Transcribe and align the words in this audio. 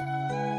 Every 0.00 0.49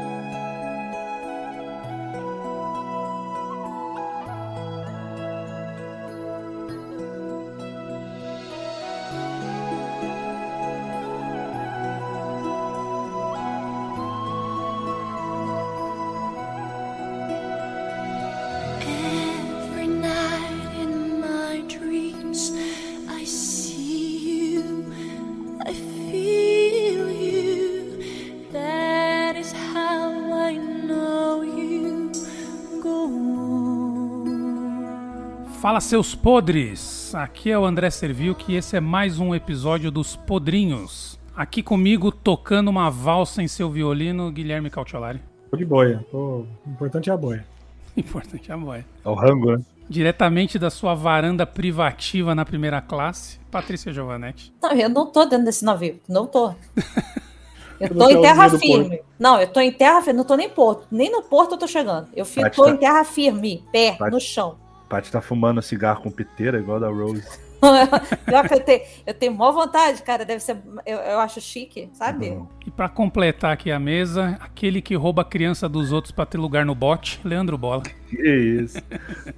Fala 35.62 35.80
seus 35.80 36.12
podres! 36.12 37.14
Aqui 37.14 37.48
é 37.48 37.56
o 37.56 37.64
André 37.64 37.88
Servil 37.88 38.34
que 38.34 38.56
esse 38.56 38.76
é 38.76 38.80
mais 38.80 39.20
um 39.20 39.32
episódio 39.32 39.92
dos 39.92 40.16
Podrinhos. 40.16 41.20
Aqui 41.36 41.62
comigo, 41.62 42.10
tocando 42.10 42.66
uma 42.66 42.90
valsa 42.90 43.40
em 43.40 43.46
seu 43.46 43.70
violino, 43.70 44.28
Guilherme 44.32 44.68
Cautiolari. 44.68 45.20
Tô 45.52 45.56
de 45.56 45.64
boia. 45.64 46.04
Tô... 46.10 46.18
O 46.18 46.46
importante 46.66 47.10
é 47.10 47.12
a 47.12 47.16
boia. 47.16 47.46
Importante 47.96 48.50
a 48.50 48.56
boia. 48.56 48.84
É 49.04 49.08
o 49.08 49.14
rango, 49.14 49.52
né? 49.52 49.62
Diretamente 49.88 50.58
da 50.58 50.68
sua 50.68 50.94
varanda 50.94 51.46
privativa 51.46 52.34
na 52.34 52.44
primeira 52.44 52.80
classe, 52.80 53.38
Patrícia 53.48 53.92
Giovanetti. 53.92 54.52
Não, 54.60 54.72
eu 54.72 54.88
não 54.88 55.12
tô 55.12 55.24
dentro 55.26 55.44
desse 55.44 55.64
navio. 55.64 56.00
Não 56.08 56.26
tô. 56.26 56.56
Eu 57.78 57.96
tô 57.96 58.08
em 58.08 58.20
terra 58.20 58.48
firme. 58.48 59.00
Não, 59.18 59.40
eu 59.40 59.48
tô 59.48 59.58
em 59.58 59.72
terra 59.72 60.00
firme. 60.00 60.16
Não 60.16 60.24
tô 60.24 60.36
nem 60.36 60.46
em 60.46 60.50
porto. 60.50 60.86
Nem 60.88 61.10
no 61.10 61.20
porto 61.20 61.54
eu 61.54 61.58
tô 61.58 61.66
chegando. 61.66 62.06
Eu 62.14 62.24
fico, 62.24 62.48
tô 62.50 62.68
em 62.68 62.76
terra 62.76 63.02
firme, 63.02 63.64
pé, 63.72 63.98
no 64.08 64.20
chão. 64.20 64.56
Paty 64.92 65.10
tá 65.10 65.22
fumando 65.22 65.62
cigarro 65.62 66.02
com 66.02 66.10
piteira, 66.10 66.58
igual 66.58 66.78
da 66.78 66.88
Rose. 66.88 67.24
Pior 68.26 68.46
que 68.46 68.52
eu 68.52 68.60
tenho, 68.60 68.82
eu 69.06 69.14
tenho 69.14 69.32
maior 69.32 69.52
vontade, 69.52 70.02
cara. 70.02 70.22
Deve 70.22 70.40
ser. 70.40 70.58
Eu, 70.84 70.98
eu 70.98 71.18
acho 71.18 71.40
chique, 71.40 71.88
sabe? 71.94 72.28
Uhum. 72.28 72.46
E 72.66 72.70
pra 72.70 72.90
completar 72.90 73.54
aqui 73.54 73.72
a 73.72 73.78
mesa, 73.78 74.36
aquele 74.38 74.82
que 74.82 74.94
rouba 74.94 75.22
a 75.22 75.24
criança 75.24 75.66
dos 75.66 75.92
outros 75.92 76.12
pra 76.12 76.26
ter 76.26 76.36
lugar 76.36 76.66
no 76.66 76.74
bote, 76.74 77.18
Leandro 77.24 77.56
Bola. 77.56 77.84
Que 78.14 78.28
isso. 78.28 78.78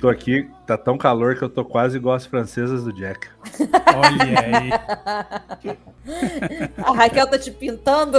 Tô 0.00 0.08
aqui, 0.08 0.50
tá 0.67 0.77
tão 0.77 0.98
calor 0.98 1.36
que 1.36 1.42
eu 1.42 1.48
tô 1.48 1.64
quase 1.64 1.97
igual 1.97 2.17
as 2.17 2.27
francesas 2.27 2.83
do 2.83 2.92
Jack. 2.92 3.28
Olha 3.94 4.41
aí. 4.41 4.70
A 6.84 6.92
Raquel 6.92 7.31
tá 7.31 7.39
te 7.39 7.53
pintando. 7.53 8.19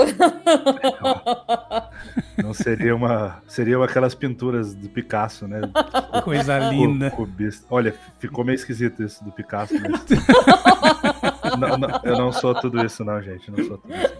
Não 2.42 2.54
seria 2.54 2.96
uma. 2.96 3.42
Seriam 3.48 3.84
aquelas 3.84 4.16
pinturas 4.16 4.74
do 4.74 4.88
Picasso, 4.90 5.46
né? 5.48 5.60
Coisa 6.24 6.58
linda. 6.70 7.12
Cu- 7.12 7.18
Cubista. 7.26 7.66
Olha, 7.70 7.94
ficou 8.20 8.46
meio 8.46 8.56
esquisito 8.56 9.04
isso 9.04 9.24
do 9.26 9.32
Picasso. 9.32 9.74
Mas... 9.74 10.06
Não, 11.58 11.78
não, 11.78 12.00
eu 12.04 12.18
não 12.18 12.32
sou 12.32 12.54
tudo 12.56 12.84
isso, 12.86 13.04
não, 13.04 13.22
gente. 13.22 13.50
Não 13.52 13.64
sou 13.66 13.78
tudo 13.78 13.94
isso. 13.94 14.16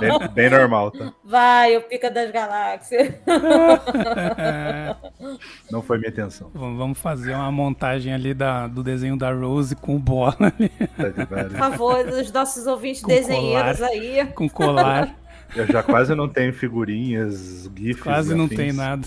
Bem, 0.00 0.28
bem 0.32 0.50
normal, 0.50 0.90
tá? 0.90 1.12
Vai, 1.24 1.76
o 1.76 1.82
pica 1.82 2.10
das 2.10 2.30
galáxias. 2.30 3.14
Não 5.70 5.82
foi 5.82 5.98
minha 5.98 6.10
intenção. 6.10 6.50
vamos 6.54 6.98
fazer 6.98 7.34
uma 7.34 7.50
montagem 7.52 8.12
ali 8.12 8.32
da, 8.32 8.66
do 8.66 8.82
desenho 8.82 9.16
da 9.16 9.32
Rose 9.32 9.74
com 9.76 9.96
o 9.96 9.98
Bola 9.98 10.36
ali, 10.40 10.68
Tá. 10.70 11.44
Por 11.48 11.58
favor, 11.58 12.06
os 12.08 12.32
nossos 12.32 12.66
ouvintes 12.66 13.02
Com 13.02 13.08
desenheiros 13.08 13.78
colar. 13.78 13.90
aí. 13.90 14.26
com 14.34 14.48
colar. 14.48 15.14
Eu 15.54 15.66
já 15.66 15.82
quase 15.82 16.14
não 16.14 16.28
tenho 16.28 16.52
figurinhas, 16.52 17.70
GIFs. 17.76 18.02
Quase 18.02 18.34
não 18.34 18.46
afins. 18.46 18.56
tem 18.56 18.72
nada. 18.72 19.06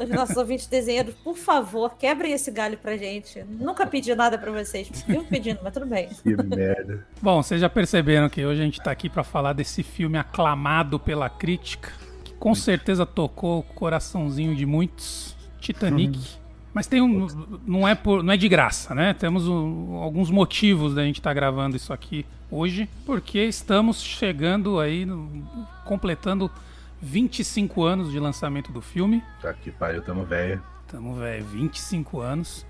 Os 0.00 0.08
nossos 0.10 0.36
ouvintes 0.36 0.66
desenheiros, 0.66 1.14
por 1.24 1.36
favor, 1.36 1.96
quebrem 1.96 2.32
esse 2.32 2.50
galho 2.50 2.76
pra 2.76 2.96
gente. 2.96 3.42
Nunca 3.48 3.86
pedi 3.86 4.14
nada 4.14 4.36
pra 4.38 4.52
vocês. 4.52 4.88
Vivo 5.08 5.24
pedindo, 5.24 5.60
mas 5.62 5.72
tudo 5.72 5.86
bem. 5.86 6.08
Que 6.22 6.36
merda. 6.36 7.06
Bom, 7.22 7.42
vocês 7.42 7.60
já 7.60 7.68
perceberam 7.68 8.28
que 8.28 8.44
hoje 8.44 8.60
a 8.60 8.64
gente 8.64 8.80
tá 8.80 8.90
aqui 8.90 9.08
pra 9.08 9.24
falar 9.24 9.54
desse 9.54 9.82
filme 9.82 10.18
aclamado 10.18 10.98
pela 11.00 11.28
crítica, 11.30 11.90
que 12.22 12.34
com 12.34 12.54
certeza 12.54 13.06
tocou 13.06 13.60
o 13.60 13.62
coraçãozinho 13.62 14.54
de 14.54 14.66
muitos, 14.66 15.34
Titanic. 15.58 16.18
Mas 16.74 16.86
tem 16.86 17.00
um, 17.00 17.26
não 17.66 17.88
é 17.88 17.94
por, 17.94 18.22
não 18.22 18.32
é 18.32 18.36
de 18.36 18.48
graça, 18.48 18.94
né? 18.94 19.14
Temos 19.14 19.48
um- 19.48 19.94
alguns 19.94 20.30
motivos 20.30 20.94
da 20.94 21.02
gente 21.02 21.18
estar 21.18 21.32
gravando 21.34 21.76
isso 21.76 21.92
aqui 21.92 22.24
hoje, 22.50 22.88
porque 23.06 23.40
estamos 23.44 24.02
chegando 24.02 24.78
aí, 24.80 25.04
no- 25.04 25.46
completando 25.84 26.50
25 27.00 27.84
anos 27.84 28.10
de 28.10 28.18
lançamento 28.18 28.72
do 28.72 28.80
filme. 28.82 29.22
Tá 29.40 29.52
que 29.54 29.70
pariu, 29.70 30.02
tamo 30.02 30.24
velho. 30.24 30.62
Tamo, 30.86 31.14
velho, 31.14 31.44
25 31.44 32.20
anos. 32.20 32.66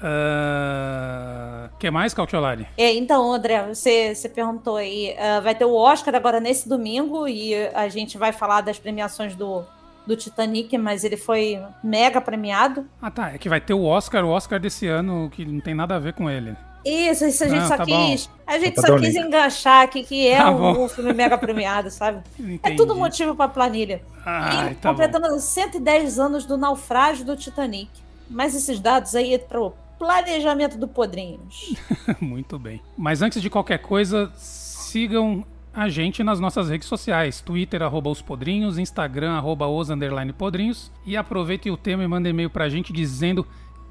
Ah, 0.00 1.70
que 1.78 1.90
mais, 1.90 2.14
Cautiolari? 2.14 2.66
É, 2.76 2.94
então, 2.94 3.32
André, 3.32 3.66
você, 3.66 4.14
você 4.14 4.28
perguntou 4.28 4.76
aí. 4.76 5.14
ah, 5.18 5.40
vai 5.40 5.54
ter 5.54 5.64
o 5.64 5.74
Oscar 5.74 6.14
agora 6.14 6.40
nesse 6.40 6.68
domingo 6.68 7.26
e 7.26 7.54
a 7.74 7.88
gente 7.88 8.16
vai 8.18 8.32
falar 8.32 8.60
das 8.60 8.78
premiações 8.78 9.34
do, 9.34 9.64
do 10.06 10.16
Titanic, 10.16 10.76
mas 10.78 11.04
ele 11.04 11.16
foi 11.16 11.58
mega 11.82 12.20
premiado. 12.20 12.86
Ah, 13.00 13.10
tá. 13.10 13.32
É 13.32 13.38
que 13.38 13.48
vai 13.48 13.60
ter 13.60 13.74
o 13.74 13.82
Oscar, 13.84 14.24
o 14.24 14.28
Oscar 14.28 14.60
desse 14.60 14.86
ano, 14.86 15.28
que 15.30 15.44
não 15.44 15.60
tem 15.60 15.74
nada 15.74 15.96
a 15.96 15.98
ver 15.98 16.12
com 16.12 16.28
ele. 16.30 16.56
Isso, 16.88 17.24
isso 17.26 17.44
a 17.44 17.48
gente 17.48 17.58
Ah, 17.62 17.66
só 17.68 17.76
tá 17.76 17.84
quis. 17.84 18.30
A 18.46 18.58
gente 18.58 18.80
Só 18.80 18.98
quis 18.98 19.14
enganchar 19.14 19.82
aqui 19.82 20.02
que 20.02 20.26
é 20.26 20.38
Tá 20.38 20.50
um, 20.50 20.58
bom. 20.74 20.84
um 20.84 20.88
filme 20.88 21.12
mega 21.12 21.36
premiado, 21.36 21.90
sabe? 21.90 22.22
É 22.62 22.74
tudo 22.74 22.94
motivo 22.96 23.34
pra 23.34 23.48
planilha. 23.48 24.02
Ai, 24.24 24.72
e 24.72 24.74
tá 24.76 24.92
bom. 24.92 24.96
completando 24.98 25.38
110 25.38 26.18
anos 26.18 26.44
do 26.46 26.56
naufrágio 26.56 27.24
do 27.24 27.36
Titanic. 27.36 27.90
Mas 28.30 28.54
esses 28.54 28.78
dados 28.80 29.14
aí 29.14 29.34
é 29.34 29.38
pro 29.38 29.72
planejamento 29.98 30.78
do 30.78 30.86
Podrinhos. 30.88 31.74
Muito 32.20 32.58
bem. 32.58 32.80
Mas 32.96 33.20
antes 33.22 33.42
de 33.42 33.50
qualquer 33.50 33.78
coisa, 33.78 34.30
sigam 34.36 35.44
a 35.74 35.88
gente 35.88 36.22
nas 36.24 36.40
nossas 36.40 36.68
redes 36.68 36.88
sociais. 36.88 37.40
Twitter, 37.40 37.82
arroba 37.82 38.10
os 38.10 38.20
podrinhos, 38.22 38.78
Instagram, 38.78 39.32
arroba 39.32 39.66
os 39.68 39.90
underline 39.90 40.32
podrinhos. 40.32 40.90
E 41.06 41.16
aproveitem 41.16 41.70
o 41.70 41.76
tema 41.76 42.02
e 42.02 42.08
mandem 42.08 42.30
e-mail 42.30 42.50
pra 42.50 42.68
gente 42.68 42.92
dizendo 42.92 43.46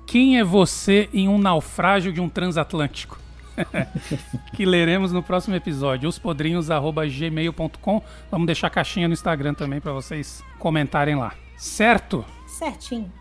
quem 0.08 0.40
é 0.40 0.44
você 0.44 1.10
em 1.14 1.28
um 1.28 1.38
naufrágio 1.38 2.12
de 2.12 2.22
um 2.22 2.30
transatlântico. 2.30 3.20
que 4.54 4.66
leremos 4.66 5.12
no 5.12 5.22
próximo 5.22 5.56
episódio. 5.56 6.08
ospodrinhos.gmail.com. 6.08 8.04
Vamos 8.32 8.48
deixar 8.48 8.68
a 8.68 8.72
caixinha 8.72 9.08
no 9.08 9.14
Instagram 9.14 9.54
também 9.54 9.82
pra 9.82 9.92
vocês 9.92 10.44
comentarem 10.58 11.16
lá. 11.16 11.34
Certo? 11.58 12.24
Certinho. 12.48 13.12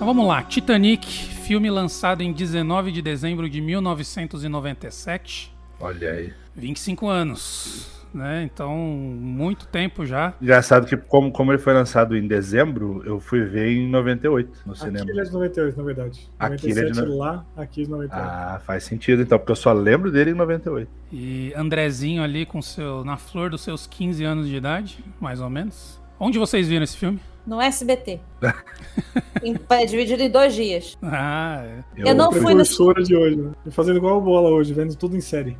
Então 0.00 0.06
vamos 0.06 0.26
lá. 0.26 0.42
Titanic, 0.42 1.06
filme 1.06 1.68
lançado 1.70 2.22
em 2.22 2.32
19 2.32 2.90
de 2.90 3.02
dezembro 3.02 3.50
de 3.50 3.60
1997. 3.60 5.54
Olha 5.78 6.12
aí. 6.12 6.32
25 6.56 7.06
anos, 7.06 7.90
né? 8.14 8.42
Então, 8.50 8.74
muito 8.78 9.66
tempo 9.66 10.06
já. 10.06 10.32
Engraçado 10.40 10.86
que, 10.86 10.96
como, 10.96 11.30
como 11.30 11.52
ele 11.52 11.58
foi 11.58 11.74
lançado 11.74 12.16
em 12.16 12.26
dezembro, 12.26 13.02
eu 13.04 13.20
fui 13.20 13.42
ver 13.44 13.72
em 13.76 13.86
98 13.90 14.60
no 14.64 14.72
Aqui 14.72 14.80
cinema. 14.80 15.10
ele 15.10 15.20
é 15.20 15.24
de 15.24 15.32
98, 15.32 15.76
na 15.76 15.82
verdade. 15.84 16.28
Aqui 16.38 16.70
ele 16.70 16.80
é 16.80 16.84
de 16.84 16.88
97 16.94 17.06
no- 17.10 17.18
lá, 17.18 17.44
aqui 17.54 17.84
de 17.84 17.90
98. 17.90 18.24
Ah, 18.26 18.58
faz 18.64 18.84
sentido 18.84 19.20
então, 19.20 19.38
porque 19.38 19.52
eu 19.52 19.56
só 19.56 19.70
lembro 19.74 20.10
dele 20.10 20.30
em 20.30 20.34
98. 20.34 20.90
E 21.12 21.52
Andrezinho 21.54 22.22
ali 22.22 22.46
com 22.46 22.62
seu 22.62 23.04
na 23.04 23.18
flor 23.18 23.50
dos 23.50 23.60
seus 23.60 23.86
15 23.86 24.24
anos 24.24 24.48
de 24.48 24.56
idade, 24.56 25.04
mais 25.20 25.42
ou 25.42 25.50
menos. 25.50 26.00
Onde 26.18 26.38
vocês 26.38 26.66
viram 26.68 26.84
esse 26.84 26.96
filme? 26.96 27.20
No 27.50 27.60
SBT. 27.60 28.20
Em- 29.42 29.56
é 29.70 29.84
dividido 29.84 30.22
em 30.22 30.30
dois 30.30 30.54
dias. 30.54 30.96
Ah, 31.02 31.60
é. 31.64 31.82
Eu 31.96 32.14
não 32.14 32.30
fui 32.30 32.54
no- 32.54 32.62
de 33.02 33.16
hoje, 33.16 33.36
né? 33.36 33.50
Fazendo 33.72 33.96
igual 33.96 34.18
o 34.18 34.20
Bola 34.20 34.50
hoje, 34.50 34.72
vendo 34.72 34.94
tudo 34.94 35.16
em 35.16 35.20
série. 35.20 35.58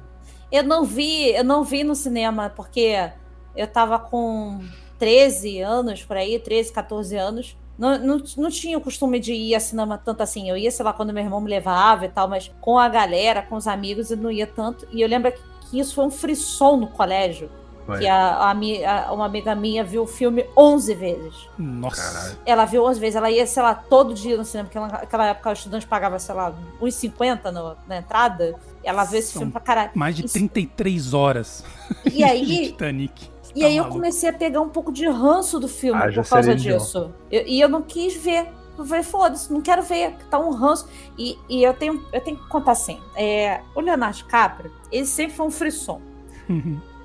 Eu 0.53 0.63
não 0.63 0.85
vi, 0.85 1.31
eu 1.33 1.43
não 1.43 1.65
vi 1.65 1.83
no 1.83 1.97
cinema, 1.97 2.49
porque 2.49 3.11
eu 3.57 3.67
tava 3.67 3.99
com 3.99 4.61
13 5.01 5.59
anos 5.61 6.05
por 6.05 6.17
aí, 6.17 6.39
13, 6.39 6.73
14 6.73 7.17
anos. 7.17 7.57
Não, 7.77 7.99
não, 7.99 8.23
não 8.37 8.51
tinha 8.51 8.79
o 8.79 8.81
costume 8.81 9.19
de 9.19 9.33
ir 9.33 9.57
a 9.57 9.61
cinema 9.61 9.99
tanto 9.99 10.23
assim. 10.23 10.49
Eu 10.49 10.57
ia, 10.57 10.71
sei 10.71 10.85
lá, 10.85 10.93
quando 10.93 11.13
meu 11.13 11.25
irmão 11.25 11.41
me 11.41 11.51
levava 11.51 12.05
e 12.05 12.09
tal, 12.09 12.29
mas 12.29 12.53
com 12.61 12.79
a 12.79 12.89
galera, 12.89 13.43
com 13.43 13.57
os 13.57 13.67
amigos, 13.67 14.13
eu 14.13 14.17
não 14.17 14.31
ia 14.31 14.47
tanto. 14.47 14.87
E 14.93 15.01
eu 15.01 15.09
lembro 15.09 15.33
que, 15.33 15.41
que 15.71 15.81
isso 15.81 15.95
foi 15.97 16.05
um 16.05 16.11
frisson 16.11 16.77
no 16.77 16.87
colégio. 16.87 17.51
Que 17.99 18.07
a, 18.07 18.35
a 18.37 18.51
a- 18.51 19.13
uma 19.13 19.27
amiga 19.27 19.55
minha 19.55 19.83
viu 19.83 20.03
o 20.03 20.07
filme 20.07 20.47
11 20.57 20.95
vezes. 20.95 21.35
Nossa. 21.59 22.03
Caralho. 22.03 22.39
Ela 22.47 22.65
viu 22.65 22.85
11 22.85 23.01
vezes, 23.01 23.17
ela 23.17 23.31
ia, 23.31 23.47
sei 23.47 23.63
lá, 23.63 23.75
todo 23.75 24.15
dia 24.15 24.37
no 24.37 24.45
cinema, 24.45 24.67
porque 24.69 24.79
ela- 24.79 24.89
naquela 24.89 25.27
época 25.29 25.51
o 25.51 25.53
estudante 25.53 25.87
pagava, 25.87 26.19
sei 26.19 26.35
lá, 26.35 26.53
1,50 26.81 27.51
no- 27.51 27.77
na 27.89 27.99
entrada. 27.99 28.55
Ela 28.85 29.05
viu 29.05 29.19
esse 29.19 29.33
São 29.33 29.41
filme 29.41 29.53
pra 29.53 29.61
caralho. 29.61 29.91
Mais 29.95 30.15
de 30.17 30.25
Isso- 30.27 30.35
33 30.35 31.13
horas 31.15 31.65
E 32.05 32.11
de 32.19 32.25
aí, 32.25 32.67
Titanic. 32.69 33.29
E 33.55 33.61
tá 33.61 33.67
aí 33.67 33.77
eu 33.77 33.83
maluco. 33.83 33.99
comecei 34.01 34.29
a 34.29 34.33
pegar 34.33 34.61
um 34.61 34.69
pouco 34.69 34.93
de 34.93 35.09
ranço 35.09 35.59
do 35.59 35.67
filme 35.67 36.01
Haja 36.01 36.23
por 36.23 36.29
causa 36.31 36.55
disso. 36.55 37.11
Eu- 37.31 37.45
e 37.47 37.61
eu 37.61 37.69
não 37.69 37.83
quis 37.83 38.15
ver. 38.15 38.47
Eu 38.79 38.85
falei, 38.87 39.03
foda-se, 39.03 39.53
não 39.53 39.61
quero 39.61 39.83
ver, 39.83 40.15
tá 40.31 40.39
um 40.39 40.53
ranço. 40.53 40.89
E, 41.19 41.37
e 41.49 41.63
eu, 41.63 41.75
tenho, 41.75 42.03
eu 42.13 42.21
tenho 42.21 42.37
que 42.39 42.49
contar 42.49 42.73
assim: 42.73 42.99
é, 43.17 43.61
o 43.75 43.81
Leonardo 43.81 44.17
DiCaprio, 44.17 44.73
ele 44.91 45.05
sempre 45.05 45.35
foi 45.37 45.47
um 45.47 45.51
frisson. 45.51 46.01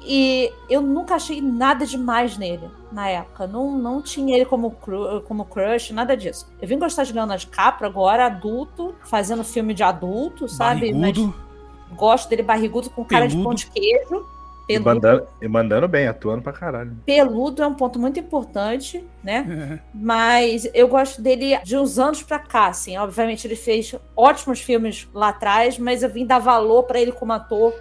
E 0.07 0.51
eu 0.69 0.81
nunca 0.81 1.15
achei 1.15 1.41
nada 1.41 1.85
demais 1.85 2.37
nele 2.37 2.69
na 2.91 3.09
época. 3.09 3.47
Não, 3.47 3.71
não 3.77 4.01
tinha 4.01 4.35
ele 4.35 4.45
como, 4.45 4.71
cru- 4.71 5.21
como 5.27 5.45
crush, 5.45 5.91
nada 5.91 6.15
disso. 6.15 6.47
Eu 6.61 6.67
vim 6.67 6.77
gostar 6.77 7.03
de 7.03 7.13
Leonardo 7.13 7.41
DiCaprio 7.41 7.87
agora, 7.89 8.25
adulto, 8.27 8.93
fazendo 9.05 9.43
filme 9.43 9.73
de 9.73 9.81
adulto, 9.83 10.47
sabe? 10.47 10.93
Barrigudo. 10.93 11.33
Mas 11.89 11.97
gosto 11.97 12.29
dele 12.29 12.43
barrigudo 12.43 12.89
com 12.89 13.03
cara 13.03 13.25
de 13.27 13.33
Peludo. 13.33 13.49
pão 13.49 13.53
de 13.55 13.67
queijo. 13.67 14.25
E 14.67 14.79
mandando, 14.79 15.27
e 15.41 15.47
mandando 15.47 15.87
bem, 15.87 16.07
atuando 16.07 16.41
pra 16.41 16.51
caralho. 16.51 16.97
Peludo 17.05 17.61
é 17.61 17.67
um 17.67 17.75
ponto 17.75 17.99
muito 17.99 18.19
importante, 18.19 19.05
né? 19.23 19.79
É. 19.79 19.79
Mas 19.93 20.67
eu 20.73 20.87
gosto 20.87 21.21
dele 21.21 21.55
de 21.63 21.77
uns 21.77 21.99
anos 21.99 22.23
pra 22.23 22.39
cá, 22.39 22.67
assim. 22.67 22.97
Obviamente 22.97 23.45
ele 23.45 23.55
fez 23.55 23.93
ótimos 24.15 24.59
filmes 24.61 25.07
lá 25.13 25.29
atrás, 25.29 25.77
mas 25.77 26.01
eu 26.01 26.09
vim 26.09 26.25
dar 26.25 26.39
valor 26.39 26.81
pra 26.83 26.99
ele 26.99 27.11
como 27.11 27.31
ator 27.33 27.73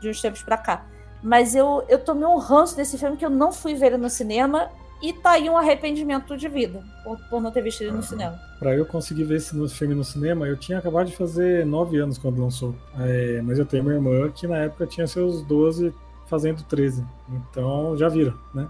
de 0.00 0.08
uns 0.08 0.20
tempos 0.22 0.40
pra 0.42 0.56
cá. 0.56 0.84
Mas 1.22 1.54
eu, 1.54 1.84
eu 1.88 1.98
tomei 1.98 2.26
um 2.26 2.38
ranço 2.38 2.76
desse 2.76 2.96
filme 2.98 3.16
que 3.16 3.24
eu 3.24 3.30
não 3.30 3.52
fui 3.52 3.74
ver 3.74 3.86
ele 3.86 3.96
no 3.96 4.08
cinema 4.10 4.68
e 5.02 5.12
tá 5.12 5.32
aí 5.32 5.48
um 5.48 5.56
arrependimento 5.56 6.36
de 6.36 6.48
vida 6.48 6.82
por, 7.04 7.18
por 7.30 7.40
não 7.40 7.50
ter 7.50 7.62
visto 7.62 7.82
ele 7.82 7.92
no 7.92 8.02
cinema. 8.02 8.38
Pra 8.58 8.74
eu 8.76 8.84
conseguir 8.84 9.24
ver 9.24 9.36
esse 9.36 9.68
filme 9.68 9.94
no 9.94 10.02
cinema, 10.04 10.46
eu 10.46 10.56
tinha 10.56 10.78
acabado 10.78 11.06
de 11.06 11.16
fazer 11.16 11.64
9 11.64 11.98
anos 11.98 12.18
quando 12.18 12.42
lançou. 12.42 12.74
É, 12.98 13.40
mas 13.42 13.58
eu 13.58 13.64
tenho 13.66 13.82
uma 13.84 13.92
irmã 13.94 14.28
que 14.30 14.46
na 14.46 14.58
época 14.58 14.86
tinha 14.86 15.06
seus 15.06 15.42
12, 15.42 15.92
fazendo 16.26 16.62
13. 16.64 17.04
Então 17.30 17.96
já 17.96 18.08
viram, 18.08 18.34
né? 18.54 18.66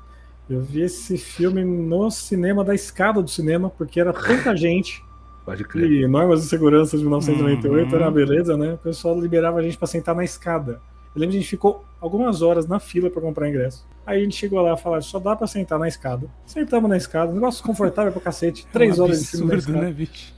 Eu 0.49 0.61
vi 0.63 0.81
esse 0.83 1.19
filme 1.19 1.63
no 1.65 2.11
cinema 2.11 2.65
da 2.65 2.75
escada 2.75 3.21
do 3.23 3.29
cinema, 3.31 3.69
porque 3.71 4.01
era 4.01 4.13
tanta 4.13 4.55
gente. 4.57 5.05
Pode 5.45 5.65
crer. 5.65 5.91
E 5.91 6.07
normas 6.07 6.43
de 6.43 6.49
segurança 6.49 6.97
de 6.97 7.03
1998 7.05 7.89
Uhum. 7.89 7.95
era 7.97 8.05
uma 8.07 8.11
beleza, 8.11 8.57
né? 8.57 8.75
O 8.75 8.79
pessoal 8.79 9.19
liberava 9.19 9.59
a 9.59 9.63
gente 9.63 9.77
pra 9.79 9.87
sentar 9.87 10.15
na 10.15 10.25
escada. 10.25 10.81
Eu 11.15 11.21
lembro 11.21 11.33
que 11.33 11.39
a 11.39 11.41
gente 11.41 11.51
ficou 11.51 11.85
algumas 12.01 12.43
horas 12.43 12.67
na 12.67 12.79
fila 12.79 13.11
pra 13.11 13.21
comprar 13.21 13.49
ingresso. 13.49 13.87
Aí 14.07 14.21
a 14.21 14.23
gente 14.25 14.37
chegou 14.37 14.61
lá 14.61 14.75
e 14.75 14.77
falou: 14.77 15.01
só 15.03 15.19
dá 15.19 15.35
pra 15.37 15.47
sentar 15.47 15.79
na 15.79 15.89
escada. 15.89 16.29
Sentamos 16.47 16.89
na 16.89 16.97
escada, 16.97 17.33
negócio 17.33 17.65
confortável 17.65 18.13
pra 18.13 18.21
cacete. 18.21 18.67
Três 18.73 18.99
Um 18.99 19.05
horas 19.05 19.21
de 19.21 19.27
filme 19.27 19.47
na 19.47 19.55
absurdo, 19.55 19.71
escada. 19.77 19.87
né, 19.87 19.93
bicho? 19.93 20.35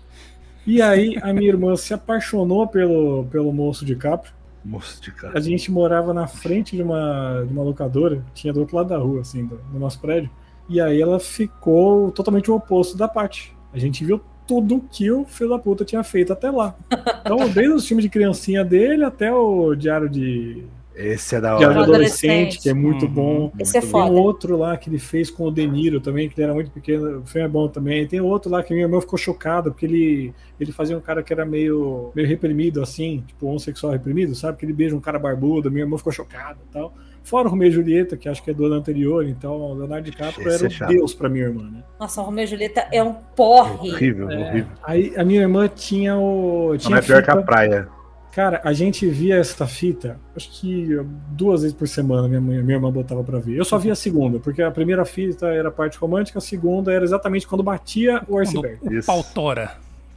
E 0.67 0.82
aí 0.82 1.17
a 1.22 1.32
minha 1.32 1.49
irmã 1.49 1.75
se 1.76 1.93
apaixonou 1.94 2.67
pelo, 2.67 3.25
pelo 3.31 3.52
moço 3.52 3.84
de 3.84 3.96
Caprio. 3.96 4.32
Moço 4.64 5.00
de 5.00 5.11
A 5.11 5.14
cara. 5.14 5.40
gente 5.40 5.70
morava 5.72 6.12
na 6.12 6.26
frente 6.26 6.76
de 6.76 6.82
uma, 6.82 7.44
de 7.46 7.52
uma 7.52 7.62
locadora, 7.62 8.23
tinha 8.34 8.52
do 8.52 8.61
outro 8.61 8.76
lado 8.76 8.90
da 8.90 8.99
rua, 8.99 9.23
assim, 9.23 9.46
do, 9.46 9.56
do 9.56 9.78
nosso 9.78 9.99
prédio. 10.00 10.31
E 10.69 10.81
aí 10.81 11.00
ela 11.00 11.19
ficou 11.19 12.11
totalmente 12.12 12.50
o 12.50 12.55
oposto 12.55 12.96
da 12.96 13.08
Paty. 13.08 13.56
A 13.73 13.78
gente 13.78 14.05
viu 14.05 14.20
tudo 14.50 14.82
que 14.91 15.08
o 15.12 15.25
filho 15.25 15.50
da 15.50 15.58
puta 15.61 15.85
tinha 15.85 16.02
feito 16.02 16.32
até 16.32 16.50
lá. 16.50 16.75
Então, 17.20 17.49
desde 17.49 17.73
os 17.73 17.87
filmes 17.87 18.02
de 18.02 18.08
criancinha 18.11 18.64
dele 18.64 19.05
até 19.05 19.32
o 19.32 19.76
Diário 19.76 20.08
de, 20.08 20.64
Esse 20.93 21.37
é 21.37 21.41
da 21.41 21.56
Diário 21.56 21.75
de 21.75 21.81
hora. 21.81 21.88
Adolescente. 21.91 22.31
Adolescente, 22.31 22.62
que 22.62 22.69
é 22.69 22.75
muito 22.75 23.06
Uhum. 23.06 23.12
bom. 23.12 23.52
Esse 23.61 23.76
é 23.76 23.81
Muito 23.81 23.93
Tem 23.93 24.00
foda. 24.02 24.11
um 24.11 24.14
outro 24.20 24.56
lá 24.56 24.76
que 24.76 24.91
ele 24.91 24.99
fez 24.99 25.31
com 25.31 25.44
o 25.44 25.50
De 25.52 25.64
Niro 25.69 26.00
também, 26.00 26.29
que 26.29 26.35
ele 26.37 26.44
era 26.47 26.52
muito 26.55 26.69
pequeno. 26.73 27.20
O 27.20 27.26
filme 27.26 27.47
é 27.47 27.49
bom 27.49 27.69
também. 27.69 28.08
Tem 28.08 28.20
outro 28.20 28.50
lá 28.50 28.61
que 28.61 28.75
minha 28.75 28.87
irmã 28.87 29.00
ficou 29.00 29.17
chocada, 29.17 29.70
porque 29.70 29.87
ele, 29.87 30.35
ele 30.58 30.73
fazia 30.73 30.99
um 30.99 31.00
cara 31.00 31.23
que 31.23 31.32
era 31.32 31.47
meio, 31.47 32.11
meio 32.12 32.26
reprimido, 32.26 32.82
assim, 32.82 33.23
tipo 33.29 33.47
homossexual 33.47 33.93
reprimido, 33.93 34.35
sabe? 34.35 34.58
Que 34.58 34.64
ele 34.67 34.73
beija 34.73 34.97
um 34.97 35.00
cara 35.00 35.17
barbudo, 35.19 35.70
minha 35.70 35.85
irmã 35.85 35.97
ficou 35.97 36.12
chocada 36.12 36.58
e 36.69 36.73
tal. 36.73 36.93
Fora 37.22 37.46
o 37.46 37.50
Romeu 37.50 37.69
e 37.69 37.70
Julieta, 37.70 38.17
que 38.17 38.28
acho 38.28 38.43
que 38.43 38.50
é 38.50 38.55
do 38.55 38.64
ano 38.64 38.75
anterior, 38.76 39.26
então 39.26 39.52
o 39.52 39.75
Leonardo 39.75 40.11
DiCaprio 40.11 40.49
Esse 40.49 40.64
era 40.82 40.93
é 40.93 40.94
deus 40.96 41.14
pra 41.14 41.28
minha 41.28 41.44
irmã, 41.44 41.62
né? 41.70 41.82
Nossa, 41.99 42.20
o 42.20 42.25
Romeu 42.25 42.44
e 42.44 42.46
Julieta 42.46 42.87
é 42.90 43.02
um 43.02 43.12
porre. 43.12 43.90
Horrível, 43.93 44.31
É, 44.31 44.38
horrível. 44.38 44.70
Aí 44.82 45.12
a 45.17 45.25
minha 45.25 45.40
irmã 45.43 45.69
tinha 45.69 46.17
o. 46.17 46.70
Não 46.72 46.78
Tinha 46.78 46.99
é 46.99 47.02
pior 47.02 47.22
que 47.22 47.31
a 47.31 47.37
praia. 47.43 47.88
Cara, 48.32 48.61
a 48.64 48.72
gente 48.72 49.06
via 49.08 49.37
essa 49.37 49.67
fita, 49.67 50.17
acho 50.37 50.49
que 50.52 50.88
duas 51.31 51.62
vezes 51.62 51.76
por 51.76 51.88
semana 51.88 52.28
minha, 52.28 52.40
mãe, 52.40 52.62
minha 52.62 52.76
irmã 52.76 52.90
botava 52.90 53.25
pra 53.25 53.40
ver. 53.40 53.56
Eu 53.56 53.64
só 53.64 53.76
via 53.76 53.93
a 53.93 53.96
segunda, 53.96 54.38
porque 54.38 54.62
a 54.62 54.70
primeira 54.70 55.05
fita 55.05 55.49
era 55.49 55.69
a 55.69 55.73
parte 55.73 55.99
romântica, 55.99 56.38
a 56.38 56.40
segunda 56.43 56.93
era 56.93 57.05
exatamente 57.05 57.46
quando 57.46 57.62
batia 57.64 58.19
o 58.28 58.34
Quando 58.34 58.38
iceberg. 58.43 58.78
o 58.82 58.93
Isso. 58.94 59.06
pau 59.06 59.25
tora. 59.34 59.73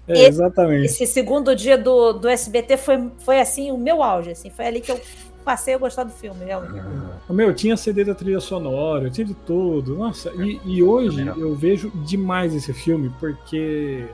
É, 0.08 0.26
exatamente. 0.28 0.86
Esse 0.86 1.08
segundo 1.08 1.56
dia 1.56 1.78
do, 1.78 2.14
do 2.14 2.28
SBT 2.28 2.78
foi, 2.78 3.10
foi 3.20 3.40
assim, 3.40 3.72
o 3.72 3.78
meu 3.78 4.04
auge. 4.04 4.32
Assim, 4.32 4.50
foi 4.50 4.68
ali 4.68 4.80
que 4.82 4.92
eu 4.92 5.00
passei 5.44 5.74
a 5.74 5.78
gostar 5.78 6.04
do 6.04 6.12
filme, 6.12 6.46
realmente. 6.46 6.86
Meu, 7.30 7.54
tinha 7.54 7.78
CD 7.78 8.04
da 8.04 8.16
trilha 8.16 8.40
sonora, 8.40 9.10
tinha 9.10 9.26
de 9.26 9.34
tudo. 9.34 9.96
Nossa, 9.96 10.32
e, 10.36 10.60
e 10.66 10.84
hoje 10.84 11.26
eu 11.26 11.54
vejo 11.56 11.92
demais 12.06 12.56
esse 12.56 12.74
filme, 12.74 13.12
porque 13.20 14.08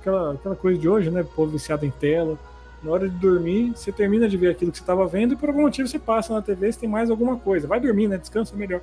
aquela, 0.00 0.34
aquela 0.34 0.56
coisa 0.56 0.78
de 0.78 0.88
hoje, 0.88 1.10
né? 1.10 1.24
Povo 1.34 1.52
viciado 1.52 1.84
em 1.84 1.90
tela. 1.90 2.38
Na 2.82 2.92
hora 2.92 3.08
de 3.08 3.16
dormir, 3.16 3.72
você 3.74 3.90
termina 3.90 4.28
de 4.28 4.36
ver 4.36 4.50
aquilo 4.50 4.70
que 4.70 4.78
você 4.78 4.82
estava 4.82 5.06
vendo 5.06 5.34
e 5.34 5.36
por 5.36 5.48
algum 5.48 5.62
motivo 5.62 5.88
você 5.88 5.98
passa 5.98 6.32
na 6.32 6.42
TV 6.42 6.70
se 6.70 6.78
tem 6.78 6.88
mais 6.88 7.10
alguma 7.10 7.36
coisa. 7.36 7.66
Vai 7.66 7.80
dormir, 7.80 8.06
né? 8.06 8.16
Descansa 8.16 8.54
melhor. 8.54 8.80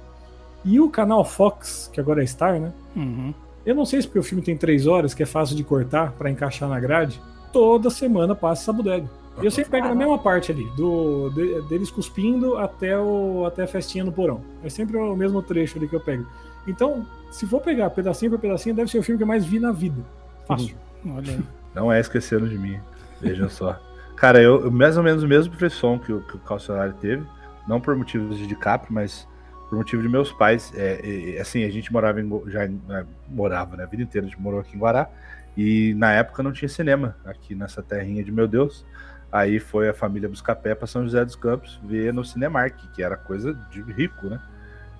E 0.66 0.80
o 0.80 0.90
canal 0.90 1.24
Fox, 1.24 1.90
que 1.94 2.00
agora 2.00 2.24
é 2.24 2.26
Star, 2.26 2.60
né? 2.60 2.72
Uhum. 2.96 3.34
Eu 3.66 3.76
não 3.76 3.86
sei 3.86 4.02
se 4.02 4.08
porque 4.08 4.20
o 4.20 4.24
filme 4.24 4.44
tem 4.44 4.58
três 4.58 4.88
horas, 4.88 5.14
que 5.14 5.24
é 5.24 5.26
fácil 5.26 5.56
de 5.56 5.64
cortar 5.64 6.12
pra 6.14 6.30
encaixar 6.30 6.68
na 6.68 6.80
grade. 6.80 7.22
Toda 7.52 7.90
semana 7.90 8.36
passa 8.36 8.64
essa 8.64 8.74
bodega. 8.74 9.10
E 9.42 9.46
eu 9.46 9.52
sempre 9.52 9.72
pego 9.72 9.88
na 9.88 9.96
mesma 9.96 10.18
parte 10.18 10.52
ali, 10.52 10.66
do, 10.78 11.30
de- 11.32 11.62
deles 11.64 11.90
cuspindo 11.90 12.58
até, 12.58 12.98
o, 12.98 13.46
até 13.46 13.64
a 13.64 13.68
festinha 13.68 14.04
no 14.04 14.12
porão. 14.12 14.42
É 14.64 14.70
sempre 14.70 14.96
o 14.98 15.16
mesmo 15.16 15.42
trecho 15.42 15.78
ali 15.78 15.88
que 15.88 15.96
eu 15.96 16.00
pego. 16.00 16.26
Então, 16.68 17.06
se 17.32 17.48
for 17.48 17.60
pegar 17.60 17.90
pedacinho 17.90 18.32
por 18.32 18.40
pedacinho, 18.40 18.76
deve 18.76 18.90
ser 18.92 19.00
o 19.00 19.04
filme 19.04 19.18
que 19.18 19.24
eu 19.24 19.28
mais 19.28 19.44
vi 19.44 19.60
na 19.60 19.72
vida. 19.72 20.02
Fácil. 20.48 20.76
Olha 21.06 21.34
aí. 21.34 21.40
Não 21.74 21.92
é 21.92 22.00
esquecendo 22.00 22.48
de 22.48 22.58
mim. 22.58 22.80
Vejam 23.20 23.50
só. 23.50 23.80
Cara, 24.16 24.42
eu 24.42 24.72
mais 24.72 24.98
ou 24.98 25.04
menos 25.04 25.24
o 25.24 25.28
mesmo 25.28 25.54
frisson 25.56 25.98
que 25.98 26.14
o, 26.14 26.22
que 26.22 26.36
o 26.36 26.40
Calcionário 26.40 26.94
teve. 27.02 27.24
Não 27.68 27.82
por 27.82 27.96
motivos 27.96 28.38
de 28.38 28.46
DiCaprio, 28.46 28.94
mas 28.94 29.28
por 29.70 29.78
motivo 29.78 30.02
de 30.02 30.08
meus 30.08 30.32
pais. 30.32 30.72
É, 30.76 31.36
é, 31.36 31.42
assim, 31.42 31.64
a 31.64 31.70
gente 31.70 31.92
morava 31.92 32.22
em. 32.22 32.42
Já 32.48 32.66
é, 32.66 33.06
morava, 33.28 33.76
né? 33.76 33.84
A 33.84 33.88
vida 33.88 34.04
inteira 34.04 34.28
a 34.28 34.30
gente 34.30 34.40
morou 34.40 34.60
aqui 34.60 34.76
em 34.76 34.80
Guará. 34.80 35.10
E 35.58 35.94
na 35.96 36.12
época 36.12 36.42
não 36.44 36.52
tinha 36.52 36.70
cinema 36.70 37.16
aqui 37.26 37.56
nessa 37.56 37.82
terrinha 37.82 38.24
de 38.24 38.32
meu 38.32 38.48
Deus. 38.48 38.86
Aí 39.34 39.60
foi 39.60 39.90
a 39.90 39.94
família 39.96 40.30
buscar 40.30 40.56
pé 40.56 40.76
pra 40.76 40.86
São 40.86 41.04
José 41.04 41.26
dos 41.26 41.36
Campos 41.36 41.80
ver 41.84 42.14
no 42.14 42.24
Cinemark, 42.24 42.76
que 42.94 43.02
era 43.02 43.18
coisa 43.18 43.52
de 43.72 43.82
rico, 43.82 44.28
né? 44.28 44.40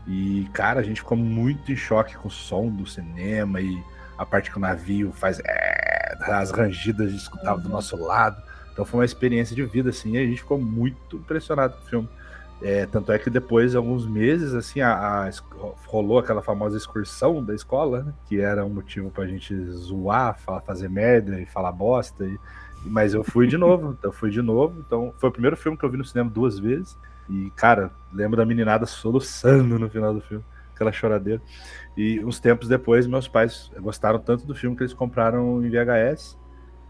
E, 0.08 0.50
cara, 0.54 0.80
a 0.80 0.84
gente 0.84 1.02
ficou 1.02 1.16
muito 1.16 1.72
em 1.72 1.76
choque 1.76 2.18
com 2.18 2.28
o 2.28 2.32
som 2.32 2.68
do 2.68 2.86
cinema 2.88 3.62
e 3.62 3.80
a 4.18 4.26
parte 4.26 4.50
que 4.50 4.58
o 4.58 4.60
navio 4.60 5.12
faz 5.12 5.40
é, 5.46 6.18
as 6.20 6.50
rangidas 6.50 7.12
gente 7.12 7.22
escutava 7.22 7.62
do 7.62 7.70
nosso 7.70 7.96
lado. 7.96 8.42
Então 8.72 8.84
foi 8.84 9.02
uma 9.02 9.06
experiência 9.06 9.56
de 9.56 9.64
vida, 9.64 9.92
assim, 9.92 10.14
e 10.14 10.18
a 10.18 10.26
gente 10.26 10.40
ficou 10.40 10.60
muito 10.60 11.18
impressionado 11.18 11.76
com 11.78 11.84
o 11.84 11.88
filme. 11.88 12.10
É, 12.60 12.86
tanto 12.88 13.12
é 13.12 13.20
que 13.20 13.30
depois, 13.30 13.76
alguns 13.76 14.08
meses, 14.08 14.54
assim, 14.54 14.82
a, 14.82 15.28
a 15.28 15.30
rolou 15.86 16.18
aquela 16.18 16.42
famosa 16.42 16.76
excursão 16.76 17.44
da 17.44 17.54
escola, 17.54 18.04
né? 18.04 18.14
Que 18.28 18.40
era 18.40 18.66
um 18.66 18.70
motivo 18.70 19.12
pra 19.12 19.28
gente 19.28 19.56
zoar, 19.72 20.40
fa- 20.40 20.62
fazer 20.62 20.90
merda 20.90 21.40
e 21.40 21.46
falar 21.46 21.72
bosta. 21.72 22.26
E, 22.26 22.38
mas 22.86 23.14
eu 23.14 23.24
fui 23.24 23.48
de 23.48 23.58
novo, 23.58 23.98
eu 24.04 24.12
fui 24.12 24.30
de 24.30 24.42
novo. 24.42 24.84
Então, 24.86 25.14
foi 25.18 25.30
o 25.30 25.32
primeiro 25.32 25.56
filme 25.58 25.78
que 25.78 25.84
eu 25.84 25.90
vi 25.90 25.98
no 25.98 26.06
cinema 26.06 26.30
duas 26.30 26.60
vezes. 26.60 26.98
E, 27.30 27.50
cara, 27.52 27.92
lembro 28.12 28.38
da 28.38 28.46
meninada 28.46 28.86
soluçando 28.86 29.80
no 29.80 29.90
final 29.90 30.14
do 30.14 30.22
filme, 30.22 30.44
aquela 30.74 30.92
choradeira. 30.92 31.42
E 31.96 32.24
uns 32.24 32.40
tempos 32.40 32.68
depois, 32.68 33.08
meus 33.08 33.28
pais 33.28 33.72
gostaram 33.80 34.20
tanto 34.20 34.46
do 34.46 34.54
filme 34.56 34.76
que 34.76 34.84
eles 34.84 34.94
compraram 34.94 35.64
em 35.64 35.70
VHS 35.70 36.38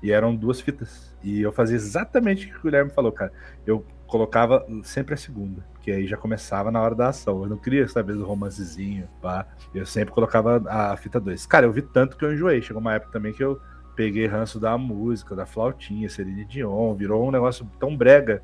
e 0.02 0.12
eram 0.12 0.36
duas 0.36 0.60
fitas. 0.60 1.16
E 1.24 1.42
eu 1.42 1.52
fazia 1.52 1.76
exatamente 1.76 2.48
o 2.48 2.50
que 2.50 2.58
o 2.58 2.64
Guilherme 2.64 2.92
falou, 2.92 3.12
cara. 3.12 3.32
Eu 3.66 3.86
colocava 4.08 4.66
sempre 4.84 5.14
a 5.14 5.18
segunda, 5.18 5.66
que 5.82 5.90
aí 5.92 6.06
já 6.06 6.18
começava 6.18 6.70
na 6.70 6.82
hora 6.82 6.94
da 6.94 7.08
ação. 7.08 7.44
Eu 7.44 7.50
não 7.50 7.58
queria 7.58 7.88
saber 7.88 8.14
do 8.14 8.26
romancezinho, 8.26 9.08
pá. 9.22 9.48
Eu 9.74 9.86
sempre 9.86 10.14
colocava 10.14 10.62
a 10.68 10.96
fita 10.98 11.20
2. 11.20 11.46
Cara, 11.46 11.66
eu 11.66 11.72
vi 11.72 11.82
tanto 11.82 12.18
que 12.18 12.26
eu 12.26 12.34
enjoei. 12.34 12.62
Chegou 12.62 12.82
uma 12.82 12.94
época 12.94 13.12
também 13.12 13.34
que 13.34 13.44
eu 13.44 13.60
peguei 13.96 14.26
ranço 14.28 14.60
da 14.60 14.78
música, 14.78 15.36
da 15.36 15.46
flautinha, 15.46 16.10
Celine 16.10 16.46
Dion, 16.46 16.94
virou 16.94 17.28
um 17.28 17.32
negócio 17.32 17.70
tão 17.80 17.96
brega 17.96 18.42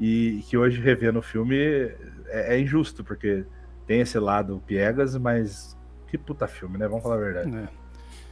e 0.00 0.44
que 0.48 0.56
hoje 0.56 0.80
revendo 0.80 1.18
o 1.18 1.22
filme 1.22 1.56
é, 1.58 2.54
é 2.54 2.60
injusto, 2.60 3.02
porque 3.02 3.44
tem 3.86 4.00
esse 4.00 4.18
lado 4.18 4.62
piegas, 4.66 5.16
mas 5.16 5.76
que 6.06 6.16
puta 6.16 6.46
filme, 6.46 6.78
né? 6.78 6.86
Vamos 6.86 7.02
falar 7.02 7.16
a 7.16 7.18
verdade. 7.18 7.56
É. 7.56 7.68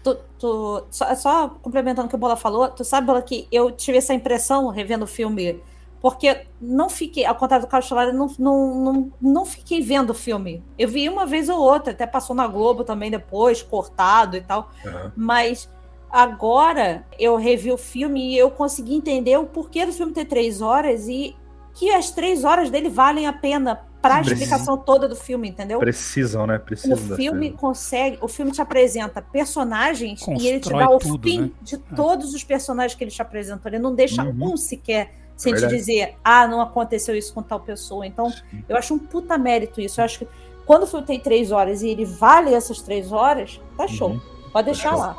Tu, 0.02 0.16
tu- 0.38 0.86
só, 0.90 1.14
só 1.14 1.48
complementando 1.48 2.06
o 2.06 2.08
que 2.08 2.14
o 2.14 2.18
Bola 2.18 2.36
falou, 2.36 2.68
tu 2.68 2.84
sabe, 2.84 3.06
Bola, 3.06 3.20
que 3.22 3.48
eu 3.50 3.70
tive 3.72 3.98
essa 3.98 4.14
impressão 4.14 4.68
revendo 4.68 5.04
o 5.04 5.08
filme 5.08 5.60
Porque 6.00 6.46
não 6.60 6.88
fiquei, 6.88 7.24
ao 7.24 7.34
contrário 7.34 7.66
do 7.66 7.68
Carlos 7.68 7.88
Solar, 7.88 8.12
não, 8.12 8.28
não, 8.38 8.74
não, 8.84 9.12
não 9.20 9.44
fiquei 9.44 9.80
vendo 9.80 10.10
o 10.10 10.14
filme. 10.14 10.62
Eu 10.78 10.88
vi 10.88 11.08
uma 11.08 11.26
vez 11.26 11.48
ou 11.48 11.58
outra, 11.58 11.92
até 11.92 12.06
passou 12.06 12.36
na 12.36 12.46
Globo 12.46 12.84
também 12.84 13.10
depois, 13.10 13.62
cortado 13.62 14.36
e 14.36 14.40
tal. 14.40 14.70
Aham. 14.86 15.12
Mas 15.16 15.68
agora 16.10 17.04
eu 17.18 17.36
revi 17.36 17.70
o 17.72 17.78
filme 17.78 18.32
e 18.34 18.38
eu 18.38 18.50
consegui 18.50 18.94
entender 18.94 19.36
o 19.38 19.46
porquê 19.46 19.84
do 19.86 19.92
filme 19.92 20.12
ter 20.12 20.24
três 20.24 20.60
horas 20.60 21.08
e 21.08 21.36
que 21.74 21.90
as 21.90 22.10
três 22.10 22.44
horas 22.44 22.70
dele 22.70 22.88
valem 22.88 23.26
a 23.26 23.32
pena 23.32 23.86
para 24.00 24.16
a 24.16 24.20
explicação 24.20 24.78
toda 24.78 25.08
do 25.08 25.16
filme, 25.16 25.48
entendeu? 25.48 25.78
Precisam, 25.80 26.46
né? 26.46 26.56
O 26.56 26.60
Precisam 26.60 27.08
da 27.08 27.16
filme 27.16 27.50
consegue, 27.50 28.18
o 28.20 28.28
filme 28.28 28.52
te 28.52 28.62
apresenta 28.62 29.20
personagens 29.20 30.20
e 30.28 30.46
ele 30.46 30.60
te 30.60 30.70
Constrói 30.70 30.84
dá 30.84 30.90
o 30.90 30.98
tudo, 30.98 31.28
fim 31.28 31.40
né? 31.40 31.50
de 31.60 31.76
todos 31.76 32.32
os 32.32 32.44
personagens 32.44 32.96
que 32.96 33.02
ele 33.02 33.10
te 33.10 33.20
apresentou. 33.20 33.70
Ele 33.70 33.80
não 33.80 33.94
deixa 33.94 34.22
Uhum. 34.22 34.52
um 34.52 34.56
sequer 34.56 35.12
sem 35.36 35.52
te 35.54 35.66
dizer, 35.66 36.14
ah, 36.24 36.46
não 36.46 36.60
aconteceu 36.60 37.14
isso 37.14 37.34
com 37.34 37.42
tal 37.42 37.60
pessoa. 37.60 38.06
Então, 38.06 38.30
Sim. 38.30 38.64
eu 38.68 38.76
acho 38.76 38.94
um 38.94 38.98
puta 38.98 39.36
mérito 39.36 39.80
isso. 39.80 40.00
Eu 40.00 40.04
acho 40.04 40.20
que 40.20 40.28
quando 40.64 40.84
o 40.84 40.86
filme 40.86 41.04
tem 41.04 41.20
três 41.20 41.52
horas 41.52 41.82
e 41.82 41.88
ele 41.88 42.04
vale 42.04 42.54
essas 42.54 42.80
três 42.80 43.12
horas, 43.12 43.60
tá 43.76 43.86
show. 43.86 44.10
Uhum. 44.10 44.20
Pode 44.52 44.66
deixar 44.66 44.90
show. 44.90 44.98
lá. 44.98 45.16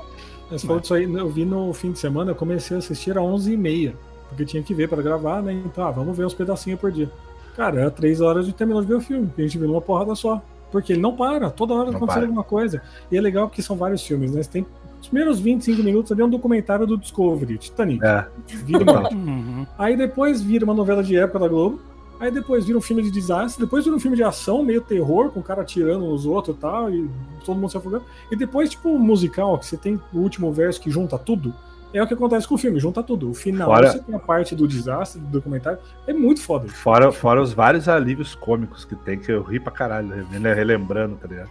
Você 0.49 0.65
falou 0.65 0.79
disso 0.81 0.93
aí, 0.93 1.03
eu 1.11 1.29
vi 1.29 1.43
no 1.45 1.73
fim 1.73 1.91
de 1.91 1.99
semana, 1.99 2.31
eu 2.31 2.35
comecei 2.35 2.75
a 2.75 2.79
assistir 2.79 3.17
às 3.17 3.23
11h30, 3.23 3.93
porque 4.29 4.45
tinha 4.45 4.63
que 4.63 4.73
ver 4.73 4.87
para 4.87 5.01
gravar, 5.01 5.41
né? 5.41 5.53
Então, 5.65 5.85
ah, 5.85 5.91
vamos 5.91 6.15
ver 6.17 6.25
uns 6.25 6.33
pedacinhos 6.33 6.79
por 6.79 6.91
dia. 6.91 7.09
Cara, 7.55 7.81
era 7.81 7.91
três 7.91 8.21
horas 8.21 8.45
de 8.45 8.53
terminou 8.53 8.81
de 8.81 8.87
ver 8.87 8.95
o 8.95 9.01
filme, 9.01 9.29
a 9.37 9.41
gente 9.41 9.57
viu 9.57 9.67
numa 9.67 9.81
porrada 9.81 10.13
só. 10.15 10.41
Porque 10.71 10.91
ele 10.93 11.01
não 11.01 11.15
para, 11.15 11.49
toda 11.49 11.73
hora 11.73 11.91
Não 11.91 11.99
para. 12.01 12.21
alguma 12.21 12.43
coisa. 12.43 12.81
E 13.09 13.17
é 13.17 13.21
legal 13.21 13.47
porque 13.47 13.61
são 13.61 13.77
vários 13.77 14.05
filmes, 14.05 14.33
né? 14.33 14.43
Você 14.43 14.49
tem 14.49 14.65
os 15.01 15.07
primeiros 15.07 15.39
25 15.39 15.81
minutos 15.81 16.11
ali 16.11 16.21
é 16.21 16.25
um 16.25 16.29
documentário 16.29 16.85
do 16.85 16.97
Discovery, 16.97 17.57
Titanic. 17.57 18.03
É, 18.05 18.25
Vira 18.65 18.83
uma- 18.83 19.09
Uhum. 19.13 19.65
Aí 19.79 19.95
depois 19.95 20.41
vira 20.41 20.65
uma 20.65 20.73
novela 20.73 21.01
de 21.01 21.15
época 21.15 21.39
da 21.39 21.47
Globo. 21.47 21.79
Aí 22.19 22.31
depois 22.31 22.65
vira 22.65 22.77
um 22.77 22.81
filme 22.81 23.01
de 23.03 23.11
desastre. 23.11 23.63
Depois 23.63 23.83
vira 23.83 23.95
um 23.95 23.99
filme 23.99 24.17
de 24.17 24.23
ação, 24.23 24.63
meio 24.63 24.81
terror, 24.81 25.29
com 25.31 25.39
o 25.39 25.43
cara 25.43 25.61
atirando 25.61 26.05
nos 26.05 26.25
outros 26.25 26.55
e 26.55 26.59
tal. 26.59 26.89
E 26.91 27.09
todo 27.45 27.57
mundo 27.57 27.69
se 27.69 27.77
afogando. 27.77 28.05
E 28.31 28.35
depois, 28.35 28.69
tipo, 28.71 28.89
um 28.89 28.97
musical, 28.99 29.57
que 29.59 29.65
você 29.65 29.77
tem 29.77 30.01
o 30.13 30.17
último 30.19 30.51
verso 30.51 30.81
que 30.81 30.89
junta 30.89 31.17
tudo. 31.17 31.53
É 31.93 32.03
o 32.03 32.07
que 32.07 32.13
acontece 32.13 32.47
com 32.47 32.55
o 32.55 32.57
filme, 32.57 32.79
junta 32.79 33.01
tudo. 33.01 33.29
O 33.29 33.33
final, 33.33 33.69
Fora- 33.69 33.91
você 33.91 33.99
tem 33.99 34.13
a 34.13 34.19
parte 34.19 34.55
do 34.55 34.67
desastre, 34.67 35.21
do 35.21 35.27
documentário. 35.27 35.79
É 36.05 36.11
muito 36.13 36.41
foda. 36.41 36.67
fora, 36.67 37.11
fora 37.11 37.41
os 37.41 37.53
vários 37.53 37.87
alívios 37.87 38.35
cômicos 38.35 38.83
que 38.83 38.95
tem, 38.95 39.17
que 39.17 39.31
eu 39.31 39.41
ri 39.41 39.59
pra 39.59 39.71
caralho, 39.71 40.07
né, 40.39 40.53
relembrando, 40.53 41.15
tá 41.15 41.27
ligado? 41.27 41.49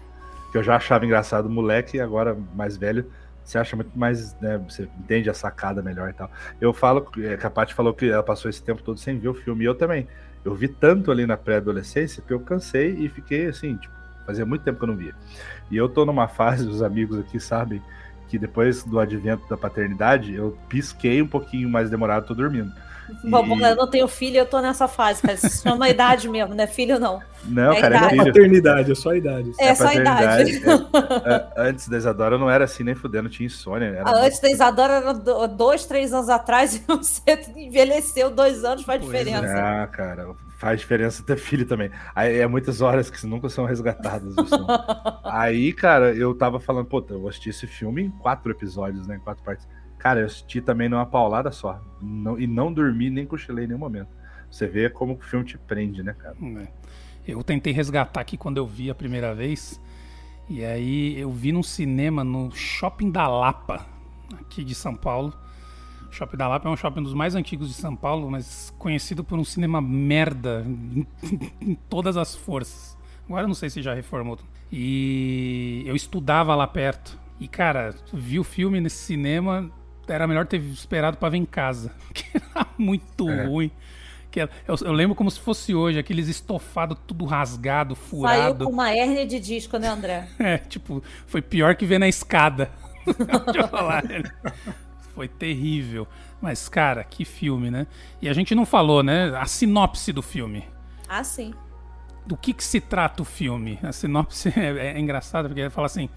Que 0.52 0.58
eu 0.58 0.62
já 0.62 0.76
achava 0.76 1.04
engraçado 1.06 1.48
moleque 1.48 1.96
e 1.96 2.00
agora 2.00 2.36
mais 2.54 2.76
velho. 2.76 3.06
Você 3.42 3.58
acha 3.58 3.76
muito 3.76 3.96
mais, 3.98 4.38
né? 4.40 4.58
Você 4.68 4.88
entende 4.98 5.30
a 5.30 5.34
sacada 5.34 5.80
melhor 5.80 6.10
e 6.10 6.12
tal. 6.12 6.28
Eu 6.60 6.72
falo 6.72 7.00
que 7.02 7.24
é, 7.24 7.36
que 7.36 7.46
a 7.46 7.50
Paty 7.50 7.72
falou 7.72 7.94
que 7.94 8.10
ela 8.10 8.22
passou 8.22 8.48
esse 8.50 8.62
tempo 8.62 8.82
todo 8.82 8.98
sem 8.98 9.18
ver 9.18 9.28
o 9.28 9.34
filme. 9.34 9.62
E 9.64 9.66
eu 9.66 9.74
também. 9.74 10.06
Eu 10.46 10.54
vi 10.54 10.68
tanto 10.68 11.10
ali 11.10 11.26
na 11.26 11.36
pré-adolescência 11.36 12.22
que 12.24 12.32
eu 12.32 12.38
cansei 12.38 12.92
e 12.92 13.08
fiquei 13.08 13.46
assim, 13.46 13.76
tipo, 13.76 13.92
fazia 14.24 14.46
muito 14.46 14.62
tempo 14.62 14.78
que 14.78 14.84
eu 14.84 14.88
não 14.88 14.96
via. 14.96 15.12
E 15.68 15.76
eu 15.76 15.88
tô 15.88 16.04
numa 16.06 16.28
fase, 16.28 16.68
os 16.68 16.82
amigos 16.82 17.18
aqui 17.18 17.40
sabem, 17.40 17.82
que 18.28 18.38
depois 18.38 18.84
do 18.84 19.00
advento 19.00 19.48
da 19.48 19.56
paternidade, 19.56 20.32
eu 20.34 20.56
pisquei 20.68 21.20
um 21.20 21.26
pouquinho 21.26 21.68
mais 21.68 21.90
demorado, 21.90 22.26
tô 22.26 22.34
dormindo. 22.34 22.72
Bom, 23.24 23.46
bom, 23.48 23.60
eu 23.60 23.76
não 23.76 23.88
tenho 23.88 24.08
filho, 24.08 24.36
eu 24.38 24.46
tô 24.46 24.60
nessa 24.60 24.88
fase, 24.88 25.22
cara. 25.22 25.34
Isso 25.34 25.62
chama 25.62 25.84
a 25.86 25.88
idade 25.90 26.28
mesmo, 26.28 26.54
não 26.54 26.64
é 26.64 26.66
filho, 26.66 26.98
não. 26.98 27.20
Não, 27.44 27.72
É 27.72 27.80
cara, 27.80 27.94
é 27.94 27.98
idade. 27.98 28.10
filho. 28.14 28.24
Paternidade, 28.26 28.92
é 28.92 28.94
só 28.94 29.10
a 29.10 29.16
idade. 29.16 29.52
É, 29.60 29.74
só 29.74 29.86
a 29.88 29.94
idade. 29.94 30.62
é. 31.24 31.32
É, 31.34 31.68
antes 31.68 31.88
da 31.88 31.96
Isadora 31.96 32.34
eu 32.34 32.38
não 32.38 32.50
era 32.50 32.64
assim 32.64 32.82
nem 32.82 32.94
fudendo, 32.94 33.28
tinha 33.28 33.46
insônia. 33.46 33.86
Era 33.86 34.02
Ah, 34.10 34.24
Antes 34.24 34.40
da 34.40 34.50
Isadora, 34.50 34.92
era 34.94 35.12
do- 35.14 35.46
dois, 35.48 35.84
três 35.86 36.12
anos 36.12 36.28
atrás, 36.28 36.74
e 36.76 36.82
você 36.86 37.38
envelheceu 37.56 38.30
dois 38.30 38.64
anos, 38.64 38.84
faz 38.84 39.00
Pois 39.04 39.14
é. 39.14 39.18
diferença. 39.24 39.54
Ah, 39.56 39.86
cara, 39.86 40.28
faz 40.58 40.80
diferença 40.80 41.22
ter 41.22 41.36
filho 41.36 41.64
também. 41.66 41.90
Aí 42.14 42.38
é 42.38 42.46
muitas 42.46 42.80
horas 42.80 43.08
que 43.10 43.24
nunca 43.26 43.48
são 43.48 43.64
resgatadas. 43.64 44.34
Aí, 45.24 45.72
cara, 45.72 46.12
eu 46.14 46.34
tava 46.34 46.58
falando, 46.58 46.86
pô, 46.86 47.04
eu 47.10 47.20
vou 47.20 47.28
assistir 47.28 47.50
esse 47.50 47.66
filme 47.66 48.02
em 48.04 48.10
quatro 48.10 48.50
episódios, 48.50 49.06
né? 49.06 49.16
Em 49.16 49.20
quatro 49.20 49.44
partes. 49.44 49.66
Cara, 49.98 50.20
eu 50.20 50.26
assisti 50.26 50.60
também 50.60 50.88
numa 50.88 51.06
paulada 51.06 51.50
só. 51.50 51.80
Não- 52.00 52.38
e 52.38 52.46
não 52.46 52.72
dormi 52.72 53.10
nem 53.10 53.26
cochilei 53.26 53.64
em 53.64 53.68
nenhum 53.68 53.80
momento. 53.80 54.08
Você 54.50 54.66
vê 54.66 54.88
como 54.88 55.14
o 55.14 55.18
filme 55.18 55.44
te 55.44 55.58
prende, 55.58 56.02
né, 56.02 56.14
cara? 56.14 56.36
É. 56.60 56.68
Eu 57.26 57.42
tentei 57.42 57.72
resgatar 57.72 58.20
aqui 58.20 58.36
quando 58.36 58.58
eu 58.58 58.66
vi 58.66 58.88
a 58.90 58.94
primeira 58.94 59.34
vez. 59.34 59.80
E 60.48 60.64
aí 60.64 61.18
eu 61.18 61.30
vi 61.30 61.50
num 61.50 61.62
cinema 61.62 62.22
no 62.22 62.52
Shopping 62.52 63.10
da 63.10 63.26
Lapa, 63.26 63.84
aqui 64.38 64.62
de 64.62 64.74
São 64.76 64.94
Paulo. 64.94 65.34
O 66.08 66.12
Shopping 66.12 66.36
da 66.36 66.46
Lapa 66.46 66.68
é 66.68 66.72
um 66.72 66.76
shopping 66.76 67.02
dos 67.02 67.12
mais 67.14 67.34
antigos 67.34 67.66
de 67.68 67.74
São 67.74 67.96
Paulo, 67.96 68.30
mas 68.30 68.72
conhecido 68.78 69.24
por 69.24 69.36
um 69.38 69.44
cinema 69.44 69.80
merda 69.80 70.64
em, 70.64 71.04
em 71.60 71.74
todas 71.74 72.16
as 72.16 72.36
forças. 72.36 72.96
Agora 73.26 73.42
eu 73.42 73.48
não 73.48 73.54
sei 73.54 73.68
se 73.68 73.82
já 73.82 73.92
reformou. 73.92 74.38
E 74.70 75.82
eu 75.84 75.96
estudava 75.96 76.54
lá 76.54 76.66
perto. 76.66 77.18
E 77.40 77.48
cara, 77.48 77.92
vi 78.12 78.38
o 78.38 78.44
filme 78.44 78.80
nesse 78.80 78.98
cinema, 78.98 79.68
era 80.08 80.26
melhor 80.26 80.46
ter 80.46 80.60
esperado 80.60 81.16
pra 81.16 81.28
ver 81.28 81.38
em 81.38 81.44
casa, 81.44 81.92
que 82.14 82.24
era 82.34 82.66
muito 82.78 83.28
É. 83.30 83.44
ruim. 83.46 83.70
Que 84.30 84.40
eu, 84.40 84.48
eu 84.82 84.92
lembro 84.92 85.14
como 85.14 85.30
se 85.30 85.40
fosse 85.40 85.74
hoje, 85.74 85.98
aqueles 85.98 86.28
estofados 86.28 86.98
tudo 87.06 87.24
rasgado, 87.24 87.94
Saiu 87.96 88.06
furado. 88.08 88.64
com 88.66 88.70
uma 88.72 88.90
hérnia 88.94 89.26
de 89.26 89.40
disco, 89.40 89.78
né, 89.78 89.88
André? 89.88 90.28
É, 90.38 90.58
tipo, 90.58 91.02
foi 91.26 91.40
pior 91.40 91.74
que 91.74 91.86
ver 91.86 91.98
na 91.98 92.08
escada. 92.08 92.70
Deixa 93.46 93.60
eu 93.60 93.68
falar. 93.68 94.02
Foi 95.14 95.28
terrível. 95.28 96.06
Mas, 96.40 96.68
cara, 96.68 97.02
que 97.02 97.24
filme, 97.24 97.70
né? 97.70 97.86
E 98.20 98.28
a 98.28 98.32
gente 98.34 98.54
não 98.54 98.66
falou, 98.66 99.02
né? 99.02 99.34
A 99.36 99.46
sinopse 99.46 100.12
do 100.12 100.20
filme. 100.22 100.64
Ah, 101.08 101.24
sim. 101.24 101.54
Do 102.26 102.36
que, 102.36 102.52
que 102.52 102.62
se 102.64 102.80
trata 102.80 103.22
o 103.22 103.24
filme? 103.24 103.78
A 103.82 103.92
sinopse 103.92 104.52
é, 104.54 104.88
é 104.88 104.98
engraçada, 104.98 105.48
porque 105.48 105.60
ele 105.62 105.70
fala 105.70 105.86
assim: 105.86 106.10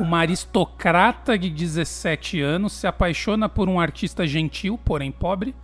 uma 0.00 0.18
aristocrata 0.18 1.38
de 1.38 1.50
17 1.50 2.40
anos 2.40 2.72
se 2.72 2.86
apaixona 2.86 3.48
por 3.48 3.68
um 3.68 3.78
artista 3.78 4.26
gentil, 4.26 4.78
porém 4.84 5.12
pobre, 5.12 5.54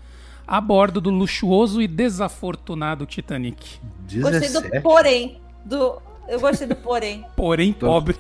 a 0.46 0.60
bordo 0.60 1.00
do 1.00 1.10
luxuoso 1.10 1.80
e 1.82 1.88
desafortunado 1.88 3.06
Titanic. 3.06 3.80
Gostei 4.20 4.40
17? 4.40 4.76
do 4.76 4.82
porém. 4.82 5.40
Do... 5.64 6.00
Eu 6.28 6.40
gostei 6.40 6.66
do 6.66 6.74
porém. 6.76 7.24
Porém 7.36 7.72
Tô- 7.72 7.86
pobre. 7.86 8.16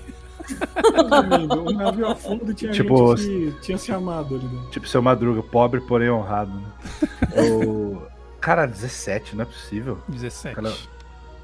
O 1.66 1.72
navio 1.72 2.06
afunda 2.08 2.52
e 2.52 2.54
tinha 2.54 2.70
Tipo, 2.70 3.16
gente 3.16 3.52
que 3.56 3.60
tinha 3.62 3.76
se 3.78 3.90
amado 3.92 4.36
ali. 4.36 4.44
Né? 4.46 4.62
Tipo, 4.70 4.86
seu 4.88 5.02
Madruga, 5.02 5.42
pobre, 5.42 5.80
porém 5.80 6.08
honrado. 6.08 6.52
Né? 6.52 6.66
Eu- 7.34 8.06
Cara, 8.40 8.64
17, 8.64 9.34
não 9.34 9.42
é 9.42 9.44
possível. 9.44 9.98
17. 10.08 10.54
Cara, 10.54 10.72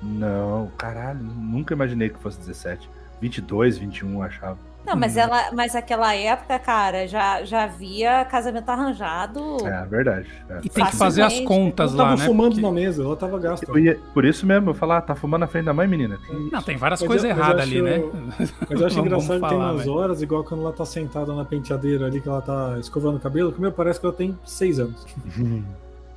Não, 0.01 0.71
caralho, 0.79 1.19
nunca 1.21 1.75
imaginei 1.75 2.09
que 2.11 2.19
fosse 2.21 2.39
17. 2.39 2.89
22, 3.23 3.79
21, 3.79 4.15
eu 4.15 4.23
achava. 4.23 4.59
Não, 4.85 4.97
mas 4.97 5.17
ela, 5.17 5.53
mas 5.53 5.77
aquela 5.77 6.13
época, 6.13 6.59
cara, 6.59 7.07
já, 7.07 7.45
já 7.45 7.63
havia 7.63 8.25
casamento 8.25 8.69
arranjado. 8.69 9.65
É, 9.65 9.87
verdade. 9.87 10.27
é. 10.51 10.59
E 10.65 10.69
tem 10.69 10.85
que 10.85 10.97
fazer 10.97 11.23
as 11.23 11.39
contas 11.39 11.93
Ela 11.95 12.03
lá, 12.03 12.09
tava 12.11 12.21
né? 12.21 12.27
fumando 12.27 12.49
Porque- 12.55 12.67
na 12.67 12.73
mesa, 12.73 13.01
ela 13.05 13.15
tava 13.15 13.39
gasta. 13.39 13.65
Eu 13.71 13.79
ia- 13.79 13.97
por 14.13 14.25
isso 14.25 14.45
mesmo, 14.45 14.71
eu 14.71 14.75
falar, 14.75 14.97
ah, 14.99 15.01
tá 15.01 15.15
fumando 15.15 15.43
na 15.43 15.47
frente 15.47 15.67
da 15.67 15.73
mãe, 15.73 15.87
menina. 15.87 16.19
Não, 16.51 16.61
tem 16.61 16.77
várias 16.77 17.01
Mas 17.01 17.07
coisas 17.07 17.23
eu- 17.25 17.31
erradas 17.31 17.63
ali, 17.63 17.81
né? 17.81 17.99
Mas 18.69 18.81
eu 18.81 18.87
acho 18.89 18.97
Não 18.97 19.05
engraçado 19.07 19.41
que 19.41 19.49
tem 19.49 19.57
umas 19.59 19.77
velho. 19.79 19.93
horas, 19.93 20.21
igual 20.21 20.43
quando 20.43 20.63
ela 20.63 20.73
tá 20.73 20.85
sentada 20.85 21.33
na 21.33 21.45
penteadeira 21.45 22.07
ali, 22.07 22.21
que 22.21 22.29
ela 22.29 22.43
tá 22.43 22.77
escovando 22.81 23.19
o 23.19 23.21
cabelo, 23.21 23.53
que 23.53 23.61
meu 23.61 23.71
parece 23.71 24.01
que 24.01 24.07
ela 24.07 24.15
tem 24.17 24.37
seis 24.45 24.81
anos. 24.81 25.07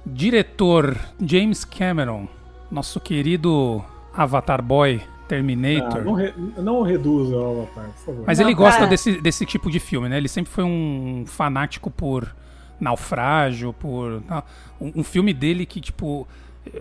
Diretor 0.05 0.97
James 1.21 1.63
Cameron, 1.65 2.27
nosso 2.71 2.99
querido 2.99 3.83
Avatar 4.11 4.61
Boy 4.61 5.01
Terminator. 5.27 6.01
Ah, 6.01 6.03
não, 6.03 6.13
re, 6.13 6.33
não 6.57 6.81
reduza 6.81 7.35
ao 7.35 7.61
Avatar, 7.61 7.85
por 7.85 8.05
favor. 8.05 8.23
Mas 8.27 8.39
Não, 8.39 8.45
ele 8.45 8.55
gosta 8.55 8.79
cara. 8.79 8.89
desse, 8.89 9.19
desse 9.19 9.45
tipo 9.45 9.69
de 9.71 9.79
filme, 9.79 10.07
né? 10.07 10.17
Ele 10.17 10.27
sempre 10.27 10.51
foi 10.51 10.63
um 10.63 11.23
fanático 11.25 11.89
por 11.89 12.33
naufrágio, 12.79 13.73
por. 13.73 14.21
Um, 14.79 14.99
um 14.99 15.03
filme 15.03 15.33
dele 15.33 15.65
que, 15.65 15.81
tipo, 15.81 16.27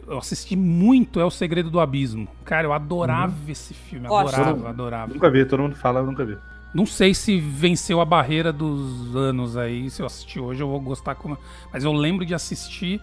eu 0.07 0.19
assisti 0.19 0.57
muito 0.57 1.21
é 1.21 1.25
O 1.25 1.31
Segredo 1.31 1.71
do 1.71 1.81
Abismo. 1.81 2.29
Cara, 2.45 2.67
eu 2.67 2.73
adorava 2.73 3.35
esse 3.49 3.75
filme, 3.75 4.07
adorava, 4.07 4.69
adorava. 4.69 5.13
Nunca 5.13 5.31
vi, 5.31 5.45
todo 5.45 5.63
mundo 5.63 5.77
fala, 5.77 6.01
eu 6.01 6.07
nunca 6.07 6.25
vi. 6.25 6.37
Não 6.75 6.85
sei 6.85 7.15
se 7.15 7.39
venceu 7.39 8.01
a 8.01 8.05
barreira 8.05 8.53
dos 8.53 9.15
anos 9.15 9.57
aí. 9.57 9.89
Se 9.91 10.03
eu 10.03 10.07
assistir 10.07 10.41
hoje, 10.41 10.61
eu 10.61 10.69
vou 10.69 10.81
gostar 10.81 11.15
como. 11.15 11.39
Mas 11.73 11.85
eu 11.85 11.93
lembro 11.93 12.27
de 12.27 12.35
assistir 12.35 13.01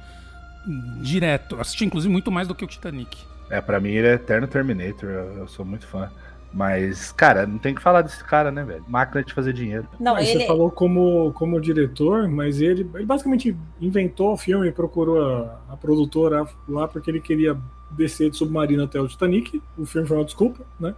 direto. 1.02 1.56
Eu 1.56 1.62
assisti, 1.62 1.86
inclusive, 1.86 2.12
muito 2.12 2.30
mais 2.30 2.48
do 2.48 2.54
que 2.54 2.66
o 2.66 2.68
Titanic. 2.68 3.18
É, 3.52 3.62
pra 3.62 3.80
mim 3.80 3.92
ele 3.92 4.08
é 4.08 4.14
eterno 4.14 4.48
Terminator, 4.48 5.10
eu, 5.10 5.38
eu 5.40 5.48
sou 5.48 5.66
muito 5.66 5.86
fã. 5.86 6.10
Mas, 6.54 7.12
cara, 7.14 7.48
não 7.48 7.58
tem 7.58 7.74
que 7.74 7.82
falar 7.82 8.02
desse 8.02 8.24
cara, 8.24 8.52
né, 8.52 8.64
velho? 8.64 8.84
Máquina 8.88 9.24
de 9.24 9.34
fazer 9.34 9.54
dinheiro. 9.54 9.88
Não, 10.00 10.16
Mas 10.16 10.30
ele. 10.30 10.40
Você 10.40 10.48
falou 10.48 10.70
como, 10.70 11.32
como 11.34 11.62
diretor, 11.62 12.28
mas 12.28 12.60
ele, 12.60 12.90
ele 12.94 13.06
basicamente 13.06 13.56
inventou 13.80 14.34
o 14.34 14.38
filme 14.38 14.68
e 14.68 14.72
procurou 14.72 15.22
a, 15.22 15.62
a 15.70 15.78
produtora 15.78 16.46
lá 16.68 16.88
porque 16.88 17.10
ele 17.10 17.22
queria 17.22 17.58
descer 17.92 18.30
de 18.30 18.38
submarino 18.38 18.84
até 18.84 19.00
o 19.00 19.08
Titanic. 19.08 19.62
O 19.78 19.86
filme 19.86 20.08
foi 20.08 20.18
uma 20.18 20.26
desculpa, 20.26 20.66
né? 20.80 20.94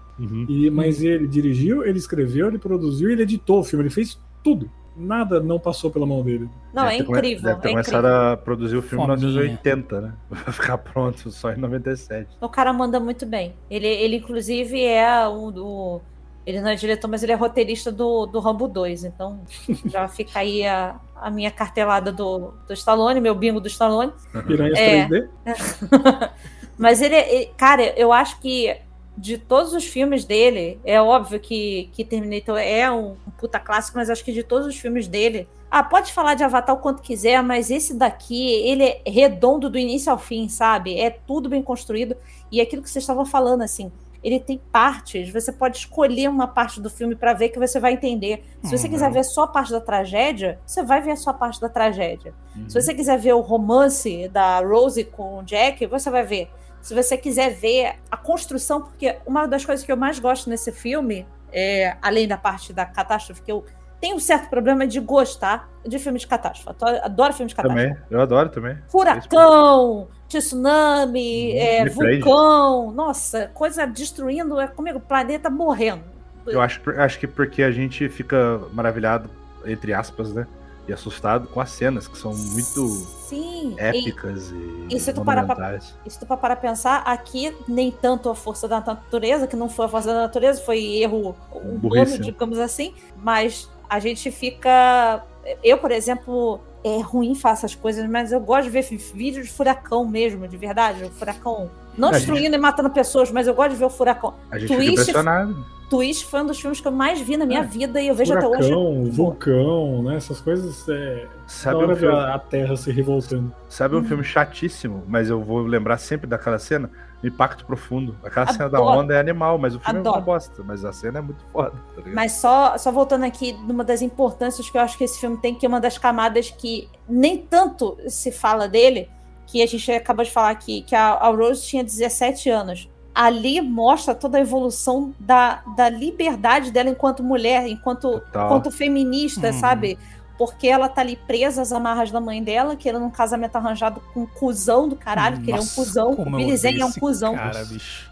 E, 0.50 0.69
mas 0.72 1.03
ele 1.03 1.27
dirigiu, 1.27 1.83
ele 1.86 2.00
escreveu, 2.00 2.48
ele 2.48 2.57
produziu, 2.57 3.12
ele 3.12 3.24
editou 3.24 3.60
o 3.60 3.63
filme, 3.63 3.83
ele 3.83 3.93
fez 3.93 4.19
tudo. 4.43 4.69
Nada 4.96 5.40
não 5.40 5.60
passou 5.60 5.90
pela 5.92 6.06
mão 6.06 6.22
dele. 6.22 6.50
Não, 6.74 6.84
é 6.84 6.92
Deve 6.92 6.98
ter 7.00 7.04
come- 7.06 7.18
incrível. 7.18 7.44
Deve 7.44 7.62
ter 7.62 7.68
é 7.68 7.72
começado 7.72 8.08
incrível. 8.08 8.32
a 8.32 8.38
produzir 8.38 8.78
o 8.78 8.82
filme 8.82 9.04
em 9.04 9.08
Fominha. 9.08 9.28
1980, 9.28 10.02
né? 10.02 10.14
Vai 10.30 10.54
ficar 10.54 10.78
pronto 10.78 11.32
só 11.32 11.52
em 11.52 11.58
97. 11.58 12.28
O 12.40 12.50
cara 12.50 12.72
manda 12.74 13.00
muito 13.00 13.26
bem. 13.26 13.54
Ele, 13.70 13.88
ele 13.88 14.18
inclusive, 14.18 14.84
é 14.84 15.28
o 15.28 15.52
do. 15.52 16.02
Ele 16.46 16.60
não 16.60 16.70
é 16.70 16.76
diretor, 16.76 17.08
mas 17.08 17.24
ele 17.24 17.32
é 17.32 17.36
roteirista 17.36 17.90
do, 17.92 18.26
do 18.26 18.40
Rambo 18.40 18.68
2. 18.68 19.06
Então, 19.06 19.40
já 19.86 20.08
fica 20.10 20.40
aí 20.40 20.66
a, 20.66 20.96
a 21.16 21.32
minha 21.32 21.50
cartelada 21.50 22.12
do, 22.12 22.54
do 22.68 22.74
Stallone, 22.74 23.22
meu 23.22 23.34
bingo 23.34 23.62
do 23.62 23.68
Stallone. 23.68 24.12
Piranhas 24.46 24.78
É. 24.78 25.08
3D? 25.08 25.30
Mas 26.78 27.02
ele, 27.02 27.16
ele- 27.16 27.52
cara, 27.56 27.84
eu 27.98 28.12
acho 28.12 28.40
que 28.40 28.76
de 29.17 29.38
todos 29.38 29.74
os 29.74 29.86
filmes 29.86 30.25
dele, 30.25 30.79
é 30.84 31.01
óbvio 31.01 31.39
que, 31.39 31.89
que 31.93 32.03
Terminator 32.03 32.58
é 32.58 32.89
um, 32.91 33.12
um 33.27 33.32
puta 33.38 33.60
clássico, 33.60 33.98
mas 33.98 34.10
acho 34.10 34.24
que 34.25 34.34
de 34.34 34.43
todos 34.43 34.67
os 34.67 34.75
filmes 34.77 35.08
dele. 35.08 35.48
Ah, 35.70 35.84
pode 35.84 36.12
falar 36.13 36.36
de 36.36 36.43
Avatar 36.43 36.75
o 36.75 36.79
quanto 36.79 37.01
quiser, 37.01 37.41
mas 37.41 37.72
esse 37.72 37.96
daqui, 37.96 38.48
ele 38.51 38.84
é 38.84 39.01
redondo 39.08 39.70
do 39.70 39.77
início 39.77 40.12
ao 40.12 40.17
fim, 40.20 40.48
sabe? 40.50 41.00
É 41.00 41.10
tudo 41.10 41.50
bem 41.50 41.62
construído. 41.63 42.15
E 42.51 42.62
aquilo 42.62 42.82
que 42.84 42.89
vocês 42.89 43.03
estavam 43.03 43.25
falando, 43.25 43.63
assim, 43.63 43.91
ele 44.24 44.39
tem 44.39 44.62
partes, 44.72 45.29
você 45.32 45.51
pode 45.51 45.77
escolher 45.77 46.29
uma 46.29 46.48
parte 46.48 46.79
do 46.79 46.89
filme 46.89 47.15
pra 47.15 47.34
ver 47.34 47.50
que 47.50 47.60
você 47.60 47.79
vai 47.79 47.93
entender. 47.93 48.43
Se 48.63 48.77
você 48.77 48.86
Uhum. 48.88 48.93
quiser 48.93 49.12
ver 49.12 49.24
só 49.25 49.43
a 49.43 49.48
parte 49.48 49.72
da 49.72 49.82
tragédia, 49.82 50.60
você 50.65 50.82
vai 50.84 51.01
ver 51.01 51.17
só 51.17 51.32
a 51.32 51.34
parte 51.34 51.60
da 51.60 51.67
tragédia. 51.67 52.34
Uhum. 52.55 52.70
Se 52.70 52.82
você 52.82 52.93
quiser 52.93 53.17
ver 53.17 53.34
o 53.34 53.41
romance 53.41 54.27
da 54.29 54.60
Rose 54.60 55.03
com 55.03 55.39
o 55.39 55.43
Jack, 55.43 55.86
você 55.88 56.10
vai 56.10 56.24
ver. 56.24 56.50
Se 56.84 56.94
você 56.94 57.18
quiser 57.18 57.56
ver 57.56 57.96
a 58.12 58.18
construção, 58.18 58.82
porque 58.82 59.18
uma 59.25 59.48
das 59.48 59.66
coisas 59.66 59.86
que 59.86 59.92
eu 59.92 59.96
mais 59.96 60.20
gosto 60.20 60.50
nesse 60.50 60.70
filme, 60.70 61.25
é, 61.52 61.96
além 62.02 62.28
da 62.28 62.38
parte 62.38 62.74
da 62.74 62.86
catástrofe, 62.86 63.42
que 63.42 63.52
eu 63.52 63.63
tenho 64.02 64.18
um 64.18 64.20
certo 64.20 64.50
problema 64.50 64.86
de 64.86 65.00
gostar 65.00 65.70
de 65.88 65.98
filme 65.98 66.20
de 66.20 66.28
catástrofe. 66.28 66.78
Eu 66.82 67.06
adoro 67.06 67.34
filme 67.34 67.48
de 67.48 67.56
catástrofe. 67.56 67.88
Também, 67.88 68.04
eu 68.12 68.20
adoro 68.20 68.50
também. 68.50 68.78
Furacão, 68.90 70.10
tsunami, 70.28 71.54
Uhum, 71.54 71.58
é, 71.58 71.86
vulcão, 71.88 72.92
nossa, 72.92 73.50
coisa 73.54 73.88
destruindo, 73.88 74.60
é 74.60 74.68
comigo, 74.68 74.98
o 74.98 75.02
planeta 75.02 75.50
morrendo. 75.50 76.04
Eu 76.46 76.60
acho, 76.60 76.82
acho 76.98 77.18
que 77.18 77.28
porque 77.28 77.63
a 77.63 77.72
gente 77.72 78.10
fica 78.10 78.60
maravilhado, 78.74 79.30
entre 79.66 79.94
aspas, 79.94 80.34
né? 80.34 80.46
E 80.88 80.92
assustado 80.92 81.48
com 81.48 81.62
as 81.62 81.70
cenas, 81.70 82.08
que 82.08 82.18
são 82.18 82.34
muito 82.34 82.88
Sim, 83.28 83.74
e- 83.78 83.80
épicas 83.80 84.52
e, 84.52 84.88
e 84.96 85.00
se 85.00 85.13
tu 85.13 85.24
parar 85.24 85.46
pra-. 85.46 85.80
E 86.06 86.10
se 86.10 86.20
tu 86.20 86.25
parar 86.25 86.58
pensar, 86.58 86.98
aqui 87.06 87.56
nem 87.68 87.90
tanto 87.90 88.30
a 88.30 88.36
força 88.36 88.68
da 88.68 88.82
natureza, 88.82 89.48
que 89.48 89.56
não 89.56 89.70
foi 89.70 89.86
a 89.86 89.90
força 89.90 90.10
da 90.13 90.22
natureza, 90.22 90.62
foi 90.62 90.84
erro 90.98 91.36
humano, 91.54 91.80
Burrice. 91.80 92.20
digamos 92.20 92.60
assim, 92.60 92.94
mas 93.16 93.70
a 93.90 94.00
gente 94.00 94.30
fica. 94.30 95.24
Eu, 95.63 95.78
por 95.78 95.92
exemplo, 95.92 96.60
é 96.84 97.00
ruim 97.02 97.34
faço 97.36 97.66
as 97.66 97.75
coisas, 97.75 98.08
mas 98.10 98.32
eu 98.32 98.40
gosto 98.40 98.63
de 98.66 98.70
ver 98.72 98.82
vídeo 99.13 99.42
de 99.44 99.50
furacão 99.50 100.06
mesmo, 100.06 100.48
de 100.48 100.58
verdade. 100.58 101.04
O 101.06 101.10
furacão. 101.10 101.70
Não 101.98 102.10
A 102.10 102.12
destruindo 102.12 102.56
e 102.56 102.60
matando 102.60 102.90
pessoas, 102.90 103.32
mas 103.32 103.48
eu 103.48 103.54
gosto 103.54 103.72
de 103.72 103.75
ver 103.78 103.86
o 103.86 103.90
furacão. 103.90 104.34
A 104.52 104.58
gente 104.58 104.74
Twist- 104.75 104.92
impressionado. 104.92 105.66
Twist 105.90 106.25
foi 106.25 106.42
um 106.42 106.46
dos 106.48 106.60
filmes 106.60 106.82
que 106.82 106.88
eu 106.88 106.92
mais 106.92 107.22
vi 107.22 107.38
na 107.38 107.46
minha 107.46 107.60
É, 107.60 107.63
vida 107.63 108.02
e 108.02 108.08
eu 108.08 108.16
vejo 108.16 108.34
até 108.34 108.48
hoje. 108.48 108.70
Furacão, 108.70 109.06
vulcão, 109.12 110.04
né? 110.04 110.16
Essas 110.16 110.42
coisas 110.42 110.88
é. 110.90 111.28
Sabe 111.46 111.86
um, 111.86 111.96
filme, 111.96 112.16
a, 112.18 112.40
Terra 112.40 112.75
se 112.75 112.92
revoltando. 112.92 113.54
sabe 113.70 113.96
um 113.96 114.00
Uhum. 114.00 114.06
filme 114.06 114.24
chatíssimo, 114.24 115.04
mas 115.08 115.30
eu 115.30 115.40
vou 115.42 115.60
lembrar 115.62 115.98
sempre 116.00 116.25
daquela 116.25 116.58
cena? 116.58 116.90
Impacto 117.24 117.65
Profundo. 117.65 118.15
Aquela 118.24 118.48
cena 118.51 118.70
da 118.70 118.77
Adoro. 118.77 119.00
onda 119.00 119.13
é 119.15 119.20
animal, 119.20 119.58
mas 119.58 119.75
o 119.75 119.80
filme 119.80 119.98
é 119.98 120.00
Adoro. 120.01 120.18
uma 120.18 120.22
bosta. 120.22 120.63
Mas 120.63 120.84
a 120.84 120.92
cena 120.92 121.20
é 121.20 121.22
muito 121.22 121.44
foda, 121.51 121.72
tá? 121.96 122.01
Mas 122.13 122.34
só, 122.34 122.77
só 122.77 122.92
voltando 122.92 123.24
aqui, 123.24 123.53
numa 123.53 123.84
das 123.84 124.01
importâncias 124.01 124.70
que 124.70 124.77
eu 124.77 124.82
acho 124.82 124.98
que 124.98 125.03
esse 125.03 125.20
filme 125.20 125.38
tem, 125.38 125.56
que 125.56 125.65
é 125.65 125.70
uma 125.70 125.80
das 125.80 125.98
camadas 125.98 126.50
que 126.50 126.89
nem 127.08 127.38
tanto 127.38 127.98
se 128.08 128.32
fala 128.32 128.68
dele, 128.68 129.10
que 129.48 129.62
a 129.62 129.65
gente 129.68 129.92
acabou 129.92 130.24
de 130.25 130.32
falar 130.32 130.50
aqui, 130.50 130.82
que 130.82 130.96
a, 130.96 131.13
a 131.13 131.30
Rose 131.30 131.65
tinha 131.65 131.84
17 131.84 132.50
anos. 132.50 132.89
Ali 133.15 133.62
mostra 133.62 134.15
toda 134.15 134.39
a 134.39 134.42
evolução 134.42 135.13
da, 135.20 135.62
da 135.77 135.88
liberdade 135.88 136.72
dela 136.72 136.89
enquanto 136.89 137.22
mulher, 137.24 137.68
enquanto, 137.68 138.20
enquanto 138.30 138.72
feminista, 138.72 139.48
Uhum. 139.48 139.53
sabe? 139.53 140.00
Porque 140.38 140.68
ela 140.68 140.90
tá 140.90 141.02
ali 141.02 141.16
presa 141.16 141.62
às 141.62 141.72
amarras 141.72 142.10
da 142.12 142.20
mãe 142.20 142.44
dela, 142.44 142.75
querendo 142.75 143.06
um 143.06 143.12
casamento 143.12 143.56
arranjado 143.56 144.02
com 144.13 144.22
um 144.22 144.25
cuzão 144.25 144.90
do 144.90 144.96
caralho, 144.96 145.38
que 145.38 145.44
ele 145.44 145.52
é 145.52 145.56
um 145.56 145.58
Nossa, 145.58 145.75
cuzão. 145.75 146.12
O 146.13 146.25
Billy 146.25 146.58
Zane 146.58 146.82
é 146.82 146.86
um 146.86 146.92
cuzão. 146.92 147.36
Cara, 147.36 147.63
bicho. 147.66 148.12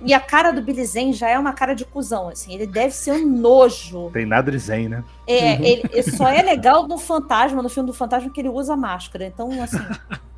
E 0.00 0.12
a 0.14 0.20
cara 0.20 0.50
do 0.52 0.62
Billy 0.62 0.84
Zane 0.84 1.12
já 1.12 1.28
é 1.28 1.38
uma 1.38 1.52
cara 1.52 1.74
de 1.74 1.84
cuzão, 1.84 2.28
assim. 2.28 2.54
Ele 2.54 2.66
deve 2.66 2.94
ser 2.94 3.12
um 3.12 3.26
nojo. 3.26 4.10
Tem 4.12 4.24
nada 4.26 4.50
de 4.50 4.58
zen, 4.58 4.88
né? 4.88 5.04
É, 5.26 5.54
Uhum. 5.54 5.64
ele, 5.64 5.82
ele 5.90 6.02
só 6.02 6.28
é 6.28 6.42
legal 6.42 6.86
no 6.86 6.98
Fantasma, 6.98 7.62
no 7.62 7.68
filme 7.68 7.86
do 7.88 7.94
Fantasma, 7.94 8.30
que 8.30 8.40
ele 8.40 8.48
usa 8.48 8.76
máscara. 8.76 9.24
Então, 9.26 9.50
assim, 9.62 9.78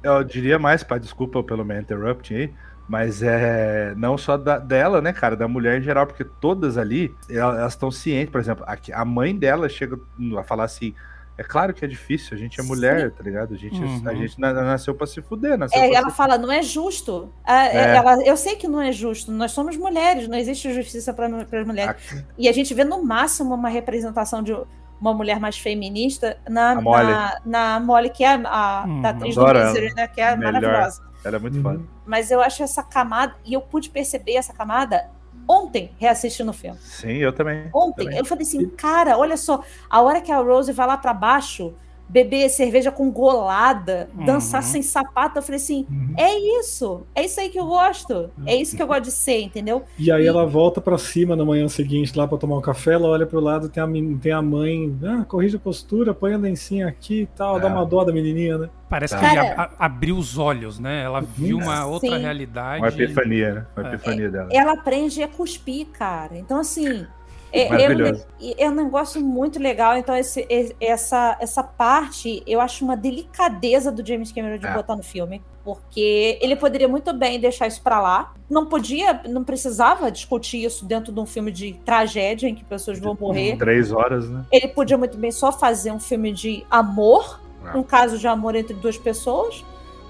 Eu 0.03 0.23
diria 0.23 0.59
mais, 0.59 0.83
pai, 0.85 1.01
desculpa 1.01 1.42
pelo 1.42 1.64
meu 1.64 1.79
interrupting 1.81 2.35
aí, 2.35 2.55
mas 2.88 3.22
é 3.22 3.94
não 3.96 4.16
só 4.16 4.37
da- 4.37 4.59
dela, 4.59 5.01
né, 5.01 5.12
cara, 5.12 5.35
da 5.37 5.49
mulher 5.49 5.79
em 5.79 5.83
geral, 5.83 6.07
porque 6.07 6.25
todas 6.25 6.79
ali, 6.79 7.14
el- 7.29 7.38
elas 7.57 7.72
estão 7.72 7.90
cientes, 7.90 8.31
por 8.31 8.40
exemplo, 8.40 8.64
aqui, 8.66 8.92
a 8.92 9.05
mãe 9.05 9.35
dela 9.37 9.68
chega 9.68 9.99
a 10.38 10.42
falar 10.44 10.64
assim, 10.64 10.94
é 11.38 11.42
claro 11.42 11.75
que 11.75 11.85
é 11.85 11.88
difícil, 11.88 12.35
a 12.35 12.38
gente 12.38 12.59
é 12.59 12.62
Sim. 12.62 12.68
mulher, 12.68 13.11
tá 13.11 13.22
ligado? 13.22 13.53
A 13.53 13.57
gente, 13.59 13.79
Uhum. 13.79 14.03
a 14.09 14.14
gente 14.14 14.40
na- 14.40 14.53
nasceu 14.55 14.94
pra 14.94 15.07
se 15.07 15.20
fuder, 15.20 15.59
nasceu 15.59 15.79
é, 15.83 15.88
pra 15.88 15.99
ela 15.99 16.11
se... 16.11 16.16
fala, 16.16 16.38
não 16.38 16.51
é 16.51 16.62
justo. 16.62 17.31
Ah, 17.44 17.66
é, 17.66 17.77
É. 17.77 17.96
ela- 17.96 18.22
eu 18.25 18.37
sei 18.37 18.57
que 18.57 18.66
não 18.68 18.81
é 18.81 18.90
justo, 18.92 19.31
nós 19.33 19.51
somos 19.53 19.77
mulheres, 19.77 20.29
não 20.29 20.38
existe 20.38 20.72
justiça 20.72 21.12
para 21.12 21.27
as 21.27 21.66
mulheres. 21.66 22.25
E 22.38 22.49
a 22.49 22.53
gente 22.53 22.72
vê 22.72 22.85
no 22.85 23.05
máximo 23.05 23.55
uma 23.55 23.68
representação 23.68 24.42
de 24.42 24.57
uma 24.99 25.12
mulher 25.12 25.38
mais 25.38 25.59
feminista 25.59 26.38
na, 26.49 26.70
A 26.70 26.81
Molly. 26.81 27.05
na, 27.05 27.40
na 27.44 27.81
Molly, 27.81 28.09
que 28.09 28.25
é 28.25 28.29
a, 28.35 28.37
a 28.46 28.85
Uhum. 28.87 29.03
da 29.03 29.11
atriz 29.11 29.37
Adoro 29.37 29.59
do. 29.61 29.66
Misery, 29.66 29.94
né? 29.94 30.07
Que 30.09 30.20
é 30.22 30.35
Melhor. 30.37 30.53
maravilhosa. 30.55 31.03
Ela 31.24 31.37
é 31.37 31.38
muito 31.38 31.57
Uhum. 31.57 31.62
foda. 31.62 31.81
Mas 32.07 32.31
eu 32.31 32.40
acho 32.40 32.62
essa 32.62 32.83
camada, 32.83 33.35
e 33.44 33.52
eu 33.55 33.61
pude 33.61 33.90
perceber 33.90 34.35
essa 34.35 34.52
camada 34.52 35.11
ontem, 35.48 35.92
reassistindo 35.98 36.50
o 36.50 36.55
filme. 36.55 36.79
Sim, 36.81 37.12
eu 37.18 37.33
também. 37.33 37.68
Ontem, 37.74 38.05
Também. 38.05 38.18
eu 38.18 38.24
falei 38.24 38.42
assim, 38.42 38.68
cara, 38.70 39.16
olha 39.16 39.37
só, 39.37 39.62
a 39.88 40.00
hora 40.00 40.20
que 40.20 40.33
a 40.33 40.38
Rose 40.38 40.72
vai 40.72 40.87
lá 40.87 40.96
pra 40.96 41.12
baixo, 41.14 41.74
beber 42.09 42.49
cerveja 42.49 42.90
com 42.92 43.11
golada, 43.11 44.09
Uhum. 44.16 44.25
dançar 44.25 44.62
sem 44.62 44.81
sapato, 44.83 45.38
eu 45.38 45.42
falei 45.42 45.57
assim, 45.57 45.87
Uhum. 45.90 46.14
é 46.16 46.38
isso, 46.61 47.07
é 47.14 47.25
isso 47.25 47.40
aí 47.40 47.49
que 47.49 47.59
eu 47.59 47.66
gosto, 47.66 48.31
é 48.47 48.55
isso 48.55 48.77
que 48.77 48.83
eu 48.83 48.87
gosto 48.87 49.03
de 49.03 49.11
ser, 49.11 49.40
entendeu? 49.42 49.83
E 49.99 50.11
aí 50.11 50.25
E- 50.25 50.27
ela 50.27 50.47
volta 50.47 50.81
pra 50.81 50.97
cima 50.99 51.35
na 51.35 51.45
manhã 51.45 51.69
seguinte 51.69 52.16
lá 52.16 52.27
pra 52.29 52.38
tomar 52.38 52.57
um 52.59 52.61
café, 52.61 52.92
ela 52.95 53.09
olha 53.09 53.27
pro 53.27 53.40
lado, 53.40 53.69
tem 53.69 53.83
a, 53.83 53.87
tem 54.21 54.33
a 54.33 54.40
mãe, 54.42 54.97
ah, 55.05 55.25
corrige 55.27 55.57
a 55.57 55.59
postura, 55.61 56.14
põe 56.14 56.33
a 56.35 56.37
lencinha 56.38 56.87
aqui 56.87 57.23
e 57.23 57.27
tal, 57.27 57.59
dá 57.61 57.69
É. 57.69 57.73
uma 57.73 57.85
dó 57.85 58.05
da 58.05 58.12
menininha, 58.12 58.57
né? 58.59 58.69
Parece 58.88 59.16
Cara- 59.16 59.31
que 59.33 59.38
a- 59.61 59.62
a- 59.64 59.87
abriu 59.87 60.16
os 60.16 60.38
olhos, 60.38 60.79
né? 60.79 61.03
Ela 61.03 61.21
viu 61.21 61.59
uma 61.59 61.85
outra 61.87 62.09
Sim. 62.11 62.19
realidade. 62.23 62.81
Uma 62.83 62.88
epifania, 62.88 63.55
né? 63.55 63.66
Uma 63.77 63.88
É. 63.90 63.95
epifania 63.95 64.31
dela. 64.31 64.49
Ela 64.53 64.73
aprende 64.75 65.23
a 65.25 65.29
cuspir, 65.29 65.87
cara, 65.88 66.38
então 66.38 66.61
assim... 66.61 67.05
É, 67.52 67.62
é, 67.62 67.66
um, 67.66 67.70
Maravilhoso. 67.70 68.26
é 68.59 68.68
um 68.70 68.74
negócio 68.74 69.20
muito 69.20 69.59
legal. 69.59 69.96
Então, 69.96 70.14
esse- 70.16 70.46
essa, 70.80 71.37
essa 71.40 71.62
parte 71.62 72.42
eu 72.46 72.61
acho 72.61 72.85
uma 72.85 72.96
delicadeza 72.96 73.90
do 73.90 74.04
James 74.06 74.30
Cameron 74.32 74.59
de 74.59 74.66
É. 74.66 74.74
botar 74.74 74.96
no 74.96 75.02
filme. 75.02 75.42
Porque 75.64 76.38
ele 76.40 76.54
poderia 76.54 76.87
muito 76.87 77.12
bem 77.12 77.40
deixar 77.40 77.66
isso 77.66 77.82
pra 77.82 78.00
lá. 78.00 78.35
Não 78.48 78.66
podia, 78.66 79.20
não 79.28 79.42
precisava 79.42 80.11
discutir 80.12 80.64
isso 80.64 80.85
dentro 80.85 81.12
de 81.12 81.18
um 81.18 81.26
filme 81.26 81.50
de 81.50 81.72
tragédia 81.85 82.46
em 82.48 82.54
que 82.54 82.64
pessoas 82.64 82.98
vão 83.00 83.16
morrer. 83.18 83.56
Três 83.56 83.90
horas, 83.90 84.28
né? 84.30 84.44
Ele 84.52 84.68
podia 84.68 84.96
muito 84.96 85.18
bem 85.18 85.32
só 85.32 85.50
fazer 85.50 85.90
um 85.90 85.98
filme 85.98 86.30
de 86.32 86.64
amor, 86.70 87.40
É. 87.64 87.76
um 87.76 87.82
caso 87.82 88.16
de 88.16 88.28
amor 88.28 88.54
entre 88.54 88.74
duas 88.74 88.96
pessoas. 88.96 89.64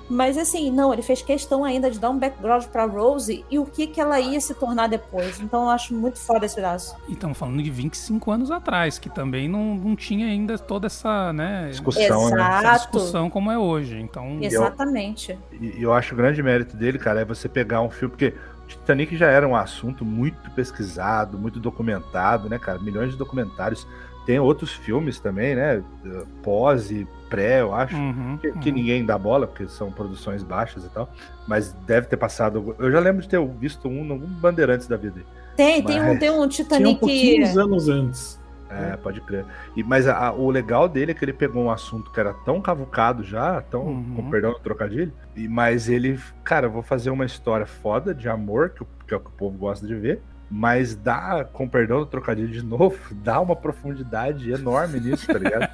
Mas 0.08 0.38
assim, 0.38 0.70
não, 0.70 0.92
ele 0.92 1.02
fez 1.02 1.22
questão 1.22 1.64
ainda 1.64 1.90
de 1.90 1.98
dar 1.98 2.10
um 2.10 2.18
background 2.18 2.64
pra 2.66 2.86
Rose 2.86 3.44
e 3.50 3.58
o 3.58 3.66
que 3.66 3.86
que 3.86 4.00
ela 4.00 4.18
ia 4.18 4.40
se 4.40 4.54
tornar 4.54 4.88
depois. 4.88 5.40
Então 5.40 5.64
eu 5.64 5.70
acho 5.70 5.94
muito 5.94 6.18
foda 6.18 6.46
esse 6.46 6.54
pedaço. 6.54 6.96
E 7.08 7.12
estamos 7.12 7.36
falando 7.36 7.62
de 7.62 7.70
25 7.70 8.30
anos 8.30 8.50
atrás, 8.50 8.98
que 8.98 9.10
também 9.10 9.48
não, 9.48 9.74
não 9.74 9.96
tinha 9.96 10.26
ainda 10.26 10.58
toda 10.58 10.86
essa, 10.86 11.32
né, 11.32 11.68
Discussão, 11.70 12.30
né? 12.30 12.40
essa 12.40 12.58
Exato. 12.58 12.76
discussão 12.78 13.30
como 13.30 13.50
é 13.50 13.58
hoje. 13.58 14.00
Então, 14.00 14.38
Exatamente. 14.40 15.38
E 15.60 15.66
e 15.76 15.82
eu 15.82 15.92
acho 15.92 16.14
o 16.14 16.16
grande 16.16 16.42
mérito 16.42 16.76
dele, 16.76 16.98
cara, 16.98 17.20
é 17.20 17.24
você 17.24 17.48
pegar 17.48 17.82
um 17.82 17.90
filme, 17.90 18.10
porque 18.10 18.34
Titanic 18.66 19.16
já 19.16 19.26
era 19.26 19.46
um 19.46 19.54
assunto 19.54 20.04
muito 20.04 20.50
pesquisado, 20.52 21.38
muito 21.38 21.60
documentado, 21.60 22.48
né, 22.48 22.58
cara? 22.58 22.78
Milhões 22.78 23.10
de 23.10 23.16
documentários. 23.16 23.86
Tem 24.26 24.38
outros 24.40 24.72
filmes 24.72 25.20
também, 25.20 25.54
né? 25.54 25.82
Pós 26.42 26.90
e 26.90 27.06
pré, 27.30 27.60
eu 27.60 27.72
acho. 27.74 27.96
uhum, 27.96 28.36
Que, 28.40 28.50
que 28.52 28.68
uhum. 28.70 28.74
ninguém 28.74 29.04
dá 29.06 29.16
bola, 29.16 29.46
porque 29.46 29.66
são 29.68 29.90
produções 29.92 30.42
baixas 30.42 30.84
e 30.84 30.88
tal. 30.88 31.08
Mas 31.46 31.72
deve 31.86 32.08
ter 32.08 32.16
passado. 32.16 32.74
Eu 32.78 32.90
já 32.90 32.98
lembro 33.00 33.22
de 33.22 33.28
ter 33.28 33.40
visto 33.46 33.88
um, 33.88 34.00
algum 34.12 34.26
Bandeirantes 34.26 34.88
da 34.88 34.96
vida. 34.96 35.20
Tem, 35.56 35.82
tem 35.82 36.00
um, 36.00 36.06
Mas- 36.08 36.18
tem 36.18 36.30
um 36.30 36.34
Tinha 36.34 36.44
um 36.44 36.48
Titanic. 36.48 37.00
pouquinhos 37.00 37.56
anos 37.56 37.88
antes. 37.88 38.44
É, 38.68 38.96
pode 38.96 39.20
crer. 39.20 39.44
E, 39.76 39.82
mas 39.84 40.08
a- 40.08 40.26
a- 40.26 40.32
o 40.32 40.50
legal 40.50 40.88
dele 40.88 41.12
é 41.12 41.14
que 41.14 41.24
ele 41.24 41.32
pegou 41.32 41.62
um 41.62 41.70
assunto 41.70 42.10
que 42.10 42.18
era 42.18 42.34
tão 42.44 42.60
cavucado 42.60 43.22
já, 43.22 43.60
tão, 43.62 43.82
Uhum. 43.86 44.14
com 44.16 44.28
perdão 44.30 44.52
do 44.54 44.58
trocadilho, 44.58 45.12
e, 45.36 45.46
mas 45.46 45.88
ele, 45.88 46.18
cara, 46.42 46.66
eu 46.66 46.70
vou 46.72 46.82
fazer 46.82 47.10
uma 47.10 47.24
história 47.24 47.64
foda 47.64 48.12
de 48.12 48.28
amor, 48.28 48.70
que, 48.70 48.82
o- 48.82 48.86
que 49.06 49.14
é 49.14 49.16
o 49.16 49.20
que 49.20 49.28
o 49.28 49.32
povo 49.32 49.56
gosta 49.56 49.86
de 49.86 49.94
ver, 49.94 50.20
mas 50.50 50.94
dá, 50.94 51.44
com 51.52 51.68
perdão 51.68 52.00
do 52.00 52.06
trocadilho 52.06 52.48
de 52.48 52.62
novo, 52.62 52.96
dá 53.22 53.40
uma 53.40 53.56
profundidade 53.56 54.50
enorme 54.50 55.00
nisso, 55.00 55.26
tá 55.26 55.38
ligado? 55.38 55.68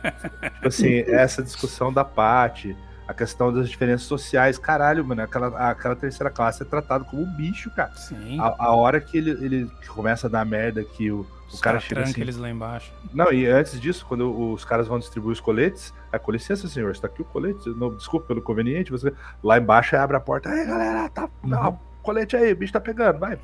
tipo 0.54 0.68
assim, 0.68 1.00
essa 1.06 1.42
discussão 1.42 1.92
da 1.92 2.04
parte, 2.04 2.76
a 3.06 3.12
questão 3.12 3.52
das 3.52 3.68
diferenças 3.68 4.06
sociais, 4.06 4.58
caralho, 4.58 5.04
mano, 5.04 5.22
aquela, 5.22 5.70
aquela 5.70 5.94
terceira 5.94 6.30
classe 6.30 6.62
é 6.62 6.66
tratado 6.66 7.04
como 7.04 7.22
um 7.22 7.36
bicho, 7.36 7.70
cara. 7.70 7.92
Sim. 7.94 8.40
A, 8.40 8.54
a 8.66 8.74
hora 8.74 9.00
que 9.00 9.18
ele, 9.18 9.30
ele 9.30 9.70
começa 9.88 10.26
a 10.26 10.30
dar 10.30 10.44
merda, 10.44 10.82
que 10.82 11.10
o, 11.10 11.26
o 11.52 11.58
cara 11.58 11.78
chega 11.78 11.96
tranca 11.96 12.10
assim. 12.10 12.20
eles 12.20 12.36
lá 12.36 12.48
embaixo. 12.48 12.92
Não, 13.12 13.30
e 13.32 13.46
antes 13.46 13.78
disso, 13.78 14.06
quando 14.08 14.52
os 14.52 14.64
caras 14.64 14.88
vão 14.88 14.98
distribuir 14.98 15.32
os 15.32 15.40
coletes, 15.40 15.92
é 16.10 16.18
com 16.18 16.32
licença, 16.32 16.66
senhor, 16.66 16.90
está 16.92 17.06
aqui 17.06 17.20
o 17.20 17.24
colete. 17.24 17.68
Não, 17.70 17.94
desculpa 17.94 18.26
pelo 18.26 18.40
conveniente. 18.40 18.90
Você... 18.90 19.12
Lá 19.42 19.58
embaixo 19.58 19.94
abre 19.96 20.16
a 20.16 20.20
porta. 20.20 20.48
Aí, 20.48 20.64
galera, 20.64 21.08
tá. 21.10 21.28
Não, 21.42 21.78
colete 22.02 22.36
aí, 22.36 22.52
o 22.52 22.56
bicho 22.56 22.72
tá 22.72 22.80
pegando, 22.80 23.18
vai. 23.18 23.38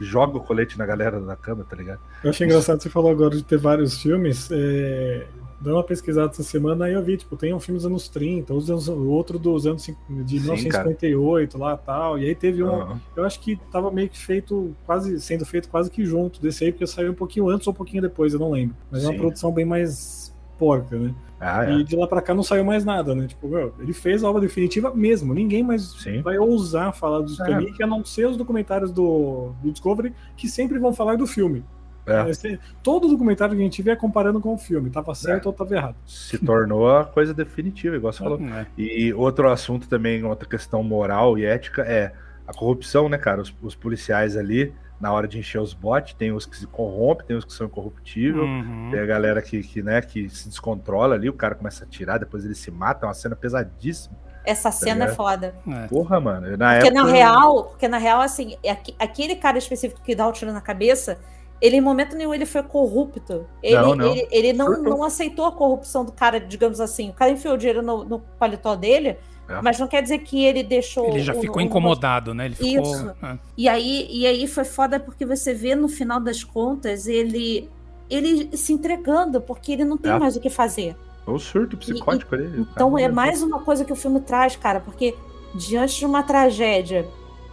Joga 0.00 0.36
o 0.36 0.40
colete 0.40 0.78
na 0.78 0.84
galera 0.86 1.20
da 1.20 1.36
cama, 1.36 1.64
tá 1.68 1.76
ligado? 1.76 2.00
Eu 2.22 2.30
achei 2.30 2.46
engraçado 2.46 2.82
você 2.82 2.90
falou 2.90 3.10
agora 3.10 3.36
de 3.36 3.42
ter 3.42 3.58
vários 3.58 4.00
filmes. 4.00 4.48
É... 4.50 5.26
Dando 5.58 5.76
uma 5.76 5.82
pesquisada 5.84 6.30
essa 6.30 6.42
semana, 6.42 6.84
aí 6.84 6.92
eu 6.92 7.02
vi, 7.02 7.16
tipo, 7.16 7.34
tem 7.34 7.54
um 7.54 7.58
filme 7.58 7.78
dos 7.78 7.86
anos 7.86 8.08
30, 8.08 8.52
os 8.52 8.68
anos- 8.70 8.88
o 8.88 9.08
outro 9.08 9.38
dos 9.38 9.66
anos 9.66 9.86
de 9.86 10.38
Sim, 10.38 10.40
1958 10.40 11.56
lá 11.58 11.76
tal. 11.78 12.18
E 12.18 12.26
aí 12.26 12.34
teve 12.34 12.62
um. 12.62 12.68
Aham. 12.68 13.00
Eu 13.16 13.24
acho 13.24 13.40
que 13.40 13.56
tava 13.72 13.90
meio 13.90 14.08
que 14.08 14.18
feito, 14.18 14.76
quase 14.84 15.18
sendo 15.18 15.46
feito 15.46 15.68
quase 15.70 15.90
que 15.90 16.04
junto 16.04 16.42
desse 16.42 16.64
aí, 16.64 16.72
porque 16.72 16.86
saiu 16.86 17.12
um 17.12 17.14
pouquinho 17.14 17.48
antes 17.48 17.66
ou 17.66 17.72
um 17.72 17.76
pouquinho 17.76 18.02
depois, 18.02 18.34
eu 18.34 18.38
não 18.38 18.50
lembro. 18.50 18.76
Mas 18.90 19.02
é 19.02 19.06
uma 19.06 19.12
Sim. 19.14 19.18
produção 19.18 19.50
bem 19.50 19.64
mais 19.64 20.25
porca, 20.58 20.96
né? 20.98 21.14
Ah, 21.38 21.66
é. 21.66 21.72
E 21.74 21.84
de 21.84 21.94
lá 21.96 22.06
pra 22.06 22.22
cá 22.22 22.34
não 22.34 22.42
saiu 22.42 22.64
mais 22.64 22.84
nada, 22.84 23.14
né? 23.14 23.26
Tipo, 23.26 23.48
meu, 23.48 23.74
ele 23.78 23.92
fez 23.92 24.24
a 24.24 24.30
obra 24.30 24.40
definitiva 24.40 24.92
mesmo. 24.94 25.34
Ninguém 25.34 25.62
mais 25.62 25.82
Sim. 26.02 26.22
vai 26.22 26.38
ousar 26.38 26.92
falar 26.94 27.20
do 27.20 27.26
É. 27.32 27.36
Titanic, 27.36 27.82
a 27.82 27.86
não 27.86 28.04
ser 28.04 28.26
os 28.26 28.36
documentários 28.36 28.90
do, 28.90 29.52
do 29.62 29.70
Discovery, 29.70 30.14
que 30.36 30.48
sempre 30.48 30.78
vão 30.78 30.94
falar 30.94 31.16
do 31.16 31.26
filme. 31.26 31.62
É. 32.06 32.30
Esse- 32.30 32.58
todo 32.82 33.08
documentário 33.08 33.54
que 33.54 33.60
a 33.60 33.64
gente 33.64 33.82
vê 33.82 33.90
é 33.90 33.96
comparando 33.96 34.40
com 34.40 34.54
o 34.54 34.58
filme. 34.58 34.88
Tava 34.90 35.14
certo 35.14 35.44
É. 35.44 35.48
ou 35.48 35.52
tava 35.52 35.74
errado. 35.74 35.96
Se 36.06 36.38
tornou 36.38 36.88
a 36.88 37.04
coisa 37.04 37.34
definitiva, 37.34 37.96
igual 37.96 38.12
você 38.12 38.20
falou. 38.22 38.40
É. 38.40 38.66
E 38.78 39.12
outro 39.12 39.50
assunto 39.50 39.88
também, 39.88 40.22
outra 40.24 40.48
questão 40.48 40.82
moral 40.82 41.36
e 41.36 41.44
ética 41.44 41.82
é 41.82 42.12
a 42.46 42.54
corrupção, 42.54 43.08
né, 43.08 43.18
cara? 43.18 43.42
Os, 43.42 43.52
os 43.60 43.74
policiais 43.74 44.36
ali, 44.36 44.72
na 45.00 45.12
hora 45.12 45.28
de 45.28 45.38
encher 45.38 45.60
os 45.60 45.74
botes, 45.74 46.14
tem 46.14 46.32
os 46.32 46.46
que 46.46 46.56
se 46.56 46.66
corrompem, 46.66 47.26
tem 47.26 47.36
os 47.36 47.44
que 47.44 47.52
são 47.52 47.66
incorruptíveis. 47.66 48.44
Uhum. 48.44 48.88
Tem 48.90 49.00
a 49.00 49.06
galera 49.06 49.42
que, 49.42 49.62
que, 49.62 49.82
né, 49.82 50.00
que 50.00 50.28
se 50.28 50.48
descontrola 50.48 51.14
ali, 51.14 51.28
o 51.28 51.34
cara 51.34 51.54
começa 51.54 51.84
a 51.84 51.86
atirar, 51.86 52.18
depois 52.18 52.44
ele 52.44 52.54
se 52.54 52.70
mata, 52.70 53.04
é 53.04 53.08
uma 53.08 53.14
cena 53.14 53.36
pesadíssima. 53.36 54.16
Essa 54.44 54.70
cena 54.70 54.92
é 55.04 55.08
ligado? 55.08 55.16
foda. 55.16 55.54
É. 55.66 55.86
Porra, 55.88 56.20
mano. 56.20 56.56
Na 56.56 56.74
Porque 56.74 56.86
época. 56.88 57.02
na 57.02 57.10
real, 57.10 57.64
porque 57.64 57.88
na 57.88 57.98
real, 57.98 58.20
assim, 58.20 58.56
é 58.62 58.70
aque- 58.70 58.94
aquele 58.98 59.34
cara 59.36 59.58
específico 59.58 60.00
que 60.02 60.14
dá 60.14 60.26
o 60.26 60.32
tiro 60.32 60.52
na 60.52 60.60
cabeça, 60.60 61.18
ele 61.60 61.76
em 61.76 61.80
momento 61.80 62.14
nenhum 62.14 62.32
ele 62.32 62.46
foi 62.46 62.62
corrupto. 62.62 63.46
Ele 63.62 63.76
Não, 63.76 63.94
não. 63.96 64.06
Ele, 64.12 64.28
ele 64.30 64.52
não, 64.52 64.80
não 64.82 65.02
aceitou 65.02 65.46
a 65.46 65.52
corrupção 65.52 66.04
do 66.04 66.12
cara, 66.12 66.38
digamos 66.38 66.80
assim. 66.80 67.10
O 67.10 67.12
cara 67.12 67.32
enfiou 67.32 67.54
o 67.54 67.58
dinheiro 67.58 67.82
no, 67.82 68.04
no 68.04 68.20
paletó 68.20 68.76
dele, 68.76 69.18
É. 69.48 69.60
mas 69.62 69.78
não 69.78 69.86
quer 69.86 70.02
dizer 70.02 70.18
que 70.18 70.44
ele 70.44 70.62
deixou. 70.62 71.08
Ele 71.08 71.20
já 71.20 71.32
o- 71.34 71.40
ficou 71.40 71.58
o- 71.58 71.60
incomodado, 71.60 72.34
né? 72.34 72.46
Ele 72.46 72.54
ficou. 72.56 72.82
Isso. 72.82 73.14
é. 73.22 73.38
E 73.56 73.68
aí, 73.68 74.06
e 74.10 74.26
aí 74.26 74.46
foi 74.46 74.64
foda 74.64 74.98
porque 74.98 75.24
você 75.24 75.54
vê 75.54 75.74
no 75.74 75.88
final 75.88 76.18
das 76.20 76.42
contas 76.42 77.06
ele 77.06 77.68
ele 78.08 78.56
se 78.56 78.72
entregando 78.72 79.40
porque 79.40 79.72
ele 79.72 79.84
não 79.84 79.96
tem 79.96 80.12
É. 80.12 80.18
mais 80.18 80.36
o 80.36 80.40
que 80.40 80.48
fazer. 80.50 80.94
O 81.26 81.38
surto 81.40 81.76
psicótico 81.76 82.34
ali. 82.36 82.44
o 82.46 82.60
Então 82.72 82.90
cara- 82.92 83.02
é 83.02 83.08
mais 83.08 83.42
uma 83.42 83.58
coisa 83.60 83.84
que 83.84 83.92
o 83.92 83.96
filme 83.96 84.20
traz, 84.20 84.54
cara, 84.54 84.78
porque 84.80 85.12
diante 85.54 85.98
de 85.98 86.06
uma 86.06 86.22
tragédia, 86.22 87.04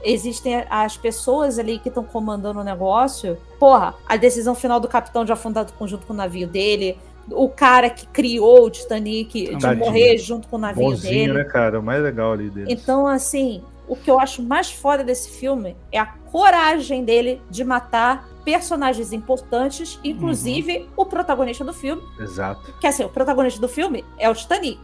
existem 0.04 0.64
as 0.70 0.98
pessoas 0.98 1.58
ali 1.58 1.80
que 1.80 1.88
estão 1.90 2.04
comandando 2.04 2.60
o 2.60 2.64
negócio. 2.64 3.38
Porra, 3.60 3.96
a 4.06 4.16
decisão 4.18 4.54
final 4.54 4.80
do 4.80 4.88
capitão 4.88 5.24
de 5.26 5.32
afundar 5.32 5.66
junto 5.86 6.06
com 6.06 6.14
o 6.14 6.16
navio 6.16 6.48
dele, 6.48 6.98
o 7.32 7.48
cara 7.50 7.90
que 7.90 8.06
criou 8.08 8.66
o 8.66 8.70
Titanic 8.70 9.56
de 9.56 9.76
morrer 9.76 10.18
junto 10.18 10.48
com 10.48 10.58
o 10.58 10.60
navio 10.60 10.84
Bonzinho, 10.84 11.34
dele. 11.34 11.34
né, 11.34 11.44
cara? 11.46 11.80
O 11.80 11.84
mais 11.84 12.02
legal 12.04 12.34
ali 12.34 12.50
dele. 12.50 12.68
Então, 12.72 13.08
assim, 13.08 13.64
o 13.88 13.96
que 13.96 14.10
eu 14.12 14.20
acho 14.20 14.42
mais 14.44 14.72
foda 14.72 15.04
desse 15.04 15.30
filme 15.30 15.76
é 15.92 16.00
a 16.00 16.06
coragem 16.06 17.04
dele 17.04 17.42
de 17.50 17.64
matar 17.64 18.28
personagens 18.44 19.14
importantes, 19.14 20.00
inclusive 20.04 20.80
Uhum. 20.80 20.88
o 20.98 21.06
protagonista 21.06 21.64
do 21.64 21.74
filme. 21.74 22.02
Exato. 22.20 22.74
Que 22.82 22.88
assim, 22.88 23.04
o 23.06 23.10
protagonista 23.10 23.60
do 23.62 23.70
filme 23.70 24.04
é 24.20 24.30
o 24.30 24.36
Titanic, 24.36 24.80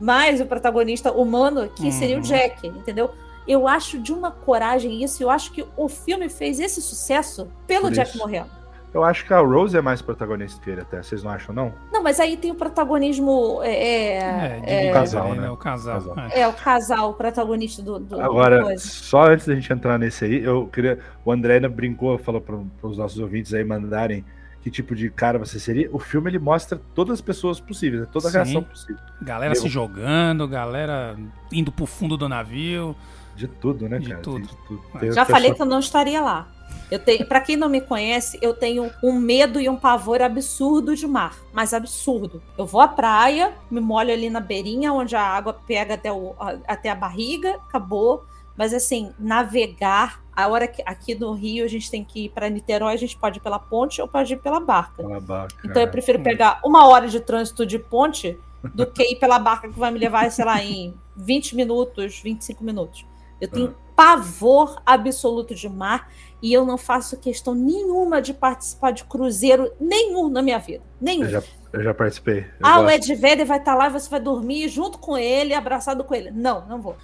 mas 0.00 0.40
o 0.40 0.46
protagonista 0.46 1.12
humano 1.12 1.68
que 1.68 1.92
seria 1.92 2.16
o 2.16 2.18
Uhum. 2.18 2.24
Jack, 2.24 2.66
entendeu? 2.66 3.10
Eu 3.46 3.68
acho 3.68 3.98
de 3.98 4.12
uma 4.12 4.30
coragem 4.32 5.04
isso, 5.04 5.22
eu 5.22 5.30
acho 5.30 5.52
que 5.52 5.64
o 5.76 5.88
filme 5.88 6.28
fez 6.28 6.58
esse 6.58 6.80
sucesso 6.82 7.46
pelo 7.66 7.82
Por 7.84 7.92
Jack 7.92 8.08
isso. 8.10 8.18
morrendo. 8.18 8.50
Eu 8.94 9.02
acho 9.02 9.26
que 9.26 9.34
a 9.34 9.40
Rose 9.40 9.76
é 9.76 9.80
mais 9.82 10.00
protagonista 10.00 10.62
que 10.62 10.70
ele 10.70 10.80
até. 10.80 11.02
Vocês 11.02 11.24
não 11.24 11.32
acham, 11.32 11.52
não? 11.52 11.74
Não, 11.92 12.00
mas 12.00 12.20
aí 12.20 12.36
tem 12.36 12.52
o 12.52 12.54
protagonismo. 12.54 13.60
É, 13.62 13.74
É, 13.74 14.62
é, 14.64 14.86
é, 14.86 14.92
casal, 14.92 15.34
né? 15.34 15.50
O 15.50 15.56
casal. 15.56 15.94
Casal. 16.14 16.18
é. 16.30 16.40
é 16.40 16.48
o 16.48 16.52
casal, 16.52 17.10
o 17.10 17.14
protagonista 17.14 17.82
do. 17.82 17.98
do 17.98 18.20
Agora, 18.20 18.78
só 18.78 19.24
antes 19.24 19.46
da 19.48 19.54
gente 19.56 19.72
entrar 19.72 19.98
nesse 19.98 20.24
aí, 20.24 20.44
eu 20.44 20.68
queria. 20.68 21.00
O 21.24 21.32
André 21.32 21.54
ainda 21.56 21.68
brincou, 21.68 22.16
falou 22.18 22.40
para 22.40 22.56
os 22.88 22.96
nossos 22.96 23.18
ouvintes 23.18 23.52
aí 23.52 23.64
mandarem 23.64 24.24
que 24.62 24.70
tipo 24.70 24.94
de 24.94 25.10
cara 25.10 25.38
você 25.38 25.58
seria. 25.58 25.90
O 25.92 25.98
filme 25.98 26.30
ele 26.30 26.38
mostra 26.38 26.80
todas 26.94 27.14
as 27.14 27.20
pessoas 27.20 27.58
possíveis, 27.60 28.02
né? 28.02 28.08
toda 28.10 28.28
a 28.28 28.30
Sim. 28.30 28.36
reação 28.38 28.62
possível. 28.62 29.02
Galera 29.20 29.52
Eu- 29.52 29.60
se 29.60 29.68
jogando, 29.68 30.46
galera 30.48 31.16
indo 31.52 31.70
pro 31.72 31.84
fundo 31.84 32.16
do 32.16 32.28
navio. 32.28 32.94
De 33.36 33.48
tudo, 33.48 33.88
né, 33.88 33.98
De 33.98 34.10
cara? 34.10 34.20
tudo. 34.22 34.46
Tem 34.46 34.46
de 34.46 34.56
tudo. 34.68 34.82
Já 34.94 34.98
Tem 35.00 35.12
Já 35.12 35.24
falei 35.24 35.52
que 35.52 35.60
eu 35.60 35.66
não 35.66 35.80
estaria 35.80 36.20
lá. 36.20 36.46
Eu 36.90 36.98
tenho, 36.98 37.26
para 37.26 37.40
quem 37.40 37.56
não 37.56 37.68
me 37.68 37.80
conhece, 37.80 38.38
eu 38.42 38.54
tenho 38.54 38.90
um 39.02 39.12
medo 39.12 39.58
e 39.60 39.68
um 39.68 39.74
pavor 39.76 40.20
absurdo 40.22 40.94
de 40.94 41.06
mar, 41.06 41.36
mas 41.52 41.72
absurdo. 41.72 42.42
Eu 42.58 42.66
vou 42.66 42.80
à 42.80 42.86
praia, 42.86 43.52
me 43.70 43.80
molho 43.80 44.12
ali 44.12 44.28
na 44.30 44.38
beirinha, 44.40 44.92
onde 44.92 45.16
a 45.16 45.22
água 45.22 45.54
pega 45.66 45.94
até, 45.94 46.12
o, 46.12 46.34
a- 46.38 46.56
até 46.68 46.90
a 46.90 46.94
barriga, 46.94 47.54
acabou. 47.68 48.24
Mas 48.56 48.72
assim, 48.72 49.12
navegar, 49.18 50.22
a 50.34 50.46
hora 50.46 50.68
que 50.68 50.80
aqui 50.86 51.14
no 51.14 51.32
Rio 51.32 51.64
a 51.64 51.68
gente 51.68 51.90
tem 51.90 52.04
que 52.04 52.26
ir 52.26 52.28
para 52.28 52.48
Niterói, 52.48 52.92
a 52.92 52.96
gente 52.96 53.16
pode 53.16 53.38
ir 53.38 53.42
pela 53.42 53.58
ponte 53.58 54.00
ou 54.00 54.06
pode 54.06 54.32
ir 54.34 54.36
pela 54.36 54.60
barca. 54.60 55.02
Pela 55.02 55.20
barca, 55.20 55.56
Então 55.64 55.82
eu 55.82 55.88
é. 55.88 55.90
prefiro 55.90 56.20
pegar 56.22 56.60
uma 56.64 56.86
hora 56.86 57.08
de 57.08 57.18
trânsito 57.18 57.66
de 57.66 57.78
ponte 57.78 58.38
do 58.74 58.86
que 58.86 59.02
ir 59.02 59.16
pela 59.16 59.38
barca 59.38 59.68
que 59.68 59.78
vai 59.78 59.90
me 59.90 59.98
levar, 59.98 60.30
sei 60.30 60.44
lá, 60.44 60.62
em 60.62 60.94
20 61.16 61.56
minutos, 61.56 62.20
25 62.22 62.62
minutos. 62.62 63.04
Eu 63.40 63.48
tenho 63.48 63.74
pavor 63.96 64.80
absoluto 64.86 65.54
de 65.54 65.68
mar 65.68 66.08
e 66.44 66.52
eu 66.52 66.66
não 66.66 66.76
faço 66.76 67.16
questão 67.16 67.54
nenhuma 67.54 68.20
de 68.20 68.34
participar 68.34 68.90
de 68.90 69.02
cruzeiro 69.04 69.72
nenhum 69.80 70.28
na 70.28 70.42
minha 70.42 70.58
vida. 70.58 70.84
Nenhum. 71.00 71.24
Eu 71.24 71.30
já, 71.30 71.42
eu 71.72 71.82
já 71.82 71.94
participei. 71.94 72.40
Eu 72.40 72.44
ah, 72.62 72.80
o 72.80 72.82
gosto. 72.82 72.96
Ed 72.96 73.14
Vedder 73.14 73.46
vai 73.46 73.56
estar 73.56 73.74
lá 73.74 73.86
e 73.86 73.90
você 73.90 74.10
vai 74.10 74.20
dormir 74.20 74.68
junto 74.68 74.98
com 74.98 75.16
ele, 75.16 75.54
abraçado 75.54 76.04
com 76.04 76.14
ele. 76.14 76.30
Não, 76.30 76.68
não 76.68 76.82
vou. 76.82 76.98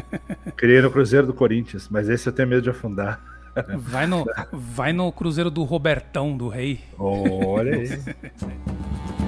Criei 0.56 0.80
no 0.80 0.90
Cruzeiro 0.90 1.26
do 1.26 1.34
Corinthians, 1.34 1.90
mas 1.90 2.08
esse 2.08 2.26
eu 2.26 2.32
tenho 2.32 2.48
medo 2.48 2.62
de 2.62 2.70
afundar. 2.70 3.20
Vai 3.76 4.06
no, 4.06 4.24
vai 4.50 4.94
no 4.94 5.12
cruzeiro 5.12 5.50
do 5.50 5.62
Robertão, 5.62 6.34
do 6.34 6.48
rei. 6.48 6.80
Olha 6.98 7.76
aí. 7.76 7.88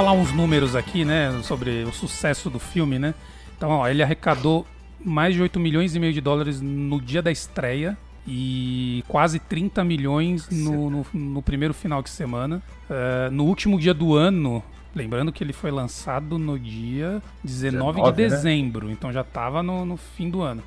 falar 0.00 0.12
uns 0.12 0.32
números 0.32 0.74
aqui, 0.74 1.04
né, 1.04 1.30
sobre 1.42 1.84
o 1.84 1.92
sucesso 1.92 2.48
do 2.48 2.58
filme, 2.58 2.98
né? 2.98 3.12
Então, 3.54 3.68
ó, 3.68 3.86
ele 3.86 4.02
arrecadou 4.02 4.66
mais 5.04 5.34
de 5.34 5.42
8 5.42 5.60
milhões 5.60 5.94
e 5.94 6.00
meio 6.00 6.14
de 6.14 6.22
dólares 6.22 6.58
no 6.58 6.98
dia 6.98 7.20
da 7.20 7.30
estreia 7.30 7.98
e 8.26 9.04
quase 9.06 9.38
30 9.38 9.84
milhões 9.84 10.48
no, 10.48 10.88
no, 10.88 11.06
no 11.12 11.42
primeiro 11.42 11.74
final 11.74 12.02
de 12.02 12.08
semana. 12.08 12.62
Eh, 12.88 13.28
no 13.30 13.44
último 13.44 13.78
dia 13.78 13.92
do 13.92 14.14
ano, 14.16 14.62
lembrando 14.94 15.30
que 15.30 15.44
ele 15.44 15.52
foi 15.52 15.70
lançado 15.70 16.38
no 16.38 16.58
dia 16.58 17.20
19, 17.44 18.00
19, 18.00 18.00
de 18.00 18.06
né? 18.06 18.12
dezembro, 18.12 18.90
então 18.90 19.12
já 19.12 19.20
estava 19.20 19.62
no, 19.62 19.84
no 19.84 19.98
fim 19.98 20.30
do 20.30 20.40
ano. 20.40 20.62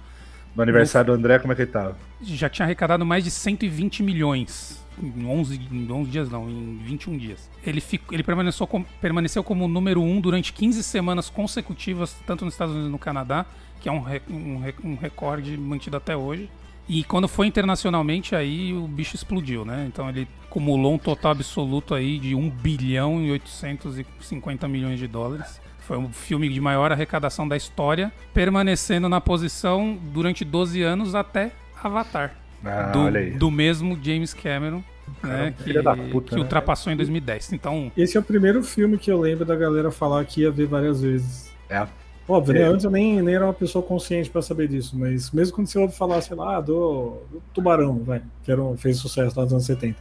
No 0.56 0.62
aniversário 0.62 1.08
do 1.08 1.18
André, 1.18 1.40
como 1.40 1.54
é 1.54 1.56
que 1.56 1.64
ele 1.64 1.72
tava? 1.72 1.98
Já 2.22 2.48
tinha 2.50 2.68
arrecadado 2.68 3.04
mais 3.04 3.24
de 3.24 3.32
120 3.32 4.04
milhões. 4.04 4.83
Em 5.02 5.26
11, 5.26 5.60
em 5.72 5.92
11 5.92 6.10
dias, 6.12 6.30
não, 6.30 6.50
em 6.50 6.78
21 6.84 7.18
dias. 7.18 7.50
Ele, 7.66 7.82
ficou, 7.82 8.14
ele 8.14 8.24
permaneceu, 8.24 8.68
com- 8.68 8.84
permaneceu 9.02 9.44
como 9.44 9.68
número 9.68 10.02
1 10.02 10.22
durante 10.22 10.54
15 10.54 10.84
semanas 10.84 11.30
consecutivas, 11.30 12.16
tanto 12.28 12.46
nos 12.46 12.54
Estados 12.54 12.74
Unidos 12.74 12.90
e 12.90 12.92
no 12.92 13.00
Canadá, 13.00 13.46
que 13.80 13.90
é 13.90 13.92
um, 13.92 14.04
um, 14.30 14.64
um 14.84 14.96
recorde 14.96 15.58
mantido 15.58 15.98
até 15.98 16.16
hoje. 16.16 16.50
E 16.88 17.04
quando 17.06 17.28
foi 17.30 17.48
internacionalmente, 17.48 18.36
aí 18.36 18.74
o 18.74 18.88
bicho 18.88 19.16
explodiu, 19.16 19.64
né? 19.64 19.86
Então 19.88 20.10
ele 20.10 20.28
acumulou 20.44 20.96
um 20.96 20.98
total 20.98 21.32
absoluto 21.32 21.96
aí 21.96 22.20
de 22.20 22.36
1 22.36 22.50
bilhão 22.50 23.22
e 23.24 23.32
850 23.32 24.68
milhões 24.68 25.00
de 25.00 25.08
dólares. 25.08 25.62
Foi 25.80 25.98
o 25.98 26.10
filme 26.10 26.48
de 26.50 26.60
maior 26.62 26.92
arrecadação 26.92 27.48
da 27.48 27.58
história, 27.58 28.12
permanecendo 28.34 29.08
na 29.10 29.20
posição 29.22 29.98
durante 30.14 30.44
12 30.46 30.82
anos 30.82 31.16
até 31.16 31.52
Avatar. 31.82 32.36
Ah, 32.66 32.92
do, 32.92 33.38
do 33.38 33.52
mesmo 33.52 33.98
James 34.02 34.34
Cameron, 34.34 34.84
né, 35.22 35.54
que, 35.58 35.64
filho 35.64 35.84
da 35.84 35.96
puta, 35.96 36.30
que 36.30 36.36
né? 36.36 36.42
ultrapassou 36.42 36.92
em 36.92 36.96
2010. 36.96 37.54
Então, 37.54 37.92
Esse 37.96 38.18
é 38.18 38.20
o 38.20 38.24
primeiro 38.24 38.64
filme 38.64 38.98
que 38.98 39.12
eu 39.12 39.20
lembro 39.20 39.46
da 39.46 39.56
galera 39.56 39.92
falar 39.92 40.24
que 40.26 40.42
ia 40.42 40.52
ver 40.52 40.68
várias 40.68 41.02
vezes. 41.02 41.52
É. 41.70 41.86
Óbvio, 42.28 42.54
né? 42.54 42.62
É. 42.62 42.66
Antes 42.66 42.86
eu 42.86 42.92
nem, 42.92 43.22
nem 43.22 43.36
era 43.36 43.46
uma 43.46 43.54
pessoa 43.54 43.84
consciente 43.84 44.30
pra 44.30 44.42
saber 44.42 44.68
disso, 44.68 44.98
mas 44.98 45.32
mesmo 45.32 45.56
quando 45.56 45.68
você 45.68 45.78
ouve 45.78 45.96
falar, 45.96 46.22
sei 46.22 46.38
lá, 46.38 46.62
do, 46.62 47.18
do 47.30 47.42
Tubarão, 47.54 48.00
vai, 48.00 48.22
que 48.44 48.52
era 48.52 48.62
um, 48.62 48.78
fez 48.78 48.98
sucesso 48.98 49.38
lá 49.38 49.44
nos 49.44 49.54
anos 49.54 49.66
70. 49.66 49.98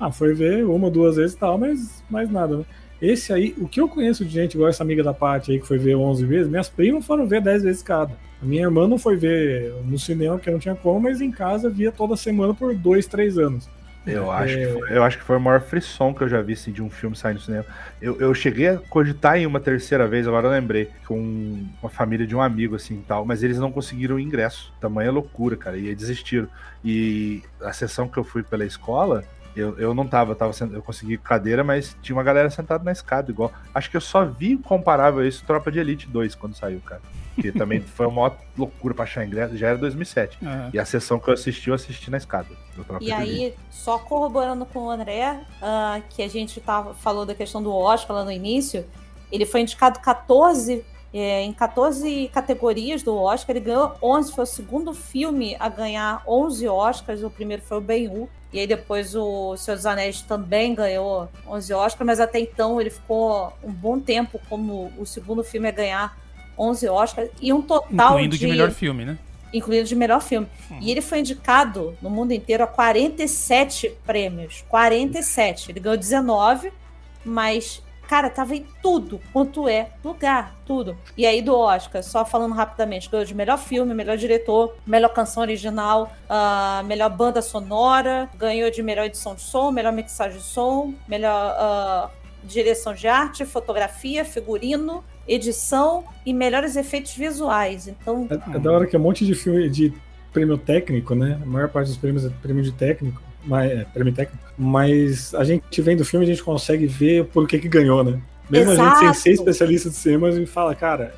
Ah, 0.00 0.10
foi 0.10 0.34
ver 0.34 0.64
uma, 0.64 0.90
duas 0.90 1.16
vezes 1.16 1.34
e 1.34 1.38
tal, 1.38 1.58
mas 1.58 2.02
mais 2.08 2.30
nada, 2.30 2.58
né? 2.58 2.64
Esse 3.00 3.32
aí, 3.32 3.54
o 3.58 3.68
que 3.68 3.80
eu 3.80 3.88
conheço 3.88 4.24
de 4.24 4.30
gente, 4.32 4.54
igual 4.54 4.68
essa 4.70 4.82
amiga 4.82 5.02
da 5.02 5.12
Paty 5.12 5.52
aí, 5.52 5.60
que 5.60 5.66
foi 5.66 5.78
ver 5.78 5.94
11 5.96 6.24
vezes, 6.24 6.48
minhas 6.48 6.68
primas 6.68 7.04
foram 7.04 7.26
ver 7.26 7.42
10 7.42 7.62
vezes 7.64 7.82
cada. 7.82 8.12
A 8.40 8.44
minha 8.44 8.62
irmã 8.62 8.86
não 8.88 8.98
foi 8.98 9.16
ver 9.16 9.72
no 9.84 9.98
cinema, 9.98 10.36
porque 10.36 10.50
não 10.50 10.58
tinha 10.58 10.74
como, 10.74 11.00
mas 11.00 11.20
em 11.20 11.30
casa 11.30 11.68
via 11.68 11.92
toda 11.92 12.16
semana 12.16 12.54
por 12.54 12.74
2, 12.74 13.06
3 13.06 13.38
anos. 13.38 13.68
Eu 14.06 14.30
acho, 14.30 14.54
É. 14.56 14.66
que 14.66 14.72
foi, 14.72 14.96
eu 14.96 15.02
acho 15.02 15.18
que 15.18 15.24
foi 15.24 15.36
o 15.36 15.40
maior 15.40 15.60
frisson 15.60 16.14
que 16.14 16.22
eu 16.22 16.28
já 16.28 16.40
vi 16.40 16.52
assim, 16.52 16.70
de 16.70 16.80
um 16.80 16.88
filme 16.88 17.16
saindo 17.16 17.38
do 17.38 17.42
cinema. 17.42 17.64
Eu, 18.00 18.16
eu 18.20 18.32
cheguei 18.34 18.68
a 18.68 18.76
cogitar 18.78 19.36
em 19.36 19.44
uma 19.46 19.58
terceira 19.58 20.06
vez, 20.06 20.28
agora 20.28 20.46
eu 20.46 20.50
lembrei, 20.52 20.88
com 21.08 21.18
uma 21.82 21.90
família 21.90 22.24
de 22.24 22.36
um 22.36 22.40
amigo 22.40 22.76
assim 22.76 22.94
e 22.94 23.02
tal, 23.02 23.24
mas 23.24 23.42
eles 23.42 23.58
não 23.58 23.72
conseguiram 23.72 24.14
o 24.14 24.20
ingresso. 24.20 24.72
Tamanha 24.80 25.10
loucura, 25.10 25.56
cara, 25.56 25.76
e 25.76 25.92
desistiram. 25.92 26.46
E 26.84 27.42
a 27.60 27.72
sessão 27.72 28.06
que 28.08 28.16
eu 28.16 28.22
fui 28.22 28.44
pela 28.44 28.64
escola, 28.64 29.24
eu, 29.56 29.78
eu 29.78 29.94
não 29.94 30.06
tava, 30.06 30.32
eu, 30.32 30.36
tava 30.36 30.52
sent- 30.52 30.72
eu 30.72 30.82
consegui 30.82 31.16
cadeira, 31.18 31.64
mas 31.64 31.96
tinha 32.02 32.14
uma 32.14 32.22
galera 32.22 32.50
sentada 32.50 32.84
na 32.84 32.92
escada 32.92 33.30
igual. 33.30 33.50
Acho 33.74 33.90
que 33.90 33.96
eu 33.96 34.00
só 34.00 34.24
vi 34.24 34.56
comparável 34.56 35.20
a 35.20 35.26
isso 35.26 35.44
Tropa 35.46 35.72
de 35.72 35.78
Elite 35.78 36.06
2 36.08 36.34
quando 36.34 36.54
saiu, 36.54 36.80
cara. 36.80 37.00
Que 37.34 37.50
também 37.52 37.80
foi 37.96 38.06
uma 38.06 38.14
maior 38.28 38.36
loucura 38.56 38.94
pra 38.94 39.04
achar 39.04 39.24
ingresso, 39.26 39.56
já 39.56 39.68
era 39.68 39.78
2007. 39.78 40.38
é, 40.42 40.70
E 40.72 40.78
a 40.78 40.84
sessão 40.84 41.18
que 41.18 41.28
eu 41.28 41.34
assisti, 41.34 41.68
eu 41.68 41.74
assisti 41.74 42.10
na 42.10 42.16
escada 42.18 42.48
do 42.76 42.84
Tropa 42.84 43.02
E 43.02 43.06
de 43.06 43.12
Elite. 43.12 43.30
aí, 43.44 43.54
só 43.70 43.98
corroborando 43.98 44.64
com 44.66 44.80
o 44.86 44.90
André, 44.90 45.40
ah, 45.62 46.00
que 46.10 46.22
a 46.22 46.28
gente 46.28 46.60
tava, 46.60 46.94
falou 46.94 47.24
da 47.26 47.34
questão 47.34 47.62
do 47.62 47.74
Oscar 47.74 48.16
lá 48.16 48.24
no 48.24 48.32
início, 48.32 48.86
ele 49.32 49.44
foi 49.44 49.60
indicado 49.60 49.98
14, 50.00 50.84
é, 51.12 51.42
em 51.42 51.52
14 51.52 52.30
categorias 52.32 53.02
do 53.02 53.14
Oscar, 53.16 53.56
ele 53.56 53.64
ganhou 53.64 53.94
11, 54.02 54.32
foi 54.32 54.44
o 54.44 54.46
segundo 54.46 54.94
filme 54.94 55.56
a 55.58 55.68
ganhar 55.68 56.22
11 56.26 56.68
Oscars, 56.68 57.22
o 57.22 57.30
primeiro 57.30 57.62
foi 57.62 57.78
o 57.78 57.80
Ben-Hur, 57.80 58.28
e 58.52 58.60
aí 58.60 58.66
depois 58.66 59.14
o 59.14 59.56
Senhor 59.56 59.76
dos 59.76 59.86
Anéis 59.86 60.22
também 60.22 60.74
ganhou 60.74 61.28
11 61.46 61.74
Oscars, 61.74 62.06
mas 62.06 62.20
até 62.20 62.38
então 62.38 62.80
ele 62.80 62.90
ficou 62.90 63.52
um 63.62 63.72
bom 63.72 63.98
tempo 63.98 64.40
como 64.48 64.92
o 64.96 65.04
segundo 65.04 65.42
filme 65.42 65.68
a 65.68 65.72
ganhar 65.72 66.18
11 66.58 66.88
Oscars, 66.88 67.30
e 67.40 67.52
um 67.52 67.60
total 67.60 68.14
incluindo 68.14 68.38
de 68.38 68.46
melhor 68.46 68.70
filme, 68.70 69.04
né? 69.04 69.18
incluindo 69.52 69.88
de 69.88 69.94
melhor 69.94 70.20
filme. 70.20 70.46
E 70.80 70.90
ele 70.90 71.00
foi 71.00 71.20
indicado 71.20 71.96
no 72.00 72.10
mundo 72.10 72.32
inteiro 72.32 72.64
a 72.64 72.66
47 72.66 73.92
prêmios. 74.04 74.64
47. 74.68 75.70
Ele 75.70 75.80
ganhou 75.80 75.96
19, 75.96 76.72
mas, 77.24 77.82
cara, 78.08 78.30
tava 78.30 78.54
em 78.54 78.64
tudo 78.82 79.20
quanto 79.32 79.68
é 79.68 79.90
lugar, 80.04 80.54
tudo. 80.66 80.96
E 81.16 81.26
aí 81.26 81.42
do 81.42 81.54
Oscar, 81.54 82.02
só 82.02 82.24
falando 82.24 82.54
rapidamente, 82.54 83.10
ganhou 83.10 83.24
de 83.26 83.34
melhor 83.34 83.58
filme, 83.58 83.92
melhor 83.94 84.16
diretor, 84.16 84.74
melhor 84.86 85.10
canção 85.10 85.42
original, 85.42 86.12
ah, 86.28 86.82
melhor 86.86 87.10
banda 87.10 87.42
sonora, 87.42 88.28
ganhou 88.36 88.70
de 88.70 88.82
melhor 88.82 89.04
edição 89.04 89.34
de 89.34 89.42
som, 89.42 89.70
melhor 89.70 89.92
mixagem 89.92 90.38
de 90.38 90.44
som, 90.44 90.94
melhor 91.08 91.54
ah, 91.58 92.10
direção 92.44 92.94
de 92.94 93.08
arte, 93.08 93.44
fotografia, 93.44 94.24
figurino, 94.24 95.04
edição 95.26 96.04
e 96.24 96.32
melhores 96.32 96.76
efeitos 96.76 97.14
visuais. 97.14 97.88
Então, 97.88 98.28
É, 98.30 98.56
é 98.56 98.58
da 98.58 98.72
hora 98.72 98.86
que 98.86 98.94
é 98.94 98.98
um 98.98 99.02
monte 99.02 99.26
de 99.26 99.34
filme 99.34 99.68
de 99.68 99.92
prêmio 100.32 100.56
técnico, 100.58 101.14
né? 101.14 101.38
A 101.42 101.46
maior 101.46 101.68
parte 101.68 101.88
dos 101.88 101.96
prêmios 101.96 102.24
é 102.24 102.28
prêmio 102.28 102.62
de 102.62 102.70
técnico, 102.72 103.20
mas, 103.46 103.70
é, 103.70 103.84
prêmio 103.92 104.12
técnico. 104.12 104.44
Mas 104.58 105.34
a 105.34 105.44
gente 105.44 105.80
vendo 105.80 106.00
o 106.00 106.04
filme, 106.04 106.24
a 106.24 106.28
gente 106.28 106.42
consegue 106.42 106.86
ver 106.86 107.24
por 107.26 107.46
que 107.46 107.58
que 107.58 107.68
ganhou, 107.68 108.02
né? 108.04 108.18
Mesmo 108.50 108.72
a 108.72 108.74
gente 108.74 108.94
sem 108.98 109.04
Exato. 109.08 109.18
ser 109.20 109.30
especialista 109.32 109.90
de 109.90 109.96
cinema, 109.96 110.28
a 110.28 110.32
gente 110.32 110.46
fala, 110.50 110.74
cara, 110.74 111.14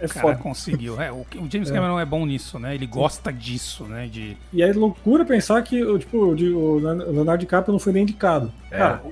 é 0.00 0.04
O 0.04 0.08
cara 0.08 0.20
foda. 0.20 0.36
conseguiu. 0.36 1.00
É, 1.00 1.10
o, 1.10 1.24
o 1.36 1.50
James 1.50 1.70
É. 1.70 1.72
Cameron 1.74 1.98
é 1.98 2.04
bom 2.04 2.26
nisso, 2.26 2.58
né? 2.58 2.74
Ele 2.74 2.86
gosta 2.86 3.32
disso, 3.32 3.84
né? 3.84 4.06
De, 4.06 4.36
E 4.52 4.62
é 4.62 4.72
loucura 4.72 5.24
pensar 5.24 5.62
que 5.62 5.82
o, 5.82 5.98
tipo, 5.98 6.18
o 6.18 6.78
Leonardo 6.78 7.40
DiCaprio 7.40 7.72
não 7.72 7.78
foi 7.78 7.92
nem 7.94 8.02
indicado. 8.02 8.52
É. 8.70 8.76
Cara, 8.78 9.02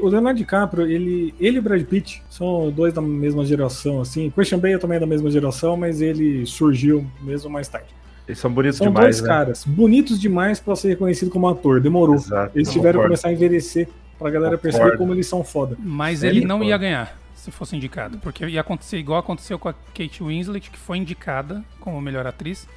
o 0.00 0.08
Leonardo 0.08 0.38
DiCaprio, 0.38 0.86
ele, 0.90 1.34
ele 1.38 1.56
e 1.56 1.58
o 1.58 1.62
Brad 1.62 1.82
Pitt 1.84 2.22
são 2.30 2.70
dois 2.70 2.94
da 2.94 3.02
mesma 3.02 3.44
geração, 3.44 4.00
assim. 4.00 4.30
Christian 4.30 4.58
Bale 4.58 4.78
também 4.78 4.96
é 4.96 5.00
da 5.00 5.06
mesma 5.06 5.30
geração, 5.30 5.76
mas 5.76 6.00
ele 6.00 6.46
surgiu 6.46 7.04
mesmo 7.20 7.50
mais 7.50 7.68
tarde. 7.68 7.88
Eles 8.32 8.38
são 8.40 8.50
bonitos 8.52 8.78
São 8.78 8.86
demais, 8.88 9.04
dois 9.16 9.20
né? 9.22 9.28
caras 9.28 9.64
bonitos 9.64 10.20
demais 10.20 10.58
pra 10.58 10.74
ser 10.74 10.88
reconhecido 10.88 11.30
como 11.30 11.48
ator. 11.48 11.80
Demorou. 11.80 12.14
Exato, 12.16 12.58
Eles 12.58 12.70
tiveram 12.70 13.00
que 13.00 13.06
começar 13.06 13.28
a 13.28 13.32
envelhecer 13.32 13.88
pra 14.18 14.30
galera 14.30 14.56
perceber 14.58 14.82
Concordo. 14.84 14.98
como 14.98 15.12
eles 15.14 15.26
são 15.26 15.44
foda. 15.44 15.76
Mas 15.78 16.20
Sério, 16.20 16.38
ele 16.38 16.46
não 16.46 16.58
pô? 16.60 16.64
ia 16.64 16.76
ganhar 16.78 17.18
se 17.34 17.50
fosse 17.50 17.76
indicado. 17.76 18.18
Porque 18.18 18.46
ia 18.46 18.60
acontecer 18.60 18.96
igual 18.98 19.18
aconteceu 19.18 19.58
com 19.58 19.68
a 19.68 19.72
Kate 19.72 20.22
Winslet, 20.22 20.70
que 20.70 20.78
foi 20.78 20.98
indicada 20.98 21.62
como 21.80 22.00
melhor 22.00 22.26
atriz 22.26 22.68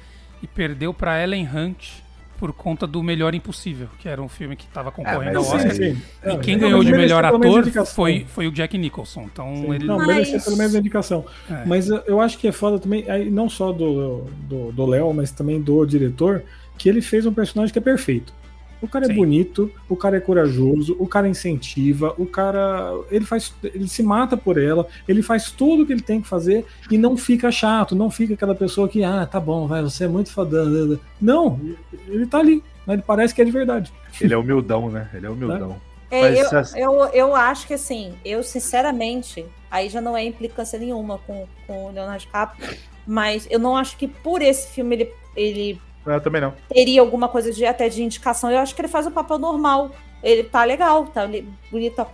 e 0.42 0.46
perdeu 0.46 0.92
pra 0.92 1.22
Ellen 1.22 1.48
Hunt 1.52 1.88
por 2.36 2.52
conta 2.52 2.86
do 2.86 3.02
Melhor 3.02 3.34
Impossível, 3.34 3.88
que 3.98 4.08
era 4.08 4.22
um 4.22 4.28
filme 4.28 4.54
que 4.56 4.64
estava 4.64 4.92
concorrendo 4.92 5.34
mas 5.40 5.48
ao 5.48 5.56
Oscar. 5.56 5.74
sim, 5.74 5.96
E 6.24 6.28
É, 6.28 6.36
quem 6.38 6.58
ganhou 6.58 6.82
de 6.84 6.92
melhor 6.92 7.24
ator 7.24 7.86
foi, 7.86 8.24
foi 8.28 8.46
o 8.46 8.52
Jack 8.52 8.76
Nicholson. 8.78 9.22
Então 9.32 9.54
Sim. 9.56 9.74
ele. 9.74 9.86
Não, 9.86 9.96
Mas- 9.98 10.06
merecia 10.06 10.40
pelo 10.40 10.56
menos 10.56 10.74
a 10.74 10.78
indicação. 10.78 11.24
É. 11.50 11.64
Mas 11.64 11.88
eu- 11.88 12.20
acho 12.20 12.38
que 12.38 12.46
é 12.48 12.52
foda 12.52 12.78
também, 12.78 13.08
aí, 13.10 13.30
não 13.30 13.48
só 13.48 13.72
do 13.72 14.24
do 14.48 14.72
do 14.72 14.86
Léo, 14.86 15.12
mas 15.14 15.30
também 15.30 15.60
do 15.60 15.84
diretor, 15.86 16.42
que 16.78 16.88
ele 16.88 17.00
fez 17.00 17.24
um 17.26 17.32
personagem 17.32 17.72
que 17.72 17.78
é 17.78 17.82
perfeito. 17.82 18.32
O 18.80 18.88
cara 18.88 19.06
é 19.06 19.08
Sim. 19.08 19.14
bonito, 19.14 19.72
o 19.88 19.96
cara 19.96 20.16
é 20.16 20.20
corajoso, 20.20 20.96
o 20.98 21.06
cara 21.06 21.28
incentiva, 21.28 22.14
o 22.18 22.26
cara. 22.26 22.92
Ele 23.10 23.24
faz. 23.24 23.54
Ele 23.62 23.88
se 23.88 24.02
mata 24.02 24.36
por 24.36 24.58
ela, 24.58 24.86
ele 25.08 25.22
faz 25.22 25.50
tudo 25.50 25.82
o 25.82 25.86
que 25.86 25.92
ele 25.92 26.02
tem 26.02 26.20
que 26.20 26.28
fazer 26.28 26.64
e 26.90 26.98
não 26.98 27.16
fica 27.16 27.50
chato, 27.50 27.96
não 27.96 28.10
fica 28.10 28.34
aquela 28.34 28.54
pessoa 28.54 28.88
que, 28.88 29.02
ah, 29.02 29.26
tá 29.26 29.40
bom, 29.40 29.66
vai, 29.66 29.82
você 29.82 30.04
é 30.04 30.08
muito 30.08 30.30
fodão. 30.30 30.98
Não, 31.20 31.60
ele 32.06 32.26
tá 32.26 32.38
ali, 32.38 32.62
mas 32.86 32.94
ele 32.94 33.04
parece 33.06 33.34
que 33.34 33.42
é 33.42 33.44
de 33.44 33.50
verdade. 33.50 33.92
Ele 34.20 34.34
é 34.34 34.36
humildão, 34.36 34.90
né? 34.90 35.08
Ele 35.14 35.26
é 35.26 35.30
humildão. 35.30 35.76
É, 36.08 36.20
Mas 36.20 36.72
eu, 36.74 36.92
eu, 36.92 37.06
eu 37.06 37.34
acho 37.34 37.66
que 37.66 37.74
assim, 37.74 38.14
eu 38.24 38.40
sinceramente, 38.42 39.44
aí 39.68 39.88
já 39.88 40.00
não 40.00 40.16
é 40.16 40.24
implicância 40.24 40.78
nenhuma 40.78 41.18
com, 41.18 41.48
com 41.66 41.86
o 41.86 41.90
Leonardo 41.90 42.20
DiCaprio, 42.20 42.78
mas 43.04 43.46
eu 43.50 43.58
não 43.58 43.76
acho 43.76 43.96
que 43.96 44.06
por 44.06 44.40
esse 44.40 44.68
filme 44.68 44.94
ele, 44.94 45.12
ele 45.34 45.80
Eu 46.06 46.20
também 46.20 46.40
não. 46.40 46.54
teria 46.68 47.00
alguma 47.00 47.28
coisa 47.28 47.52
de 47.52 47.64
até 47.66 47.88
de 47.88 48.02
indicação. 48.02 48.50
Eu 48.50 48.58
acho 48.58 48.74
que 48.74 48.80
ele 48.80 48.88
faz 48.88 49.06
o 49.06 49.10
papel 49.10 49.38
normal. 49.38 49.90
Ele 50.22 50.44
tá 50.44 50.64
legal, 50.64 51.06
tá 51.06 51.28
bonito. 51.70 52.06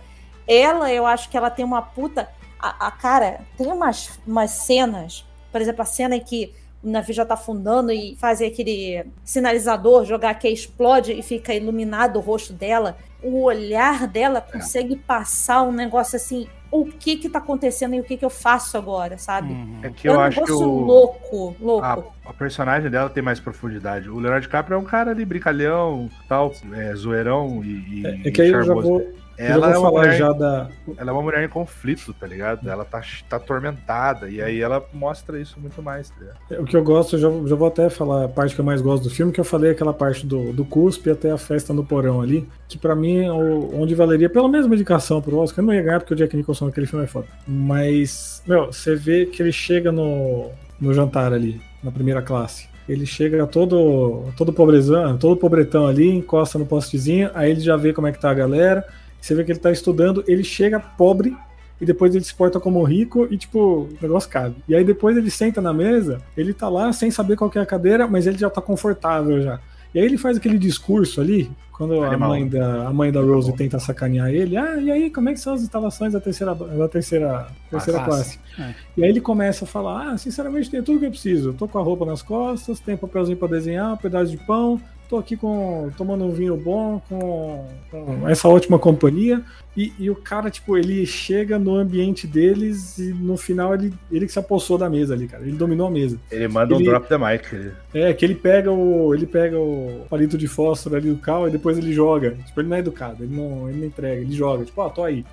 Ela, 0.47 0.91
eu 0.91 1.05
acho 1.05 1.29
que 1.29 1.37
ela 1.37 1.49
tem 1.49 1.63
uma 1.63 1.81
puta. 1.81 2.29
A, 2.59 2.87
a 2.87 2.91
cara, 2.91 3.41
tem 3.57 3.67
umas, 3.67 4.19
umas 4.25 4.51
cenas, 4.51 5.25
por 5.51 5.61
exemplo, 5.61 5.81
a 5.81 5.85
cena 5.85 6.15
em 6.15 6.19
que 6.19 6.53
o 6.83 6.89
navio 6.89 7.13
já 7.13 7.25
tá 7.25 7.35
afundando 7.35 7.91
e 7.91 8.15
fazer 8.17 8.47
aquele 8.47 9.05
sinalizador, 9.23 10.03
jogar 10.05 10.33
que 10.35 10.49
explode 10.49 11.13
e 11.13 11.21
fica 11.21 11.53
iluminado 11.53 12.17
o 12.17 12.21
rosto 12.21 12.51
dela. 12.51 12.97
O 13.21 13.43
olhar 13.43 14.05
dela 14.05 14.41
consegue 14.41 14.97
passar 14.97 15.61
um 15.61 15.71
negócio 15.71 16.17
assim. 16.17 16.47
O 16.75 16.85
que 16.85 17.17
que 17.17 17.29
tá 17.29 17.37
acontecendo 17.37 17.93
e 17.93 17.99
o 17.99 18.03
que 18.03 18.17
que 18.17 18.25
eu 18.25 18.31
faço 18.31 18.77
agora, 18.77 19.15
sabe? 19.17 19.53
Uhum. 19.53 19.79
É 19.83 19.89
que 19.91 20.07
é 20.07 20.11
eu 20.11 20.15
um 20.15 20.19
acho 20.19 20.43
que 20.43 20.51
o, 20.51 20.59
louco, 20.59 21.55
louco. 21.61 21.85
a, 21.85 22.29
a 22.29 22.33
personagem 22.33 22.89
dela 22.89 23.11
tem 23.11 23.21
mais 23.21 23.39
profundidade. 23.39 24.09
O 24.09 24.17
Leonardo 24.17 24.41
DiCaprio 24.41 24.75
é 24.75 24.79
um 24.79 24.83
cara 24.83 25.11
ali, 25.11 25.23
brincalhão, 25.23 26.09
tal, 26.27 26.51
é, 26.73 26.95
zoeirão 26.95 27.63
e, 27.63 28.01
e 28.01 28.07
É, 28.07 28.27
é 28.27 28.31
que 28.31 28.41
aí 28.41 28.49
eu 28.49 28.63
já 28.63 28.73
vou, 28.73 29.01
eu 29.01 29.22
Ela 29.37 29.73
é, 29.73 29.77
uma 29.77 29.91
mulher, 29.91 30.17
já 30.17 30.31
da. 30.31 30.67
ela 30.97 31.09
é 31.09 31.13
uma 31.13 31.21
mulher 31.21 31.43
em 31.43 31.49
conflito, 31.49 32.13
tá 32.13 32.27
ligado? 32.27 32.69
Ela 32.69 32.85
tá, 32.85 33.01
tá 33.27 33.37
atormentada, 33.37 34.29
e 34.29 34.41
aí 34.41 34.61
ela 34.61 34.83
mostra 34.93 35.39
isso 35.39 35.59
muito 35.59 35.81
mais, 35.81 36.09
tá 36.09 36.15
ligado? 36.19 36.61
O 36.61 36.65
que 36.65 36.75
eu 36.75 36.83
gosto, 36.83 37.15
eu 37.15 37.19
já, 37.19 37.49
já 37.49 37.55
vou 37.55 37.67
até 37.67 37.89
falar 37.89 38.25
a 38.25 38.27
parte 38.27 38.53
que 38.53 38.61
eu 38.61 38.65
mais 38.65 38.81
gosto 38.81 39.03
do 39.03 39.09
filme, 39.09 39.31
que 39.31 39.39
eu 39.39 39.45
falei 39.45 39.71
aquela 39.71 39.93
parte 39.93 40.25
do, 40.25 40.53
do 40.53 40.63
cuspe 40.63 41.09
até 41.09 41.31
a 41.31 41.37
festa 41.37 41.73
no 41.73 41.83
porão 41.83 42.21
ali, 42.21 42.47
que 42.67 42.77
pra 42.77 42.95
mim 42.95 43.23
é 43.23 43.31
o, 43.31 43.81
onde 43.81 43.95
valeria 43.95 44.29
pela 44.29 44.47
mesma 44.47 44.75
indicação 44.75 45.21
pro 45.21 45.37
Oscar. 45.37 45.63
Eu 45.63 45.67
não 45.67 45.73
ia 45.73 45.81
ganhar 45.81 45.99
porque 45.99 46.13
o 46.13 46.17
Jack 46.17 46.35
Nicholson 46.35 46.65
naquele 46.65 46.85
filme 46.85 47.05
é 47.05 47.07
foda. 47.07 47.27
Mas, 47.47 48.43
meu, 48.45 48.67
você 48.67 48.95
vê 48.95 49.25
que 49.25 49.41
ele 49.41 49.51
chega 49.51 49.91
no, 49.91 50.51
no 50.79 50.93
jantar 50.93 51.33
ali, 51.33 51.61
na 51.83 51.91
primeira 51.91 52.21
classe. 52.21 52.71
Ele 52.87 53.05
chega 53.05 53.47
todo, 53.47 54.25
todo 54.35 54.51
pobrezão, 54.51 55.17
todo 55.17 55.37
pobretão 55.37 55.87
ali, 55.87 56.09
encosta 56.09 56.59
no 56.59 56.65
postezinho, 56.65 57.31
aí 57.33 57.51
ele 57.51 57.61
já 57.61 57.77
vê 57.77 57.93
como 57.93 58.07
é 58.07 58.11
que 58.11 58.19
tá 58.19 58.29
a 58.29 58.33
galera. 58.33 58.85
Você 59.23 59.33
vê 59.33 59.45
que 59.45 59.53
ele 59.53 59.59
tá 59.59 59.71
estudando, 59.71 60.21
ele 60.27 60.43
chega 60.43 60.81
pobre 60.81 61.33
e 61.79 61.85
depois 61.85 62.13
ele 62.13 62.25
se 62.25 62.35
porta 62.35 62.59
como 62.59 62.83
rico 62.83 63.25
e, 63.31 63.37
tipo, 63.37 63.87
o 63.89 63.97
negócio 64.01 64.29
cabe. 64.29 64.57
E 64.67 64.75
aí 64.75 64.83
depois 64.83 65.15
ele 65.15 65.31
senta 65.31 65.61
na 65.61 65.71
mesa, 65.73 66.21
ele 66.35 66.53
tá 66.53 66.67
lá 66.67 66.91
sem 66.91 67.09
saber 67.09 67.37
qual 67.37 67.49
que 67.49 67.57
é 67.57 67.61
a 67.61 67.65
cadeira, 67.65 68.05
mas 68.05 68.27
ele 68.27 68.37
já 68.37 68.49
tá 68.49 68.61
confortável 68.61 69.41
já. 69.41 69.61
E 69.95 69.99
aí 69.99 70.05
ele 70.05 70.17
faz 70.17 70.35
aquele 70.35 70.57
discurso 70.57 71.21
ali, 71.21 71.49
quando 71.71 72.03
a 72.03 72.17
mãe, 72.17 72.45
da, 72.45 72.87
a 72.89 72.91
mãe 72.91 73.13
da 73.13 73.21
Rose 73.21 73.53
tenta 73.53 73.79
sacanear 73.79 74.29
ele, 74.29 74.57
ah, 74.57 74.75
e 74.75 74.91
aí, 74.91 75.09
como 75.09 75.29
é 75.29 75.33
que 75.33 75.39
são 75.39 75.53
as 75.53 75.61
instalações 75.61 76.11
da 76.11 76.19
terceira, 76.19 76.53
da 76.53 76.89
terceira, 76.89 77.47
terceira 77.69 78.03
classe. 78.03 78.39
classe? 78.55 78.71
É. 78.71 78.75
E 78.97 79.03
aí 79.05 79.09
ele 79.09 79.21
começa 79.21 79.63
a 79.63 79.67
falar, 79.67 80.09
ah, 80.09 80.17
sinceramente 80.17 80.69
tem 80.69 80.83
tudo 80.83 80.99
que 80.99 81.05
eu 81.05 81.11
preciso. 81.11 81.49
Eu 81.49 81.53
tô 81.53 81.65
com 81.65 81.79
a 81.79 81.81
roupa 81.81 82.05
nas 82.05 82.21
costas, 82.21 82.81
tem 82.81 82.97
papelzinho 82.97 83.37
pra 83.37 83.47
desenhar, 83.47 83.93
um 83.93 83.97
pedaço 83.97 84.31
de 84.31 84.37
pão, 84.37 84.81
tô 85.13 85.19
aqui 85.19 85.37
com 85.37 85.91
tomando 85.95 86.23
um 86.23 86.31
vinho 86.31 86.57
bom, 86.57 86.99
com, 87.07 87.67
com 87.91 88.27
essa 88.27 88.47
ótima 88.47 88.79
companhia. 88.79 89.43
E, 89.77 89.93
e 89.99 90.09
o 90.09 90.15
cara, 90.15 90.49
tipo, 90.49 90.75
ele 90.75 91.05
chega 91.05 91.59
no 91.59 91.75
ambiente 91.75 92.25
deles 92.25 92.97
e 92.97 93.13
no 93.13 93.37
final 93.37 93.75
ele, 93.75 93.93
ele 94.11 94.25
que 94.25 94.31
se 94.31 94.39
apossou 94.39 94.75
da 94.77 94.89
mesa 94.89 95.13
ali, 95.13 95.27
cara. 95.27 95.43
Ele 95.43 95.55
dominou 95.55 95.87
a 95.87 95.91
mesa. 95.91 96.19
Ele 96.31 96.47
manda 96.47 96.73
Ele- 96.73 96.83
um 96.83 96.91
drop 96.91 97.07
the 97.07 97.17
mic. 97.17 97.53
ele- 97.53 97.71
É, 97.93 98.11
que 98.13 98.25
ele 98.25 98.33
pega 98.35 98.71
o. 98.71 99.13
Ele 99.13 99.27
pega 99.27 99.59
o 99.59 100.05
palito 100.09 100.35
de 100.37 100.47
fósforo 100.47 100.95
ali 100.95 101.09
do 101.11 101.17
Cal 101.17 101.47
e 101.47 101.51
depois 101.51 101.77
ele 101.77 101.93
joga. 101.93 102.31
Tipo, 102.45 102.61
ele 102.61 102.69
não 102.69 102.77
é 102.77 102.79
educado, 102.79 103.23
ele 103.23 103.35
não, 103.35 103.69
ele 103.69 103.79
não 103.79 103.85
entrega, 103.87 104.19
ele 104.21 104.33
joga. 104.33 104.65
Tipo, 104.65 104.81
ó, 104.81 104.89
tô 104.89 105.03
aí. 105.03 105.23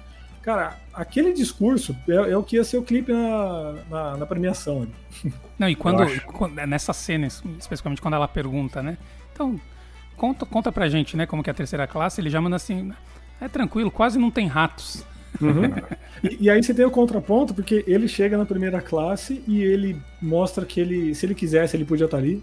Cara, 0.42 0.76
aquele 0.92 1.32
discurso 1.32 1.94
é, 2.08 2.14
é 2.32 2.36
o 2.36 2.42
que 2.42 2.56
ia 2.56 2.64
ser 2.64 2.76
o 2.78 2.82
clipe 2.82 3.12
na, 3.12 3.74
na, 3.90 4.16
na 4.18 4.26
premiação. 4.26 4.82
ali. 4.82 5.32
Não, 5.58 5.68
e 5.68 5.74
quando, 5.74 6.02
quando- 6.32 6.54
nessa 6.66 6.92
cena, 6.92 7.26
especificamente 7.26 8.00
quando 8.02 8.14
ela 8.14 8.28
pergunta, 8.28 8.82
né? 8.82 8.96
Então, 9.32 9.60
conta, 10.20 10.44
conta 10.44 10.70
pra 10.70 10.86
gente, 10.86 11.16
né, 11.16 11.24
como 11.24 11.42
que 11.42 11.48
é 11.48 11.52
a 11.52 11.54
terceira 11.54 11.86
classe, 11.86 12.20
ele 12.20 12.28
já 12.28 12.42
manda 12.42 12.56
assim, 12.56 12.92
é 13.40 13.48
tranquilo, 13.48 13.90
quase 13.90 14.18
não 14.18 14.30
tem 14.30 14.46
ratos. 14.46 15.02
E, 16.22 16.36
e 16.38 16.50
aí 16.50 16.62
você 16.62 16.74
tem 16.74 16.84
o 16.84 16.90
contraponto, 16.90 17.54
porque 17.54 17.82
ele 17.86 18.06
chega 18.06 18.36
na 18.36 18.44
primeira 18.44 18.78
classe 18.82 19.42
e 19.48 19.62
ele 19.62 19.96
mostra 20.20 20.66
que 20.66 20.78
ele, 20.78 21.14
se 21.14 21.24
ele 21.24 21.34
quisesse, 21.34 21.74
ele 21.74 21.84
podia 21.86 22.04
estar 22.04 22.18
ali. 22.18 22.42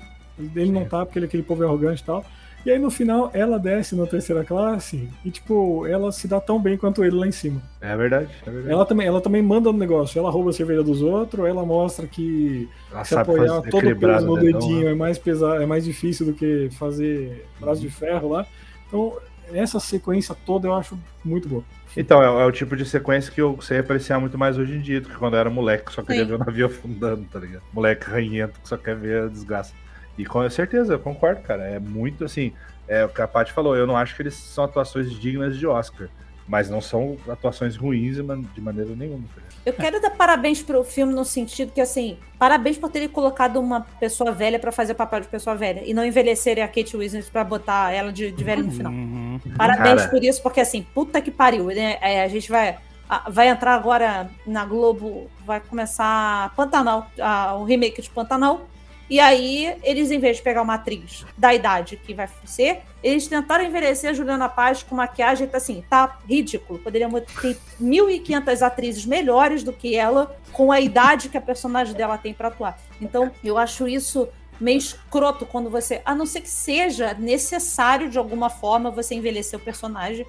Ele 0.56 0.72
não 0.72 0.84
tá, 0.84 1.06
porque 1.06 1.20
ele 1.20 1.28
é 1.28 1.28
aquele 1.28 1.44
povo 1.44 1.64
arrogante 1.64 2.02
e 2.02 2.06
tal. 2.06 2.26
E 2.66 2.72
aí 2.72 2.80
no 2.80 2.90
final 2.90 3.30
ela 3.34 3.58
desce 3.58 3.96
na 3.96 4.06
terceira 4.06 4.44
classe 4.44 5.08
e, 5.24 5.32
tipo, 5.32 5.88
ela 5.88 6.12
se 6.12 6.28
dá 6.28 6.40
tão 6.40 6.62
bem 6.62 6.78
quanto 6.78 7.04
ele 7.04 7.16
lá 7.16 7.28
em 7.28 7.32
cima. 7.32 7.62
É 7.80 7.96
verdade, 7.96 8.30
é 8.46 8.50
verdade. 8.50 8.74
Ela 8.74 8.86
também, 8.86 9.08
ela 9.08 9.22
também 9.22 9.42
manda 9.42 9.72
no 9.72 9.78
negócio. 9.78 10.20
Ela 10.20 10.30
rouba 10.30 10.50
a 10.50 10.54
cerveja 10.54 10.84
dos 10.84 11.02
outros, 11.02 11.46
ela 11.46 11.66
mostra 11.66 12.06
que 12.08 12.68
Ela 12.92 13.06
se 13.06 13.16
apoiar 13.16 13.62
todo 13.62 13.90
o 13.90 13.96
peso 13.96 14.26
no 14.26 14.38
dedão, 14.38 14.60
dedinho 14.60 14.86
né? 14.86 14.92
é 14.92 14.96
mais 14.96 15.18
pesado, 15.18 15.62
é 15.62 15.66
mais 15.66 15.86
difícil 15.86 16.26
do 16.26 16.34
que 16.34 16.70
fazer 16.72 17.46
braço 17.60 17.82
de 17.82 17.90
ferro 17.90 18.30
lá. 18.30 18.46
Então, 18.88 19.18
essa 19.54 19.80
sequência 19.80 20.36
toda 20.46 20.68
eu 20.68 20.74
acho 20.74 20.98
muito 21.24 21.48
boa. 21.48 21.64
Então, 21.96 22.22
é, 22.22 22.44
é 22.44 22.46
o 22.46 22.52
tipo 22.52 22.76
de 22.76 22.86
sequência 22.86 23.32
que 23.32 23.42
eu 23.42 23.60
sei 23.62 23.80
apreciar 23.80 24.20
muito 24.20 24.38
mais 24.38 24.58
hoje 24.58 24.76
em 24.76 24.82
dia 24.82 25.02
do 25.02 25.10
que 25.10 25.16
quando 25.16 25.34
eu 25.34 25.40
era 25.40 25.50
moleque, 25.50 25.86
que 25.86 25.94
só 25.94 26.04
queria 26.04 26.24
Sim. 26.24 26.30
ver 26.30 26.36
o 26.36 26.38
navio 26.38 26.66
afundando, 26.68 27.24
tá 27.32 27.40
ligado? 27.40 27.64
Moleque 27.74 28.10
ranhento 28.10 28.60
que 28.60 28.68
só 28.68 28.78
quer 28.78 28.96
ver 28.96 29.24
a 29.24 29.28
desgraça. 29.28 29.74
E 30.18 30.26
com 30.26 30.48
certeza, 30.50 30.94
eu 30.94 31.00
concordo, 31.00 31.42
cara. 31.42 31.64
É 31.64 31.80
muito 31.80 32.26
assim. 32.26 32.52
É 32.88 33.04
o 33.06 33.10
que 33.10 33.22
a 33.22 33.28
Paty 33.28 33.52
falou, 33.52 33.76
eu 33.76 33.86
não 33.86 33.98
acho 33.98 34.16
que 34.16 34.22
eles 34.22 34.34
são 34.34 34.64
atuações 34.64 35.12
dignas 35.12 35.58
de 35.58 35.68
Oscar. 35.68 36.08
Mas 36.48 36.70
não 36.70 36.80
são 36.80 37.18
atuações 37.28 37.76
ruins 37.76 38.16
de 38.16 38.24
man- 38.24 38.42
de 38.42 38.62
maneira 38.62 38.96
nenhuma. 38.96 39.26
tá? 39.36 39.42
Eu 39.66 39.74
quero 39.74 40.02
dar 40.02 40.12
parabéns 40.12 40.64
pro 40.64 40.82
filme 40.82 41.14
no 41.14 41.26
sentido 41.26 41.74
que, 41.74 41.82
assim, 41.82 42.18
parabéns 42.40 42.78
por 42.78 42.90
terem 42.90 43.10
colocado 43.10 43.58
uma 43.60 43.82
pessoa 44.00 44.32
velha 44.32 44.58
pra 44.58 44.72
fazer 44.72 44.94
o 44.94 44.96
papel 44.96 45.20
de 45.20 45.28
pessoa 45.28 45.58
velha 45.58 45.84
e 45.86 45.94
não 45.94 46.06
envelhecerem 46.06 46.64
a 46.64 46.68
Kate 46.70 46.96
Winslet 46.96 47.30
pra 47.30 47.44
botar 47.44 47.92
ela 47.92 48.14
de, 48.14 48.32
de 48.32 48.44
velha 48.46 48.64
no 48.64 48.72
final. 48.72 48.94
Uhum. 48.94 49.42
Parabéns 49.58 49.98
Cara. 50.04 50.10
por 50.10 50.24
isso, 50.24 50.42
porque 50.42 50.62
assim, 50.62 50.84
puta 50.94 51.20
que 51.22 51.30
pariu, 51.32 51.66
né? 51.66 51.98
É, 52.00 52.24
a 52.24 52.30
gente 52.30 52.50
vai, 52.50 52.78
a- 53.10 53.30
vai 53.30 53.50
entrar 53.50 53.74
agora 53.76 54.30
na 54.46 54.64
Globo, 54.64 55.30
vai 55.46 55.60
começar 55.60 56.54
Pantanal, 56.56 57.12
a- 57.20 57.56
o 57.58 57.66
remake 57.66 58.02
de 58.02 58.10
Pantanal. 58.10 58.70
E 59.10 59.20
aí, 59.22 59.78
eles, 59.84 60.12
em 60.12 60.20
vez 60.20 60.38
de 60.38 60.44
pegar 60.44 60.62
uma 60.62 60.74
atriz 60.74 61.26
da 61.38 61.54
idade 61.54 61.96
que 61.96 62.14
vai 62.14 62.30
ser, 62.44 62.82
eles 63.02 63.26
tentaram 63.26 63.64
envelhecer 63.64 64.10
a 64.10 64.14
Juliana 64.14 64.50
Paz 64.50 64.84
com 64.84 64.96
maquiagem, 64.96 65.48
tá 65.48 65.58
assim, 65.58 65.84
tá 65.90 66.20
ridículo. 66.28 66.78
Poderiam 66.80 67.10
ter 67.12 67.58
1.500 67.82 68.62
atrizes 68.62 69.06
melhores 69.06 69.64
do 69.64 69.72
que 69.72 69.96
ela, 69.96 70.38
com 70.52 70.74
a 70.74 70.82
idade 70.82 71.30
que 71.30 71.38
a 71.38 71.42
personagem 71.42 71.94
dela 71.94 72.18
tem 72.18 72.34
pra 72.34 72.50
atuar. 72.50 72.78
Então, 73.00 73.32
eu 73.42 73.58
acho 73.58 73.88
isso 73.88 74.28
meio 74.60 74.78
escroto 74.78 75.46
quando 75.46 75.70
você. 75.70 76.02
A 76.04 76.14
não 76.14 76.26
ser 76.26 76.42
que 76.42 76.50
seja 76.50 77.14
necessário 77.14 78.10
de 78.10 78.18
alguma 78.18 78.50
forma 78.50 78.92
você 78.92 79.16
envelhecer 79.16 79.58
o 79.58 79.64
personagem. 79.64 80.26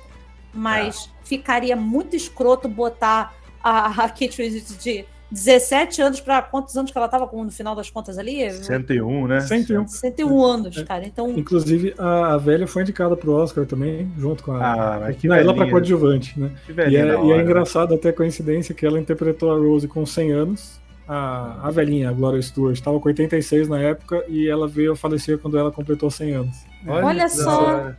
Mas 0.54 1.10
ficaria 1.24 1.76
muito 1.76 2.16
escroto 2.16 2.68
botar 2.68 3.34
a, 3.62 4.04
a 4.04 4.08
Kate 4.08 4.40
Winslet 4.40 4.74
de 4.78 5.04
17 5.30 6.00
anos 6.00 6.20
pra 6.20 6.40
quantos 6.40 6.76
anos 6.76 6.90
que 6.90 6.96
ela 6.96 7.08
tava 7.08 7.26
com 7.26 7.44
no 7.44 7.50
final 7.50 7.74
das 7.74 7.90
contas 7.90 8.18
ali? 8.18 8.50
101, 8.50 9.26
né? 9.26 9.40
101. 9.40 9.86
101 9.86 10.44
anos, 10.44 10.82
cara. 10.82 11.04
Então, 11.06 11.30
Inclusive, 11.30 11.94
a, 11.98 12.34
a 12.34 12.36
velha 12.38 12.66
foi 12.66 12.82
indicada 12.82 13.16
pro 13.16 13.32
Oscar 13.32 13.66
também, 13.66 14.10
junto 14.16 14.42
com 14.42 14.52
a. 14.52 14.72
Ah, 14.72 15.00
mas 15.00 15.16
que 15.16 15.28
não, 15.28 15.36
ela 15.36 15.52
pra 15.52 15.64
velhinha. 15.64 15.70
coadjuvante, 15.70 16.40
né? 16.40 16.50
Que 16.64 16.72
E 16.72 16.96
é, 16.96 17.24
e 17.24 17.32
é 17.32 17.42
engraçado 17.42 17.94
até 17.94 18.08
a 18.08 18.12
coincidência 18.12 18.74
que 18.74 18.86
ela 18.86 18.98
interpretou 18.98 19.52
a 19.52 19.56
Rose 19.58 19.86
com 19.86 20.04
100 20.06 20.32
anos. 20.32 20.80
A, 21.06 21.68
a 21.68 21.70
velhinha, 21.70 22.10
a 22.10 22.12
Gloria 22.12 22.40
Stewart, 22.42 22.74
estava 22.74 23.00
com 23.00 23.08
86 23.08 23.66
na 23.68 23.80
época 23.80 24.22
e 24.28 24.46
ela 24.46 24.68
veio 24.68 24.92
a 24.92 24.96
falecer 24.96 25.38
quando 25.38 25.58
ela 25.58 25.72
completou 25.72 26.10
100 26.10 26.32
anos. 26.34 26.56
Olha 26.86 27.24
que 27.24 27.30
só. 27.30 27.92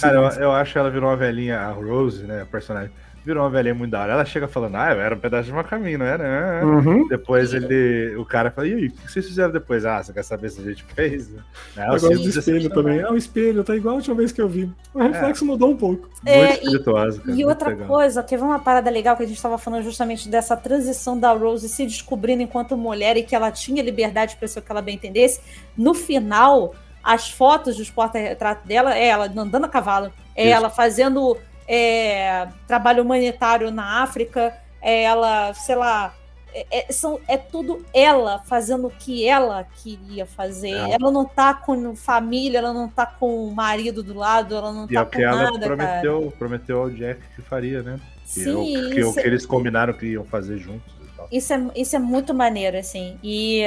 Cara, 0.00 0.16
eu, 0.16 0.42
eu 0.42 0.52
acho 0.52 0.72
que 0.72 0.78
ela 0.78 0.90
virou 0.90 1.10
uma 1.10 1.16
velhinha, 1.16 1.60
a 1.60 1.70
Rose, 1.70 2.24
né, 2.24 2.42
a 2.42 2.46
personagem, 2.46 2.90
virou 3.26 3.42
uma 3.42 3.50
velhinha 3.50 3.74
muito 3.74 3.90
da 3.90 4.00
hora. 4.00 4.12
Ela 4.12 4.24
chega 4.24 4.46
falando, 4.46 4.76
ah, 4.76 4.92
eu 4.94 5.00
era 5.00 5.14
um 5.14 5.18
pedaço 5.18 5.44
de 5.46 5.52
uma 5.52 5.64
caminho, 5.64 5.98
não 5.98 6.06
era? 6.06 6.64
Uhum. 6.64 7.08
Depois 7.08 7.52
ele, 7.52 8.14
o 8.16 8.24
cara 8.24 8.50
fala, 8.52 8.68
e 8.68 8.74
aí, 8.74 8.86
o 8.86 8.92
que 8.92 9.10
vocês 9.12 9.26
fizeram 9.26 9.52
depois? 9.52 9.84
Ah, 9.84 10.02
você 10.02 10.12
quer 10.12 10.22
saber 10.22 10.48
se 10.50 10.60
a 10.60 10.64
gente 10.64 10.84
fez? 10.94 11.28
Não, 11.76 11.82
Agora 11.82 11.96
assim, 11.96 12.22
do 12.22 12.28
espelho 12.28 12.70
também. 12.70 13.02
Ah, 13.02 13.10
o 13.10 13.16
espelho, 13.16 13.64
tá 13.64 13.74
igual 13.74 13.94
a 13.94 13.96
última 13.96 14.14
vez 14.14 14.30
que 14.30 14.40
eu 14.40 14.48
vi. 14.48 14.70
O 14.94 15.00
reflexo 15.00 15.44
mudou 15.44 15.70
um 15.72 15.76
pouco. 15.76 16.08
Muito 16.08 16.28
É, 16.28 16.50
e- 16.50 16.54
espirituoso, 16.54 17.18
cara. 17.20 17.30
E 17.32 17.34
muito 17.34 17.48
outra 17.48 17.68
legal. 17.70 17.86
coisa, 17.88 18.22
que 18.22 18.36
uma 18.36 18.58
parada 18.60 18.88
legal 18.90 19.16
que 19.16 19.24
a 19.24 19.26
gente 19.26 19.36
estava 19.36 19.58
falando 19.58 19.82
justamente 19.82 20.28
dessa 20.28 20.56
transição 20.56 21.18
da 21.18 21.32
Rose 21.32 21.68
se 21.68 21.84
descobrindo 21.84 22.42
enquanto 22.42 22.76
mulher 22.76 23.16
e 23.16 23.22
que 23.24 23.34
ela 23.34 23.50
tinha 23.50 23.82
liberdade 23.82 24.36
para 24.36 24.46
ser 24.46 24.60
o 24.60 24.62
que 24.62 24.70
ela 24.70 24.80
bem 24.82 24.94
entendesse. 24.94 25.40
No 25.76 25.92
final, 25.94 26.74
as 27.02 27.28
fotos 27.30 27.76
dos 27.76 27.90
porta-retratos 27.90 28.64
dela 28.66 28.96
é 28.96 29.06
ela 29.08 29.26
andando 29.36 29.64
a 29.64 29.68
cavalo, 29.68 30.12
é 30.34 30.44
Isso. 30.46 30.54
ela 30.54 30.70
fazendo 30.70 31.36
é, 31.68 32.46
trabalho 32.66 33.02
humanitário 33.02 33.70
na 33.70 34.02
África, 34.02 34.56
é 34.80 35.02
ela, 35.02 35.52
sei 35.54 35.74
lá. 35.74 36.14
É, 36.54 36.66
é- 36.88 36.92
são, 36.92 37.20
é 37.28 37.36
tudo 37.36 37.84
ela 37.92 38.38
fazendo 38.46 38.86
o 38.86 38.90
que 38.90 39.28
ela 39.28 39.66
queria 39.82 40.24
fazer. 40.24 40.70
É. 40.70 40.92
Ela 40.92 41.10
não 41.10 41.24
tá 41.26 41.52
com 41.52 41.94
família, 41.94 42.58
ela 42.58 42.72
não 42.72 42.88
tá 42.88 43.04
com 43.04 43.44
o 43.46 43.54
marido 43.54 44.02
do 44.02 44.14
lado, 44.14 44.56
ela 44.56 44.72
não 44.72 44.84
E 44.84 44.94
tá 44.94 45.00
é 45.00 45.02
o 45.02 45.04
com 45.06 45.10
que 45.12 45.22
ela 45.22 45.36
nada, 45.36 45.52
cara. 45.58 45.76
prometeu, 45.76 46.32
prometeu 46.38 46.78
ao 46.80 46.90
Jack 46.90 47.20
que 47.34 47.42
faria, 47.42 47.82
né? 47.82 48.00
Que, 48.32 48.40
é 48.40 48.48
o, 48.48 48.64
Sim, 48.64 48.72
que, 48.90 49.02
o 49.04 49.08
isso, 49.10 49.14
que 49.14 49.26
eles 49.26 49.44
combinaram 49.44 49.92
que 49.92 50.06
iam 50.06 50.24
fazer 50.24 50.56
juntos 50.58 50.94
e 51.30 51.38
isso, 51.38 51.52
é, 51.52 51.60
isso 51.74 51.94
é 51.96 51.98
muito 51.98 52.32
maneiro, 52.32 52.76
assim. 52.78 53.18
E, 53.22 53.62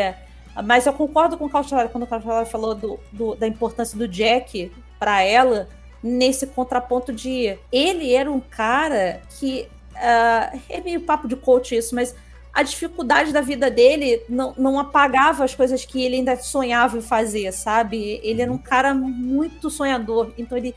mas 0.65 0.85
eu 0.87 0.93
concordo 0.93 1.37
com 1.37 1.45
o 1.45 1.49
Cautelar 1.49 1.89
quando 1.89 2.03
o 2.03 2.07
Cautelar 2.07 2.45
falou 2.45 2.73
do, 2.73 2.99
do- 3.11 3.35
da 3.35 3.45
importância 3.47 3.97
do 3.97 4.07
Jack 4.07 4.71
pra 4.97 5.21
ela, 5.21 5.67
nesse 6.03 6.47
contraponto 6.47 7.11
de 7.13 7.57
ele 7.71 8.13
era 8.13 8.31
um 8.31 8.39
cara 8.39 9.21
que. 9.39 9.67
ah, 9.95 10.51
é 10.69 10.79
meio 10.81 11.01
papo 11.01 11.27
de 11.27 11.35
coach 11.35 11.75
isso, 11.75 11.93
mas 11.95 12.15
a 12.53 12.63
dificuldade 12.63 13.31
da 13.31 13.41
vida 13.41 13.69
dele 13.69 14.21
não, 14.27 14.53
não 14.57 14.79
apagava 14.79 15.43
as 15.43 15.53
coisas 15.53 15.85
que 15.85 16.03
ele 16.03 16.15
ainda 16.15 16.35
sonhava 16.37 16.97
em 16.97 17.01
fazer, 17.01 17.51
sabe? 17.53 18.19
Ele 18.23 18.41
era 18.41 18.51
um 18.51 18.57
cara 18.57 18.93
muito 18.93 19.69
sonhador. 19.69 20.31
Então 20.37 20.57
ele. 20.57 20.73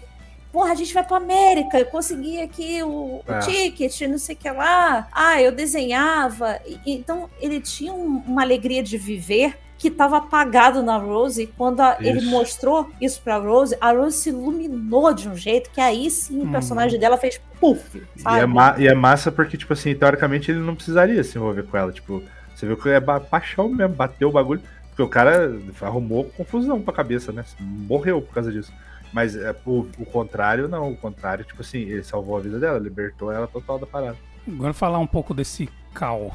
Porra, 0.53 0.73
a 0.73 0.75
gente 0.75 0.93
vai 0.93 1.03
pra 1.03 1.17
América, 1.17 1.79
eu 1.79 1.87
consegui 1.87 2.39
aqui 2.43 2.83
o, 2.83 3.23
o 3.27 3.33
É. 3.33 3.39
ticket, 3.39 4.03
não 4.03 4.19
sei 4.19 4.35
o 4.35 4.39
que 4.39 4.51
lá. 4.51 5.09
Ah, 5.11 5.41
eu 5.41 5.51
desenhava. 5.51 6.61
E- 6.67 6.79
então 6.85 7.31
ele 7.41 7.59
tinha 7.59 7.91
um- 7.93 8.23
uma 8.27 8.43
alegria 8.43 8.83
de 8.83 8.99
viver 8.99 9.57
que 9.83 9.89
estava 9.89 10.19
apagado 10.19 10.81
na 10.81 10.97
Rose. 10.97 11.49
Quando 11.59 11.81
a- 11.81 11.97
ele 12.01 12.21
mostrou 12.27 12.89
isso 13.01 13.21
pra 13.21 13.37
Rose, 13.39 13.77
a 13.81 13.91
Rose 13.93 14.17
se 14.17 14.29
iluminou 14.31 15.13
de 15.13 15.29
um 15.29 15.37
jeito 15.37 15.71
que 15.71 15.81
aí 15.81 16.09
sim 16.09 16.39
o 16.39 16.45
Hum. 16.45 16.53
personagem 16.53 17.01
dela 17.01 17.19
fez 17.19 17.41
puff. 17.61 17.99
E 18.17 18.39
é, 18.39 18.47
ma- 18.47 18.77
e 18.79 18.87
é 18.87 18.95
massa 18.95 19.33
porque, 19.33 19.57
tipo 19.57 19.73
assim, 19.73 19.93
teoricamente 19.95 20.53
ele 20.53 20.61
não 20.61 20.77
precisaria 20.77 21.23
se 21.25 21.37
envolver 21.37 21.65
com 21.65 21.77
ela. 21.77 21.91
Tipo, 21.91 22.23
você 22.55 22.65
viu 22.65 22.77
que 22.77 22.89
é 22.89 23.01
ba- 23.01 23.19
paixão 23.19 23.69
mesmo, 23.69 23.95
bateu 23.97 24.29
o 24.29 24.33
bagulho. 24.33 24.63
Porque 24.91 25.03
o 25.03 25.09
cara 25.09 25.53
arrumou 25.81 26.25
confusão 26.37 26.81
pra 26.81 26.95
cabeça, 26.95 27.33
né? 27.33 27.45
Morreu 27.59 28.23
por 28.23 28.35
causa 28.35 28.53
disso. 28.53 28.73
Mas 29.13 29.35
é, 29.35 29.55
o, 29.67 29.87
o 29.99 30.07
contrário, 30.07 30.69
não. 30.69 30.93
O 30.93 30.97
contrário, 30.97 31.45
tipo 31.45 31.61
assim, 31.63 31.81
ele 31.81 32.05
salvou 32.05 32.37
a 32.37 32.41
vida 32.41 32.59
dela, 32.61 32.79
libertou 32.79 33.33
ela 33.33 33.47
total 33.49 33.79
da 33.81 33.87
parada. 33.87 34.17
Agora 34.47 34.73
falar 34.73 34.99
um 35.01 35.07
pouco 35.07 35.35
desse 35.35 35.69
Cal. 35.93 36.35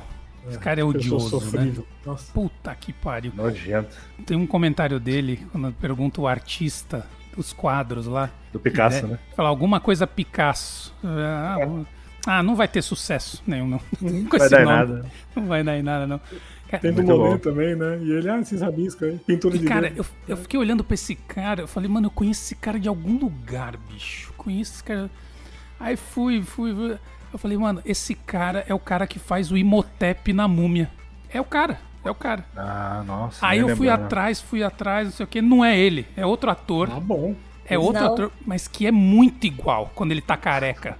Esse 0.49 0.59
cara 0.59 0.81
é 0.81 0.83
odioso, 0.83 1.39
né? 1.57 1.73
Nossa. 2.05 2.31
Puta 2.33 2.73
que 2.75 2.93
pariu. 2.93 3.31
Nojento. 3.35 3.95
Tem 4.25 4.37
um 4.37 4.47
comentário 4.47 4.99
dele, 4.99 5.45
quando 5.51 5.71
pergunta 5.73 6.21
o 6.21 6.27
artista 6.27 7.05
dos 7.35 7.53
quadros 7.53 8.07
lá. 8.07 8.29
Do 8.51 8.59
Picasso, 8.59 9.05
É, 9.05 9.09
né? 9.09 9.19
Fala 9.35 9.49
alguma 9.49 9.79
coisa 9.79 10.07
Picasso. 10.07 10.93
Ah, 11.03 11.57
ah, 12.25 12.43
não 12.43 12.55
vai 12.55 12.67
ter 12.67 12.81
sucesso 12.81 13.41
nenhum, 13.45 13.67
não. 13.67 13.81
Não 14.01 14.27
vai 14.29 14.39
esse 14.39 14.49
dar 14.49 14.61
em 14.61 14.65
nome. 14.65 14.77
nada. 14.77 15.05
Não 15.35 15.45
vai 15.47 15.63
dar 15.63 15.77
em 15.77 15.83
nada, 15.83 16.07
não. 16.07 16.19
Cara, 16.67 16.81
Tem 16.81 16.91
do 16.91 17.03
Monet 17.03 17.39
também, 17.41 17.75
né? 17.75 17.97
E 18.01 18.11
ele, 18.11 18.29
ah, 18.29 18.39
esses 18.39 18.59
rabiscos 18.61 19.03
aí, 19.07 19.17
pintura 19.19 19.55
E, 19.55 19.59
de 19.59 19.65
cara, 19.65 19.93
eu, 19.95 20.05
eu 20.27 20.35
fiquei 20.35 20.59
olhando 20.59 20.83
pra 20.83 20.95
esse 20.95 21.15
cara, 21.15 21.61
eu 21.61 21.67
falei, 21.67 21.89
mano, 21.89 22.07
eu 22.07 22.11
conheço 22.11 22.41
esse 22.43 22.55
cara 22.55 22.77
de 22.77 22.89
algum 22.89 23.17
lugar, 23.17 23.77
bicho. 23.77 24.33
Conheço 24.35 24.73
esse 24.73 24.83
cara. 24.83 25.09
Aí 25.79 25.95
fui, 25.95 26.41
fui, 26.41 26.73
fui. 26.73 26.97
Eu 27.31 27.37
falei, 27.39 27.57
mano, 27.57 27.81
esse 27.85 28.15
cara 28.15 28.63
é 28.67 28.73
o 28.73 28.79
cara 28.79 29.05
que 29.05 29.19
faz 29.19 29.51
o 29.51 29.57
Imhotep 29.57 30.31
na 30.33 30.47
múmia. 30.47 30.89
É 31.31 31.39
o 31.41 31.43
cara, 31.45 31.79
é 32.03 32.09
o 32.09 32.15
cara. 32.15 32.45
Ah, 32.55 33.03
nossa. 33.05 33.45
Aí 33.45 33.59
eu 33.59 33.67
fui 33.75 33.87
lembrava. 33.87 34.05
atrás, 34.05 34.41
fui 34.41 34.63
atrás, 34.63 35.07
não 35.07 35.13
sei 35.13 35.23
o 35.25 35.27
que. 35.27 35.41
Não 35.41 35.63
é 35.63 35.77
ele, 35.77 36.07
é 36.15 36.25
outro 36.25 36.49
ator. 36.49 36.89
Ah, 36.91 36.99
bom. 36.99 37.35
É 37.69 37.77
outro 37.77 38.01
Não. 38.01 38.13
ator, 38.13 38.31
mas 38.45 38.65
que 38.67 38.87
é 38.87 38.91
muito 38.91 39.45
igual 39.45 39.91
quando 39.93 40.11
ele 40.13 40.21
tá 40.21 40.37
careca. 40.37 40.97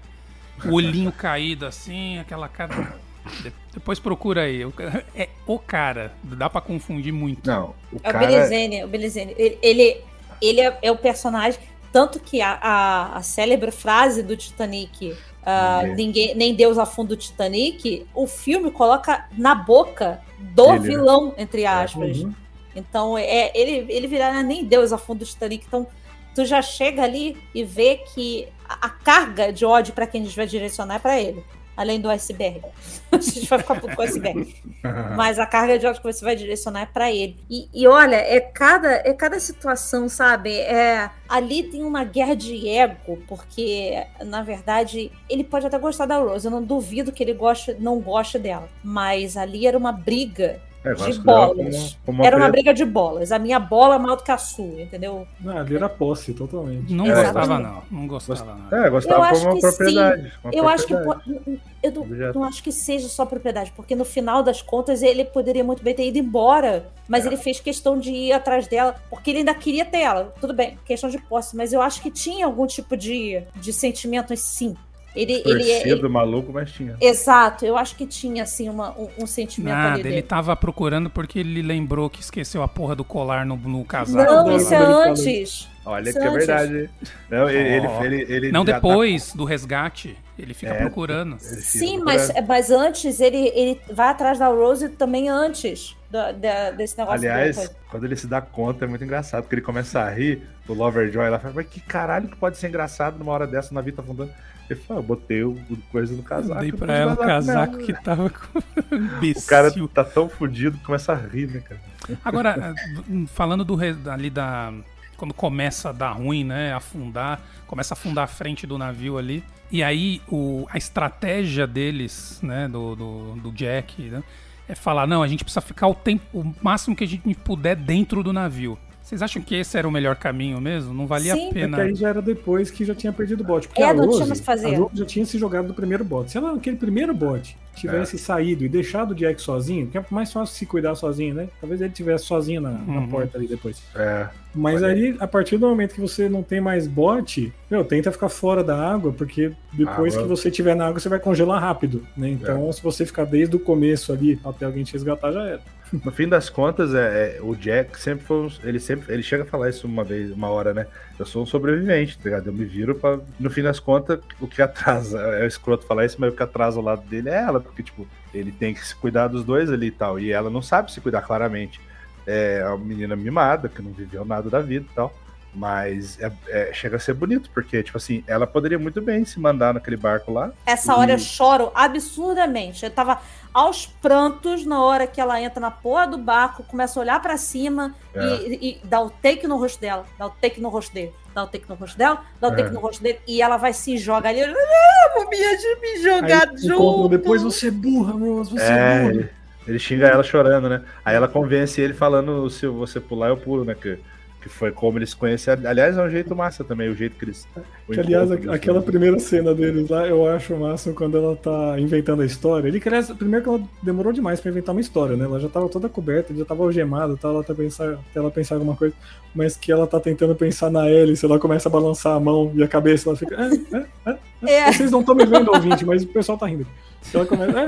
O 0.66 0.74
olhinho 0.74 1.12
caído 1.14 1.66
assim, 1.66 2.20
aquela 2.20 2.50
cara. 2.50 2.94
De- 3.42 3.54
Depois 3.74 4.00
procura 4.00 4.42
aí. 4.42 4.62
É 5.16 5.30
o 5.46 5.58
cara. 5.58 6.14
Dá 6.24 6.50
pra 6.50 6.60
confundir 6.60 7.14
muito. 7.14 7.50
Não, 7.50 7.74
o 7.92 7.96
É 8.04 8.10
o 8.10 8.14
cara. 8.14 8.18
Billy 8.20 8.46
Zane, 8.46 8.84
o 8.84 8.88
Billy 8.90 9.10
Zane. 9.10 9.34
Ele, 9.38 9.58
ele, 9.62 10.02
ele 10.42 10.60
é, 10.62 10.78
é 10.82 10.92
o 10.92 10.98
personagem. 10.98 11.60
Tanto 11.92 12.20
que 12.20 12.42
a, 12.42 12.52
a, 12.62 13.18
a 13.18 13.22
célebre 13.22 13.72
frase 13.72 14.22
do 14.22 14.36
Titanic, 14.36 15.16
ah, 15.50 15.84
Ninguém. 15.96 16.36
nem 16.36 16.54
Deus 16.54 16.78
afunda 16.78 17.14
o 17.14 17.18
Titanic, 17.18 18.06
o 18.14 18.28
filme 18.28 18.70
coloca 18.70 19.30
na 19.38 19.56
boca 19.56 20.22
do 20.38 20.66
Dele, 20.66 20.80
né? 20.80 20.88
vilão, 20.90 21.34
entre 21.38 21.66
aspas. 21.66 22.18
Uhum. 22.18 22.34
Então, 22.76 23.18
é, 23.18 23.50
ele, 23.56 23.86
ele 23.90 24.08
virar 24.08 24.44
nem 24.44 24.66
Deus 24.66 24.92
afunda 24.92 25.24
o 25.24 25.26
Titanic. 25.26 25.64
Então, 25.66 25.88
tu 26.36 26.44
já 26.44 26.62
chega 26.62 27.02
ali 27.02 27.38
e 27.56 27.64
vê 27.64 27.96
que 28.14 28.46
a, 28.68 28.88
a 28.88 28.90
carga 28.90 29.54
de 29.54 29.64
ódio 29.64 29.94
para 29.94 30.06
quem 30.06 30.22
a 30.22 30.26
gente 30.26 30.36
vai 30.36 30.46
direcionar 30.46 30.96
é 30.96 31.00
para 31.00 31.18
ele. 31.18 31.42
Além 31.78 32.02
do 32.02 32.10
iceberg. 32.10 32.62
a 33.12 33.18
gente 33.18 33.46
vai 33.48 33.60
ficar 33.60 33.80
puto 33.80 33.96
com 33.96 34.02
o 34.02 34.06
iceberg. 34.06 34.56
Mas 35.16 35.40
a 35.40 35.46
carga 35.46 35.78
de 35.78 35.86
ódio 35.86 36.02
que 36.02 36.12
você 36.12 36.26
vai 36.26 36.36
direcionar 36.36 36.82
é 36.82 36.86
para 36.86 37.12
ele. 37.12 37.38
E, 37.50 37.70
e 37.74 37.88
olha, 37.88 38.16
é 38.16 38.40
cada, 38.42 38.88
é 39.08 39.14
cada 39.14 39.40
situação, 39.40 40.10
sabe? 40.10 40.52
É, 40.52 41.10
ali 41.30 41.64
tem 41.64 41.84
uma 41.84 42.04
guerra 42.04 42.36
de 42.36 42.68
ego, 42.68 43.20
porque, 43.28 44.04
na 44.26 44.42
verdade, 44.42 45.12
ele 45.30 45.44
pode 45.44 45.68
até 45.68 45.78
gostar 45.78 46.08
da 46.08 46.18
Rose. 46.18 46.46
Eu 46.46 46.52
não 46.52 46.64
duvido 46.64 47.12
que 47.12 47.24
ele 47.24 47.34
goste, 47.34 47.76
não 47.80 48.00
goste 48.00 48.40
dela. 48.40 48.68
Mas 48.84 49.38
ali 49.38 49.68
era 49.68 49.78
uma 49.78 49.92
briga 49.92 50.60
É, 50.84 50.94
de 50.94 51.20
bolas. 51.20 51.56
como- 51.56 51.96
como 52.06 52.26
Era 52.26 52.38
uma 52.38 52.46
pre- 52.46 52.52
briga 52.54 52.74
de 52.74 52.86
bolas. 52.86 53.32
A 53.32 53.40
minha 53.40 53.60
bola 53.60 53.96
é 53.96 53.98
maior 53.98 54.16
do 54.16 54.24
que 54.24 54.32
a 54.32 54.38
sua, 54.38 54.82
entendeu? 54.82 55.28
Não, 55.40 55.58
ali 55.58 55.76
era 55.76 55.90
posse, 55.90 56.34
totalmente. 56.34 56.94
Não 56.94 57.06
É, 57.06 57.14
gostava, 57.24 57.48
gost- 57.48 57.62
não. 57.62 58.00
Não 58.00 58.08
gostava, 58.08 58.56
não. 58.56 58.78
É, 58.84 58.88
Eu 58.88 58.92
gostava 58.92 59.24
acho 59.26 59.34
como 59.42 59.46
uma 59.46 59.56
que 59.56 59.62
propriedade. 59.62 60.34
uma 60.44 60.54
Eu 60.54 60.70
acho 60.70 60.88
que 60.88 60.96
propriedade. 60.96 61.62
eu 61.84 61.92
não, 61.92 62.34
não 62.36 62.44
acho 62.44 62.64
que 62.64 62.72
seja 62.72 63.08
só 63.10 63.26
propriedade, 63.26 63.74
porque 63.76 63.96
no 63.96 64.06
final 64.06 64.42
das 64.44 64.62
contas 64.62 65.02
ele 65.02 65.26
poderia 65.26 65.64
muito 65.64 65.84
bem 65.84 65.94
ter 65.94 66.08
ido 66.08 66.18
embora, 66.20 66.88
mas 67.08 67.26
É. 67.26 67.28
ele 67.28 67.38
fez 67.38 67.60
questão 67.60 67.98
de 68.00 68.12
ir 68.12 68.32
atrás 68.32 68.68
dela, 68.68 68.96
porque 69.10 69.32
ele 69.32 69.40
ainda 69.40 69.54
queria 69.54 69.84
ter 69.84 70.00
ela. 70.00 70.34
Tudo 70.40 70.54
bem, 70.54 70.78
questão 70.86 71.10
de 71.10 71.18
posse, 71.18 71.56
mas 71.56 71.74
eu 71.74 71.82
acho 71.82 72.02
que 72.02 72.10
tinha 72.12 72.46
algum 72.46 72.66
tipo 72.68 72.96
de, 72.96 73.42
de 73.56 73.74
sentimento 73.74 74.36
sim. 74.38 74.76
Ele, 75.18 75.42
ele, 75.46 75.72
é- 75.72 75.80
Torcido, 75.82 76.10
maluco, 76.10 76.52
mas 76.54 76.72
tinha. 76.72 76.96
exato, 77.02 77.66
eu 77.66 77.76
acho 77.76 77.96
que 77.96 78.06
tinha 78.06 78.44
assim 78.44 78.70
uma, 78.70 78.92
um, 78.92 79.10
um 79.24 79.26
sentimento 79.28 79.74
Nada, 79.74 79.94
ali 79.94 80.02
ele 80.02 80.10
dele. 80.10 80.22
tava 80.22 80.56
procurando 80.56 81.10
porque 81.10 81.40
ele 81.40 81.62
lembrou 81.62 82.10
que 82.10 82.22
esqueceu 82.22 82.62
a 82.62 82.68
porra 82.68 82.96
do 82.96 83.04
colar 83.04 83.46
no, 83.46 83.56
no 83.58 83.84
casaco. 83.84 84.32
Não, 84.32 84.56
isso 84.56 84.74
é 84.74 84.84
ele 84.84 84.94
antes. 84.94 85.68
Olha 85.88 86.12
que 86.12 86.20
é 86.20 86.30
verdade. 86.30 86.90
Não, 87.30 87.50
ele, 87.50 87.88
Ó. 87.88 88.04
ele, 88.04 88.16
ele, 88.22 88.34
ele 88.36 88.52
Não 88.52 88.66
tá- 88.66 88.74
depois 88.74 89.34
do 89.34 89.44
resgate. 89.46 90.18
Ele 90.38 90.54
fica 90.54 90.74
É, 90.74 90.80
procurando. 90.82 91.38
ele 91.42 91.62
fica 91.62 91.62
Sim, 91.86 91.98
mas, 92.04 92.26
procurando. 92.26 92.48
mas 92.48 92.70
antes 92.72 93.20
ele, 93.20 93.52
ele 93.56 93.82
vai 93.92 94.10
atrás 94.10 94.38
da 94.38 94.48
Rose 94.50 94.88
também 94.90 95.30
antes 95.30 95.96
da- 96.12 96.32
da- 96.32 96.72
desse 96.72 96.96
negócio. 96.98 97.22
do- 97.22 97.28
Aliás, 97.28 97.76
quando 97.90 98.04
ele 98.04 98.16
se 98.16 98.28
dá 98.28 98.40
conta 98.40 98.86
é 98.86 98.88
muito 98.88 99.04
engraçado, 99.04 99.42
porque 99.44 99.56
ele 99.56 99.62
começa 99.64 100.00
a 100.00 100.10
rir, 100.12 100.44
o 100.68 100.74
Loverjoy 100.74 101.28
lá 101.30 101.40
fala, 101.40 101.54
mas 101.56 101.66
que 101.68 101.80
caralho 101.82 102.28
que 102.28 102.36
pode 102.36 102.58
ser 102.58 102.68
engraçado 102.68 103.18
numa 103.18 103.32
hora 103.32 103.48
dessa, 103.48 103.72
o 103.72 103.74
navio 103.74 103.94
tá 103.94 104.04
afundando. 104.04 104.32
Ele 104.70 104.80
fala, 104.82 105.00
eu 105.00 105.04
botei 105.04 105.44
o 105.44 105.52
o 105.72 105.78
coisa 105.92 106.14
no 106.14 106.22
casaco. 106.22 106.60
dei 106.62 106.72
pra 106.74 106.94
ela 106.96 107.14
o 107.14 107.16
nela." 107.16 107.26
casaco 107.28 107.78
que 107.80 107.94
tava 107.94 108.30
com. 108.30 108.60
O 109.38 109.42
cara 109.48 109.72
tá 109.94 110.04
tão 110.04 110.28
fudido 110.30 110.78
que 110.78 110.84
começa 110.84 111.14
a 111.14 111.16
rir, 111.16 111.48
né, 111.48 111.62
cara? 111.62 111.82
Agora, 112.24 112.76
falando 113.34 113.66
do 113.66 113.76
ali 114.12 114.30
da. 114.30 114.72
Quando 115.18 115.34
começa 115.34 115.90
a 115.90 115.92
dar 115.92 116.12
ruim, 116.12 116.44
né? 116.44 116.74
Afundar, 116.74 117.42
começa 117.66 117.94
a 117.94 117.96
afundar 117.96 118.24
a 118.24 118.28
frente 118.28 118.66
do 118.66 118.78
navio 118.78 119.18
ali. 119.18 119.44
E 119.72 119.84
aí 119.84 120.22
o, 120.30 120.66
a 120.70 120.78
estratégia 120.78 121.68
deles, 121.68 122.40
né? 122.42 122.68
Do, 122.68 122.96
do, 122.96 123.36
do 123.36 123.52
Jack, 123.52 124.02
né? 124.04 124.24
É 124.70 124.76
falar, 124.76 125.08
não, 125.08 125.24
a 125.24 125.28
gente 125.28 125.44
precisa 125.44 125.62
ficar 125.62 125.88
o 125.88 125.96
tempo, 125.96 126.24
o 126.34 126.54
máximo 126.62 126.96
que 126.96 127.04
a 127.04 127.08
gente 127.08 127.34
puder 127.36 127.76
dentro 127.76 128.22
do 128.22 128.32
navio. 128.32 128.78
Vocês 129.08 129.22
acham 129.22 129.42
que 129.42 129.56
esse 129.56 129.78
era 129.78 129.88
o 129.88 129.92
melhor 129.92 130.18
caminho 130.18 130.60
mesmo? 130.60 130.94
Não 130.94 131.08
valia 131.08 131.34
Sim. 131.34 131.40
a 131.40 131.44
É 131.46 131.48
que 131.48 131.54
pena. 131.54 131.78
aí 131.78 131.96
já 131.96 132.10
era 132.10 132.22
depois 132.22 132.70
que 132.70 132.84
já 132.84 132.94
tinha 132.94 133.14
perdido 133.14 133.40
o 133.40 133.44
bote. 133.46 133.66
Porque 133.70 133.82
É, 133.82 133.90
a 133.90 133.94
não 133.94 134.04
Rose, 134.04 134.18
tinha 134.18 134.28
mais 134.28 134.40
o 134.40 134.42
que 134.42 134.46
fazer. 134.46 134.76
a 134.76 134.78
Rose 134.80 134.98
já 134.98 135.06
tinha 135.06 135.26
se 135.26 135.38
jogado 135.40 135.66
do 135.70 135.74
primeiro 135.74 136.04
bote. 136.04 136.32
Se 136.32 136.38
ela 136.38 136.52
naquele 136.52 136.76
primeiro 136.76 137.14
bote 137.16 137.58
tivesse 137.74 138.18
saído 138.18 138.66
e 138.66 138.70
deixado 138.70 139.12
o 139.12 139.16
Jack 139.16 139.42
sozinho, 139.42 139.86
porque 139.86 139.98
é 139.98 140.04
mais 140.10 140.34
fácil 140.34 140.54
se 140.54 140.66
cuidar 140.66 140.94
sozinho, 140.96 141.34
né? 141.36 141.48
Talvez 141.62 141.80
ele 141.80 141.92
tivesse 141.94 142.26
sozinho 142.26 142.60
na, 142.60 142.72
na 142.72 143.00
Uhum. 143.00 143.08
porta 143.08 143.38
ali 143.38 143.48
depois. 143.48 143.82
É, 143.96 144.28
Mas 144.54 144.82
Olha 144.84 144.92
aí, 144.94 145.16
a 145.20 145.28
partir 145.28 145.58
do 145.58 145.68
momento 145.68 145.94
que 145.94 146.02
você 146.02 146.28
não 146.28 146.42
tem 146.44 146.60
mais 146.60 146.86
bote, 146.88 147.54
meu, 147.72 147.86
tenta 147.86 148.12
ficar 148.12 148.28
fora 148.28 148.62
da 148.64 148.76
água, 148.92 149.14
porque 149.14 149.52
depois 149.72 150.16
Água. 150.16 150.24
que 150.24 150.30
você 150.30 150.50
estiver 150.50 150.76
na 150.76 150.86
água, 150.88 151.00
você 151.00 151.08
vai 151.08 151.20
congelar 151.20 151.62
rápido, 151.62 152.06
né? 152.18 152.28
Então, 152.28 152.70
se 152.74 152.82
você 152.84 153.06
ficar 153.06 153.24
desde 153.26 153.56
o 153.56 153.60
começo 153.60 154.12
ali 154.12 154.38
até 154.44 154.66
alguém 154.66 154.84
te 154.84 154.92
resgatar, 154.94 155.32
já 155.32 155.46
era. 155.46 155.62
No 155.92 156.12
fim 156.12 156.28
das 156.28 156.50
contas, 156.50 156.94
é, 156.94 157.38
é, 157.38 157.42
o 157.42 157.56
Jack 157.56 158.00
sempre 158.00 158.26
foi 158.26 158.38
um, 158.38 158.52
ele 158.64 158.80
sempre 158.80 159.14
ele 159.14 159.24
chega 159.24 159.44
a 159.44 159.46
falar 159.46 159.70
isso 159.70 159.88
uma 159.88 160.04
vez, 160.04 160.32
uma 160.32 160.50
hora, 160.50 160.74
né? 160.74 160.88
Eu 161.18 161.26
sou 161.26 161.44
um 161.44 161.46
sobrevivente, 161.46 162.18
tá 162.18 162.24
ligado? 162.26 162.48
Eu 162.48 162.54
me 162.54 162.66
viro 162.66 162.94
pra. 162.96 163.20
No 163.40 163.50
fim 163.50 163.62
das 163.64 163.80
contas, 163.80 164.20
o 164.40 164.48
que 164.48 164.62
atrasa, 164.62 165.20
é 165.38 165.48
escroto 165.48 165.86
falar 165.86 166.06
isso, 166.06 166.18
mas 166.20 166.32
o 166.34 166.36
que 166.36 166.44
atrasa 166.44 166.80
o 166.80 166.84
lado 166.84 167.02
dele 167.08 167.30
é 167.30 167.36
ela, 167.36 167.60
porque, 167.60 167.82
tipo, 167.84 168.08
ele 168.34 168.52
tem 168.52 168.74
que 168.74 168.86
se 168.86 168.96
cuidar 168.96 169.28
dos 169.28 169.44
dois 169.44 169.72
ali 169.72 169.88
e 169.88 169.92
tal. 169.92 170.20
E 170.20 170.32
ela 170.32 170.50
não 170.50 170.62
sabe 170.62 170.92
se 170.92 171.02
cuidar 171.02 171.22
claramente. 171.22 171.80
É 172.26 172.64
uma 172.68 172.78
menina 172.78 173.16
mimada, 173.16 173.70
que 173.70 173.82
não 173.82 173.92
viveu 173.92 174.26
nada 174.26 174.50
da 174.50 174.60
vida 174.60 174.86
e 174.92 174.94
tal. 174.94 175.14
Mas 175.56 176.20
é- 176.22 176.32
é- 176.50 176.72
chega 176.74 176.98
a 176.98 177.00
ser 177.00 177.14
bonito, 177.16 177.50
porque, 177.52 177.82
tipo 177.82 177.98
assim, 177.98 178.24
ela 178.28 178.46
poderia 178.46 178.78
muito 178.78 179.02
bem 179.02 179.26
se 179.26 179.40
mandar 179.40 179.74
naquele 179.74 179.98
barco 179.98 180.32
lá. 180.32 180.52
Essa 180.66 180.96
hora 180.96 181.14
eu 181.14 181.18
E- 181.18 181.20
choro 181.20 181.72
absurdamente. 181.74 182.84
Eu 182.86 182.92
tava 182.92 183.20
aos 183.54 183.86
prantos 183.86 184.66
na 184.66 184.82
hora 184.84 185.08
que 185.08 185.20
ela 185.20 185.42
entra 185.42 185.60
na 185.60 185.72
porra 185.72 186.06
do 186.08 186.18
barco, 186.18 186.64
começa 186.64 187.00
a 187.00 187.02
olhar 187.02 187.22
pra 187.22 187.38
cima 187.38 187.96
É. 188.14 188.26
e, 188.36 188.80
e 188.84 188.88
dá 188.88 189.02
o 189.02 189.10
take 189.10 189.48
no 189.48 189.58
rosto 189.58 189.80
dela, 189.82 190.06
dá 190.18 190.28
o 190.28 190.30
take 190.30 190.62
no 190.62 190.70
rosto 190.70 190.94
dele, 190.94 191.12
dá 191.34 191.44
o 191.44 191.48
take 191.48 191.68
no 191.70 191.76
rosto 191.76 191.98
dela, 191.98 192.22
dá 192.40 192.48
o 192.48 192.52
take 192.52 192.70
É. 192.70 192.72
no 192.72 192.80
rosto 192.80 193.02
dele, 193.02 193.20
e 193.28 193.42
ela 193.42 193.58
vai 193.58 193.74
se 193.74 193.98
jogar 193.98 194.30
ali. 194.30 194.42
Ah, 194.44 195.14
vou 195.16 195.30
me, 195.30 195.38
me 195.38 196.02
jogar 196.04 196.50
Aí, 196.50 196.58
junto. 196.58 197.10
depois 197.10 197.42
você 197.42 197.68
é 197.70 197.72
burra, 197.72 198.14
Rose, 198.14 198.52
você 198.52 198.64
é, 198.64 198.68
É, 198.68 199.00
burra. 199.02 199.12
ele, 199.14 199.30
ele 199.68 199.80
xinga 199.80 200.08
ela 200.08 200.24
chorando, 200.24 200.70
né? 200.70 200.84
Aí 201.04 201.16
ela 201.16 201.28
convence 201.28 201.80
ele 201.82 201.94
falando: 201.94 202.50
se 202.50 202.68
você 202.68 203.00
pular, 203.00 203.30
eu 203.30 203.38
pulo, 203.38 203.66
né? 203.66 203.76
Que, 203.76 204.00
que 204.42 204.50
foi 204.50 204.72
como 204.72 204.98
eles 204.98 205.10
se 205.12 205.16
conheceram. 205.16 205.68
Aliás, 205.70 205.98
é 205.98 206.02
um 206.02 206.10
jeito 206.10 206.36
massa 206.36 206.64
também, 206.64 206.90
o 206.90 206.96
jeito 206.96 207.18
que 207.18 207.26
eles. 207.26 207.48
Que, 207.92 208.00
aliás, 208.00 208.32
aquela 208.32 208.82
primeira 208.82 209.20
cena 209.20 209.54
deles 209.54 209.90
lá, 209.90 210.08
eu 210.08 210.28
acho 210.28 210.56
massa 210.56 210.94
quando 210.94 211.18
ela 211.18 211.36
tá 211.36 211.80
inventando 211.80 212.22
a 212.22 212.26
história. 212.26 212.68
Ele 212.68 212.80
cresce, 212.80 213.14
primeiro 213.14 213.44
que 213.44 213.50
ela 213.50 213.62
demorou 213.82 214.14
demais 214.14 214.40
pra 214.40 214.52
inventar 214.52 214.76
uma 214.76 214.82
história, 214.82 215.16
né? 215.16 215.26
Ela 215.26 215.40
já 215.40 215.50
tava 215.50 215.68
toda 215.70 215.90
coberta, 215.90 216.34
já 216.36 216.46
tava 216.46 216.64
algemada, 216.64 217.18
tá, 217.18 217.30
ela 217.30 217.42
até 217.42 217.54
pensar, 217.54 217.94
até 217.94 218.20
ela 218.20 218.32
pensar 218.32 218.56
alguma 218.56 218.76
coisa, 218.76 218.94
mas 219.34 219.58
que 219.58 219.72
ela 219.72 219.88
tá 219.88 220.00
tentando 220.00 220.36
pensar 220.36 220.70
na 220.70 220.88
hélice, 220.88 221.26
ela 221.26 221.40
começa 221.40 221.68
a 221.68 221.72
balançar 221.72 222.16
a 222.16 222.20
mão 222.20 222.52
e 222.56 222.64
a 222.64 222.68
cabeça, 222.68 223.10
ela 223.10 223.18
fica. 223.18 223.36
É, 223.36 223.78
é, 223.78 224.12
é. 224.12 224.18
É, 224.44 224.72
Vocês 224.72 224.92
não 224.92 225.00
estão 225.00 225.16
me 225.16 225.26
vendo, 225.26 225.52
ouvinte, 225.52 225.84
mas 225.86 226.04
o 226.04 226.08
pessoal 226.08 226.38
tá 226.38 226.46
rindo. 226.46 226.68
Ela 227.14 227.26
começa. 227.26 227.60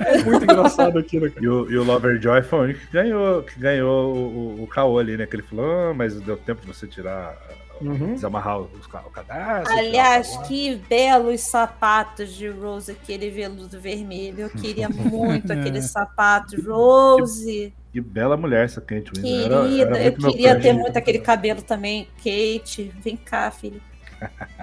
É, 0.00 0.16
é, 0.16 0.18
é 0.20 0.24
muito 0.24 0.44
engraçado 0.44 0.98
aquilo, 0.98 1.30
cara. 1.30 1.44
E 1.44 1.48
o, 1.48 1.70
e 1.70 1.76
o 1.78 1.84
Loverjoy 1.84 2.42
foi 2.42 2.58
o 2.58 2.62
único 2.64 2.80
que 2.80 2.92
ganhou, 2.92 3.42
que 3.42 3.58
ganhou 3.58 4.14
o, 4.14 4.18
o, 4.60 4.62
o 4.64 4.66
caô 4.66 4.98
ali, 4.98 5.16
né? 5.16 5.26
Que 5.26 5.36
ele 5.36 5.42
falou, 5.42 5.64
ah, 5.90 5.94
mas 5.94 6.20
deu 6.20 6.36
tempo 6.36 6.60
de 6.60 6.66
você 6.66 6.86
tirar, 6.86 7.34
Uhum. 7.80 8.14
desamarrar 8.14 8.60
os, 8.60 8.86
ca- 8.86 9.02
o 9.04 9.10
cadastro. 9.10 9.76
aliás, 9.76 10.28
o 10.36 10.42
que 10.42 10.76
belos 10.88 11.40
sapatos 11.40 12.32
de 12.32 12.48
Rose, 12.48 12.92
aquele 12.92 13.30
veludo 13.30 13.80
vermelho. 13.80 14.42
Eu 14.42 14.50
queria 14.50 14.88
muito 14.88 15.52
aqueles 15.52 15.86
sapatos, 15.86 16.64
Rose. 16.64 17.74
Que 17.92 18.00
bela 18.00 18.36
mulher 18.36 18.64
essa 18.64 18.80
Kate 18.80 19.10
Winslet. 19.16 19.48
Querida, 19.48 19.82
Era- 19.82 19.98
era 19.98 20.06
eu 20.06 20.12
queria 20.12 20.60
ter 20.60 20.72
muito 20.72 20.96
aquele 20.96 21.18
cabelo 21.18 21.62
também. 21.62 22.06
Kate, 22.18 22.92
vem 23.02 23.16
cá, 23.16 23.50
filho. 23.50 23.80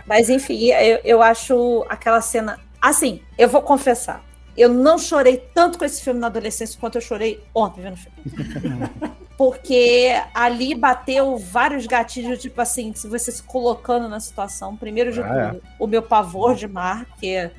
Mas 0.05 0.29
enfim, 0.29 0.67
eu, 0.71 0.99
eu 1.03 1.21
acho 1.21 1.85
aquela 1.89 2.21
cena. 2.21 2.57
Assim, 2.81 3.21
eu 3.37 3.47
vou 3.47 3.61
confessar. 3.61 4.23
Eu 4.57 4.67
não 4.69 4.97
chorei 4.97 5.37
tanto 5.53 5.77
com 5.77 5.85
esse 5.85 6.01
filme 6.03 6.19
na 6.19 6.27
adolescência 6.27 6.77
quanto 6.79 6.95
eu 6.97 7.01
chorei 7.01 7.41
ontem 7.55 7.81
vendo 7.81 7.93
o 7.93 7.97
filme. 7.97 8.81
Porque 9.37 10.09
ali 10.33 10.75
bateu 10.75 11.37
vários 11.37 11.87
gatilhos, 11.87 12.39
tipo 12.39 12.59
assim, 12.61 12.93
se 12.93 13.07
você 13.07 13.31
se 13.31 13.41
colocando 13.41 14.07
na 14.07 14.19
situação. 14.19 14.75
Primeiro 14.75 15.11
de 15.11 15.21
Ah, 15.21 15.49
tudo, 15.51 15.63
o 15.79 15.87
meu 15.87 16.01
pavor 16.03 16.53
de 16.53 16.67
mar, 16.67 17.05
que 17.19 17.49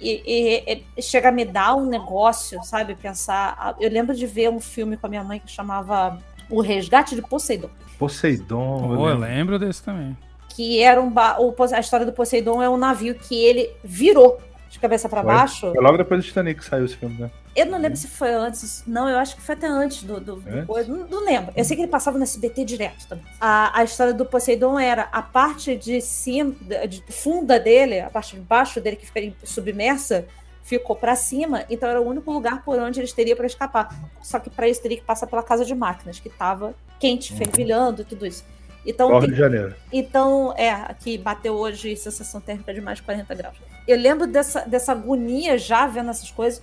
e, 0.00 0.22
e- 0.26 0.84
e 0.96 1.02
chega 1.02 1.28
a 1.28 1.32
me 1.32 1.44
dar 1.44 1.74
um 1.74 1.86
negócio, 1.86 2.62
sabe? 2.64 2.94
Pensar. 2.94 3.76
Eu 3.78 3.90
lembro 3.90 4.14
de 4.16 4.26
ver 4.26 4.48
um 4.50 4.58
filme 4.60 4.96
com 4.96 5.06
a 5.06 5.10
minha 5.10 5.22
mãe 5.22 5.38
que 5.38 5.50
chamava 5.50 6.18
O 6.48 6.60
Resgate 6.60 7.14
de 7.14 7.22
Poseidon. 7.22 7.68
Poseidon. 7.98 8.96
Pô, 8.96 9.08
eu 9.08 9.16
lembro 9.18 9.58
desse 9.58 9.82
também. 9.82 10.16
Que 10.54 10.80
era 10.82 11.00
um. 11.00 11.10
ba- 11.10 11.36
a 11.74 11.80
história 11.80 12.04
do 12.06 12.12
Poseidon 12.12 12.62
é 12.62 12.68
um 12.68 12.76
navio 12.76 13.14
que 13.14 13.34
ele 13.44 13.70
virou. 13.82 14.40
de 14.70 14.78
cabeça 14.78 15.06
Foi. 15.06 15.22
baixo. 15.22 15.70
Foi 15.72 15.82
logo 15.84 15.98
depois 15.98 16.20
do 16.22 16.26
Titanic 16.26 16.60
que 16.60 16.64
saiu 16.66 16.86
esse 16.86 16.96
filme, 16.96 17.20
né? 17.20 17.30
Eu 17.54 17.66
não 17.66 17.78
lembro 17.78 17.98
se 17.98 18.08
foi 18.08 18.32
antes. 18.32 18.82
Não, 18.86 19.06
eu 19.06 19.18
acho 19.18 19.36
que 19.36 19.42
foi 19.42 19.54
até 19.54 19.66
antes 19.66 20.02
do. 20.02 20.18
do, 20.18 20.36
do. 20.36 20.50
Não, 20.88 21.06
não 21.10 21.24
lembro. 21.26 21.52
Eu 21.54 21.62
sei 21.62 21.76
que 21.76 21.82
ele 21.82 21.90
passava 21.90 22.16
no 22.16 22.24
SBT 22.24 22.64
direto 22.64 23.06
também. 23.06 23.24
A, 23.38 23.78
a 23.80 23.84
história 23.84 24.14
do 24.14 24.24
Poseidon 24.24 24.78
era 24.78 25.08
a 25.12 25.20
parte 25.20 25.76
de 25.76 26.00
cima, 26.00 26.54
de, 26.88 27.04
funda 27.10 27.60
dele, 27.60 28.00
a 28.00 28.08
parte 28.08 28.34
de 28.34 28.40
baixo 28.40 28.80
dele 28.80 28.96
que 28.96 29.04
ficaria 29.04 29.34
submersa, 29.44 30.24
ficou 30.62 30.96
pra 30.96 31.14
cima. 31.16 31.64
Então 31.68 31.86
era 31.90 32.00
o 32.00 32.06
único 32.08 32.32
lugar 32.32 32.64
por 32.64 32.78
onde 32.78 32.98
eles 32.98 33.12
teriam 33.12 33.36
pra 33.36 33.46
escapar. 33.46 33.94
Só 34.22 34.38
que 34.38 34.48
pra 34.48 34.66
isso 34.66 34.80
teria 34.80 34.96
que 34.96 35.04
passar 35.04 35.26
pela 35.26 35.42
casa 35.42 35.66
de 35.66 35.74
máquinas, 35.74 36.18
que 36.18 36.30
tava 36.30 36.74
quente, 36.98 37.34
fervilhando 37.34 38.00
e 38.00 38.04
tudo 38.06 38.24
isso. 38.24 38.42
Então, 38.84 39.08
tem- 39.10 39.20
Rio 39.20 39.30
de 39.30 39.36
Janeiro. 39.36 39.74
então, 39.92 40.52
é, 40.56 40.70
aqui 40.70 41.16
bateu 41.16 41.54
hoje 41.54 41.94
sensação 41.96 42.40
térmica 42.40 42.74
de 42.74 42.80
mais 42.80 42.98
de 42.98 43.04
40 43.04 43.34
graus. 43.34 43.56
Eu 43.86 43.96
lembro 43.98 44.26
dessa, 44.26 44.60
dessa 44.62 44.92
agonia 44.92 45.56
já 45.58 45.86
vendo 45.86 46.10
essas 46.10 46.30
coisas 46.30 46.62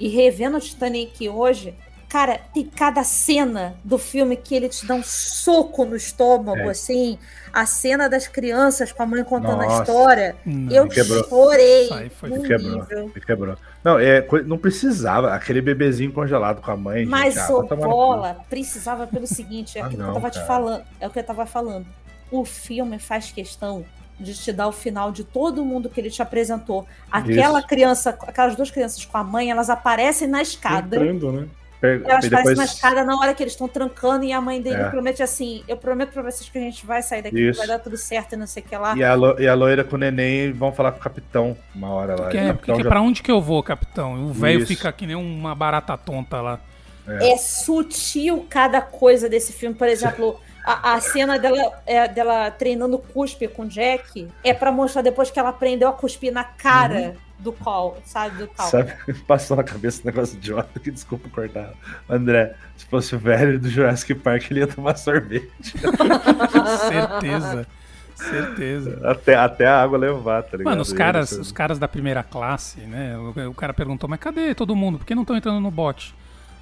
e 0.00 0.08
revendo 0.08 0.56
o 0.56 0.60
Titanic 0.60 1.28
hoje. 1.28 1.74
Cara, 2.08 2.40
tem 2.54 2.64
cada 2.64 3.04
cena 3.04 3.74
do 3.84 3.98
filme 3.98 4.34
que 4.34 4.54
ele 4.54 4.70
te 4.70 4.86
dá 4.86 4.94
um 4.94 5.02
soco 5.04 5.84
no 5.84 5.94
estômago, 5.94 6.60
É. 6.60 6.70
assim. 6.70 7.18
A 7.52 7.66
cena 7.66 8.08
das 8.08 8.26
crianças 8.26 8.92
com 8.92 9.02
a 9.02 9.06
mãe 9.06 9.22
contando 9.22 9.60
a 9.60 9.66
Nossa. 9.66 9.82
história. 9.82 10.36
Não. 10.46 10.72
Eu 10.72 10.88
chorei. 11.28 11.90
Aí 11.92 12.08
foi- 12.08 12.30
Me 12.30 12.46
quebrou. 12.48 12.86
Me 13.14 13.20
quebrou. 13.20 13.56
Não, 13.88 13.98
é, 13.98 14.26
não 14.44 14.58
precisava. 14.58 15.32
Aquele 15.32 15.60
bebezinho 15.60 16.12
congelado 16.12 16.60
com 16.60 16.70
a 16.70 16.76
mãe. 16.76 17.06
Mas 17.06 17.34
gente, 17.34 17.50
ah, 17.50 17.56
o 17.56 17.66
cu. 17.66 17.76
bola 17.76 18.36
precisava 18.48 19.06
pelo 19.06 19.26
seguinte, 19.26 19.78
é 19.78 19.82
Ah, 19.82 19.86
aquilo 19.86 20.02
que 20.02 20.06
não, 20.06 20.14
eu 20.14 20.14
tava 20.14 20.30
te 20.30 20.34
cara. 20.34 20.46
falando. 20.46 20.84
É 21.00 21.06
o 21.06 21.10
que 21.10 21.18
eu 21.18 21.24
tava 21.24 21.46
falando. 21.46 21.86
O 22.30 22.44
filme 22.44 22.98
faz 22.98 23.32
questão 23.32 23.84
de 24.20 24.34
te 24.34 24.52
dar 24.52 24.66
o 24.66 24.72
final 24.72 25.12
de 25.12 25.24
todo 25.24 25.64
mundo 25.64 25.88
que 25.88 26.00
ele 26.00 26.10
te 26.10 26.20
apresentou. 26.20 26.86
Aquela 27.10 27.60
Isso. 27.60 27.68
criança, 27.68 28.10
aquelas 28.10 28.56
duas 28.56 28.70
crianças 28.70 29.04
com 29.04 29.16
a 29.16 29.24
mãe, 29.24 29.50
elas 29.50 29.70
aparecem 29.70 30.26
na 30.28 30.42
escada. 30.42 30.96
Entrando, 30.96 31.32
né? 31.32 31.48
Elas 31.80 32.24
e 32.24 32.30
depois... 32.30 32.58
na 32.58 32.64
escada 32.64 33.04
na 33.04 33.16
hora 33.18 33.32
que 33.34 33.42
eles 33.42 33.52
estão 33.52 33.68
trancando 33.68 34.24
e 34.24 34.32
a 34.32 34.40
mãe 34.40 34.60
dele 34.60 34.82
É. 34.82 34.90
promete 34.90 35.22
assim: 35.22 35.62
Eu 35.68 35.76
prometo 35.76 36.10
pra 36.12 36.22
vocês 36.22 36.48
que 36.50 36.58
a 36.58 36.60
gente 36.60 36.84
vai 36.84 37.02
sair 37.02 37.22
daqui, 37.22 37.52
vai 37.52 37.66
dar 37.66 37.78
tudo 37.78 37.96
certo 37.96 38.32
e 38.32 38.36
não 38.36 38.46
sei 38.46 38.62
o 38.62 38.66
que 38.66 38.76
lá. 38.76 38.96
E 38.96 39.04
a, 39.04 39.14
lo- 39.14 39.36
e 39.38 39.46
a 39.46 39.54
loira 39.54 39.84
com 39.84 39.94
o 39.96 39.98
neném 39.98 40.52
vão 40.52 40.72
falar 40.72 40.92
com 40.92 40.98
o 40.98 41.02
capitão 41.02 41.56
uma 41.74 41.88
hora 41.90 42.12
lá. 42.16 42.22
Porque, 42.22 42.36
é, 42.36 42.52
porque 42.52 42.74
já- 42.82 42.88
pra 42.88 43.00
onde 43.00 43.22
que 43.22 43.30
eu 43.30 43.40
vou, 43.40 43.62
capitão? 43.62 44.24
O 44.24 44.32
velho 44.32 44.66
fica 44.66 44.90
que 44.92 45.06
nem 45.06 45.14
uma 45.16 45.54
barata 45.54 45.96
tonta 45.96 46.40
lá. 46.40 46.60
É 47.06 47.36
sutil 47.38 48.46
cada 48.50 48.80
coisa 48.80 49.28
desse 49.28 49.52
filme. 49.52 49.74
Por 49.74 49.88
exemplo, 49.88 50.38
a, 50.64 50.94
a 50.94 51.00
cena 51.00 51.38
dela, 51.38 51.80
é, 51.86 52.06
dela 52.08 52.50
treinando 52.50 52.98
cuspe 52.98 53.48
com 53.48 53.62
o 53.62 53.66
Jack 53.66 54.28
é 54.44 54.52
pra 54.52 54.70
mostrar 54.70 55.00
depois 55.02 55.30
que 55.30 55.38
ela 55.38 55.48
aprendeu 55.50 55.88
a 55.88 55.92
cuspir 55.92 56.32
na 56.32 56.44
cara 56.44 57.16
do 57.38 57.52
Call, 57.52 57.98
sabe? 58.04 58.36
Do 58.36 58.48
Cal. 58.48 58.66
Sabe, 58.66 58.94
passou 59.26 59.56
na 59.56 59.62
cabeça 59.62 60.02
um 60.02 60.06
negócio 60.06 60.36
idiota 60.36 60.80
que 60.80 60.90
desculpa 60.90 61.28
cortar. 61.28 61.72
André, 62.08 62.54
se 62.76 62.86
fosse 62.86 63.14
o 63.14 63.18
velho 63.18 63.58
do 63.58 63.68
Jurassic 63.68 64.14
Park, 64.14 64.50
ele 64.50 64.60
ia 64.60 64.66
tomar 64.66 64.96
sorvete. 64.96 65.74
Certeza. 66.88 67.66
Certeza. 68.14 69.00
Até, 69.04 69.36
até 69.36 69.66
a 69.66 69.80
água 69.80 69.96
levar, 69.96 70.42
tá 70.42 70.56
ligado? 70.56 70.72
Mano, 70.72 70.82
os 70.82 70.92
caras, 70.92 71.30
os 71.30 71.52
caras 71.52 71.78
da 71.78 71.86
primeira 71.86 72.24
classe, 72.24 72.80
né? 72.80 73.16
O, 73.16 73.50
o 73.50 73.54
cara 73.54 73.72
perguntou, 73.72 74.10
mas 74.10 74.18
cadê 74.18 74.54
todo 74.54 74.74
mundo? 74.74 74.98
Por 74.98 75.06
que 75.06 75.14
não 75.14 75.22
estão 75.22 75.36
entrando 75.36 75.60
no 75.60 75.70
bote? 75.70 76.14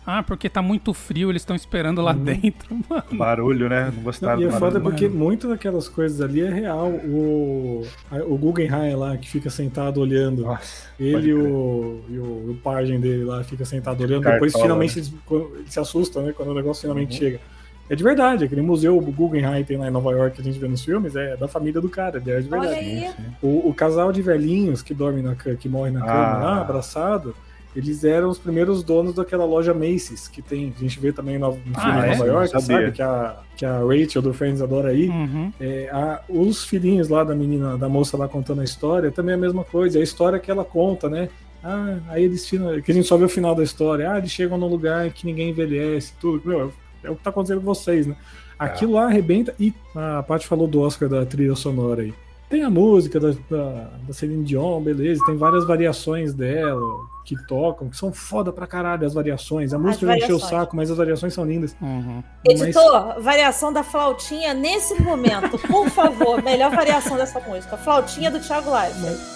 Ah, 0.06 0.22
porque 0.22 0.48
tá 0.48 0.62
muito 0.62 0.94
frio, 0.94 1.30
eles 1.30 1.42
estão 1.42 1.56
esperando 1.56 2.00
lá 2.00 2.12
dentro, 2.12 2.68
mano. 2.88 3.02
Barulho, 3.12 3.68
né? 3.68 3.92
Não 3.94 4.02
gostava 4.04 4.36
Não, 4.36 4.42
e 4.42 4.44
é 4.46 4.50
foda 4.52 4.78
porque 4.80 5.08
mano. 5.08 5.18
muito 5.18 5.48
daquelas 5.48 5.88
coisas 5.88 6.20
ali 6.20 6.40
é 6.42 6.48
real. 6.48 6.88
O, 6.88 7.84
o 8.28 8.38
Guggenheim 8.38 8.94
lá, 8.94 9.16
que 9.16 9.28
fica 9.28 9.50
sentado 9.50 10.00
olhando. 10.00 10.42
Nossa, 10.42 10.88
Ele 11.00 11.30
e 11.30 11.34
o, 11.34 12.00
e 12.08 12.18
o, 12.18 12.50
o 12.52 12.58
pajem 12.62 13.00
dele 13.00 13.24
lá 13.24 13.42
fica 13.42 13.64
sentado 13.64 14.00
olhando. 14.02 14.22
Cartola, 14.22 14.46
Depois, 14.46 14.62
finalmente, 14.62 14.96
né? 15.00 15.06
eles, 15.06 15.14
eles 15.58 15.70
se 15.72 15.80
assustam, 15.80 16.22
né? 16.22 16.32
Quando 16.32 16.50
o 16.50 16.54
negócio 16.54 16.82
finalmente 16.82 17.12
Uhum. 17.14 17.18
chega. 17.18 17.40
É 17.88 17.94
de 17.94 18.02
verdade, 18.02 18.44
aquele 18.44 18.62
museu 18.62 18.98
o 18.98 19.00
Guggenheim 19.00 19.62
tem 19.62 19.76
lá 19.76 19.86
em 19.86 19.92
Nova 19.92 20.10
York 20.10 20.34
que 20.34 20.40
a 20.40 20.44
gente 20.44 20.58
vê 20.58 20.66
nos 20.66 20.84
filmes, 20.84 21.14
é 21.14 21.36
da 21.36 21.46
família 21.46 21.80
do 21.80 21.88
cara, 21.88 22.18
é 22.18 22.20
de 22.20 22.30
Olha 22.32 22.42
verdade. 22.68 22.74
aí. 22.80 23.10
O, 23.40 23.68
o 23.68 23.72
casal 23.74 24.10
de 24.10 24.20
velhinhos 24.22 24.82
que 24.82 24.92
dorme 24.92 25.22
na 25.22 25.36
que 25.36 25.68
morre 25.68 25.92
na 25.92 26.00
cama 26.00 26.12
Ah. 26.12 26.38
lá, 26.38 26.60
abraçado, 26.62 27.32
eles 27.76 28.02
eram 28.04 28.28
os 28.30 28.38
primeiros 28.38 28.82
donos 28.82 29.14
daquela 29.14 29.44
loja 29.44 29.74
Macy's 29.74 30.26
que 30.28 30.40
tem. 30.42 30.72
A 30.76 30.80
gente 30.80 30.98
vê 30.98 31.12
também 31.12 31.38
no, 31.38 31.48
no 31.50 31.54
filme 31.56 31.74
Ah, 31.76 32.08
em 32.08 32.10
é? 32.10 32.16
Nova 32.16 32.26
York, 32.26 32.54
Não 32.54 32.60
sabia. 32.60 32.76
sabe? 32.86 32.92
Que 32.92 33.02
a, 33.02 33.36
que 33.56 33.64
a 33.66 33.78
Rachel 33.80 34.22
do 34.22 34.32
Friends 34.34 34.62
adora 34.62 34.88
aí. 34.88 35.08
Uhum. 35.08 35.52
É, 35.60 35.88
a- 35.92 36.20
os 36.28 36.64
filhinhos 36.64 37.08
lá 37.08 37.22
da 37.22 37.34
menina, 37.34 37.76
da 37.76 37.88
moça 37.88 38.16
lá 38.16 38.26
contando 38.28 38.60
a 38.60 38.64
história, 38.64 39.10
também 39.12 39.32
é 39.32 39.36
a 39.36 39.40
mesma 39.40 39.62
coisa. 39.64 39.98
É 39.98 40.00
a 40.00 40.04
história 40.04 40.38
que 40.38 40.50
ela 40.50 40.64
conta, 40.64 41.08
né? 41.08 41.28
Ah, 41.62 41.98
aí 42.08 42.24
eles 42.24 42.48
que 42.48 42.56
a 42.90 42.94
gente 42.94 43.06
só 43.08 43.16
vê 43.16 43.24
o 43.24 43.28
final 43.28 43.54
da 43.54 43.62
história. 43.62 44.10
Ah, 44.12 44.18
eles 44.18 44.30
chegam 44.30 44.56
num 44.56 44.68
lugar 44.68 45.10
que 45.10 45.26
ninguém 45.26 45.50
envelhece, 45.50 46.12
tudo. 46.20 46.42
Meu, 46.48 46.72
é 47.02 47.10
o 47.10 47.16
que 47.16 47.22
tá 47.22 47.30
acontecendo 47.30 47.58
com 47.60 47.66
vocês, 47.66 48.06
né? 48.06 48.16
Aquilo 48.58 48.92
lá 48.92 49.06
arrebenta. 49.06 49.54
E 49.60 49.74
a 49.94 50.22
Paty 50.22 50.46
falou 50.46 50.66
do 50.66 50.80
Oscar 50.80 51.08
da 51.08 51.26
trilha 51.26 51.54
sonora 51.56 52.02
aí. 52.02 52.14
Tem 52.48 52.62
a 52.62 52.70
música 52.70 53.18
da, 53.18 53.32
da, 53.50 53.90
da 54.06 54.12
Celine 54.14 54.44
Dion, 54.44 54.80
beleza. 54.80 55.20
Tem 55.26 55.36
várias 55.36 55.66
variações 55.66 56.32
dela 56.32 56.80
que 57.26 57.36
tocam, 57.46 57.90
que 57.90 57.96
são 57.96 58.12
foda 58.12 58.52
pra 58.52 58.66
caralho 58.68 59.04
as 59.04 59.12
variações. 59.12 59.72
A 59.74 59.78
música 59.78 60.06
já 60.06 60.16
encheu 60.16 60.36
o 60.36 60.40
saco, 60.40 60.76
mas 60.76 60.90
as 60.90 60.96
variações 60.96 61.34
são 61.34 61.44
lindas. 61.44 61.76
Uhum. 61.82 62.22
Mas- 62.46 62.60
Editor, 62.60 63.20
variação 63.20 63.72
da 63.72 63.82
flautinha 63.82 64.54
nesse 64.54 65.02
momento, 65.02 65.58
por 65.66 65.90
favor. 65.90 66.40
Melhor 66.40 66.70
variação 66.70 67.16
dessa 67.16 67.40
música. 67.40 67.76
Flautinha 67.76 68.30
do 68.30 68.38
Thiago 68.38 68.70
Leifert. 68.72 69.02
Mas 69.02 69.35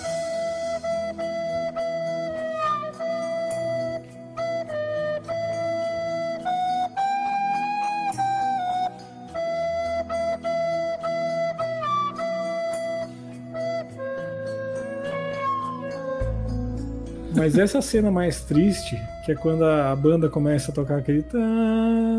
essa 17.59 17.81
cena 17.83 18.11
mais 18.11 18.43
triste, 18.43 18.97
que 19.25 19.33
é 19.33 19.35
quando 19.35 19.65
a 19.65 19.95
banda 19.97 20.29
começa 20.29 20.71
a 20.71 20.75
tocar 20.75 20.99
aquele. 20.99 21.25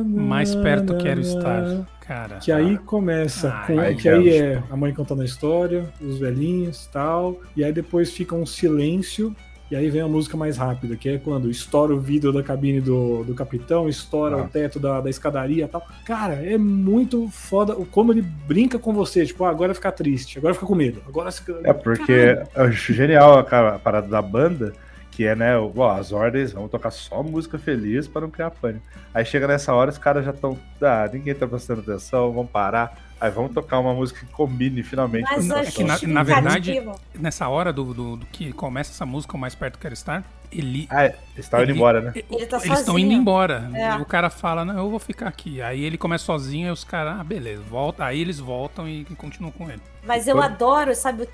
Mais 0.05 0.53
perto 0.55 0.97
quero 0.97 1.21
estar, 1.21 1.85
cara. 2.01 2.37
Que 2.37 2.51
aí 2.51 2.77
começa 2.79 3.49
Ah, 3.49 3.63
com. 3.67 3.79
aí 3.79 3.95
que 3.95 4.09
aí 4.09 4.29
é 4.29 4.63
a 4.69 4.75
mãe 4.75 4.93
contando 4.93 5.21
a 5.21 5.25
história, 5.25 5.85
os 6.01 6.17
velhinhos 6.19 6.85
e 6.85 6.89
tal. 6.91 7.39
E 7.55 7.63
aí 7.63 7.71
depois 7.71 8.11
fica 8.11 8.35
um 8.35 8.45
silêncio. 8.45 9.35
E 9.69 9.75
aí 9.75 9.89
vem 9.89 10.01
a 10.01 10.07
música 10.07 10.35
mais 10.35 10.57
rápida, 10.57 10.97
que 10.97 11.07
é 11.07 11.17
quando 11.17 11.49
estoura 11.49 11.93
o 11.95 11.99
vidro 11.99 12.33
da 12.33 12.43
cabine 12.43 12.81
do, 12.81 13.23
do 13.23 13.33
capitão, 13.33 13.87
estoura 13.87 14.35
Ah. 14.35 14.41
o 14.43 14.47
teto 14.49 14.77
da, 14.81 14.99
da 14.99 15.09
escadaria 15.09 15.63
e 15.63 15.67
tal. 15.69 15.81
Cara, 16.05 16.33
é 16.45 16.57
muito 16.57 17.29
foda 17.29 17.73
o 17.77 17.85
como 17.85 18.11
ele 18.11 18.21
brinca 18.21 18.77
com 18.77 18.91
você. 18.93 19.25
Tipo, 19.25 19.45
ah, 19.45 19.49
agora 19.49 19.73
fica 19.73 19.89
triste, 19.89 20.37
agora 20.37 20.53
fica 20.53 20.65
com 20.65 20.75
medo. 20.75 21.01
Agora 21.07 21.31
fica. 21.31 21.57
É 21.63 21.71
porque 21.71 22.37
eu 22.53 22.63
acho 22.65 22.93
genial 22.93 23.39
a, 23.39 23.45
cara- 23.45 23.75
a 23.75 23.79
parada 23.79 24.09
da 24.09 24.21
banda, 24.21 24.73
que 25.11 25.25
é, 25.25 25.35
né, 25.35 25.57
o- 25.57 25.71
ó, 25.77 25.91
as 25.91 26.11
ordens, 26.11 26.53
vamos 26.53 26.71
tocar 26.71 26.89
só 26.89 27.21
música 27.21 27.59
feliz 27.59 28.07
para 28.07 28.21
não 28.21 28.29
criar 28.29 28.49
pânico. 28.51 28.85
Aí 29.13 29.25
chega 29.25 29.45
nessa 29.47 29.73
hora, 29.73 29.89
os 29.91 29.97
caras 29.97 30.23
já 30.25 30.31
estão, 30.31 30.57
ah, 30.81 31.09
ninguém 31.11 31.35
tá 31.35 31.45
prestando 31.45 31.81
atenção, 31.81 32.31
vamos 32.31 32.49
parar. 32.49 32.97
Aí 33.19 33.29
vamos 33.29 33.51
tocar 33.53 33.77
uma 33.77 33.93
música 33.93 34.21
que 34.25 34.31
combine 34.31 34.81
finalmente 34.81 35.25
Mas 35.29 35.47
com 35.47 35.53
é 35.59 35.65
que 35.65 35.83
na- 35.83 35.99
na 36.07 36.23
verdade- 36.23 36.81
Nessa 37.13 37.47
hora 37.49 37.71
do, 37.71 37.93
do, 37.93 38.15
do 38.17 38.25
que 38.25 38.51
começa 38.51 38.89
essa 38.91 39.05
música, 39.05 39.35
o 39.35 39.39
Mais 39.39 39.53
Perto 39.53 39.77
Quero 39.77 39.93
Estar, 39.93 40.23
ele... 40.51 40.87
Ah, 40.89 41.03
é, 41.03 41.07
eles 41.35 41.45
estavam 41.45 41.63
indo 41.65 41.69
Ele- 41.71 41.77
embora, 41.77 42.01
né? 42.01 42.13
Ele 42.15 42.45
tá 42.47 42.57
Eles 42.65 42.79
estão 42.79 42.97
indo 42.97 43.13
embora. 43.13 43.69
É. 43.75 43.93
O 43.97 44.05
cara 44.05 44.31
fala, 44.31 44.65
não, 44.65 44.75
eu 44.75 44.89
vou 44.89 44.97
ficar 44.97 45.27
aqui. 45.27 45.61
Aí 45.61 45.83
ele 45.83 45.99
começa 45.99 46.25
sozinho, 46.25 46.65
aí 46.65 46.71
os 46.73 46.83
caras, 46.83 47.19
ah, 47.19 47.23
beleza, 47.23 47.61
volta. 47.69 48.05
Aí 48.05 48.19
eles 48.19 48.39
voltam 48.39 48.89
e 48.89 49.05
continuam 49.15 49.51
com 49.51 49.69
ele. 49.69 49.81
Mas 50.03 50.27
eu 50.27 50.35
Quando- 50.37 50.45
adoro, 50.53 50.95
sabe 50.95 51.21
o 51.21 51.27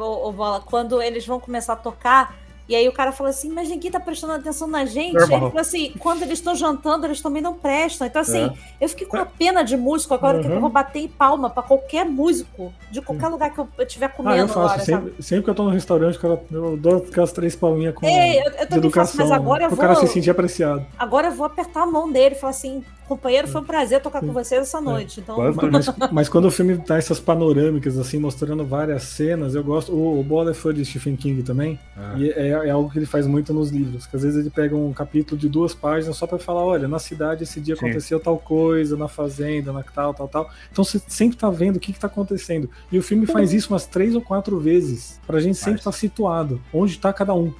ô 0.00 0.32
Bola? 0.32 0.60
Quando 0.60 1.02
eles 1.02 1.26
vão 1.26 1.38
começar 1.38 1.74
a 1.74 1.76
tocar, 1.76 2.34
e 2.68 2.74
aí 2.74 2.88
o 2.88 2.92
cara 2.92 3.12
fala 3.12 3.30
assim, 3.30 3.50
mas 3.50 3.68
ninguém 3.68 3.90
tá 3.90 4.00
prestando 4.00 4.32
atenção 4.32 4.66
na 4.66 4.84
gente. 4.84 5.16
Aí 5.16 5.22
ele 5.22 5.26
falou 5.28 5.58
assim, 5.58 5.92
quando 5.98 6.22
eles 6.22 6.38
estão 6.38 6.54
jantando, 6.54 7.06
eles 7.06 7.20
também 7.20 7.42
não 7.42 7.54
prestam. 7.54 8.06
Então, 8.06 8.22
assim, 8.22 8.44
É. 8.44 8.52
eu 8.84 8.88
fiquei 8.88 9.06
com 9.06 9.16
uma 9.16 9.26
pena 9.26 9.62
de 9.62 9.76
músico 9.76 10.14
agora 10.14 10.40
que 10.40 10.46
Uhum. 10.48 10.54
eu 10.54 10.60
vou 10.60 10.70
bater 10.70 11.00
em 11.00 11.08
palma 11.08 11.50
pra 11.50 11.62
qualquer 11.62 12.04
músico, 12.06 12.72
de 12.90 13.00
qualquer 13.02 13.28
lugar 13.28 13.50
que 13.52 13.58
eu 13.58 13.68
estiver 13.80 14.06
Ah, 14.06 14.08
comendo 14.08 14.38
eu 14.38 14.48
faço. 14.48 14.60
agora, 14.60 14.78
sempre, 14.84 15.14
sempre 15.22 15.44
que 15.44 15.50
eu 15.50 15.54
tô 15.54 15.64
no 15.64 15.70
restaurante, 15.70 16.18
cara, 16.18 16.40
eu 16.50 16.76
dou 16.76 16.96
aquelas 17.08 17.32
três 17.32 17.54
palminhas 17.54 17.94
com 17.94 18.06
Ei, 18.06 18.38
eu, 18.40 18.44
eu 18.44 18.50
de 18.50 18.50
também 18.50 18.66
faço, 18.66 18.76
educação. 18.78 19.20
mas 19.26 19.30
agora 19.32 19.58
né? 19.60 19.64
eu 19.66 19.68
Pro 19.70 19.78
cara 19.78 19.94
vou. 19.94 20.06
se 20.06 20.12
sentir 20.12 20.30
apreciado. 20.30 20.86
Agora 20.98 21.28
eu 21.28 21.32
vou 21.32 21.46
apertar 21.46 21.82
a 21.82 21.86
mão 21.86 22.10
dele 22.10 22.34
e 22.34 22.38
falar 22.38 22.50
assim: 22.50 22.82
Companheiro, 23.08 23.46
foi 23.48 23.60
um 23.60 23.64
prazer 23.64 24.00
tocar 24.00 24.20
com 24.20 24.32
vocês 24.32 24.62
essa 24.62 24.80
noite. 24.80 25.20
Então, 25.20 25.34
Quanto- 25.36 25.66
Mas, 25.70 26.10
mas 26.12 26.28
quando 26.28 26.46
o 26.46 26.50
filme 26.50 26.78
tá 26.78 26.96
essas 26.96 27.20
panorâmicas, 27.20 27.98
assim, 27.98 28.18
mostrando 28.18 28.64
várias 28.64 29.02
cenas, 29.02 29.54
eu 29.54 29.62
gosto. 29.62 29.92
O, 29.92 30.20
o 30.20 30.22
Bola 30.22 30.52
é 30.52 30.54
fã 30.54 30.72
de 30.72 30.84
Stephen 30.84 31.16
King 31.16 31.42
também, 31.42 31.78
Ah. 31.96 32.14
e 32.16 32.30
é, 32.30 32.48
é 32.48 32.70
algo 32.70 32.90
que 32.90 32.98
ele 32.98 33.06
faz 33.06 33.26
muito 33.26 33.52
nos 33.52 33.70
livros. 33.70 34.06
Que 34.06 34.16
às 34.16 34.22
vezes 34.22 34.38
ele 34.40 34.50
pega 34.50 34.74
um 34.74 34.92
capítulo 34.92 35.38
de 35.38 35.48
duas 35.48 35.74
páginas 35.74 36.16
só 36.16 36.26
pra 36.26 36.38
falar: 36.38 36.64
olha, 36.64 36.88
na 36.88 36.98
cidade 36.98 37.42
esse 37.42 37.60
dia 37.60 37.76
Sim. 37.76 37.84
aconteceu 37.86 38.18
tal 38.18 38.38
coisa, 38.38 38.96
na 38.96 39.08
fazenda, 39.08 39.72
na 39.72 39.82
tal, 39.82 40.14
tal, 40.14 40.28
tal. 40.28 40.50
Então 40.72 40.84
você 40.84 41.00
sempre 41.06 41.36
tá 41.36 41.50
vendo 41.50 41.76
o 41.76 41.80
que, 41.80 41.92
que 41.92 42.00
tá 42.00 42.06
acontecendo. 42.06 42.68
E 42.90 42.98
o 42.98 43.02
filme 43.02 43.26
faz 43.26 43.52
isso 43.52 43.72
umas 43.72 43.86
três 43.86 44.14
ou 44.14 44.20
quatro 44.22 44.58
vezes, 44.58 45.20
pra 45.26 45.40
gente 45.40 45.56
sempre 45.58 45.80
estar 45.80 45.92
situado, 45.92 46.60
onde 46.72 46.98
tá 46.98 47.12
cada 47.12 47.34
um. 47.34 47.52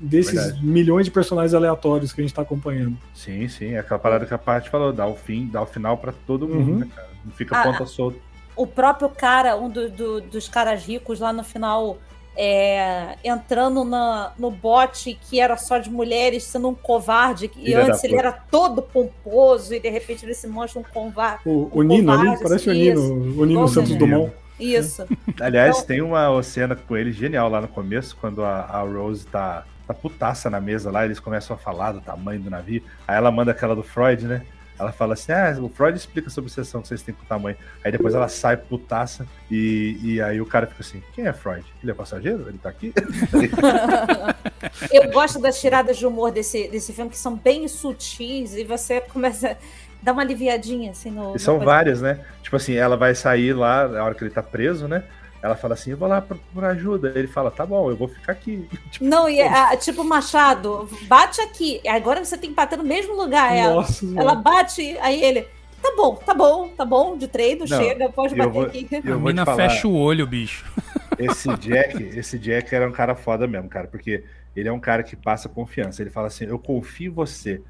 Desses 0.00 0.34
Verdade. 0.34 0.64
milhões 0.66 1.04
de 1.06 1.10
personagens 1.10 1.54
aleatórios 1.54 2.12
que 2.12 2.20
a 2.20 2.24
gente 2.24 2.34
tá 2.34 2.42
acompanhando. 2.42 2.96
Sim, 3.14 3.48
sim, 3.48 3.72
é 3.74 3.78
aquela 3.78 3.98
parada 3.98 4.26
que 4.26 4.34
a 4.34 4.38
parte 4.38 4.68
falou, 4.70 4.92
dá 4.92 5.06
o 5.06 5.14
fim, 5.16 5.46
dá 5.46 5.62
o 5.62 5.66
final 5.66 5.96
pra 5.96 6.12
todo 6.26 6.46
mundo, 6.48 6.70
Uhum. 6.72 6.78
né, 6.80 6.88
cara? 6.94 7.08
Não 7.24 7.32
fica 7.32 7.56
Ah, 7.58 7.62
ponta 7.62 7.86
solta. 7.86 8.18
o 8.56 8.66
próprio 8.66 9.08
cara, 9.08 9.56
um 9.56 9.68
do- 9.70 9.88
do- 9.90 10.20
dos 10.20 10.48
caras 10.48 10.84
ricos 10.84 11.20
lá 11.20 11.32
no 11.32 11.42
final, 11.44 11.98
é, 12.36 13.16
entrando 13.24 13.84
na- 13.84 14.32
no 14.38 14.50
bote 14.50 15.18
que 15.28 15.40
era 15.40 15.56
só 15.56 15.78
de 15.78 15.90
mulheres, 15.90 16.44
sendo 16.44 16.68
um 16.68 16.74
covarde, 16.74 17.46
e 17.56 17.64
Filha 17.64 17.84
antes 17.86 18.04
ele 18.04 18.16
era 18.16 18.30
todo 18.32 18.80
pomposo, 18.80 19.74
e 19.74 19.80
de 19.80 19.88
repente 19.88 20.24
ele 20.24 20.34
se 20.34 20.46
mostra 20.46 20.80
um 20.80 20.84
covarde. 20.84 21.42
O, 21.44 21.68
o 21.72 21.80
Um 21.80 21.82
Nino 21.82 22.12
ali, 22.12 22.20
covarde, 22.22 22.42
parece 22.42 22.68
o 22.68 22.72
isso. 22.74 23.02
Nino, 23.14 23.40
o 23.42 23.44
Nino 23.44 23.68
Santos 23.68 23.90
o 23.90 23.94
Nino. 23.94 24.06
Dumont. 24.06 24.32
Isso. 24.60 25.04
Aliás, 25.40 25.76
Então- 25.76 25.86
tem 25.86 26.00
uma 26.02 26.42
cena 26.42 26.74
com 26.74 26.96
ele 26.96 27.12
genial 27.12 27.48
lá 27.48 27.60
no 27.60 27.68
começo, 27.68 28.16
quando 28.20 28.42
a, 28.44 28.60
a 28.62 28.82
Rose 28.82 29.24
tá, 29.26 29.64
tá 29.88 29.94
putaça 29.94 30.50
na 30.50 30.60
mesa 30.60 30.90
lá, 30.90 31.04
eles 31.04 31.18
começam 31.18 31.56
a 31.56 31.58
falar 31.58 31.92
do 31.92 32.00
tamanho 32.00 32.40
do 32.40 32.50
navio. 32.50 32.82
Aí 33.06 33.16
ela 33.16 33.30
manda 33.30 33.52
aquela 33.52 33.74
do 33.74 33.82
Freud, 33.82 34.26
né? 34.26 34.42
Ela 34.78 34.92
fala 34.92 35.14
assim: 35.14 35.32
Ah, 35.32 35.56
o 35.60 35.68
Freud 35.68 35.98
explica 35.98 36.30
sobre 36.30 36.48
a 36.48 36.52
obsessão 36.52 36.80
que 36.80 36.88
vocês 36.88 37.02
têm 37.02 37.14
com 37.14 37.24
o 37.24 37.26
tamanho. 37.26 37.56
Aí 37.84 37.90
depois 37.90 38.14
ela 38.14 38.28
sai 38.28 38.56
putaça 38.56 39.26
e, 39.50 39.98
e 40.00 40.22
aí 40.22 40.40
o 40.40 40.46
cara 40.46 40.66
fica 40.66 40.82
assim: 40.82 41.02
Quem 41.14 41.26
é 41.26 41.32
Freud? 41.32 41.64
Ele 41.82 41.90
é 41.90 41.94
passageiro? 41.94 42.48
Ele 42.48 42.58
tá 42.58 42.68
aqui? 42.68 42.92
Eu 44.92 45.10
gosto 45.10 45.40
das 45.40 45.60
tiradas 45.60 45.96
de 45.96 46.06
humor 46.06 46.30
desse, 46.30 46.68
desse 46.68 46.92
filme, 46.92 47.10
que 47.10 47.18
são 47.18 47.34
bem 47.34 47.66
sutis, 47.66 48.54
e 48.54 48.62
você 48.62 49.00
começa 49.00 49.52
a 49.52 49.56
dar 50.00 50.12
uma 50.12 50.22
aliviadinha 50.22 50.92
assim 50.92 51.10
no. 51.10 51.34
E 51.34 51.38
são 51.40 51.58
no 51.58 51.64
várias, 51.64 52.00
né? 52.00 52.20
Tipo 52.42 52.56
assim, 52.56 52.74
ela 52.74 52.96
vai 52.96 53.14
sair 53.14 53.52
lá 53.52 53.88
na 53.88 54.04
hora 54.04 54.14
que 54.14 54.22
ele 54.22 54.30
tá 54.30 54.42
preso, 54.42 54.86
né? 54.86 55.02
Ela 55.42 55.54
fala 55.56 55.74
assim: 55.74 55.90
Eu 55.92 55.96
vou 55.96 56.08
lá 56.08 56.20
por, 56.20 56.36
por 56.52 56.64
ajuda. 56.64 57.12
Ele 57.14 57.28
fala: 57.28 57.50
Tá 57.50 57.64
bom, 57.64 57.90
eu 57.90 57.96
vou 57.96 58.08
ficar 58.08 58.32
aqui. 58.32 58.68
Tipo, 58.90 59.04
Não, 59.04 59.28
e 59.28 59.40
é, 59.40 59.76
tipo 59.76 60.02
Machado, 60.04 60.88
bate 61.06 61.40
aqui. 61.40 61.80
Agora 61.88 62.24
você 62.24 62.36
tem 62.36 62.50
que 62.50 62.56
bater 62.56 62.76
no 62.78 62.84
mesmo 62.84 63.14
lugar. 63.14 63.54
Ela, 63.54 63.74
Nossa, 63.74 64.04
ela 64.16 64.34
bate, 64.34 64.96
aí 65.00 65.22
ele. 65.22 65.46
Tá 65.80 65.94
bom, 65.96 66.16
tá 66.16 66.34
bom, 66.34 66.68
tá 66.76 66.84
bom, 66.84 67.16
de 67.16 67.28
treino, 67.28 67.64
Não, 67.68 67.78
chega, 67.78 68.08
pode 68.08 68.32
eu 68.32 68.38
bater 68.38 68.52
vou- 68.52 68.62
aqui. 68.64 68.88
eu 69.04 69.14
a 69.14 69.18
mina 69.18 69.44
falar- 69.44 69.56
fecha 69.70 69.86
o 69.86 69.94
olho, 69.96 70.26
bicho. 70.26 70.64
Esse 71.16 71.48
Jack, 71.56 72.02
esse 72.16 72.36
Jack 72.38 72.72
era 72.74 72.88
um 72.88 72.92
cara 72.92 73.14
foda 73.14 73.46
mesmo, 73.46 73.68
cara, 73.68 73.86
porque 73.88 74.22
ele 74.56 74.68
é 74.68 74.72
um 74.72 74.78
cara 74.80 75.02
que 75.04 75.14
passa 75.16 75.48
confiança. 75.48 76.02
Ele 76.02 76.10
fala 76.10 76.26
assim: 76.28 76.44
Eu 76.46 76.58
confio 76.58 77.10
em 77.10 77.14
você. 77.14 77.60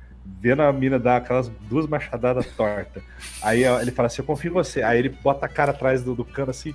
Vendo 0.40 0.60
a 0.62 0.70
mina 0.72 0.98
dar 0.98 1.16
aquelas 1.16 1.48
duas 1.68 1.86
machadadas 1.86 2.46
tortas. 2.48 3.02
Aí 3.42 3.64
ele 3.64 3.90
fala 3.90 4.06
assim: 4.06 4.20
Eu 4.20 4.26
confio 4.26 4.50
em 4.50 4.54
você. 4.54 4.82
Aí 4.82 4.98
ele 4.98 5.08
bota 5.08 5.46
a 5.46 5.48
cara 5.48 5.70
atrás 5.70 6.02
do, 6.02 6.14
do 6.14 6.24
cano 6.24 6.50
assim, 6.50 6.74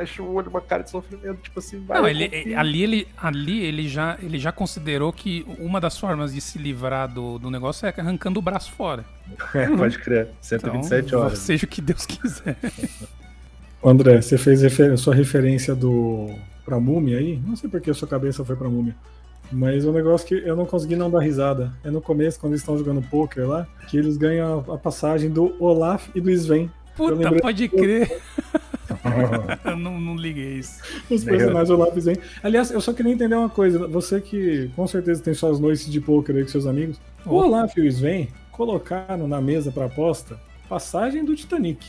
fecha 0.00 0.22
o 0.22 0.34
olho, 0.34 0.48
uma 0.50 0.60
cara 0.60 0.82
de 0.82 0.90
sofrimento, 0.90 1.40
tipo 1.42 1.58
assim, 1.58 1.84
vai. 1.84 1.98
Não, 2.00 2.08
ele, 2.08 2.54
ali, 2.54 2.82
ele, 2.82 3.08
ali 3.16 3.62
ele, 3.64 3.88
já, 3.88 4.16
ele 4.22 4.38
já 4.38 4.50
considerou 4.50 5.12
que 5.12 5.44
uma 5.58 5.80
das 5.80 5.98
formas 5.98 6.32
de 6.32 6.40
se 6.40 6.58
livrar 6.58 7.06
do, 7.12 7.38
do 7.38 7.50
negócio 7.50 7.86
é 7.86 7.94
arrancando 7.96 8.38
o 8.38 8.42
braço 8.42 8.72
fora. 8.72 9.04
É, 9.54 9.66
pode 9.68 9.98
crer. 9.98 10.28
127 10.40 11.06
Então, 11.06 11.20
horas. 11.20 11.38
Seja 11.38 11.64
o 11.64 11.68
que 11.68 11.80
Deus 11.80 12.04
quiser. 12.06 12.56
André, 13.84 14.20
você 14.20 14.36
fez 14.36 14.62
refer- 14.62 14.96
sua 14.98 15.14
referência 15.14 15.74
do 15.74 16.30
pra 16.64 16.78
múmia 16.80 17.18
aí? 17.18 17.40
Não 17.46 17.56
sei 17.56 17.68
porque 17.70 17.90
a 17.90 17.94
sua 17.94 18.06
cabeça 18.08 18.44
foi 18.44 18.56
pra 18.56 18.68
múmia. 18.68 18.94
Mas 19.52 19.84
o 19.84 19.92
negócio 19.92 20.26
que 20.26 20.34
eu 20.34 20.54
não 20.54 20.66
consegui 20.66 20.94
não 20.96 21.10
dar 21.10 21.20
risada 21.20 21.72
é 21.82 21.90
no 21.90 22.00
começo, 22.00 22.38
quando 22.38 22.52
eles 22.52 22.60
estão 22.60 22.76
jogando 22.78 23.02
poker 23.08 23.48
lá, 23.48 23.66
que 23.88 23.96
eles 23.96 24.16
ganham 24.16 24.64
a, 24.68 24.74
a 24.74 24.78
passagem 24.78 25.30
do 25.30 25.56
Olaf 25.62 26.08
e 26.14 26.20
do 26.20 26.30
Sven. 26.30 26.70
Puta, 26.96 27.14
lembrei- 27.14 27.40
pode 27.40 27.68
crer. 27.68 28.20
Eu 29.64 29.76
não, 29.76 30.00
não 30.00 30.16
liguei 30.16 30.54
isso. 30.54 30.80
Os 31.08 31.24
personagens 31.24 31.70
Olaf 31.70 31.96
e 31.96 31.98
Sven. 31.98 32.16
Aliás, 32.42 32.70
eu 32.70 32.80
só 32.80 32.92
queria 32.92 33.12
entender 33.12 33.34
uma 33.34 33.48
coisa. 33.48 33.86
Você 33.88 34.20
que 34.20 34.70
com 34.76 34.86
certeza 34.86 35.22
tem 35.22 35.34
suas 35.34 35.58
noites 35.58 35.90
de 35.90 36.00
poker 36.00 36.36
aí 36.36 36.42
com 36.42 36.48
seus 36.48 36.66
amigos. 36.66 37.00
O. 37.24 37.34
Olaf 37.34 37.76
e 37.76 37.80
o 37.80 37.86
Sven 37.86 38.28
colocaram 38.52 39.26
na 39.26 39.40
mesa 39.40 39.70
pra 39.70 39.86
aposta 39.86 40.38
passagem 40.68 41.24
do 41.24 41.34
Titanic. 41.34 41.84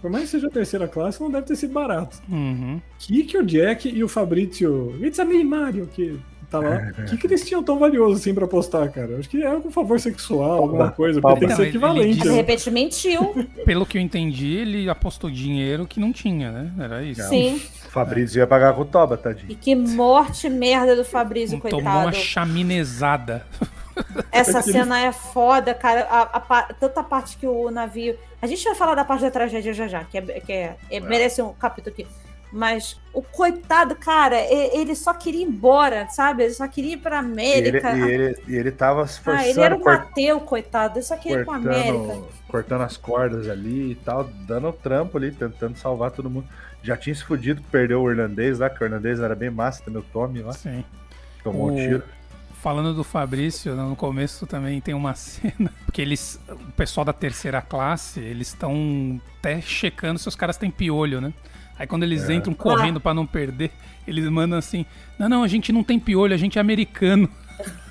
Por 0.00 0.10
mais 0.10 0.24
que 0.24 0.30
seja 0.30 0.46
a 0.46 0.50
terceira 0.50 0.86
classe, 0.86 1.20
não 1.20 1.30
deve 1.30 1.46
ter 1.46 1.56
sido 1.56 1.72
barato. 1.72 2.18
Uhum. 2.28 2.80
que 2.98 3.24
que 3.24 3.38
o 3.38 3.44
Jack 3.44 3.88
e 3.88 4.04
o 4.04 4.08
Fabrício, 4.08 4.94
It's 5.02 5.18
a 5.18 5.24
me, 5.24 5.42
Mario, 5.42 5.88
que 5.88 6.20
tava 6.50 6.68
lá, 6.68 6.92
o 6.98 7.04
que, 7.04 7.16
que 7.18 7.26
eles 7.26 7.46
tinham 7.46 7.62
tão 7.62 7.78
valioso 7.78 8.16
assim 8.16 8.34
pra 8.34 8.44
apostar, 8.44 8.90
cara? 8.90 9.18
Acho 9.18 9.28
que 9.28 9.42
é 9.42 9.46
algum 9.46 9.70
favor 9.70 9.98
sexual, 10.00 10.58
alguma 10.62 10.90
coisa, 10.90 11.20
porque 11.20 11.40
tem 11.40 11.48
que 11.48 11.54
ser 11.56 11.68
equivalente. 11.68 12.08
disse- 12.14 12.22
De 12.22 12.28
né? 12.28 12.34
repente 12.34 12.70
mentiu. 12.70 13.46
Pelo 13.64 13.84
que 13.86 13.98
eu 13.98 14.02
entendi, 14.02 14.56
ele 14.56 14.88
apostou 14.88 15.30
dinheiro 15.30 15.86
que 15.86 16.00
não 16.00 16.12
tinha, 16.12 16.50
né? 16.50 16.70
Era 16.78 17.02
isso. 17.02 17.22
Sim. 17.28 17.56
O 17.86 17.90
Fabrício 17.90 18.38
ia 18.38 18.46
pagar 18.46 18.74
com 18.74 18.82
o 18.82 18.84
Toba, 18.84 19.16
tadinho. 19.16 19.50
E 19.50 19.54
que 19.54 19.74
morte 19.74 20.48
merda 20.48 20.94
do 20.94 21.04
Fabrício, 21.04 21.58
Tomou 21.58 21.72
coitado. 21.72 21.98
uma 22.06 22.12
chaminezada. 22.12 23.46
Essa 24.30 24.62
cena 24.62 25.00
é 25.00 25.10
foda, 25.12 25.74
cara. 25.74 26.02
A, 26.08 26.38
a 26.38 26.62
tanta 26.74 27.02
parte 27.02 27.36
que 27.36 27.46
o 27.46 27.70
navio. 27.70 28.16
A 28.40 28.46
gente 28.46 28.62
vai 28.64 28.74
falar 28.74 28.94
da 28.94 29.04
parte 29.04 29.22
da 29.22 29.30
tragédia 29.30 29.72
já 29.72 29.88
já, 29.88 30.04
que, 30.04 30.16
é, 30.18 30.22
que 30.22 30.52
é- 30.52 30.76
é- 30.90 31.00
merece 31.00 31.42
um 31.42 31.52
capítulo 31.52 31.92
aqui. 31.92 32.06
Mas 32.50 32.98
o 33.12 33.20
coitado, 33.20 33.94
cara, 33.94 34.36
ele 34.40 34.94
só 34.94 35.12
queria 35.12 35.42
ir 35.42 35.48
embora, 35.48 36.08
sabe? 36.08 36.44
Ele 36.44 36.54
só 36.54 36.66
queria 36.66 36.94
ir 36.94 36.96
pra 36.96 37.16
E 37.16 37.20
ele, 37.20 37.28
América. 37.32 37.92
e 37.96 38.00
ele, 38.10 38.38
e 38.48 38.54
ele 38.54 38.70
tava 38.70 39.06
se 39.06 39.18
ah, 39.20 39.22
forçando, 39.24 39.48
ele 39.50 39.60
era 39.60 39.76
um 39.76 39.80
cort- 39.80 40.04
Mateu, 40.08 40.40
coitado. 40.40 40.98
Ele 40.98 41.04
só 41.04 41.16
queria 41.16 41.40
ir 41.40 41.44
pra 41.44 41.56
América. 41.56 41.92
cortando, 41.98 42.28
cortando 42.48 42.80
as 42.82 42.96
cordas 42.96 43.48
ali 43.48 43.92
e 43.92 43.94
tal, 43.96 44.24
dando 44.46 44.72
trampo 44.72 45.18
ali, 45.18 45.30
tentando 45.30 45.76
salvar 45.76 46.10
todo 46.10 46.30
mundo. 46.30 46.46
Já 46.82 46.96
tinha 46.96 47.14
se 47.14 47.22
fudido, 47.24 47.60
perdeu 47.70 48.00
o 48.00 48.10
irlandês 48.10 48.60
lá, 48.60 48.70
que 48.70 48.82
o 48.82 48.86
irlandês 48.86 49.20
era 49.20 49.34
bem 49.34 49.50
massa, 49.50 49.82
também 49.84 50.00
o 50.00 50.04
Tommy 50.04 50.40
lá, 50.42 50.52
Sim. 50.52 50.82
tomou 51.44 51.70
um 51.70 51.74
O- 51.74 51.76
tiro. 51.76 52.02
Falando 52.62 52.92
do 52.92 53.04
Fabrício, 53.04 53.76
no 53.76 53.94
começo 53.94 54.44
também 54.46 54.80
tem 54.80 54.92
uma 54.94 55.14
cena, 55.16 55.70
porque 55.84 56.00
eles, 56.02 56.40
o 56.48 56.72
pessoal 56.72 57.04
da 57.04 57.12
terceira 57.12 57.60
classe, 57.62 58.18
eles 58.20 58.48
estão 58.48 59.20
até 59.38 59.60
checando 59.60 60.18
se 60.18 60.26
os 60.26 60.34
caras 60.34 60.56
têm 60.56 60.70
piolho, 60.70 61.20
né? 61.20 61.32
Aí 61.78 61.86
quando 61.86 62.02
eles 62.02 62.28
É. 62.28 62.34
entram 62.34 62.52
correndo 62.54 63.00
pra 63.00 63.14
não 63.14 63.26
perder, 63.26 63.70
eles 64.06 64.24
mandam 64.28 64.58
assim: 64.58 64.84
"Não, 65.18 65.28
não, 65.28 65.42
a 65.42 65.48
gente 65.48 65.72
não 65.72 65.84
tem 65.84 65.98
piolho, 65.98 66.34
a 66.34 66.38
gente 66.38 66.58
é 66.58 66.60
americano". 66.60 67.28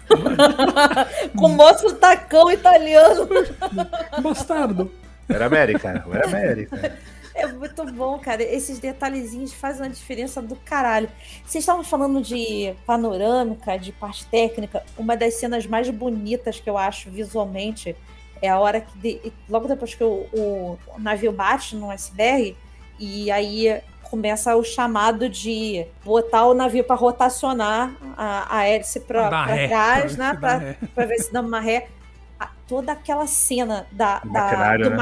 Com 1.38 1.50
moço 1.50 1.94
tacão 1.96 2.52
italiano. 2.52 3.28
Bastardo. 4.22 4.92
Era 5.30 5.46
América, 5.46 6.06
era 6.12 6.26
América. 6.28 6.98
É 7.36 7.46
muito 7.48 7.86
bom, 7.92 8.18
cara. 8.18 8.42
Esses 8.42 8.80
detalhezinhos 8.80 9.54
fazem 9.54 9.84
uma 9.84 9.90
diferença 9.94 10.42
do 10.42 10.56
caralho. 10.56 11.10
Vocês 11.46 11.62
estavam 11.64 11.84
falando 11.84 12.22
de 12.22 12.74
panorâmica, 12.86 13.78
de 13.78 13.92
parte 13.92 14.26
técnica. 14.26 14.82
Uma 14.98 15.16
das 15.16 15.36
cenas 15.36 15.68
mais 15.68 15.90
bonitas 15.90 16.60
que 16.60 16.70
eu 16.70 16.78
acho 16.78 17.12
visualmente 17.12 17.96
é 18.42 18.50
a 18.50 18.58
hora 18.58 18.82
que, 18.82 18.98
de- 18.98 19.34
logo 19.50 19.68
depois 19.68 19.94
que 19.94 20.04
o, 20.04 20.26
o 20.34 20.80
navio 21.00 21.32
bate 21.32 21.76
no 21.76 21.92
SBR, 21.92 22.56
e 23.00 23.30
aí 23.32 23.82
começa 24.04 24.56
o 24.56 24.64
chamado 24.64 25.28
de 25.30 25.86
botar 26.06 26.46
o 26.46 26.54
navio 26.54 26.84
para 26.84 26.96
rotacionar 26.96 27.92
a, 28.18 28.58
a 28.58 28.66
hélice 28.68 29.02
para 29.02 29.30
trás, 29.68 30.16
né? 30.16 30.34
ver 30.34 30.36
se 30.36 30.40
dá 30.40 30.40
Pra, 30.40 30.58
ré. 30.58 30.78
pra 30.96 31.06
ver 31.06 31.18
se 31.20 31.34
dá 31.34 31.42
uma 31.42 31.60
ré. 31.60 31.88
Toda 32.68 32.92
aquela 32.92 33.26
cena 33.28 33.88
da, 33.92 34.20
Do 34.20 34.32
da- 34.32 34.42
maquinário, 34.44 34.84
do 34.86 34.90
né? 34.92 34.96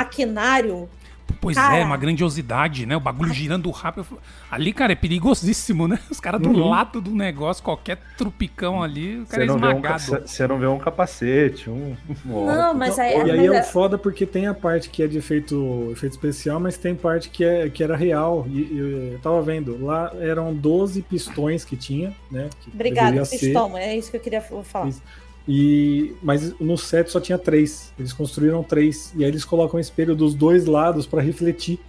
Pois 1.40 1.58
é, 1.58 1.62
Cara. 1.62 1.86
uma 1.86 1.98
grandiosidade, 1.98 2.86
né? 2.86 2.96
O 2.96 3.00
bagulho 3.00 3.34
girando 3.34 3.70
rápido. 3.72 4.06
Ali, 4.50 4.72
cara, 4.74 4.94
é 4.94 4.96
perigosíssimo, 4.96 5.88
né? 5.88 6.00
Os 6.10 6.20
caras 6.20 6.42
do 6.42 6.50
Uhum. 6.50 6.70
lado 6.70 7.02
do 7.02 7.12
negócio, 7.12 7.64
qualquer 7.64 7.98
trupicão 8.18 8.82
ali, 8.82 9.20
o 9.20 9.26
cara 9.26 9.44
Você 9.46 9.52
é 9.52 9.54
não, 9.54 9.60
vê 9.60 9.66
um, 9.66 9.70
esmagado. 9.72 10.28
você 10.28 10.48
não 10.48 10.60
vê 10.60 10.68
um 10.68 10.78
capacete, 10.80 11.70
um. 11.70 11.96
um 12.26 12.46
Não, 12.46 12.74
mas 12.74 12.98
aí, 13.00 13.14
e 13.14 13.18
mas 13.20 13.30
aí 13.32 13.48
é 13.48 13.56
é- 13.58 13.62
o 13.62 13.64
foda 13.64 13.98
porque 13.98 14.26
tem 14.26 14.48
a 14.48 14.54
parte 14.54 14.90
que 14.90 15.04
é 15.04 15.08
de 15.08 15.18
efeito, 15.18 15.90
efeito 15.92 16.14
especial, 16.14 16.60
mas 16.60 16.78
tem 16.78 16.96
parte 16.96 17.30
que, 17.30 17.44
é, 17.44 17.70
que 17.70 17.84
era 17.84 17.96
real. 17.96 18.46
E, 18.50 18.58
e 18.62 19.12
eu 19.14 19.20
tava 19.20 19.42
vendo, 19.42 19.84
lá 19.84 20.12
eram 20.20 20.54
12 20.54 21.02
pistões 21.02 21.64
que 21.66 21.76
tinha, 21.76 22.14
né? 22.32 22.50
Que 22.62 22.70
Obrigada, 22.74 23.08
deveria 23.12 23.26
ser. 23.26 23.38
Pistão. 23.40 23.78
É 23.78 23.96
isso 23.98 24.10
que 24.12 24.18
eu 24.18 24.22
queria 24.22 24.42
falar. 24.42 24.88
Isso. 24.90 25.02
E, 25.48 26.16
mas 26.24 26.58
no 26.60 26.78
set 26.78 27.10
só 27.12 27.20
tinha 27.20 27.38
três. 27.38 27.94
Eles 28.00 28.12
construíram 28.14 28.64
três. 28.64 29.14
E 29.16 29.24
aí 29.24 29.30
eles 29.30 29.46
colocam 29.46 29.78
o 29.78 29.82
espelho 29.82 30.16
dos 30.16 30.34
dois 30.34 30.66
lados 30.66 31.06
pra 31.06 31.22
refletir. 31.22 31.80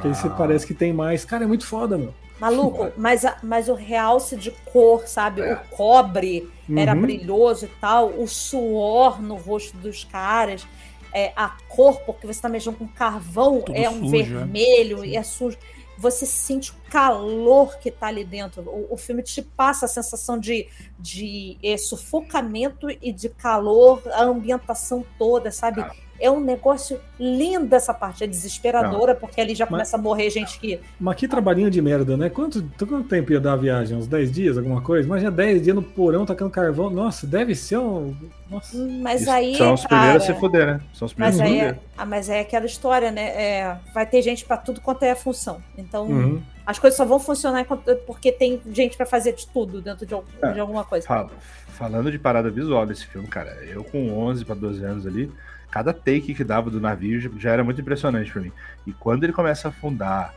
Que 0.00 0.08
aí 0.08 0.14
você 0.14 0.28
Ah. 0.28 0.30
parece 0.30 0.66
que 0.66 0.74
tem 0.74 0.92
mais. 0.92 1.24
Cara, 1.24 1.44
é 1.44 1.46
muito 1.46 1.66
foda, 1.66 1.98
meu. 1.98 2.14
Maluco, 2.40 2.90
mas, 2.96 3.24
a- 3.24 3.36
mas 3.42 3.68
o 3.68 3.74
realce 3.74 4.36
de 4.36 4.50
cor, 4.72 5.06
sabe? 5.06 5.42
É. 5.42 5.54
O 5.54 5.58
cobre 5.76 6.48
era 6.76 6.94
Uhum. 6.94 7.02
brilhoso 7.02 7.66
e 7.66 7.68
tal, 7.80 8.08
o 8.08 8.26
suor 8.26 9.20
no 9.22 9.34
rosto 9.36 9.76
dos 9.76 10.04
caras. 10.04 10.66
é, 11.14 11.30
a 11.36 11.50
cor, 11.68 12.00
porque 12.06 12.26
você 12.26 12.30
está 12.38 12.48
mexendo 12.48 12.74
com 12.78 12.88
carvão, 12.88 13.60
Tudo 13.60 13.76
é 13.76 13.86
um 13.86 14.00
sujo, 14.08 14.16
é. 14.16 14.22
vermelho 14.38 15.04
e 15.04 15.14
é 15.14 15.22
sujo. 15.22 15.58
Você 16.02 16.26
sente 16.26 16.72
o 16.72 16.74
calor 16.90 17.78
que 17.78 17.88
está 17.88 18.08
ali 18.08 18.24
dentro. 18.24 18.62
O, 18.62 18.94
o 18.94 18.96
filme 18.96 19.22
te 19.22 19.40
passa 19.40 19.86
a 19.86 19.88
sensação 19.88 20.36
de, 20.36 20.66
de 20.98 21.56
eh, 21.62 21.76
sufocamento 21.78 22.88
e 22.90 23.12
de 23.12 23.28
calor, 23.28 24.02
a 24.12 24.24
ambientação 24.24 25.06
toda, 25.16 25.52
sabe? 25.52 25.80
Ah. 25.80 25.94
É 26.22 26.30
um 26.30 26.40
negócio 26.40 27.00
lindo 27.18 27.74
essa 27.74 27.92
parte. 27.92 28.22
É 28.22 28.26
desesperadora, 28.26 29.14
porque 29.14 29.40
ali 29.40 29.54
já 29.54 29.66
começa 29.66 29.96
a 29.96 30.00
morrer 30.00 30.30
gente 30.30 30.58
que. 30.60 30.78
Mas 31.00 31.16
que 31.16 31.26
trabalhinho 31.26 31.70
de 31.70 31.82
merda, 31.82 32.16
né? 32.16 32.30
Quanto, 32.30 32.62
quanto 32.78 33.08
tempo 33.08 33.32
ia 33.32 33.40
dar 33.40 33.54
a 33.54 33.56
viagem? 33.56 33.96
Uns 33.96 34.06
10 34.06 34.30
dias, 34.32 34.56
alguma 34.56 34.80
coisa? 34.80 35.06
Imagina 35.06 35.30
10 35.30 35.62
dias 35.62 35.74
no 35.76 35.82
porão 35.82 36.24
tacando 36.24 36.50
carvão. 36.50 36.88
Nossa, 36.90 37.26
deve 37.26 37.54
ser 37.54 37.78
um. 37.78 38.14
Nossa. 38.48 38.76
Mas 39.00 39.26
aí. 39.28 39.56
São 39.56 39.74
os 39.74 39.82
cara, 39.84 40.00
primeiros 40.00 40.22
a 40.22 40.26
se 40.34 40.40
fuder, 40.40 40.66
né? 40.66 40.80
São 40.94 41.06
os 41.06 41.12
primeiros 41.12 41.38
Mas 41.40 41.48
a 41.48 41.52
se 41.52 41.58
fuder. 41.60 41.74
é, 41.74 41.78
ah, 41.98 42.06
mas 42.06 42.28
é 42.28 42.40
aquela 42.40 42.66
história, 42.66 43.10
né? 43.10 43.22
É, 43.28 43.76
vai 43.92 44.06
ter 44.06 44.22
gente 44.22 44.44
para 44.44 44.56
tudo 44.56 44.80
quanto 44.80 45.02
é 45.02 45.10
a 45.10 45.16
função. 45.16 45.60
Então, 45.76 46.06
Uhum. 46.06 46.42
as 46.64 46.78
coisas 46.78 46.96
só 46.96 47.04
vão 47.04 47.18
funcionar 47.18 47.64
porque 48.06 48.30
tem 48.30 48.60
gente 48.72 48.96
para 48.96 49.06
fazer 49.06 49.32
de 49.32 49.46
tudo 49.48 49.80
dentro 49.82 50.06
de, 50.06 50.14
É. 50.42 50.52
de 50.52 50.60
alguma 50.60 50.84
coisa. 50.84 51.06
Fala- 51.06 51.30
Falando 51.72 52.12
de 52.12 52.18
parada 52.18 52.48
visual 52.50 52.86
desse 52.86 53.06
filme, 53.06 53.26
cara, 53.26 53.50
eu 53.64 53.82
com 53.82 54.10
11 54.16 54.44
para 54.44 54.54
12 54.54 54.84
anos 54.84 55.04
ali, 55.06 55.32
cada 55.72 55.92
take 55.92 56.34
que 56.34 56.44
dava 56.44 56.70
do 56.70 56.80
navio 56.80 57.18
já- 57.40 57.50
era 57.50 57.64
muito 57.64 57.80
impressionante 57.80 58.30
pra 58.30 58.40
mim. 58.42 58.52
E 58.86 58.92
quando 58.92 59.24
ele 59.24 59.32
começa 59.32 59.66
a 59.66 59.70
afundar, 59.70 60.32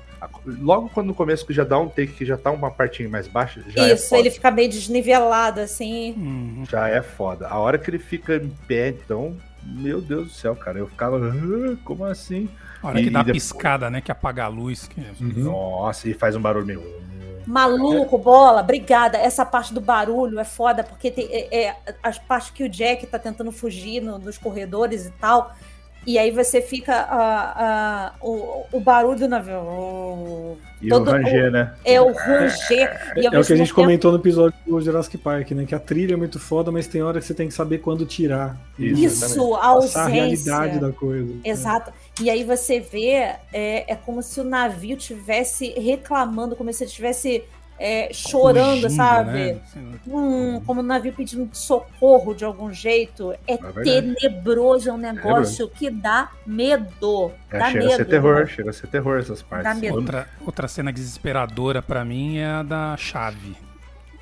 logo 0.47 0.89
quando 0.89 1.07
no 1.07 1.13
começo 1.13 1.45
que 1.45 1.53
já 1.53 1.63
dá 1.63 1.77
um 1.77 1.87
take 1.89 2.13
que 2.13 2.25
já 2.25 2.37
tá 2.37 2.49
uma 2.49 2.71
partinha 2.71 3.07
mais 3.09 3.27
baixa, 3.27 3.61
já 3.67 3.83
é 3.87 3.93
Isso, 3.93 4.09
foda. 4.09 4.21
ele 4.21 4.31
fica 4.31 4.49
meio 4.49 4.69
desnivelado, 4.69 5.59
assim. 5.59 6.13
Uhum. 6.17 6.63
Já 6.67 6.87
é 6.87 7.01
foda. 7.01 7.47
A 7.47 7.59
hora 7.59 7.77
que 7.77 7.89
ele 7.89 7.99
fica 7.99 8.37
em 8.37 8.49
pé, 8.67 8.89
então, 8.89 9.35
meu 9.63 10.01
Deus 10.01 10.27
do 10.29 10.33
céu, 10.33 10.55
cara, 10.55 10.79
eu 10.79 10.87
ficava, 10.87 11.17
"Ah, 11.17 11.75
como 11.83 12.05
assim? 12.05 12.49
A 12.81 12.87
hora 12.87 13.01
que 13.01 13.07
E 13.07 13.09
dá 13.09 13.19
a 13.19 13.23
depois- 13.23 13.43
piscada, 13.51 13.89
né? 13.89 13.99
Que 13.99 14.11
apaga 14.11 14.45
a 14.45 14.47
luz. 14.47 14.87
Que... 14.87 15.01
Uhum. 15.21 15.43
Nossa, 15.43 16.07
e 16.09 16.13
faz 16.13 16.35
um 16.35 16.41
barulho 16.41 16.65
meio. 16.65 16.81
Maluco, 17.47 18.17
bola, 18.17 18.61
obrigada. 18.61 19.17
Essa 19.17 19.45
parte 19.45 19.73
do 19.73 19.81
barulho 19.81 20.39
é 20.39 20.43
foda, 20.43 20.83
porque 20.83 21.11
tem, 21.11 21.27
é, 21.31 21.65
é 21.67 21.75
as 22.01 22.17
partes 22.17 22.49
que 22.49 22.63
o 22.63 22.69
Jack 22.69 23.05
tá 23.07 23.19
tentando 23.19 23.51
fugir 23.51 24.01
no- 24.01 24.17
nos 24.17 24.37
corredores 24.37 25.05
e 25.05 25.11
tal. 25.11 25.53
E 26.05 26.19
aí 26.19 26.29
você 26.31 26.61
fica. 26.61 26.93
ah, 26.93 27.53
ah, 27.57 28.13
o, 28.21 28.65
o 28.71 28.79
barulho 28.79 29.17
do 29.19 29.27
navio. 29.27 30.57
E 30.81 30.87
Todo- 30.89 31.07
o 31.09 31.11
ranger, 31.11 31.51
né? 31.51 31.73
É 31.83 31.99
o 31.99 32.11
ranger. 32.11 33.13
E 33.17 33.25
ao 33.25 33.33
É 33.33 33.39
o 33.39 33.43
que 33.43 33.53
a 33.53 33.55
gente 33.55 33.67
tempo- 33.69 33.81
comentou 33.81 34.11
no 34.11 34.17
episódio 34.19 34.55
do 34.67 34.79
Jurassic 34.81 35.17
Park, 35.17 35.51
né? 35.51 35.65
Que 35.65 35.73
a 35.73 35.79
trilha 35.79 36.13
é 36.13 36.17
muito 36.17 36.39
foda, 36.39 36.71
mas 36.71 36.85
tem 36.87 37.01
hora 37.01 37.19
que 37.19 37.25
você 37.25 37.33
tem 37.33 37.47
que 37.47 37.53
saber 37.53 37.79
quando 37.79 38.05
tirar. 38.05 38.55
Isso, 38.77 39.25
Isso, 39.25 39.53
a 39.55 39.59
Passar 39.59 39.65
a 39.65 39.67
ausência. 39.71 40.05
realidade 40.07 40.79
da 40.79 40.91
coisa. 40.91 41.33
Exato. 41.43 41.91
E 42.21 42.29
aí 42.29 42.43
você 42.43 42.79
vê, 42.79 43.33
é, 43.51 43.91
é 43.91 43.95
como 43.95 44.21
se 44.21 44.39
o 44.39 44.43
navio 44.43 44.95
tivesse 44.97 45.69
reclamando, 45.79 46.55
como 46.55 46.71
se 46.71 46.83
ele 46.83 46.89
estivesse 46.89 47.43
é, 47.79 48.09
chorando, 48.13 48.81
Fugindo, 48.81 48.89
sabe? 48.95 49.31
né? 49.31 49.59
Hum, 50.07 50.61
como 50.65 50.79
o 50.79 50.83
navio 50.83 51.13
pedindo 51.13 51.49
socorro 51.53 52.33
de 52.33 52.45
algum 52.45 52.71
jeito. 52.71 53.33
É, 53.47 53.57
verdade. 53.57 53.83
tenebroso, 53.83 54.89
é 54.89 54.93
um 54.93 54.97
negócio 54.97 55.67
que 55.69 55.89
dá 55.89 56.31
medo. 56.45 57.31
É, 57.51 57.59
dá 57.59 57.71
chega 57.71 57.79
medo. 57.79 57.93
a 57.93 57.97
ser 57.97 58.05
terror, 58.05 58.39
né? 58.39 58.45
chega 58.47 58.69
a 58.69 58.73
ser 58.73 58.87
terror 58.87 59.19
essas 59.19 59.41
partes. 59.41 59.73
Dá 59.73 59.79
medo. 59.79 59.95
Outra, 59.95 60.27
outra 60.45 60.67
cena 60.67 60.91
desesperadora 60.91 61.81
pra 61.81 62.05
mim 62.05 62.37
é 62.37 62.47
a 62.47 62.63
da 62.63 62.95
chave. 62.97 63.64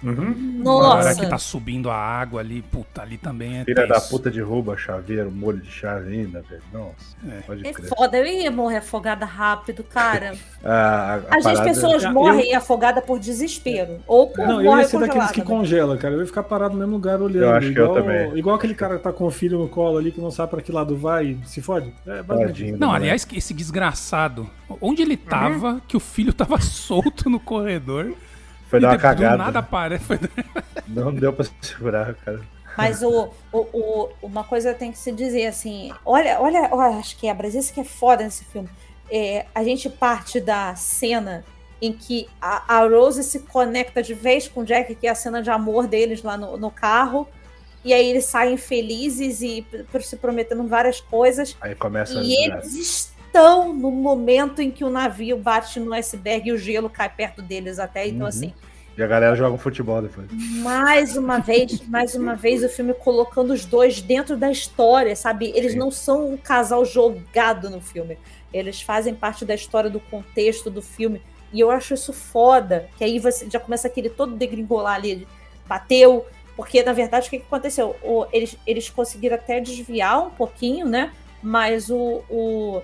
Uhum. 0.04 0.62
Nossa. 0.64 1.16
que 1.20 1.26
tá 1.28 1.38
subindo 1.38 1.90
a 1.90 1.96
água 1.96 2.40
ali, 2.42 2.62
puta, 2.62 3.02
ali 3.02 3.18
também 3.18 3.60
é 3.60 3.64
Filha 3.66 3.88
da 3.88 4.00
puta 4.02 4.30
derruba 4.30 4.76
chaveiro, 4.78 5.32
molho 5.32 5.60
de 5.60 5.70
chave 5.72 6.14
ainda, 6.14 6.42
velho. 6.42 6.62
Nossa, 6.72 6.94
É. 7.30 7.42
pode 7.42 7.68
É 7.68 7.72
crer. 7.74 7.88
foda, 7.90 8.18
eu 8.18 8.26
ia 8.26 8.52
morrer 8.52 8.78
afogada 8.78 9.26
rápido, 9.26 9.84
cara. 9.84 10.34
A, 10.64 10.70
a, 10.70 11.14
a 11.16 11.16
Às 11.16 11.22
vezes 11.44 11.44
parada- 11.44 11.64
pessoas 11.66 12.04
Eu- 12.04 12.14
morrem 12.14 12.56
afogadas 12.56 13.04
por 13.04 13.20
desespero. 13.20 14.00
Ou 14.08 14.28
por 14.30 14.48
Não, 14.48 14.62
eu 14.62 14.78
ia 14.78 14.88
ser 14.88 14.98
daqueles 15.00 15.32
que 15.32 15.42
congela, 15.42 15.98
cara. 15.98 16.14
Eu 16.14 16.22
ia 16.22 16.26
ficar 16.26 16.44
parado 16.44 16.74
no 16.74 16.80
mesmo 16.80 16.94
lugar 16.94 17.22
olhando. 17.22 17.44
Eu 17.44 17.54
acho 17.54 17.74
que 17.74 17.80
eu 17.80 17.86
igual, 17.86 18.02
também. 18.02 18.38
igual 18.38 18.56
aquele 18.56 18.74
cara 18.74 18.96
que 18.98 19.04
tá 19.04 19.12
com 19.12 19.26
o 19.26 19.32
filho 19.32 19.60
no 19.60 19.68
colo 19.68 19.98
ali 19.98 20.10
que 20.12 20.22
não 20.22 20.32
sabe 20.32 20.52
pra 20.52 20.62
que 20.62 20.72
lado 20.72 20.96
vai 20.96 21.26
e 21.44 21.48
se 21.48 21.62
fode. 21.62 21.94
É. 22.08 22.24
Tadinho 22.24 22.78
Não, 22.78 22.94
aliás, 22.94 23.28
esse 23.34 23.54
desgraçado, 23.54 24.50
onde 24.82 25.02
ele 25.02 25.18
tava, 25.18 25.82
que 25.88 25.98
o 25.98 26.00
filho 26.00 26.32
tava 26.32 26.60
solto 26.64 27.30
no 27.30 27.40
corredor. 27.42 28.14
Foi 28.74 28.80
dar 28.80 28.88
uma 28.90 28.96
e 28.96 29.00
cagada. 29.00 29.38
nada. 29.38 30.00
Foi... 30.00 30.20
Não 30.88 31.14
deu 31.14 31.32
pra 31.32 31.46
segurar, 31.62 32.16
cara. 32.16 32.42
Mas 32.78 33.04
o, 33.04 33.30
o, 33.52 33.60
o- 33.60 34.10
uma 34.22 34.44
coisa 34.44 34.74
tem 34.74 34.92
que 34.92 34.98
se 34.98 35.12
dizer 35.12 35.46
assim: 35.46 35.92
olha, 36.04 36.40
olha, 36.42 36.70
olha 36.72 36.98
as 36.98 37.14
quebras, 37.14 37.54
isso 37.54 37.72
que 37.74 37.80
é 37.82 37.84
foda 37.84 38.24
nesse 38.24 38.44
filme. 38.46 38.70
É, 39.12 39.46
a 39.54 39.64
gente 39.64 39.90
parte 39.90 40.40
da 40.40 40.74
cena 40.76 41.46
em 41.80 41.94
que 41.94 42.28
a, 42.42 42.78
a 42.80 42.88
Rose 42.88 43.24
se 43.24 43.40
conecta 43.42 44.02
de 44.02 44.14
vez 44.14 44.48
com 44.48 44.62
o 44.62 44.66
Jack, 44.66 44.96
que 44.96 45.06
é 45.06 45.10
a 45.12 45.16
cena 45.16 45.44
de 45.44 45.52
amor 45.52 45.86
deles 45.86 46.24
lá 46.24 46.38
no, 46.38 46.58
no 46.58 46.72
carro, 46.72 47.28
e 47.84 47.94
aí 47.94 48.10
eles 48.10 48.26
saem 48.26 48.56
felizes 48.58 49.42
e 49.42 49.66
se 50.02 50.16
prometendo 50.16 50.66
várias 50.66 51.02
coisas, 51.02 51.56
Aí 51.62 51.76
começa 51.76 52.18
a 52.18 52.24
e 52.24 52.34
eles 52.46 53.13
estão 53.34 53.74
no 53.74 53.90
momento 53.92 54.62
em 54.62 54.70
que 54.70 54.84
o 54.84 54.90
navio 54.90 55.38
bate 55.38 55.80
no 55.80 55.92
iceberg 55.94 56.50
e 56.50 56.52
o 56.54 56.58
gelo 56.58 56.90
cai 56.90 57.10
perto 57.10 57.42
deles 57.42 57.80
até. 57.80 58.08
Então, 58.08 58.22
Uhum. 58.22 58.28
assim, 58.28 58.54
E 58.96 59.02
a 59.02 59.08
galera 59.08 59.36
joga 59.36 59.56
um 59.56 59.58
futebol 59.58 60.00
depois. 60.04 60.28
mais 60.62 61.18
uma 61.18 61.40
vez, 61.40 61.82
mais 61.90 62.14
uma 62.14 62.36
vez, 62.36 62.64
o 62.64 62.70
filme 62.70 62.94
colocando 62.94 63.52
os 63.52 63.66
dois 63.66 64.00
dentro 64.02 64.38
da 64.38 64.52
história, 64.52 65.16
sabe? 65.16 65.52
Eles 65.56 65.72
Sim. 65.72 65.80
não 65.80 65.90
são 65.90 66.28
um 66.32 66.38
casal 66.38 66.86
jogado 66.86 67.72
no 67.72 67.82
filme. 67.82 68.20
Eles 68.54 68.82
fazem 68.84 69.16
parte 69.16 69.44
da 69.46 69.56
história, 69.56 69.90
do 69.90 70.00
contexto 70.00 70.70
do 70.70 70.80
filme. 70.82 71.24
E 71.52 71.60
eu 71.60 71.72
acho 71.72 71.96
isso 71.96 72.14
foda. 72.14 72.88
Que 72.98 73.04
aí 73.04 73.18
você 73.18 73.50
já 73.50 73.60
começa 73.60 73.88
aquele 73.88 74.10
todo 74.10 74.36
degringolar 74.36 74.94
ali. 74.96 75.28
Bateu. 75.68 76.26
Porque, 76.56 76.84
na 76.84 76.94
verdade, 76.94 77.26
o 77.28 77.30
que, 77.32 77.40
que 77.40 77.46
aconteceu? 77.48 77.96
O- 78.04 78.28
eles, 78.32 78.56
eles 78.68 78.88
conseguiram 78.92 79.36
até 79.38 79.60
desviar 79.60 80.28
um 80.28 80.30
pouquinho, 80.30 80.86
né? 80.88 81.12
Mas 81.42 81.90
o, 81.90 82.22
o, 82.30 82.82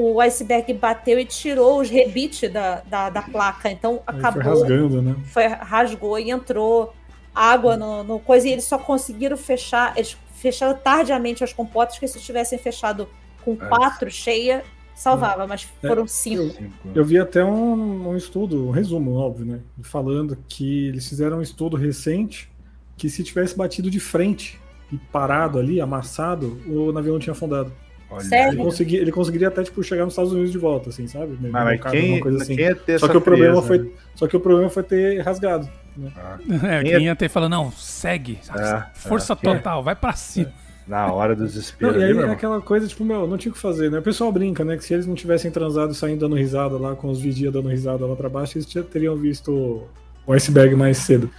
o 0.00 0.20
iceberg 0.20 0.72
bateu 0.74 1.18
e 1.18 1.24
tirou 1.24 1.80
os 1.80 1.90
rebites 1.90 2.50
da, 2.52 2.80
da, 2.82 3.10
da 3.10 3.22
placa. 3.22 3.70
Então 3.70 4.00
Aí 4.06 4.18
acabou 4.18 4.42
Foi 4.42 4.42
rasgando, 4.42 5.02
né? 5.02 5.16
foi, 5.24 5.46
rasgou 5.46 6.18
e 6.18 6.30
entrou 6.30 6.94
água 7.34 7.76
no, 7.76 8.02
no 8.04 8.18
coisa 8.18 8.48
e 8.48 8.52
eles 8.52 8.64
só 8.64 8.78
conseguiram 8.78 9.36
fechar, 9.36 9.92
eles 9.96 10.16
fecharam 10.34 10.76
tardiamente 10.76 11.44
as 11.44 11.52
compotas, 11.52 11.98
que 11.98 12.08
se 12.08 12.20
tivessem 12.20 12.58
fechado 12.58 13.08
com 13.44 13.52
É. 13.52 13.56
quatro 13.68 14.10
cheia, 14.10 14.64
salvava, 14.94 15.46
mas 15.46 15.68
É, 15.82 15.86
foram 15.88 16.06
cinco. 16.06 16.50
Cinco. 16.50 16.72
Eu 16.94 17.04
vi 17.04 17.18
até 17.18 17.44
um, 17.44 18.08
um 18.10 18.16
estudo, 18.16 18.68
um 18.68 18.70
resumo, 18.70 19.14
óbvio, 19.14 19.46
né? 19.46 19.60
Falando 19.82 20.36
que 20.48 20.88
eles 20.88 21.08
fizeram 21.08 21.38
um 21.38 21.42
estudo 21.42 21.76
recente 21.76 22.50
que 22.96 23.08
se 23.08 23.22
tivesse 23.24 23.56
batido 23.56 23.90
de 23.90 23.98
frente 24.00 24.60
e 24.92 24.98
parado 24.98 25.58
ali, 25.58 25.80
amassado, 25.80 26.60
o 26.66 26.92
navio 26.92 27.12
não 27.12 27.20
tinha 27.20 27.32
afundado. 27.32 27.72
Olha 28.10 28.24
Sério? 28.24 28.54
Ele, 28.54 28.62
consegui- 28.64 28.96
ele 28.96 29.12
conseguiria 29.12 29.48
até, 29.48 29.62
tipo, 29.62 29.82
chegar 29.84 30.04
nos 30.04 30.12
Estados 30.14 30.32
Unidos 30.32 30.50
de 30.50 30.58
volta, 30.58 30.90
assim, 30.90 31.06
sabe? 31.06 31.38
Mas, 31.40 31.52
mas 31.52 31.62
Embarcado, 31.62 31.96
quem, 31.96 32.22
assim. 32.36 32.56
quem 32.56 32.64
ia 32.66 32.74
ter 32.74 32.98
Só 32.98 33.08
que, 33.08 33.16
o 33.16 33.20
problema 33.20 33.62
frieza, 33.62 33.84
foi, 33.84 33.94
só 34.16 34.26
que 34.26 34.36
o 34.36 34.40
problema 34.40 34.68
foi 34.68 34.82
ter 34.82 35.20
rasgado. 35.20 35.68
né? 35.96 36.10
Ah, 36.16 36.38
É, 36.66 36.82
Quem 36.82 36.92
quem 36.92 37.04
ia 37.04 37.14
ter 37.16 37.28
falando, 37.28 37.52
não, 37.52 37.70
segue. 37.72 38.38
É, 38.54 38.82
força 38.94 39.32
é, 39.32 39.36
quem 39.36 39.50
é? 39.52 39.56
total, 39.56 39.82
vai 39.82 39.94
pra 39.94 40.12
cima. 40.14 40.52
Na 40.88 41.12
hora 41.12 41.36
do 41.36 41.42
Não, 41.42 41.46
desespero 41.46 42.00
e 42.00 42.02
ali, 42.04 42.18
aí 42.18 42.28
é 42.28 42.32
aquela 42.32 42.60
coisa, 42.60 42.88
tipo, 42.88 43.04
meu, 43.04 43.24
não 43.28 43.38
tinha 43.38 43.52
o 43.52 43.54
que 43.54 43.60
fazer, 43.60 43.92
né? 43.92 44.00
O 44.00 44.02
pessoal 44.02 44.32
brinca, 44.32 44.64
né? 44.64 44.76
Que 44.76 44.84
se 44.84 44.92
eles 44.92 45.06
não 45.06 45.14
tivessem 45.14 45.48
transado 45.48 45.92
e 45.92 45.94
saindo 45.94 46.18
dando 46.20 46.34
risada 46.34 46.76
lá, 46.76 46.96
com 46.96 47.08
os 47.08 47.20
vigia 47.20 47.48
dando 47.52 47.68
risada 47.68 48.04
lá 48.04 48.16
pra 48.16 48.28
baixo, 48.28 48.58
eles 48.58 48.68
já 48.68 48.82
teriam 48.82 49.14
visto 49.16 49.84
o 50.26 50.32
iceberg 50.32 50.74
mais 50.74 50.98
cedo. 50.98 51.30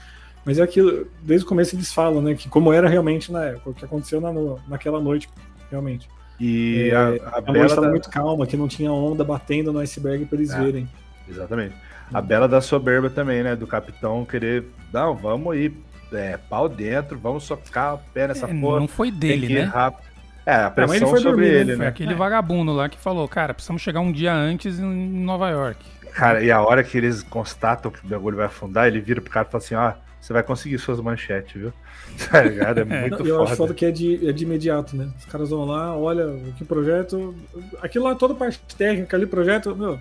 Mas 0.46 0.58
é 0.58 0.62
aquilo, 0.64 1.06
desde 1.22 1.46
o 1.46 1.50
começo 1.50 1.76
eles 1.76 1.92
falam, 1.92 2.22
né? 2.22 2.34
Que 2.34 2.48
como 2.48 2.72
era 2.72 2.88
realmente 2.88 3.30
na 3.30 3.44
época, 3.44 3.72
o 3.72 3.74
que 3.74 3.84
aconteceu 3.84 4.22
na, 4.22 4.32
naquela 4.70 5.02
noite, 5.02 5.28
realmente. 5.70 6.08
E 6.44 6.90
É, 6.92 6.96
a, 6.96 7.38
a 7.38 7.42
Bela 7.42 7.66
estava 7.68 7.86
da... 7.86 7.92
muito 7.92 8.10
calma, 8.10 8.48
que 8.48 8.58
não 8.58 8.68
tinha 8.68 8.92
onda 8.92 9.24
batendo 9.24 9.72
no 9.72 9.80
iceberg 9.80 10.26
pra 10.26 10.38
eles 10.38 10.52
É. 10.52 10.60
verem. 10.60 10.90
Exatamente. 11.30 11.76
A 12.12 12.20
Bela 12.22 12.48
da 12.48 12.60
soberba 12.60 13.10
também, 13.10 13.44
né? 13.44 13.56
Do 13.56 13.68
capitão 13.68 14.26
querer... 14.26 14.66
Não, 14.92 15.16
vamos 15.16 15.56
ir 15.56 15.74
é, 16.12 16.38
pau 16.50 16.68
dentro, 16.68 17.18
vamos 17.18 17.44
socar 17.44 17.96
o 17.96 18.00
pé 18.14 18.28
nessa 18.28 18.48
É, 18.48 18.54
porra. 18.60 18.80
não 18.80 18.88
foi 18.88 19.12
dele, 19.12 19.54
né? 19.54 19.62
rápido. 19.64 20.10
É, 20.46 20.56
a 20.56 20.62
ele 20.66 20.72
pressão 20.72 21.08
foi 21.10 21.20
sobre 21.20 21.32
dormir, 21.46 21.52
né? 21.52 21.60
ele, 21.62 21.76
Foi 21.76 21.86
né? 21.86 21.88
aquele 21.88 22.14
vagabundo 22.16 22.74
lá 22.74 22.90
que 22.90 22.98
falou, 22.98 23.28
cara, 23.28 23.54
precisamos 23.54 23.82
chegar 23.82 24.00
um 24.00 24.12
dia 24.12 24.34
antes 24.34 24.80
em 24.80 24.84
Nova 25.24 25.50
York. 25.52 25.80
Cara, 26.14 26.44
e 26.44 26.52
a 26.52 26.60
hora 26.62 26.84
que 26.84 26.98
eles 26.98 27.22
constatam 27.24 27.92
que 27.92 28.04
o 28.04 28.10
bagulho 28.10 28.36
vai 28.38 28.48
afundar, 28.48 28.88
ele 28.88 29.00
vira 29.00 29.22
pro 29.22 29.30
cara 29.32 29.48
e 29.48 29.52
fala 29.52 29.64
assim, 29.64 29.76
ó, 29.76 29.94
você 30.22 30.32
vai 30.34 30.44
conseguir 30.44 30.78
suas 30.80 31.00
manchetes, 31.02 31.60
viu? 31.60 31.74
Tá 32.30 32.44
ligado? 32.44 32.80
É 32.80 32.84
muito 32.86 33.20
Não, 33.20 33.26
eu 33.26 33.36
acho 33.38 33.46
foda. 33.48 33.56
foda 33.56 33.74
que 33.74 33.86
é 33.86 33.92
de, 33.92 34.28
é 34.28 34.32
de 34.32 34.44
imediato, 34.44 34.96
né? 34.96 35.10
Os 35.18 35.26
caras 35.26 35.50
vão 35.50 35.66
lá, 35.66 35.96
olha 35.98 36.38
que 36.58 36.64
projeto. 36.64 37.34
Aquilo 37.82 38.06
lá, 38.06 38.16
toda 38.16 38.34
parte 38.36 38.62
técnica 38.78 39.16
ali, 39.18 39.26
projeto, 39.26 39.76
meu, 39.76 39.98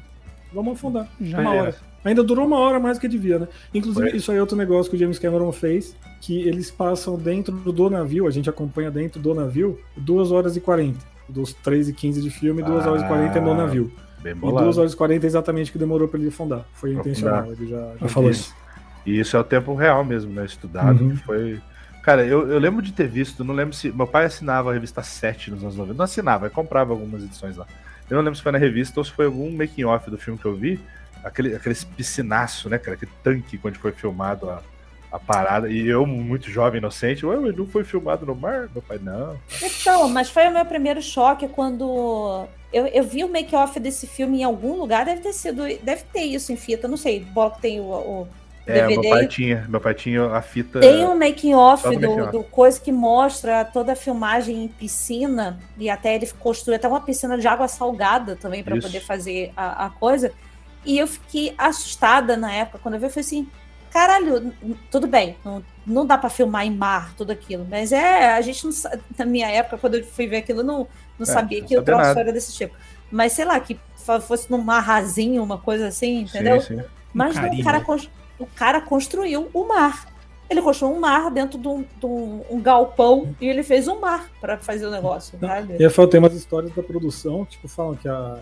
vamos 0.53 0.75
afundar. 0.75 1.09
Já 1.21 1.41
uma 1.41 1.55
era. 1.55 1.63
hora. 1.63 1.75
Ainda 2.05 2.23
durou 2.25 2.47
uma 2.47 2.59
hora 2.59 2.81
mais 2.81 2.97
do 2.97 3.01
que 3.03 3.09
devia, 3.09 3.39
né? 3.39 3.49
Inclusive, 3.75 4.09
Foi. 4.11 4.17
isso 4.19 4.31
aí 4.33 4.39
é 4.39 4.41
outro 4.41 4.57
negócio 4.57 4.91
que 4.91 4.97
o 4.97 4.99
James 4.99 5.19
Cameron 5.19 5.53
fez, 5.53 5.95
que 6.21 6.41
eles 6.49 6.71
passam 6.71 7.17
dentro 7.19 7.53
do 7.55 7.91
navio, 7.91 8.27
a 8.27 8.31
gente 8.31 8.49
acompanha 8.49 8.91
dentro 8.91 9.21
do 9.21 9.35
navio, 9.35 9.79
2 9.99 10.33
horas 10.33 10.57
e 10.57 10.61
40. 10.61 10.99
dos 11.29 11.53
3 11.53 11.91
e 11.91 11.93
15 11.93 12.21
de 12.23 12.31
filme 12.31 12.61
e 12.61 12.65
2 12.65 12.87
horas 12.87 13.03
e 13.03 13.05
Ah, 13.05 13.09
40 13.09 13.41
no 13.41 13.55
navio. 13.55 13.93
Bem 14.23 14.33
E 14.33 14.35
2 14.35 14.41
bolado. 14.41 14.81
horas 14.81 14.93
e 14.93 14.97
40 14.97 15.25
é 15.25 15.29
exatamente 15.29 15.69
o 15.71 15.73
que 15.73 15.79
demorou 15.79 16.09
pra 16.09 16.19
ele 16.19 16.29
afundar. 16.29 16.67
Foi 16.73 16.93
intencional, 16.93 17.53
ele 17.53 17.69
já, 17.69 17.93
já 18.01 18.09
falou 18.09 18.31
isso. 18.31 18.53
Isso. 19.05 19.11
E 19.11 19.21
isso 19.21 19.37
é 19.37 19.41
o 19.41 19.45
tempo 19.45 19.75
real 19.75 20.05
mesmo, 20.05 20.33
né? 20.33 20.45
Estudado. 20.45 21.03
Uhum. 21.03 21.11
que 21.11 21.17
Foi. 21.17 21.61
Cara, 22.03 22.25
eu, 22.25 22.51
eu 22.51 22.59
lembro 22.59 22.83
de 22.83 22.93
ter 22.93 23.07
visto, 23.07 23.45
não 23.45 23.55
lembro 23.55 23.75
se. 23.75 23.93
Meu 23.93 24.07
pai 24.07 24.25
assinava 24.25 24.71
a 24.71 24.73
revista 24.73 25.03
7 25.03 25.51
nos 25.51 25.63
anos 25.63 25.77
90. 25.77 25.97
Não 25.97 26.05
assinava, 26.05 26.47
ele 26.47 26.55
comprava 26.55 26.93
algumas 26.93 27.23
edições 27.23 27.57
lá. 27.57 27.67
Eu 28.09 28.17
não 28.17 28.25
lembro 28.25 28.37
se 28.37 28.43
foi 28.43 28.53
na 28.53 28.59
revista 28.59 28.99
ou 28.99 29.05
se 29.05 29.13
foi 29.13 29.27
algum 29.27 29.51
making 29.53 29.85
off 29.85 30.11
do 30.11 30.19
filme 30.19 30.39
que 30.39 30.47
eu 30.47 30.55
vi. 30.55 30.81
Aquele, 31.23 31.55
aquele 31.55 31.77
piscinaço, 31.97 32.69
né, 32.69 32.79
cara? 32.79 32.95
Aquele 32.97 33.13
tanque 33.23 33.59
quando 33.59 33.77
foi 33.77 33.93
filmado 33.93 34.49
a, 34.49 34.63
a 35.13 35.19
parada. 35.19 35.69
E 35.69 35.87
eu, 35.87 36.07
muito 36.07 36.51
jovem, 36.51 36.79
inocente, 36.79 37.27
ué, 37.27 37.37
não 37.53 37.67
foi 37.67 37.85
filmado 37.85 38.25
no 38.25 38.35
mar? 38.35 38.69
Meu 38.73 38.83
pai, 38.83 38.99
não. 39.01 39.39
Então, 39.63 40.09
mas 40.09 40.31
foi 40.31 40.49
o 40.49 40.53
meu 40.53 40.65
primeiro 40.65 41.03
choque 41.03 41.47
quando 41.47 42.49
eu, 42.73 42.87
eu 42.87 43.05
vi 43.05 43.25
o 43.25 43.29
make-off 43.29 43.79
desse 43.79 44.07
filme 44.07 44.41
em 44.41 44.45
algum 44.45 44.79
lugar. 44.79 45.05
Deve 45.05 45.21
ter 45.21 45.33
sido. 45.33 45.63
Deve 45.83 46.03
ter 46.13 46.23
isso 46.23 46.53
em 46.53 46.57
fita, 46.57 46.89
não 46.89 46.97
sei. 46.97 47.21
Bola 47.21 47.51
que 47.51 47.61
tem 47.61 47.81
o, 47.81 47.85
o 47.85 48.29
É, 48.67 48.87
meu 48.87 48.89
DVD. 48.97 49.09
pai 49.11 49.27
tinha. 49.27 49.67
Meu 49.69 49.81
pai 49.81 49.95
tinha 49.95 50.25
a 50.27 50.43
fita. 50.43 50.81
Tem 50.81 51.05
um 51.07 51.19
making-off 51.19 51.83
Só 51.83 51.91
do 51.93 52.01
do, 52.01 52.33
do 52.33 52.45
coisa 52.45 52.81
que 52.81 52.93
mostra 52.93 53.65
toda 53.65 53.93
a 53.93 53.97
filmagem 53.97 54.65
em 54.65 54.69
piscina. 54.69 55.59
E 55.77 55.89
até 55.91 56.15
ele 56.15 56.27
construiu 56.39 56.77
até 56.77 56.87
uma 56.87 57.01
piscina 57.01 57.37
de 57.39 57.47
água 57.49 57.69
salgada 57.69 58.37
também 58.37 58.63
para 58.63 58.77
poder 58.77 59.01
fazer 59.01 59.53
a, 59.57 59.87
a 59.87 59.91
coisa. 59.91 60.33
E 60.85 60.99
eu 60.99 61.07
fiquei 61.07 61.55
assustada 61.59 62.37
na 62.37 62.53
época, 62.53 62.79
quando 62.79 62.95
eu 62.95 63.01
vi, 63.01 63.07
eu 63.07 63.11
falei 63.11 63.25
assim: 63.27 63.49
caralho, 63.91 64.55
tudo 64.91 65.07
bem, 65.07 65.37
não, 65.45 65.63
não 65.87 66.07
dá 66.07 66.17
para 66.17 66.31
filmar 66.31 66.65
em 66.67 66.71
mar, 66.75 67.13
tudo 67.17 67.33
aquilo. 67.33 67.67
Mas 67.69 67.93
é, 67.93 68.33
a 68.33 68.41
gente 68.41 68.65
não 68.65 68.73
Na 69.19 69.25
minha 69.27 69.49
época, 69.49 69.79
quando 69.79 69.97
eu 69.97 70.05
fui 70.05 70.27
ver 70.27 70.39
aquilo, 70.39 70.61
eu 70.61 70.65
não, 70.65 70.89
não 71.19 71.27
sabia 71.27 71.59
É, 71.59 71.61
não 71.63 71.69
que 71.69 71.77
o 71.77 71.79
sabia 71.81 71.95
troço 71.97 72.19
era 72.19 72.33
desse 72.33 72.53
tipo. 72.55 72.75
Mas 73.11 73.33
sei 73.33 73.45
lá, 73.45 73.59
que 73.61 73.79
fosse 74.27 74.51
num 74.51 74.59
mar 74.63 74.81
rasinho, 74.81 75.43
uma 75.43 75.59
coisa 75.59 75.89
assim, 75.89 76.21
entendeu? 76.23 76.61
Sim, 76.61 76.77
sim. 76.77 76.85
Mas 77.13 77.39
não, 77.41 77.49
o, 77.51 77.63
cara, 77.63 77.81
cons- 77.81 78.09
o 78.41 78.47
cara 78.47 78.81
construiu 78.81 79.49
o 79.55 79.65
mar. 79.69 80.09
Ele 80.49 80.61
construiu 80.61 80.97
um 80.97 80.99
mar 81.01 81.31
dentro 81.31 81.57
de 81.59 81.69
um, 81.69 81.83
de 81.83 82.07
um- 82.07 82.43
um 82.51 82.61
galpão 82.61 83.33
e 83.41 83.47
ele 83.47 83.63
fez 83.63 83.87
um 83.87 84.01
mar 84.01 84.29
para 84.41 84.59
fazer 84.59 84.87
o 84.87 84.91
negócio, 84.91 85.39
Não, 85.41 85.49
sabe? 85.49 85.77
E 85.79 85.85
aí 85.85 85.91
fala, 85.91 86.09
tem 86.09 86.19
umas 86.19 86.35
histórias 86.35 86.73
da 86.75 86.83
produção, 86.83 87.45
tipo, 87.45 87.69
falam 87.69 87.95
que 87.95 88.09
a, 88.09 88.39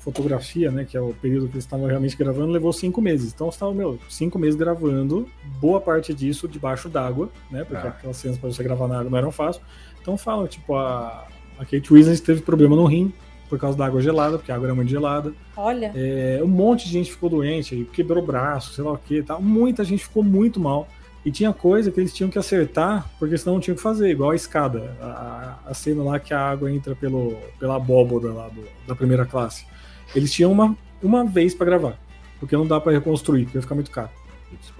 fotografia, 0.00 0.70
né, 0.70 0.84
que 0.88 0.96
é 0.96 1.00
o 1.00 1.12
período 1.20 1.48
que 1.48 1.54
eles 1.54 1.64
estavam 1.64 1.86
realmente 1.86 2.16
gravando, 2.16 2.52
levou 2.52 2.72
cinco 2.72 3.00
meses. 3.00 3.32
Então 3.34 3.48
estavam, 3.48 3.74
meu, 3.74 3.98
cinco 4.08 4.38
meses 4.38 4.54
gravando, 4.54 5.28
boa 5.60 5.80
parte 5.80 6.14
disso 6.14 6.46
debaixo 6.46 6.88
d'água, 6.88 7.28
né, 7.50 7.64
porque 7.64 7.86
Ah. 7.86 7.90
aquelas 7.90 8.16
cenas 8.16 8.38
pra 8.38 8.50
você 8.50 8.62
gravar 8.62 8.86
na 8.86 8.98
água 9.00 9.10
não 9.10 9.18
eram 9.18 9.32
fáceis. 9.32 9.64
Então 10.00 10.16
falam, 10.16 10.46
tipo, 10.46 10.76
a, 10.76 11.26
a 11.58 11.64
Kate 11.64 11.92
Winslet 11.92 12.22
teve 12.22 12.40
problema 12.42 12.76
no 12.76 12.84
rim 12.86 13.12
por 13.48 13.58
causa 13.58 13.76
da 13.78 13.86
água 13.86 14.00
gelada, 14.00 14.36
porque 14.38 14.50
a 14.52 14.54
água 14.54 14.66
era 14.68 14.74
muito 14.74 14.88
gelada. 14.90 15.32
Olha, 15.56 15.92
É, 15.94 16.40
um 16.42 16.46
monte 16.48 16.86
de 16.86 16.92
gente 16.92 17.10
ficou 17.10 17.28
doente, 17.30 17.88
quebrou 17.92 18.22
o 18.22 18.26
braço, 18.26 18.72
sei 18.74 18.84
lá 18.84 18.92
o 18.92 18.98
que, 18.98 19.22
tá? 19.22 19.38
muita 19.38 19.84
gente 19.84 20.04
ficou 20.04 20.22
muito 20.22 20.58
mal. 20.60 20.88
E 21.24 21.30
tinha 21.32 21.52
coisa 21.52 21.90
que 21.90 21.98
eles 21.98 22.14
tinham 22.14 22.30
que 22.30 22.38
acertar, 22.38 23.10
porque 23.18 23.36
senão 23.36 23.54
não 23.54 23.60
tinha 23.60 23.74
o 23.74 23.76
que 23.76 23.82
fazer, 23.82 24.08
igual 24.10 24.30
a 24.30 24.36
escada. 24.36 24.94
A, 25.00 25.58
a 25.66 25.74
cena 25.74 26.04
lá 26.04 26.20
que 26.20 26.32
a 26.32 26.40
água 26.40 26.70
entra 26.70 26.94
pelo, 26.94 27.36
pela 27.58 27.74
abóboda 27.76 28.32
lá 28.32 28.48
do- 28.48 28.62
da 28.86 28.94
primeira 28.94 29.26
classe. 29.26 29.66
Eles 30.14 30.32
tinham 30.32 30.52
uma, 30.52 30.76
uma 31.02 31.24
vez 31.24 31.52
pra 31.52 31.66
gravar, 31.66 31.98
porque 32.38 32.56
não 32.56 32.64
dá 32.64 32.78
pra 32.80 32.92
reconstruir, 32.92 33.42
porque 33.44 33.58
ia 33.58 33.62
ficar 33.62 33.74
muito 33.74 33.90
caro. 33.90 34.10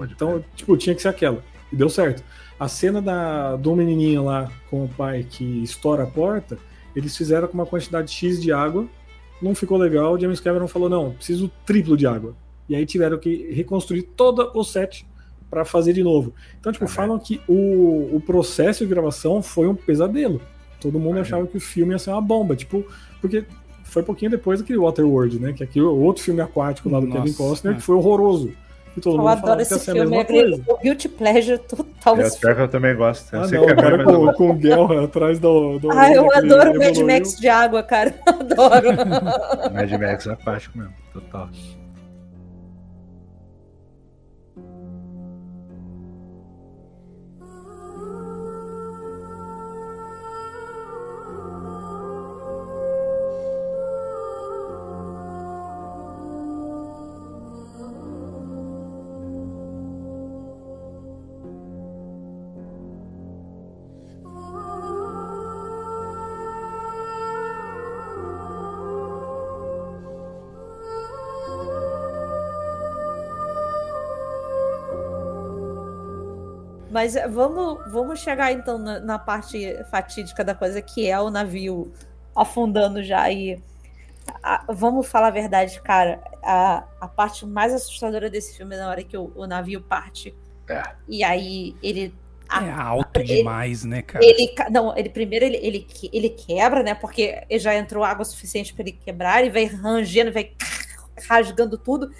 Então, 0.03 0.45
tipo, 0.55 0.77
tinha 0.77 0.95
que 0.95 1.03
ser 1.03 1.09
aquela. 1.09 1.43
E 1.73 1.77
deu 1.77 1.89
certo. 1.89 2.23
A 2.61 2.69
cena 2.69 3.03
da, 3.03 3.57
do 3.57 3.75
menininho 3.75 4.25
lá 4.25 4.49
com 4.71 4.85
o 4.85 4.89
pai 4.89 5.27
que 5.29 5.45
estoura 5.65 6.05
a 6.05 6.07
porta, 6.07 6.57
eles 6.97 7.15
fizeram 7.17 7.47
com 7.47 7.55
uma 7.55 7.67
quantidade 7.67 8.11
X 8.11 8.43
de 8.43 8.51
água, 8.51 8.87
não 9.41 9.55
ficou 9.55 9.77
legal. 9.77 10.15
O 10.15 10.19
James 10.19 10.41
Cameron 10.41 10.67
falou: 10.67 10.89
não, 10.89 11.13
preciso 11.13 11.51
triplo 11.67 11.97
de 11.97 12.07
água. 12.07 12.35
E 12.69 12.75
aí 12.75 12.87
tiveram 12.87 13.19
que 13.19 13.53
reconstruir 13.53 14.03
todo 14.03 14.51
o 14.55 14.65
set 14.65 15.07
para 15.51 15.65
fazer 15.65 15.93
de 15.93 16.03
novo. 16.03 16.33
Então, 16.59 16.73
tipo, 16.73 16.87
Ah, 16.87 16.89
falam 16.89 17.19
que 17.19 17.41
o, 17.47 18.17
o 18.17 18.23
processo 18.25 18.85
de 18.85 18.91
gravação 18.91 19.43
foi 19.43 19.69
um 19.69 19.75
pesadelo. 19.75 20.41
Todo 20.81 20.99
mundo 20.99 21.19
Ah, 21.19 21.21
achava 21.21 21.47
que 21.47 21.57
o 21.57 21.61
filme 21.61 21.93
ia 21.93 21.99
ser 21.99 22.11
uma 22.11 22.21
bomba, 22.21 22.57
tipo, 22.57 22.85
porque 23.21 23.45
foi 23.85 24.03
pouquinho 24.03 24.31
depois 24.33 24.61
daquele 24.61 24.79
Waterworld, 24.79 25.39
né? 25.39 25.53
Que 25.53 25.63
é 25.63 25.67
aquele 25.67 25.85
outro 25.85 26.23
filme 26.23 26.41
aquático 26.41 26.89
lá 26.89 26.99
do 26.99 27.07
Nossa, 27.07 27.23
Kevin 27.23 27.35
Costner, 27.35 27.75
é. 27.75 27.77
que 27.77 27.83
foi 27.83 27.95
horroroso. 27.95 28.53
E 28.97 29.01
todo 29.01 29.15
eu 29.15 29.19
mundo 29.19 29.29
adoro 29.29 29.61
esse 29.61 29.75
a 29.75 29.79
filme. 29.79 30.01
mesma 30.01 30.17
É 30.17 30.25
coisa. 30.25 30.63
o 30.69 30.77
guilty 30.79 31.09
pleasure 31.09 31.59
total. 31.59 32.21
É, 32.21 32.31
pior 32.31 32.55
que 32.57 32.61
eu 32.63 32.69
também 32.69 32.97
gosto. 32.97 33.35
Eu 33.35 33.41
Ah, 33.43 33.49
sei 33.49 33.59
não, 33.59 33.67
que 33.67 33.71
é 33.73 33.75
o 33.75 33.77
cara 33.77 33.97
eu 34.03 34.05
com, 34.05 34.33
com 34.33 34.51
o 34.53 34.61
Gel 34.61 35.05
atrás 35.05 35.39
do. 35.39 35.79
do 35.79 35.91
Ah, 35.93 36.11
eu 36.13 36.33
adoro 36.35 36.71
Mad 36.79 36.83
evoluiu. 36.97 37.07
Max 37.07 37.37
de 37.39 37.49
água, 37.49 37.83
cara. 37.83 38.15
Adoro. 38.27 38.89
Mad 39.75 39.91
Max 40.01 40.27
é 40.27 40.33
aquático 40.33 40.79
mesmo, 40.79 40.95
total. 41.13 41.49
Mas 76.97 77.15
eh, 77.15 77.29
vamos, 77.29 77.93
vamos 77.93 78.21
chegar 78.21 78.53
então 78.53 78.79
na, 78.79 78.99
na 79.01 79.19
parte 79.19 79.77
fatídica 79.91 80.43
da 80.43 80.55
coisa, 80.55 80.81
que 80.81 81.07
é 81.07 81.21
o 81.21 81.29
navio 81.29 81.93
afundando 82.35 83.03
já. 83.03 83.31
E 83.31 83.63
a- 84.43 84.65
vamos 84.71 85.07
falar 85.07 85.27
a 85.27 85.31
verdade, 85.31 85.79
cara. 85.83 86.23
A, 86.43 86.85
a 86.99 87.07
parte 87.07 87.45
mais 87.45 87.75
assustadora 87.75 88.31
desse 88.31 88.57
filme 88.57 88.75
é 88.75 88.79
na 88.79 88.89
hora 88.89 89.05
que 89.05 89.15
o, 89.15 89.31
o 89.37 89.47
navio 89.47 89.83
parte. 89.83 90.35
É. 90.71 90.83
E 91.07 91.23
aí 91.23 91.77
ele. 91.83 92.15
a- 92.49 92.65
É 92.65 92.71
alto 92.71 93.21
ele- 93.21 93.37
demais, 93.37 93.85
né, 93.85 94.01
cara? 94.01 94.25
Ele, 94.25 94.55
não, 94.71 94.97
ele 94.97 95.11
primeiro 95.11 95.45
ele, 95.45 95.59
ele, 95.59 95.87
ele 96.11 96.31
quebra, 96.31 96.83
né? 96.83 96.95
Porque 96.95 97.45
já 97.59 97.75
entrou 97.77 98.05
água 98.05 98.25
suficiente 98.25 98.73
para 98.73 98.85
ele 98.85 98.93
quebrar, 98.93 99.43
ele 99.43 99.51
vai 99.51 99.65
rangendo, 99.67 100.33
vai 100.33 100.51
rasgando 101.29 101.77
tudo. 101.77 102.11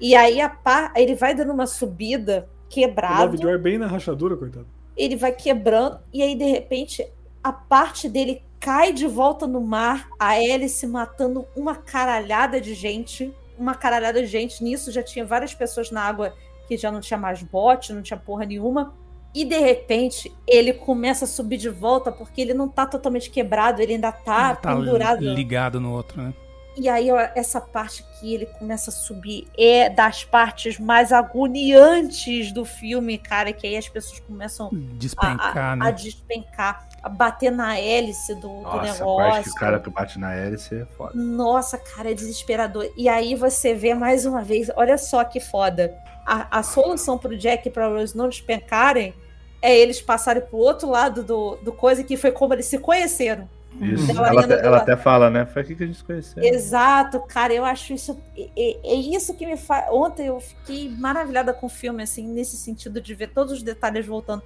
E 0.00 0.14
aí 0.16 0.40
a 0.40 0.48
pá, 0.48 0.90
ele 0.96 1.14
vai 1.14 1.34
dando 1.34 1.52
uma 1.52 1.66
subida 1.66 2.48
O 2.72 2.74
quebrado 2.74 3.32
Lovejoy 3.32 3.58
bem 3.58 3.78
na 3.78 3.86
rachadura, 3.86 4.36
coitado. 4.36 4.66
ele 4.96 5.16
vai 5.16 5.32
quebrando 5.32 5.98
e 6.12 6.22
aí 6.22 6.34
de 6.34 6.44
repente 6.44 7.06
a 7.42 7.52
parte 7.52 8.08
dele 8.08 8.42
cai 8.60 8.92
de 8.92 9.06
volta 9.06 9.46
no 9.46 9.60
mar, 9.60 10.08
a 10.18 10.40
hélice 10.40 10.86
matando 10.86 11.44
uma 11.56 11.74
caralhada 11.74 12.60
de 12.60 12.74
gente, 12.74 13.34
uma 13.58 13.74
caralhada 13.74 14.20
de 14.20 14.26
gente. 14.28 14.62
Nisso 14.62 14.92
já 14.92 15.02
tinha 15.02 15.24
várias 15.24 15.52
pessoas 15.52 15.90
na 15.90 16.00
água 16.00 16.32
que 16.68 16.76
já 16.76 16.90
não 16.92 17.00
tinha 17.00 17.18
mais 17.18 17.42
bote, 17.42 17.92
não 17.92 18.02
tinha 18.02 18.16
porra 18.16 18.46
nenhuma. 18.46 18.94
E 19.34 19.44
de 19.44 19.58
repente 19.58 20.32
ele 20.46 20.72
começa 20.72 21.24
a 21.24 21.28
subir 21.28 21.56
de 21.56 21.68
volta 21.68 22.12
porque 22.12 22.40
ele 22.40 22.54
não 22.54 22.68
tá 22.68 22.86
totalmente 22.86 23.30
quebrado, 23.30 23.82
ele 23.82 23.94
ainda 23.94 24.12
tá, 24.12 24.54
tá 24.54 24.76
pendurado. 24.76 25.24
ligado 25.34 25.80
no 25.80 25.92
outro, 25.92 26.22
né? 26.22 26.32
E 26.76 26.88
aí, 26.88 27.10
ó, 27.10 27.18
essa 27.34 27.60
parte 27.60 28.04
que 28.18 28.34
ele 28.34 28.46
começa 28.46 28.90
a 28.90 28.92
subir 28.92 29.46
é 29.58 29.90
das 29.90 30.24
partes 30.24 30.78
mais 30.78 31.12
agoniantes 31.12 32.50
do 32.52 32.64
filme, 32.64 33.18
cara, 33.18 33.52
que 33.52 33.66
aí 33.66 33.76
as 33.76 33.88
pessoas 33.88 34.20
começam 34.20 34.70
Despencar, 34.72 35.56
a, 35.56 35.76
né? 35.76 35.86
a 35.86 35.90
despencar, 35.90 36.88
a 37.02 37.08
bater 37.08 37.50
na 37.50 37.78
hélice 37.78 38.34
do, 38.36 38.48
do 38.48 38.62
Nossa, 38.62 38.78
a 38.78 38.82
negócio. 38.92 39.16
parte 39.16 39.44
que 39.44 39.50
o 39.50 39.54
cara 39.54 39.80
que 39.80 39.90
bate 39.90 40.18
na 40.18 40.34
hélice 40.34 40.74
é 40.76 40.86
foda. 40.96 41.12
Nossa, 41.14 41.76
cara, 41.76 42.10
é 42.10 42.14
desesperador. 42.14 42.90
E 42.96 43.08
aí 43.08 43.34
você 43.34 43.74
vê 43.74 43.92
mais 43.94 44.24
uma 44.24 44.42
vez, 44.42 44.70
olha 44.74 44.96
só 44.96 45.24
que 45.24 45.40
foda. 45.40 45.94
A, 46.24 46.58
a 46.58 46.62
solução 46.62 47.18
pro 47.18 47.36
Jack 47.36 47.68
e 47.68 47.70
pra 47.70 47.88
Rose 47.88 48.16
não 48.16 48.28
despencarem 48.28 49.12
é 49.60 49.76
eles 49.76 50.00
passarem 50.00 50.42
pro 50.42 50.56
outro 50.56 50.88
lado 50.88 51.22
do, 51.22 51.56
do 51.56 51.72
coisa, 51.72 52.02
que 52.02 52.16
foi 52.16 52.32
como 52.32 52.54
eles 52.54 52.66
se 52.66 52.78
conheceram. 52.78 53.48
Isso. 53.80 54.10
Ela 54.16 54.28
Ela, 54.28 54.42
ainda 54.42 54.54
até, 54.56 54.66
ela 54.66 54.76
até 54.78 54.96
fala, 54.96 55.30
né? 55.30 55.46
Foi 55.46 55.62
aqui 55.62 55.74
que 55.74 55.82
a 55.82 55.86
gente 55.86 55.98
se 55.98 56.04
conheceu. 56.04 56.42
Exato, 56.42 57.20
cara, 57.20 57.52
eu 57.52 57.64
acho 57.64 57.92
isso. 57.92 58.20
É, 58.36 58.50
é- 58.84 58.94
isso 58.94 59.34
que 59.36 59.46
me 59.46 59.56
faz. 59.56 59.86
Ontem 59.90 60.26
eu 60.26 60.40
fiquei 60.40 60.88
maravilhada 60.90 61.52
com 61.54 61.66
o 61.66 61.70
filme, 61.70 62.02
assim, 62.02 62.26
nesse 62.28 62.56
sentido 62.56 63.00
de 63.00 63.14
ver 63.14 63.28
todos 63.32 63.52
os 63.54 63.62
detalhes 63.62 64.06
voltando. 64.06 64.42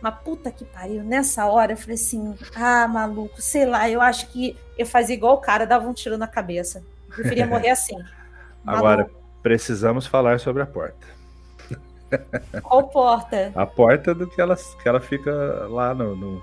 Mas 0.00 0.14
puta 0.22 0.50
que 0.50 0.64
pariu, 0.64 1.02
nessa 1.04 1.46
hora 1.46 1.72
eu 1.72 1.76
falei 1.76 1.94
assim: 1.94 2.34
ah, 2.54 2.88
maluco, 2.88 3.40
sei 3.40 3.66
lá, 3.66 3.88
eu 3.88 4.00
acho 4.00 4.28
que 4.28 4.56
eu 4.78 4.86
fazia 4.86 5.14
igual 5.14 5.34
o 5.34 5.40
cara, 5.40 5.66
dava 5.66 5.88
um 5.88 5.94
tiro 5.94 6.18
na 6.18 6.26
cabeça. 6.26 6.82
Preferia 7.14 7.46
morrer 7.46 7.70
assim. 7.70 7.96
Agora, 8.66 9.04
Maluco, 9.04 9.20
precisamos 9.42 10.06
falar 10.06 10.40
sobre 10.40 10.62
a 10.62 10.66
porta. 10.66 11.06
qual 12.62 12.88
porta? 12.88 13.52
A 13.54 13.66
porta 13.66 14.14
do 14.14 14.26
que 14.28 14.40
ela, 14.40 14.56
que 14.56 14.88
ela 14.88 15.00
fica 15.00 15.32
lá 15.68 15.94
no, 15.94 16.16
no- 16.16 16.42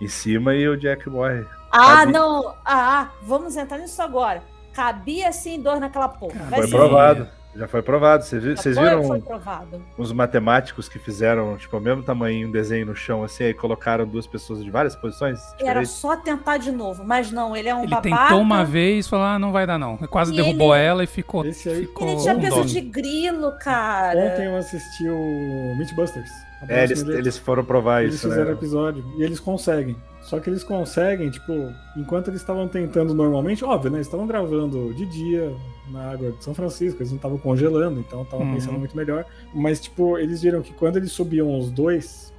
em 0.00 0.08
cima 0.08 0.54
e 0.54 0.68
o 0.68 0.76
Jack 0.76 1.08
morre 1.08 1.44
Ah, 1.70 1.98
Cabe- 1.98 2.12
não. 2.12 2.54
Ah, 2.64 3.08
vamos 3.22 3.56
entrar 3.56 3.78
nisso 3.78 4.00
agora. 4.02 4.42
Cabia 4.72 5.32
sim 5.32 5.60
dor 5.60 5.80
naquela 5.80 6.08
porra. 6.08 6.44
Vai 6.48 6.60
Foi 6.62 6.70
provado. 6.70 7.28
Já 7.56 7.66
foi 7.66 7.82
provado. 7.82 8.22
Vocês 8.22 8.44
vi- 8.44 8.54
Já 8.54 8.62
vocês 8.62 8.76
foi, 8.76 8.84
viram 8.84 9.02
Foi 9.04 9.20
provado. 9.20 9.82
os 9.96 10.12
matemáticos 10.12 10.88
que 10.88 10.98
fizeram, 10.98 11.56
tipo, 11.56 11.76
o 11.76 11.80
mesmo 11.80 12.04
tamanho, 12.04 12.46
um 12.46 12.52
desenho 12.52 12.86
no 12.86 12.94
chão, 12.94 13.24
assim, 13.24 13.44
aí 13.44 13.54
colocaram 13.54 14.06
duas 14.06 14.26
pessoas 14.28 14.62
de 14.62 14.70
várias 14.70 14.94
posições? 14.94 15.40
Era 15.58 15.84
só 15.84 16.14
tentar 16.14 16.58
de 16.58 16.70
novo, 16.70 17.02
mas 17.04 17.32
não, 17.32 17.56
ele 17.56 17.68
é 17.68 17.74
um 17.74 17.80
Ele 17.82 17.88
babaca. 17.90 18.16
tentou 18.28 18.40
uma 18.40 18.64
vez 18.64 19.06
e 19.06 19.08
falou: 19.08 19.24
ah, 19.24 19.38
não 19.38 19.50
vai 19.50 19.66
dar 19.66 19.78
não. 19.78 19.96
Quase 19.96 20.32
E 20.32 20.36
derrubou 20.36 20.76
ele- 20.76 20.84
ela 20.84 21.04
e 21.04 21.06
ficou. 21.08 21.44
Esse 21.44 21.68
aí- 21.68 21.80
ficou 21.86 22.06
Ele 22.08 22.20
tinha 22.20 22.34
com 22.34 22.40
peso 22.40 22.64
de 22.66 22.80
grilo, 22.82 23.52
cara. 23.58 24.16
Ontem 24.20 24.44
eu 24.46 24.56
assisti 24.56 25.08
o 25.08 25.74
Mythbusters. 25.76 26.30
A 26.62 26.72
É, 26.72 26.84
eles, 26.84 27.02
eles 27.02 27.38
foram 27.38 27.64
provar 27.64 28.02
Eles 28.02 28.16
isso, 28.16 28.28
fizeram 28.28 28.50
né? 28.50 28.52
episódio 28.52 29.04
e 29.16 29.22
eles 29.24 29.40
conseguem. 29.40 29.96
Só 30.28 30.38
que 30.38 30.50
eles 30.50 30.62
conseguem, 30.62 31.30
tipo, 31.30 31.72
enquanto 31.96 32.28
eles 32.28 32.42
estavam 32.42 32.68
tentando 32.68 33.14
normalmente, 33.14 33.64
óbvio, 33.64 33.90
né? 33.90 33.96
Eles 33.96 34.06
estavam 34.06 34.26
gravando 34.26 34.92
de 34.92 35.06
dia 35.06 35.50
na 35.90 36.10
água 36.10 36.32
de 36.32 36.44
São 36.44 36.52
Francisco, 36.52 36.98
eles 37.00 37.10
não 37.10 37.16
estavam 37.16 37.38
congelando, 37.38 37.98
então 38.00 38.20
estavam 38.22 38.44
Uhum. 38.46 38.52
pensando 38.54 38.78
muito 38.78 38.94
melhor. 38.94 39.24
Mas, 39.54 39.80
tipo, 39.80 40.18
eles 40.18 40.42
viram 40.42 40.60
que 40.60 40.74
quando 40.74 40.98
eles 40.98 41.12
subiam 41.12 41.58
os 41.58 41.70
dois, 41.70 42.30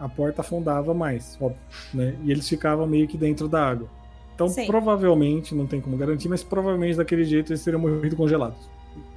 a 0.00 0.08
porta 0.08 0.40
afundava 0.40 0.92
mais, 0.92 1.38
óbvio, 1.40 1.60
né? 1.94 2.16
E 2.24 2.32
eles 2.32 2.48
ficavam 2.48 2.84
meio 2.84 3.06
que 3.06 3.16
dentro 3.16 3.46
da 3.46 3.64
água. 3.64 3.86
Então, 4.34 4.48
Sim. 4.48 4.66
provavelmente, 4.66 5.54
não 5.54 5.66
tem 5.68 5.80
como 5.80 5.96
garantir, 5.96 6.28
mas 6.28 6.42
provavelmente 6.42 6.96
daquele 6.96 7.24
jeito 7.24 7.52
eles 7.52 7.62
teriam 7.62 7.80
morrido 7.80 8.16
congelados. 8.16 8.58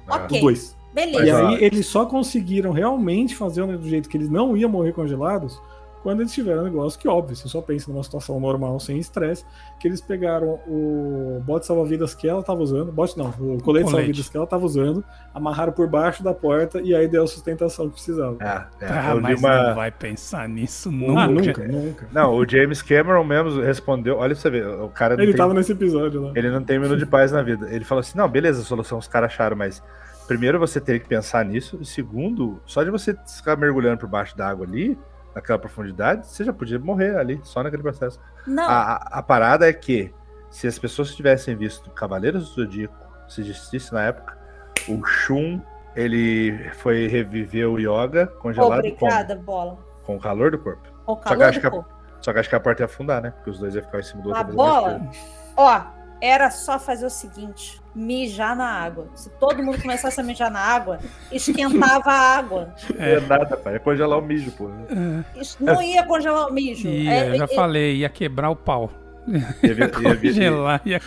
Ok. 0.08 0.36
Os 0.36 0.40
dois. 0.40 0.76
Beleza. 0.94 1.24
E 1.24 1.30
aí 1.30 1.64
eles 1.64 1.84
só 1.86 2.06
conseguiram 2.06 2.70
realmente 2.70 3.34
fazer 3.34 3.66
do 3.66 3.88
jeito 3.88 4.08
que 4.08 4.16
eles 4.16 4.30
não 4.30 4.56
iam 4.56 4.70
morrer 4.70 4.92
congelados 4.92 5.60
quando 6.02 6.20
eles 6.20 6.32
tiveram 6.32 6.62
um 6.62 6.64
negócio 6.64 6.98
que, 6.98 7.08
óbvio, 7.08 7.36
você 7.36 7.48
só 7.48 7.60
pensa 7.60 7.90
numa 7.90 8.02
situação 8.02 8.38
normal, 8.40 8.78
sem 8.80 8.98
estresse, 8.98 9.44
que 9.78 9.86
eles 9.86 10.00
pegaram 10.00 10.58
o 10.66 11.42
bote 11.44 11.66
salva-vidas 11.66 12.14
que 12.14 12.28
ela 12.28 12.42
tava 12.42 12.62
usando, 12.62 12.90
bote 12.90 13.18
não, 13.18 13.30
o 13.38 13.62
colete 13.62 13.90
salva-vidas 13.90 14.28
que 14.28 14.36
ela 14.36 14.46
tava 14.46 14.64
usando, 14.64 15.04
amarraram 15.34 15.72
por 15.72 15.88
baixo 15.88 16.22
da 16.22 16.32
porta 16.32 16.80
e 16.80 16.94
aí 16.94 17.06
deu 17.06 17.24
a 17.24 17.26
sustentação 17.26 17.86
que 17.88 17.94
precisava. 17.94 18.36
É, 18.40 18.84
é, 18.84 18.88
Ah, 18.88 19.14
mas 19.20 19.38
uma... 19.40 19.68
não 19.68 19.74
vai 19.74 19.90
pensar 19.90 20.48
nisso 20.48 20.88
ah, 20.88 20.92
nunca. 20.92 21.28
nunca, 21.28 21.68
nunca. 21.68 22.08
Não, 22.12 22.34
o 22.34 22.48
James 22.48 22.82
Cameron 22.82 23.24
mesmo 23.24 23.60
respondeu. 23.60 24.16
Olha 24.16 24.34
pra 24.34 24.42
você 24.42 24.50
ver, 24.50 24.66
o 24.66 24.88
cara 24.88 25.14
Ele 25.14 25.26
tem, 25.26 25.36
tava 25.36 25.54
nesse 25.54 25.72
episódio 25.72 26.22
lá. 26.22 26.32
ele 26.34 26.50
não 26.50 26.62
tem 26.62 26.78
minuto 26.78 26.98
de 26.98 27.06
paz 27.06 27.32
na 27.32 27.42
vida. 27.42 27.68
Ele 27.70 27.84
falou 27.84 28.00
assim: 28.00 28.16
não, 28.16 28.28
beleza, 28.28 28.62
a 28.62 28.64
solução 28.64 28.98
os 28.98 29.08
caras 29.08 29.32
acharam, 29.32 29.56
mas 29.56 29.82
primeiro 30.26 30.58
você 30.58 30.80
teria 30.80 31.00
que 31.00 31.08
pensar 31.08 31.44
nisso, 31.44 31.78
e 31.80 31.84
segundo, 31.84 32.60
só 32.64 32.84
de 32.84 32.90
você 32.90 33.16
ficar 33.26 33.56
mergulhando 33.56 33.98
por 33.98 34.08
baixo 34.08 34.36
da 34.36 34.48
água 34.48 34.64
ali, 34.64 34.96
naquela 35.34 35.58
profundidade, 35.58 36.26
você 36.26 36.44
já 36.44 36.52
podia 36.52 36.78
morrer 36.78 37.16
ali, 37.16 37.40
só 37.44 37.62
naquele 37.62 37.82
processo. 37.82 38.20
Não, 38.46 38.64
A, 38.64 38.82
a- 38.94 39.08
a 39.18 39.22
parada 39.22 39.68
é 39.68 39.72
que, 39.72 40.12
se 40.50 40.66
as 40.66 40.78
pessoas 40.78 41.14
tivessem 41.14 41.54
visto 41.56 41.90
Cavaleiros 41.90 42.48
do 42.50 42.62
Zodíaco, 42.64 42.96
se 43.28 43.40
existisse 43.42 43.92
na 43.92 44.02
época, 44.04 44.36
o 44.88 45.04
Shun, 45.04 45.60
ele 45.94 46.70
foi 46.74 47.06
reviver 47.06 47.68
o 47.68 47.78
Yoga 47.78 48.26
congelado 48.26 48.78
obrigada, 48.78 49.36
bola. 49.36 49.76
com, 50.02 50.06
com 50.12 50.16
o 50.16 50.20
calor 50.20 50.50
do 50.50 50.58
corpo. 50.58 50.88
O 51.06 51.16
que 51.16 51.24
calor 51.24 51.52
do 51.52 51.60
que 51.60 51.66
a- 51.66 51.70
corpo. 51.70 52.00
Só 52.20 52.32
que 52.32 52.38
acho 52.38 52.48
que 52.50 52.54
a 52.56 52.60
porta 52.60 52.82
ia 52.82 52.86
afundar, 52.86 53.22
né? 53.22 53.30
Porque 53.30 53.48
os 53.50 53.58
dois 53.58 53.74
iam 53.74 53.82
ficar 53.84 53.98
em 53.98 54.02
cima 54.02 54.22
do 54.22 54.28
outro. 54.28 54.42
A 54.42 54.44
bola, 54.44 55.00
ó, 55.56 55.80
era 56.20 56.50
só 56.50 56.78
fazer 56.78 57.06
o 57.06 57.10
seguinte: 57.10 57.80
mijar 57.94 58.54
na 58.56 58.66
água. 58.68 59.08
Se 59.14 59.30
todo 59.38 59.62
mundo 59.62 59.80
começasse 59.80 60.20
a 60.20 60.22
mijar 60.24 60.50
na 60.50 60.60
água, 60.60 60.98
esquentava 61.32 62.10
a 62.10 62.36
água. 62.38 62.74
Não 62.96 63.04
é 63.04 63.20
nada, 63.20 63.56
pai. 63.56 63.74
Ia 63.74 63.80
congelar 63.80 64.18
o 64.18 64.22
mijo, 64.22 64.50
pô. 64.52 64.68
Isso 65.40 65.56
não 65.60 65.80
ia 65.82 66.04
congelar 66.04 66.46
o 66.48 66.52
mijo. 66.52 66.88
E 66.88 67.08
É, 67.08 67.30
eu 67.30 67.36
já 67.38 67.44
é, 67.44 67.54
falei, 67.54 67.96
ia 67.96 68.08
quebrar 68.08 68.50
o 68.50 68.56
pau. 68.56 68.90
Ia, 69.62 69.74
vir- 69.74 69.90
ia, 70.02 70.14
vir- 70.14 70.36
ia, 70.86 71.00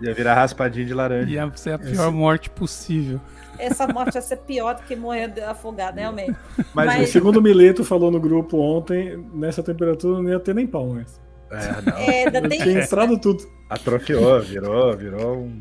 ia 0.00 0.14
virar 0.14 0.34
raspadinho 0.34 0.86
de 0.86 0.94
laranja. 0.94 1.30
ia 1.30 1.52
ser 1.54 1.72
a 1.72 1.78
pior 1.78 2.10
morte 2.10 2.48
possível. 2.50 3.20
essa 3.58 3.86
morte 3.86 4.14
ia 4.16 4.22
ser 4.22 4.38
pior 4.38 4.74
do 4.74 4.82
que 4.82 4.96
morrer 4.96 5.32
afogado, 5.44 5.96
realmente. 5.98 6.34
Mas, 6.74 6.86
Mas- 6.86 7.08
O 7.08 7.12
segundo 7.12 7.40
Mileto 7.42 7.84
falou 7.84 8.10
no 8.10 8.18
grupo 8.18 8.58
ontem, 8.58 9.16
nessa 9.34 9.62
temperatura 9.62 10.20
não 10.22 10.30
ia 10.30 10.40
ter 10.40 10.54
nem 10.54 10.66
pau 10.66 10.86
mais. 10.88 11.20
É, 11.50 11.82
não. 11.90 11.96
É, 11.98 12.24
ainda 12.26 12.48
tem 12.48 12.60
Tinha 12.60 12.82
entrado 12.82 13.18
tudo. 13.20 13.46
Atrofiou, 13.68 14.40
virou, 14.40 14.96
virou 14.96 15.36
um. 15.38 15.46
um 15.46 15.60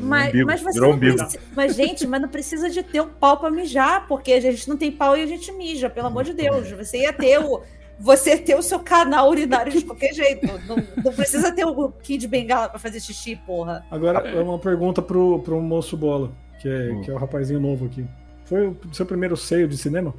Mas, 0.00 0.28
umbigo, 0.30 0.46
mas 0.46 0.60
você 0.62 0.78
um 0.80 0.82
não 0.90 0.98
precisa, 0.98 1.38
mas, 1.54 1.76
gente, 1.76 2.06
mas 2.06 2.20
não 2.22 2.28
precisa 2.28 2.68
de 2.70 2.82
ter 2.82 3.00
um 3.00 3.08
pau 3.08 3.36
pra 3.38 3.50
mijar, 3.50 4.06
porque 4.08 4.32
a 4.32 4.40
gente 4.40 4.68
não 4.68 4.76
tem 4.76 4.90
pau 4.90 5.16
e 5.16 5.22
a 5.22 5.26
gente 5.26 5.50
mija, 5.52 5.88
pelo 5.88 6.08
amor 6.08 6.24
de 6.24 6.32
Deus. 6.34 6.70
Você 6.72 6.98
ia 7.02 7.12
ter 7.12 7.38
o. 7.38 7.62
Você 8.00 8.30
ia 8.30 8.38
ter 8.38 8.56
o 8.56 8.62
seu 8.62 8.80
canal 8.80 9.30
urinário 9.30 9.70
de 9.70 9.84
qualquer 9.84 10.12
jeito. 10.12 10.44
Não, 10.66 10.76
não 11.04 11.12
precisa 11.12 11.52
ter 11.52 11.64
o 11.64 11.92
Kid 12.02 12.26
Bengala 12.26 12.68
pra 12.68 12.78
fazer 12.80 12.98
xixi, 12.98 13.36
porra. 13.46 13.86
Agora, 13.88 14.18
é 14.28 14.40
uma 14.42 14.58
pergunta 14.58 15.00
pro, 15.00 15.38
pro 15.38 15.60
moço 15.62 15.96
bola, 15.96 16.32
que 16.60 16.68
é, 16.68 16.90
Hum. 16.90 17.02
que 17.02 17.10
é 17.12 17.14
o 17.14 17.16
rapazinho 17.16 17.60
novo 17.60 17.86
aqui. 17.86 18.04
Foi 18.46 18.66
o 18.66 18.76
seu 18.92 19.06
primeiro 19.06 19.36
seio 19.36 19.68
de 19.68 19.76
cinema? 19.78 20.12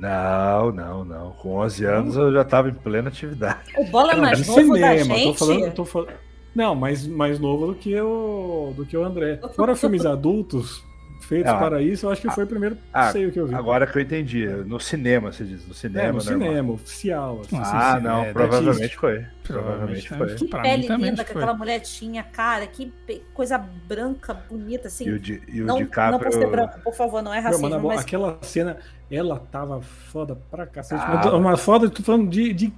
Não, 0.00 0.72
não, 0.72 1.04
não. 1.04 1.30
Com 1.32 1.56
11 1.56 1.84
anos 1.84 2.16
eu 2.16 2.32
já 2.32 2.42
tava 2.42 2.70
em 2.70 2.74
plena 2.74 3.08
atividade. 3.08 3.70
O 3.76 3.84
bola 3.84 4.16
mais 4.16 4.38
de 4.40 4.46
novo 4.46 4.78
da 4.78 4.88
cinema, 4.96 5.14
gente. 5.14 5.24
tô 5.24 5.34
falando, 5.34 5.74
tô 5.74 5.84
falando. 5.84 6.12
Não, 6.54 6.74
mais, 6.74 7.06
mais 7.06 7.38
novo 7.38 7.66
do 7.66 7.74
que 7.74 8.00
o 8.00 8.72
do 8.74 8.86
que 8.86 8.96
o 8.96 9.04
André. 9.04 9.38
Fora 9.54 9.76
filmes 9.76 10.06
adultos 10.06 10.82
feitos 11.20 11.52
Ah. 11.52 11.56
para 11.58 11.80
isso, 11.82 12.06
eu 12.06 12.10
acho 12.10 12.20
que 12.22 12.30
foi 12.30 12.44
o 12.44 12.46
primeiro 12.46 12.76
Ah, 12.92 13.12
seio 13.12 13.30
que 13.30 13.38
eu 13.38 13.46
vi. 13.46 13.54
Agora 13.54 13.86
que 13.86 13.96
eu 13.96 14.02
entendi. 14.02 14.46
No 14.46 14.80
cinema, 14.80 15.32
você 15.32 15.44
diz. 15.44 15.66
No 15.66 15.74
cinema, 15.74 16.04
é, 16.04 16.12
no 16.12 16.18
normal. 16.18 16.48
cinema, 16.48 16.72
oficial. 16.72 17.40
assim. 17.40 17.56
Ah, 17.62 17.96
sim, 17.98 18.04
não, 18.04 18.24
é, 18.24 18.32
provavelmente 18.32 18.96
foi. 18.96 19.24
Provavelmente 19.44 20.08
foi. 20.08 20.26
né? 20.26 20.34
Que 20.34 20.48
Pra 20.48 20.62
pele 20.62 20.86
linda 20.88 21.24
que 21.24 21.32
foi. 21.32 21.42
aquela 21.42 21.56
mulher 21.56 21.80
tinha, 21.80 22.22
cara. 22.22 22.66
Que 22.66 22.92
coisa 23.34 23.58
branca, 23.58 24.34
bonita, 24.48 24.88
assim. 24.88 25.06
E 25.06 25.10
o, 25.12 25.18
Di, 25.18 25.42
e 25.48 25.62
o 25.62 25.66
não, 25.66 25.76
DiCaprio. 25.78 26.12
não 26.12 26.18
por 26.18 26.32
ser 26.32 26.46
branco, 26.50 26.80
por 26.82 26.94
favor, 26.94 27.22
não 27.22 27.32
é 27.34 27.38
racismo, 27.40 27.68
mano, 27.68 27.86
mas 27.88 28.00
aquela 28.00 28.38
cena, 28.42 28.76
ela 29.10 29.38
tava 29.50 29.80
foda 29.82 30.36
pra 30.50 30.66
cacete. 30.66 31.02
Ah. 31.04 31.14
Mas 31.24 31.32
Uma 31.32 31.56
foda, 31.56 31.88
tô 31.90 32.02
falando 32.02 32.28
de. 32.30 32.52
de 32.52 32.72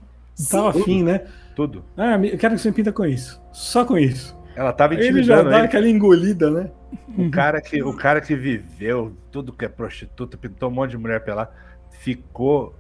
tava 0.51 0.71
afim, 0.71 1.03
né? 1.03 1.23
Tudo. 1.55 1.85
Ah, 1.97 2.17
eu 2.17 2.39
quero 2.39 2.55
que 2.55 2.61
você 2.63 2.73
pinta 2.73 2.91
com 2.93 3.05
isso. 3.05 3.41
Só 3.53 3.85
com 3.85 3.99
isso. 3.99 4.35
Ela 4.57 4.73
tava 4.73 4.95
Ele 4.95 5.03
já 5.03 5.09
intimidando 5.11 5.51
dá 5.51 5.59
ele. 5.59 5.67
aquela 5.67 5.89
engolida, 5.89 6.51
né? 6.51 6.71
O 7.17 7.31
cara, 7.31 7.61
que, 7.61 7.83
o 7.83 7.95
cara 7.97 8.21
que 8.21 8.35
viveu 8.35 9.17
tudo 9.31 9.53
que 9.53 9.65
é 9.65 9.69
prostituta, 9.69 10.37
pintou 10.37 10.69
um 10.71 10.73
monte 10.73 10.91
de 10.93 10.99
mulher 10.99 11.23
pelada, 11.25 11.53
ficou 11.91 12.75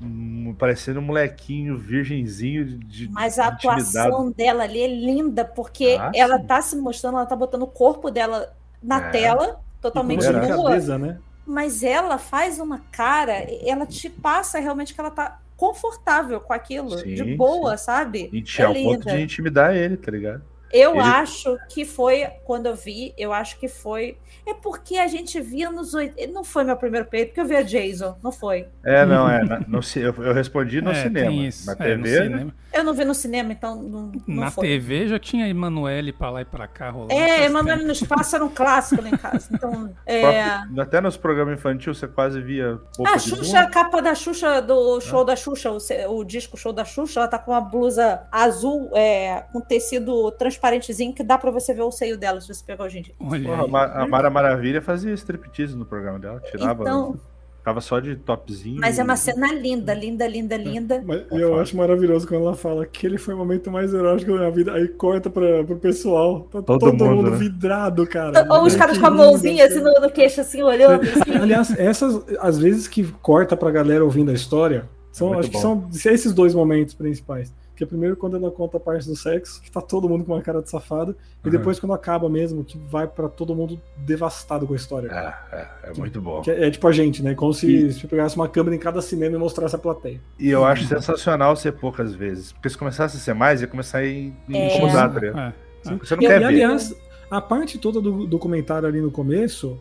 hum, 0.00 0.54
parecendo 0.58 1.00
um 1.00 1.02
molequinho 1.02 1.78
virgenzinho 1.78 2.64
de- 2.66 2.78
de 2.78 3.08
Mas 3.08 3.38
a 3.38 3.46
intimidado. 3.48 3.56
atuação 3.56 4.30
dela 4.30 4.64
ali 4.64 4.80
é 4.82 4.88
linda, 4.88 5.44
porque 5.44 5.96
Ah, 5.98 6.10
ela 6.14 6.38
sim. 6.38 6.46
tá 6.46 6.60
se 6.60 6.76
mostrando, 6.76 7.16
ela 7.16 7.26
tá 7.26 7.34
botando 7.36 7.62
o 7.62 7.66
corpo 7.66 8.10
dela 8.10 8.54
na 8.82 8.98
É. 8.98 9.10
tela, 9.10 9.60
E 9.78 9.80
totalmente 9.80 10.28
nua, 10.28 10.32
delicadeza, 10.40 10.98
né? 10.98 11.18
mas 11.46 11.82
ela 11.82 12.18
faz 12.18 12.58
uma 12.58 12.78
cara, 12.92 13.32
ela 13.64 13.86
te 13.86 14.10
passa 14.10 14.58
realmente 14.58 14.92
que 14.94 15.00
ela 15.00 15.10
tá 15.10 15.40
confortável 15.56 16.40
com 16.40 16.52
aquilo, 16.52 16.94
de 16.96 17.24
Sim, 17.24 17.36
boa, 17.36 17.78
sabe? 17.78 18.28
Inti- 18.32 18.62
ao 18.62 18.72
é 18.72 18.74
ponto 18.74 18.92
linda. 18.98 19.10
de 19.16 19.22
intimidar 19.22 19.74
ele, 19.74 19.96
tá 19.96 20.10
ligado? 20.10 20.42
Eu 20.72 20.92
Ele- 20.92 21.00
acho 21.00 21.56
que 21.68 21.84
foi, 21.84 22.26
quando 22.44 22.66
eu 22.66 22.74
vi, 22.74 23.14
eu 23.16 23.32
acho 23.32 23.58
que 23.58 23.68
foi. 23.68 24.16
É 24.46 24.54
porque 24.54 24.96
a 24.98 25.06
gente 25.08 25.40
via 25.40 25.70
nos 25.70 25.94
oit- 25.94 26.26
Não 26.28 26.44
foi 26.44 26.64
meu 26.64 26.76
primeiro 26.76 27.06
peito, 27.06 27.28
porque 27.28 27.40
eu 27.40 27.46
via 27.46 27.64
Jason, 27.64 28.16
não 28.22 28.30
foi. 28.32 28.66
É, 28.84 29.04
não, 29.04 29.28
é. 29.28 29.42
na- 29.44 29.60
no 29.60 29.80
eu, 29.96 30.14
eu 30.24 30.32
respondi 30.34 30.80
no 30.80 30.90
É, 30.90 31.02
cinema. 31.02 31.28
tem 31.30 31.46
isso. 31.46 31.66
Na 31.66 31.72
É, 31.84 31.96
no 31.96 32.02
TV, 32.04 32.22
cinema. 32.22 32.54
Eu 32.72 32.84
não 32.84 32.92
vi 32.92 33.04
no 33.06 33.14
cinema, 33.14 33.52
então 33.52 33.74
não, 33.82 34.12
não 34.26 34.34
Na 34.42 34.50
foi. 34.50 34.66
TV 34.68 35.08
já 35.08 35.18
tinha 35.18 35.48
Emanuele 35.48 36.12
pra 36.12 36.28
lá 36.30 36.42
e 36.42 36.44
pra 36.44 36.66
cá 36.68 36.90
rolando. 36.90 37.12
É, 37.12 37.46
Emanuele 37.46 37.84
no 37.84 37.92
Espaço 37.92 38.36
era 38.36 38.44
um 38.44 38.50
clássico 38.50 39.00
lá 39.02 39.08
em 39.08 39.16
casa. 39.16 39.48
Então, 39.52 39.94
é, 40.04 40.20
próprio- 40.20 40.82
até 40.82 41.00
nos 41.00 41.16
programas 41.16 41.58
infantis 41.58 41.98
você 41.98 42.06
quase 42.06 42.40
via 42.40 42.78
a 43.06 43.16
de 43.16 43.22
Xuxa, 43.30 43.60
a 43.60 43.66
capa 43.70 44.02
da 44.02 44.14
Xuxa, 44.14 44.60
do 44.60 45.00
show 45.00 45.24
da 45.24 45.34
Xuxa, 45.34 45.70
o, 45.72 46.18
o 46.18 46.24
disco 46.24 46.56
show 46.56 46.72
da 46.72 46.84
Xuxa, 46.84 47.20
ela 47.20 47.28
tá 47.28 47.38
com 47.38 47.50
uma 47.52 47.60
blusa 47.60 48.22
azul 48.30 48.90
é, 48.94 49.44
com 49.52 49.60
tecido 49.60 50.30
transparentezinho 50.60 51.12
que 51.12 51.22
dá 51.22 51.38
pra 51.38 51.50
você 51.50 51.72
ver 51.72 51.82
o 51.82 51.90
seio 51.90 52.16
dela 52.18 52.40
se 52.40 52.48
você 52.48 52.64
pegar 52.64 52.86
Porra, 53.18 53.64
a. 53.64 53.66
Ma- 53.68 53.84
a 53.84 54.06
Mara 54.08 54.30
Maravilha 54.30 54.80
fazia 54.82 55.12
striptease 55.14 55.76
no 55.76 55.84
programa 55.84 56.18
dela. 56.18 56.40
Tirava. 56.40 56.82
Então, 56.82 57.16
Ficava 57.58 57.80
só 57.80 57.98
de 57.98 58.14
topzinho. 58.14 58.78
mas 58.80 58.96
é 58.96 59.02
uma 59.02 59.16
cena 59.16 59.52
linda, 59.52 59.92
linda, 59.92 60.24
linda, 60.28 60.56
linda. 60.56 61.02
Mas 61.04 61.24
eu 61.32 61.58
acho 61.58 61.76
maravilhoso 61.76 62.24
quando 62.28 62.42
ela 62.42 62.54
fala 62.54 62.86
que 62.86 63.04
ele 63.04 63.18
foi 63.18 63.34
o 63.34 63.36
momento 63.38 63.72
mais 63.72 63.92
erótico 63.92 64.30
da 64.34 64.38
minha 64.38 64.50
vida. 64.52 64.72
Aí 64.72 64.86
corta 64.86 65.28
pra, 65.28 65.64
pro 65.64 65.74
pessoal. 65.76 66.42
Tá 66.42 66.62
todo, 66.62 66.78
Todo 66.78 66.92
mundo, 66.92 67.04
mundo, 67.16 67.30
né? 67.32 67.36
vidrado, 67.36 68.06
cara. 68.06 68.46
Ou 68.54 68.62
os 68.66 68.74
Que 68.74 68.78
caras 68.78 68.96
com 68.98 69.06
a 69.06 69.10
mãozinha 69.10 69.66
assim 69.66 69.80
no, 69.80 69.92
no 70.00 70.08
queixo, 70.12 70.40
assim, 70.42 70.62
olhando. 70.62 71.02
assim. 71.02 71.32
Aliás, 71.42 71.76
essas, 71.76 72.22
às 72.38 72.56
vezes 72.56 72.86
que 72.86 73.02
corta 73.20 73.56
pra 73.56 73.72
galera 73.72 74.04
ouvindo 74.04 74.30
a 74.30 74.34
história, 74.34 74.88
são, 75.10 75.28
Muito 75.30 75.40
acho 75.40 75.50
que 75.50 75.56
bom. 75.56 75.88
são 75.90 76.12
esses 76.12 76.32
dois 76.32 76.54
momentos 76.54 76.94
principais. 76.94 77.52
Que 77.76 77.84
é 77.84 77.86
primeiro 77.86 78.16
quando 78.16 78.36
ela 78.36 78.50
conta 78.50 78.78
a 78.78 78.80
parte 78.80 79.06
do 79.06 79.14
sexo, 79.14 79.60
que 79.60 79.70
tá 79.70 79.80
todo 79.82 80.08
mundo 80.08 80.24
com 80.24 80.32
uma 80.32 80.40
cara 80.40 80.62
de 80.62 80.70
safado, 80.70 81.14
e 81.44 81.46
Uhum. 81.46 81.52
depois 81.52 81.78
quando 81.78 81.92
acaba 81.92 82.28
mesmo, 82.28 82.64
que 82.64 82.78
vai 82.78 83.06
pra 83.06 83.28
todo 83.28 83.54
mundo 83.54 83.78
devastado 83.98 84.66
com 84.66 84.72
a 84.72 84.76
história. 84.76 85.08
É, 85.12 85.56
é, 85.56 85.90
é 85.90 85.94
muito 85.98 86.20
bom. 86.20 86.40
Que 86.40 86.50
é, 86.50 86.68
é 86.68 86.70
tipo 86.70 86.88
a 86.88 86.92
gente, 86.92 87.22
né? 87.22 87.34
Como 87.34 87.52
se, 87.52 87.92
se 87.92 88.06
pegasse 88.06 88.34
uma 88.34 88.48
câmera 88.48 88.74
em 88.74 88.78
cada 88.78 89.02
cinema 89.02 89.36
e 89.36 89.38
mostrasse 89.38 89.76
a 89.76 89.78
plateia. 89.78 90.18
E 90.38 90.48
eu 90.50 90.64
acho 90.64 90.84
sensacional 90.86 91.54
ser 91.54 91.72
poucas 91.72 92.14
vezes. 92.14 92.52
Porque 92.52 92.70
se 92.70 92.78
começasse 92.78 93.16
a 93.16 93.20
ser 93.20 93.34
mais, 93.34 93.60
ia 93.60 93.66
começar 93.68 93.98
a 93.98 94.08
in- 94.08 94.34
É. 94.52 94.74
incomodar, 94.76 95.12
tá 95.12 95.20
ligado? 95.20 95.38
É. 95.38 95.54
Você 95.98 96.16
não 96.16 96.22
E, 96.22 96.26
quer 96.26 96.36
e, 96.36 96.38
ver. 96.38 96.44
aliás, 96.46 96.94
a 97.30 97.40
parte 97.40 97.78
toda 97.78 98.00
do, 98.00 98.26
do 98.26 98.38
comentário 98.38 98.88
ali 98.88 99.00
no 99.00 99.10
começo, 99.10 99.78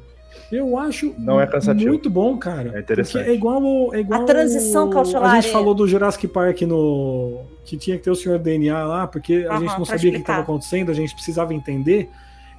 eu 0.52 0.78
acho 0.78 1.14
Não 1.18 1.40
é 1.40 1.48
cansativo. 1.48 1.90
muito 1.90 2.10
bom, 2.10 2.38
cara. 2.38 2.72
É 2.76 2.80
interessante. 2.80 3.18
Porque 3.18 3.30
é 3.32 3.34
igual, 3.34 3.62
o- 3.64 3.94
é 3.96 4.00
igual 4.00 4.22
A 4.22 4.26
transição, 4.26 4.90
Cauchelari. 4.90 5.38
A 5.38 5.42
gente 5.42 5.52
falou 5.52 5.74
do 5.74 5.88
Jurassic 5.88 6.28
Park 6.28 6.62
no. 6.62 7.42
Que 7.66 7.78
tinha 7.78 7.98
que 7.98 8.04
ter 8.04 8.12
o 8.12 8.16
senhor 8.16 8.38
DNA 8.40 8.84
lá, 8.86 9.08
porque 9.08 9.46
a 9.50 9.60
gente 9.60 9.78
não 9.78 9.86
sabia 9.86 10.10
o 10.12 10.14
que 10.14 10.20
estava 10.20 10.42
acontecendo, 10.42 10.92
a 10.92 10.94
gente 10.94 11.14
precisava 11.16 11.54
entender. 11.54 12.10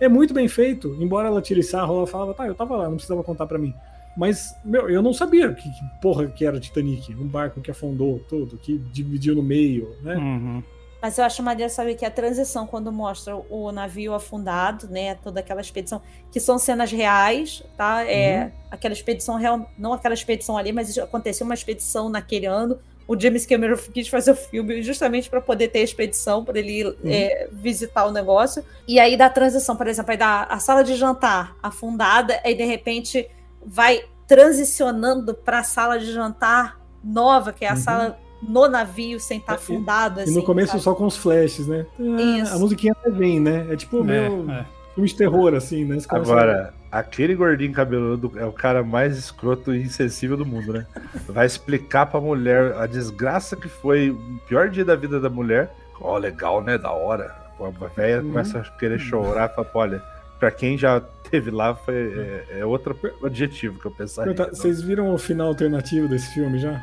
É 0.01 0.09
muito 0.09 0.35
bem 0.35 0.49
feito. 0.49 0.97
Embora 1.01 1.29
ela 1.29 1.41
tire 1.41 1.63
sarro, 1.63 1.97
ela 1.99 2.07
falava, 2.07 2.35
tá, 2.35 2.47
eu 2.47 2.55
tava 2.55 2.77
lá, 2.77 2.85
não 2.85 2.95
precisava 2.97 3.23
contar 3.23 3.47
pra 3.47 3.59
mim. 3.59 3.73
Mas, 4.17 4.55
meu, 4.65 4.89
eu 4.91 5.01
não 5.03 5.13
sabia 5.13 5.53
que, 5.53 5.63
que 5.69 5.81
porra 6.01 6.27
que 6.27 6.45
era 6.45 6.57
o 6.57 6.61
Titanic. 6.61 7.15
Um 7.15 7.27
barco 7.29 7.61
que 7.61 7.71
afundou 7.71 8.21
tudo, 8.29 8.57
que 8.59 8.79
dividiu 8.93 9.35
no 9.35 9.43
meio, 9.43 9.91
né? 10.03 10.17
Uhum. 10.17 10.63
Mas 11.07 11.19
eu 11.19 11.25
acho 11.25 11.41
maneiro 11.41 11.73
saber 11.73 11.95
que 11.95 12.05
a 12.05 12.11
transição, 12.11 12.67
quando 12.67 12.91
mostra 12.91 13.37
o 13.37 13.71
navio 13.71 14.13
afundado, 14.13 14.89
né? 14.89 15.15
Toda 15.15 15.39
aquela 15.39 15.61
expedição, 15.61 16.03
que 16.33 16.41
são 16.41 16.59
cenas 16.59 16.91
reais, 16.91 17.63
tá? 17.77 18.05
É 18.05 18.51
aquela 18.73 18.93
expedição 18.93 19.37
real, 19.37 19.71
não 19.79 19.93
aquela 19.93 20.15
expedição 20.15 20.59
ali, 20.59 20.73
mas 20.73 20.99
aconteceu 20.99 21.45
uma 21.45 21.55
expedição 21.55 22.09
naquele 22.09 22.47
ano. 22.47 22.77
O 23.07 23.17
James 23.17 23.47
Cameron 23.47 23.77
quis 23.95 24.09
fazer 24.09 24.33
o 24.33 24.35
filme 24.35 24.83
justamente 24.83 25.31
para 25.31 25.41
poder 25.41 25.69
ter 25.69 25.79
a 25.79 25.83
expedição, 25.85 26.45
para 26.45 26.59
ele 26.59 26.81
ir, 26.81 26.97
é, 27.05 27.49
visitar 27.53 28.05
o 28.07 28.11
negócio. 28.11 28.65
E 28.89 28.99
aí 28.99 29.17
da 29.17 29.31
transição, 29.31 29.77
por 29.77 29.87
exemplo, 29.87 30.11
aí 30.11 30.17
da 30.17 30.43
a 30.43 30.59
sala 30.59 30.83
de 30.83 30.97
jantar 30.97 31.55
afundada, 31.63 32.41
aí 32.45 32.57
de 32.57 32.65
repente 32.65 33.31
vai 33.65 34.03
transicionando 34.27 35.35
para 35.35 35.61
a 35.61 35.63
sala 35.63 36.01
de 36.01 36.13
jantar 36.13 36.81
nova, 37.05 37.53
que 37.53 37.65
é 37.65 37.69
a 37.69 37.75
Uhum. 37.75 37.77
sala 37.77 38.26
no 38.49 38.69
navio 38.69 39.19
sem 39.21 39.39
estar 39.39 39.53
E- 39.53 39.57
afundado. 39.57 40.21
E 40.21 40.23
assim, 40.25 40.35
no 40.35 40.43
começo 40.43 40.73
sabe? 40.73 40.83
só 40.83 40.95
com 40.95 41.07
os 41.07 41.17
flashes, 41.17 41.67
né? 41.67 41.87
Ah, 41.99 42.21
Isso. 42.43 42.55
A 42.55 42.59
musiquinha 42.59 42.93
até 42.93 43.11
vem, 43.11 43.41
né? 43.41 43.67
É 43.71 43.77
tipo 43.77 44.03
meu 44.05 44.15
É, 44.49 44.61
é. 44.61 44.65
filme 44.95 45.09
de 45.09 45.15
terror, 45.15 45.55
assim, 45.55 45.85
né? 45.85 45.99
Agora, 46.09 46.73
aquele 46.91 47.35
gordinho 47.35 47.73
cabeludo 47.73 48.33
é 48.37 48.45
o 48.45 48.53
cara 48.53 48.83
mais 48.83 49.17
escroto 49.19 49.75
e 49.75 49.83
insensível 49.83 50.37
do 50.37 50.47
mundo, 50.47 50.73
né? 50.73 50.87
Vai 51.29 51.47
explicar 51.47 52.07
pra 52.07 52.21
mulher 52.21 52.75
a 52.79 52.87
desgraça 52.87 53.57
que 53.57 53.69
foi 53.69 54.11
o 54.11 54.41
pior 54.49 54.69
dia 54.69 54.85
da 54.85 54.95
vida 54.97 55.19
da 55.21 55.29
mulher. 55.29 55.71
Ó, 56.01 56.17
legal, 56.19 56.63
né? 56.63 56.77
Da 56.79 56.91
hora. 56.93 57.35
Pô, 57.59 57.67
A 57.67 57.87
velha 57.89 58.21
Uhum. 58.23 58.29
começa 58.29 58.59
a 58.59 58.63
querer 58.63 58.99
chorar, 58.99 59.49
fala, 59.49 59.67
olha, 59.75 60.03
pra 60.39 60.51
quem 60.51 60.77
já 60.77 61.01
teve 61.31 61.51
lá, 61.51 61.75
foi, 61.75 61.95
é, 61.95 62.59
é 62.61 62.67
outro 62.67 62.95
adjetivo 63.25 63.79
que 63.81 63.87
eu 63.87 63.91
a- 63.91 63.99
pensaria. 63.99 64.35
Perguntar, 64.35 64.55
Vocês 64.57 64.83
viram 64.83 65.13
o 65.15 65.17
final 65.19 65.49
alternativo 65.49 66.07
desse 66.07 66.33
filme 66.35 66.59
já? 66.59 66.79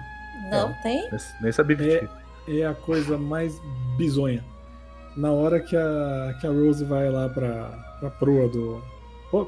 Não, 0.50 0.74
tem? 0.84 1.10
Nem- 1.42 1.52
sabia 1.52 1.76
que 1.76 1.84
É. 1.90 1.98
tinha. 2.00 2.24
É 2.62 2.66
a 2.66 2.74
coisa 2.74 3.18
mais 3.18 3.62
bizonha. 3.98 4.44
Na 5.16 5.32
hora 5.32 5.60
que 5.60 5.76
a, 5.76 6.36
que 6.42 6.48
a 6.48 6.50
Rose 6.50 6.84
vai 6.84 7.10
lá 7.10 7.30
pra, 7.30 7.96
pra 8.00 8.10
proa 8.10 8.48
do. 8.50 8.82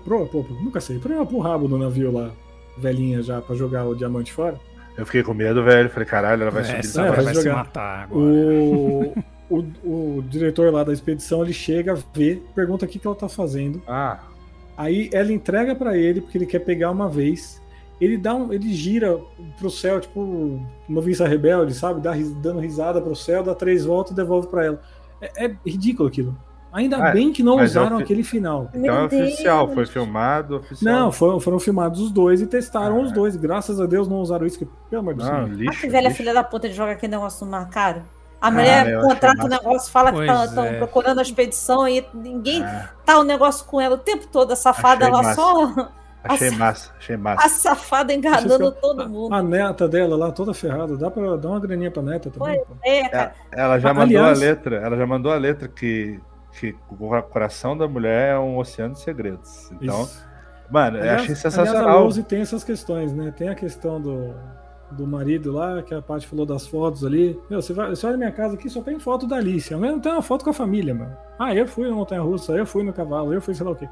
Proa, 0.03 0.25
pô, 0.25 0.45
nunca 0.61 0.79
sei. 0.79 0.97
Proa 0.99 1.25
pro 1.25 1.39
rabo 1.39 1.67
do 1.67 1.77
navio 1.77 2.11
lá, 2.11 2.31
velhinha 2.77 3.21
já, 3.21 3.41
pra 3.41 3.55
jogar 3.55 3.85
o 3.85 3.95
diamante 3.95 4.31
fora. 4.31 4.59
Eu 4.97 5.05
fiquei 5.05 5.21
com 5.23 5.33
medo, 5.33 5.63
velho. 5.63 5.89
Falei, 5.89 6.07
caralho, 6.07 6.43
ela 6.43 6.51
vai 6.51 6.61
É, 6.61 6.65
subir 6.65 6.79
essa 6.79 7.11
vai 7.11 7.21
vai, 7.23 7.35
se 7.35 7.49
matar 7.49 8.03
agora. 8.03 8.21
O, 8.21 9.13
o, 9.49 9.57
o 10.17 10.23
diretor 10.29 10.71
lá 10.71 10.83
da 10.83 10.93
expedição, 10.93 11.43
ele 11.43 11.51
chega, 11.53 11.95
vê, 12.13 12.41
pergunta 12.55 12.85
o 12.85 12.87
que, 12.87 12.97
que 12.97 13.05
ela 13.05 13.15
tá 13.15 13.27
fazendo. 13.27 13.81
Ah, 13.87 14.19
Aí 14.77 15.09
ela 15.13 15.31
entrega 15.31 15.73
pra 15.75 15.97
ele, 15.97 16.19
porque 16.21 16.37
ele 16.37 16.45
quer 16.45 16.59
pegar 16.59 16.91
uma 16.91 17.07
vez. 17.09 17.61
Ele 17.99 18.17
dá 18.17 18.35
um, 18.35 18.51
ele 18.51 18.73
gira 18.73 19.17
pro 19.57 19.69
céu, 19.69 20.01
tipo 20.01 20.59
noviça 20.87 21.27
rebelde, 21.27 21.73
sabe? 21.73 22.01
Dá, 22.01 22.11
dando 22.41 22.59
risada 22.59 23.01
pro 23.01 23.15
céu, 23.15 23.41
dá 23.43 23.55
três 23.55 23.85
voltas 23.85 24.11
e 24.11 24.15
devolve 24.15 24.47
pra 24.47 24.65
ela. 24.65 24.81
É, 25.21 25.45
é 25.45 25.55
ridículo 25.65 26.09
aquilo. 26.09 26.37
Ainda 26.73 26.97
Ah, 26.97 27.11
bem 27.13 27.31
que 27.31 27.41
não 27.41 27.57
é 27.57 27.63
usaram 27.63 27.95
fi- 27.97 28.03
aquele 28.03 28.21
final. 28.21 28.69
então 28.73 28.93
é 28.97 29.03
oficial, 29.05 29.69
foi 29.73 29.85
filmado, 29.85 30.57
oficial. 30.57 30.93
Não, 30.93 31.09
foram, 31.11 31.39
foram 31.39 31.57
filmados 31.57 32.01
os 32.01 32.11
dois 32.11 32.41
e 32.41 32.47
testaram 32.47 32.97
Ah. 32.97 33.03
os 33.03 33.13
dois. 33.13 33.37
Graças 33.37 33.79
a 33.79 33.85
Deus 33.85 34.09
não 34.09 34.17
usaram 34.19 34.45
isso. 34.45 34.59
que- 34.59 34.67
Pelo 34.89 34.99
amor 34.99 35.13
de 35.13 35.19
Deus. 35.21 35.31
Não, 35.31 35.69
Ah, 35.69 35.71
que 35.71 35.87
velha 35.87 36.07
lixo. 36.09 36.17
filha 36.17 36.33
da 36.33 36.43
puta 36.43 36.67
de 36.67 36.75
joga 36.75 36.91
aquele 36.91 37.11
negócio 37.13 37.45
no 37.45 37.65
caro. 37.67 38.03
A 38.41 38.49
Ah, 38.49 38.51
mulher 38.51 38.81
achei 38.87 38.99
contrata 39.09 39.45
o 39.45 39.47
negócio, 39.47 39.89
fala 39.89 40.11
que 40.11 40.17
Pois 40.25 40.49
estão 40.49 40.65
é. 40.65 40.73
procurando 40.77 41.19
a 41.19 41.21
expedição 41.21 41.87
e 41.87 42.05
ninguém 42.13 42.61
Ah, 42.61 42.89
tá 43.05 43.17
o 43.19 43.23
negócio 43.23 43.65
com 43.65 43.79
ela 43.79 43.95
o 43.95 43.97
tempo 43.97 44.27
todo. 44.29 44.51
A 44.51 44.55
safada, 44.57 45.05
Achei 45.05 45.13
ela 45.13 45.23
massa. 45.23 45.41
só. 45.41 45.89
Achei 46.33 46.49
Nossa. 46.49 46.59
massa, 46.59 46.93
achei 46.97 47.15
A 47.15 47.19
massa. 47.19 47.49
safada 47.49 48.13
enganando 48.13 48.71
todo 48.73 49.09
mundo. 49.09 49.33
A 49.33 49.41
neta 49.41 49.87
dela 49.87 50.15
lá, 50.17 50.31
toda 50.31 50.53
ferrada. 50.53 50.97
Dá 50.97 51.09
pra 51.09 51.35
dar 51.35 51.49
uma 51.49 51.59
graninha 51.59 51.91
pra 51.91 52.01
neta 52.03 52.29
também. 52.29 52.59
pô. 52.65 52.73
É, 52.83 53.07
cara. 53.09 53.33
Ela 53.51 53.79
já 53.79 53.93
mandou 53.93 54.17
aliás- 54.19 54.37
a 54.37 54.45
letra, 54.45 54.75
ela 54.77 54.97
já 54.97 55.05
mandou 55.07 55.31
a 55.31 55.37
letra 55.37 55.67
que, 55.67 56.19
que 56.59 56.75
o 56.89 57.21
coração 57.23 57.77
da 57.77 57.87
mulher 57.87 58.33
é 58.33 58.37
um 58.39 58.57
oceano 58.57 58.93
de 58.93 58.99
segredos. 59.01 59.71
Então, 59.81 60.03
Isso. 60.03 60.25
mano, 60.69 60.97
eu 60.97 61.01
Aliás- 61.01 61.21
achei 61.21 61.33
Aliás, 61.33 61.45
a 61.45 61.49
sensacional. 61.51 62.03
Rose 62.03 62.23
tem 62.23 62.41
essas 62.41 62.63
questões, 62.63 63.13
né? 63.13 63.33
Tem 63.35 63.49
a 63.49 63.55
questão 63.55 63.99
do, 64.01 64.33
do 64.91 65.05
marido 65.07 65.51
lá, 65.51 65.81
que 65.81 65.93
a 65.93 66.01
Paty 66.01 66.27
falou 66.27 66.45
das 66.45 66.65
fotos 66.67 67.03
ali. 67.05 67.39
Meu, 67.49 67.61
você, 67.61 67.73
vai, 67.73 67.89
você 67.89 68.05
olha 68.07 68.17
minha 68.17 68.31
casa 68.31 68.55
aqui, 68.55 68.69
só 68.69 68.81
tem 68.81 68.99
foto 68.99 69.27
da 69.27 69.35
Alice. 69.37 69.73
Ao 69.73 69.79
menos 69.79 69.95
não 69.97 70.01
tem 70.01 70.11
uma 70.11 70.21
foto 70.21 70.43
com 70.43 70.49
a 70.51 70.53
família, 70.53 70.93
mano. 70.93 71.15
Ah, 71.37 71.53
eu 71.53 71.67
fui 71.67 71.89
na 71.89 71.95
Montanha 71.95 72.21
Russa, 72.21 72.53
eu 72.53 72.65
fui 72.65 72.83
no 72.83 72.93
cavalo, 72.93 73.33
eu 73.33 73.41
fui 73.41 73.53
sei 73.53 73.65
lá 73.65 73.71
o 73.71 73.75
quê. 73.75 73.89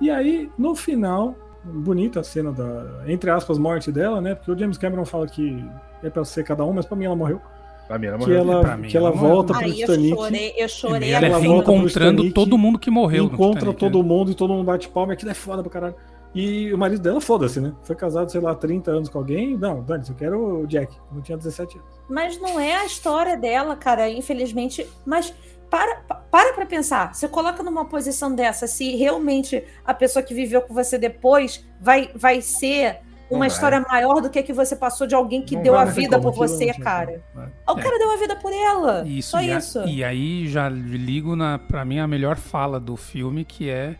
E 0.00 0.10
aí, 0.10 0.50
no 0.58 0.74
final, 0.74 1.34
bonita 1.72 2.20
a 2.20 2.24
cena 2.24 2.52
da, 2.52 2.84
entre 3.06 3.30
aspas, 3.30 3.58
morte 3.58 3.90
dela, 3.92 4.20
né? 4.20 4.34
Porque 4.34 4.50
o 4.50 4.58
James 4.58 4.78
Cameron 4.78 5.04
fala 5.04 5.26
que 5.26 5.64
é 6.02 6.10
pra 6.10 6.24
ser 6.24 6.44
cada 6.44 6.64
um, 6.64 6.72
mas 6.72 6.86
pra 6.86 6.96
mim 6.96 7.04
ela 7.04 7.16
morreu. 7.16 7.40
Pra 7.86 7.98
mim, 7.98 8.06
ela 8.06 8.18
Que 8.18 8.24
morreu. 8.24 8.38
ela, 8.40 8.60
pra 8.62 8.76
mim, 8.76 8.88
que 8.88 8.96
ela 8.96 9.08
ela 9.08 9.16
morreu. 9.16 9.34
volta 9.34 9.54
pro 9.54 9.62
Aí 9.64 9.80
eu 9.80 9.86
chorei, 9.86 10.54
eu 10.58 10.68
chorei. 10.68 11.10
ela 11.12 11.26
é 11.26 11.28
ela 11.30 11.38
reencontrando 11.38 11.88
Titanic, 12.16 12.32
todo 12.34 12.58
mundo 12.58 12.78
que 12.80 12.90
morreu. 12.90 13.24
encontra 13.26 13.60
Titanic, 13.60 13.78
todo 13.78 14.02
né? 14.02 14.08
mundo 14.08 14.30
e 14.32 14.34
todo 14.34 14.52
mundo 14.52 14.64
bate 14.64 14.88
palma, 14.88 15.12
aquilo 15.12 15.30
é 15.30 15.34
foda 15.34 15.62
pra 15.62 15.70
caralho. 15.70 15.94
E 16.34 16.72
o 16.72 16.76
marido 16.76 17.00
dela, 17.00 17.20
foda-se, 17.20 17.60
né? 17.60 17.72
Foi 17.84 17.94
casado, 17.96 18.30
sei 18.30 18.40
lá, 18.40 18.54
30 18.54 18.90
anos 18.90 19.08
com 19.08 19.18
alguém. 19.18 19.56
Não, 19.56 19.82
Dani, 19.82 20.04
eu 20.08 20.14
quero 20.14 20.60
o 20.62 20.66
Jack. 20.66 20.94
Não 21.12 21.22
tinha 21.22 21.38
17 21.38 21.78
anos. 21.78 21.88
Mas 22.10 22.38
não 22.40 22.60
é 22.60 22.74
a 22.74 22.84
história 22.84 23.36
dela, 23.38 23.74
cara, 23.76 24.10
infelizmente. 24.10 24.86
Mas 25.06 25.32
para, 25.70 25.96
pa- 25.96 26.14
para 26.30 26.52
pra 26.54 26.66
pensar. 26.66 27.14
Você 27.14 27.28
coloca 27.28 27.62
numa 27.62 27.84
posição 27.84 28.34
dessa, 28.34 28.66
se 28.66 28.94
realmente 28.96 29.62
a 29.84 29.92
pessoa 29.94 30.22
que 30.22 30.34
viveu 30.34 30.62
com 30.62 30.72
você 30.74 30.96
depois 30.98 31.64
vai, 31.80 32.10
vai 32.14 32.40
ser 32.40 33.00
Não 33.30 33.38
uma 33.38 33.38
vai. 33.40 33.48
história 33.48 33.80
maior 33.80 34.20
do 34.20 34.30
que 34.30 34.38
a 34.38 34.42
que 34.42 34.52
você 34.52 34.76
passou 34.76 35.06
de 35.06 35.14
alguém 35.14 35.42
que 35.42 35.56
Não 35.56 35.62
deu 35.62 35.72
vai, 35.74 35.82
a 35.82 35.86
não 35.86 35.92
vida 35.92 36.20
por 36.20 36.32
você, 36.32 36.66
não 36.66 36.78
cara. 36.80 37.22
né? 37.34 37.48
O 37.68 37.74
cara 37.76 37.98
deu 37.98 38.12
a 38.12 38.16
vida 38.16 38.36
por 38.36 38.52
ela. 38.52 39.04
Isso, 39.06 39.30
Só 39.30 39.40
e, 39.40 39.50
a- 39.52 39.58
isso. 39.58 39.82
e 39.86 40.04
aí 40.04 40.48
já 40.48 40.68
ligo 40.68 41.34
na, 41.36 41.58
pra 41.58 41.84
mim 41.84 41.98
a 41.98 42.06
melhor 42.06 42.36
fala 42.36 42.78
do 42.80 42.96
filme, 42.96 43.44
que 43.44 43.68
é 43.68 43.96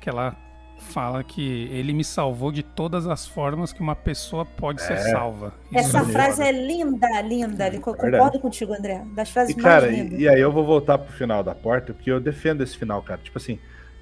que 0.00 0.08
ela 0.10 0.36
fala 0.84 1.24
que 1.24 1.68
ele 1.72 1.92
me 1.92 2.04
salvou 2.04 2.52
de 2.52 2.62
todas 2.62 3.06
as 3.06 3.26
formas 3.26 3.72
que 3.72 3.80
uma 3.80 3.96
pessoa 3.96 4.44
pode 4.44 4.80
ser 4.82 4.92
É. 4.94 5.10
salva. 5.10 5.52
Isso 5.72 5.96
Essa 5.96 5.98
é 5.98 6.04
frase 6.12 6.42
é 6.42 6.52
linda, 6.52 7.08
linda. 7.22 7.68
Eu 7.68 7.80
concordo 7.80 8.10
verdade. 8.12 8.38
contigo, 8.38 8.72
André. 8.72 9.02
Das 9.14 9.30
frases 9.30 9.56
E, 9.56 9.60
cara, 9.60 9.86
mais 9.86 9.98
e, 9.98 10.02
lindas. 10.02 10.20
e 10.20 10.28
aí 10.28 10.40
eu 10.40 10.52
vou 10.52 10.64
voltar 10.64 10.98
pro 10.98 11.12
final 11.12 11.42
da 11.42 11.54
porta, 11.54 11.92
porque 11.92 12.10
eu 12.10 12.20
defendo 12.20 12.62
esse 12.62 12.76
final, 12.76 13.02
cara. 13.02 13.20
Tipo 13.22 13.38
assim, 13.38 13.58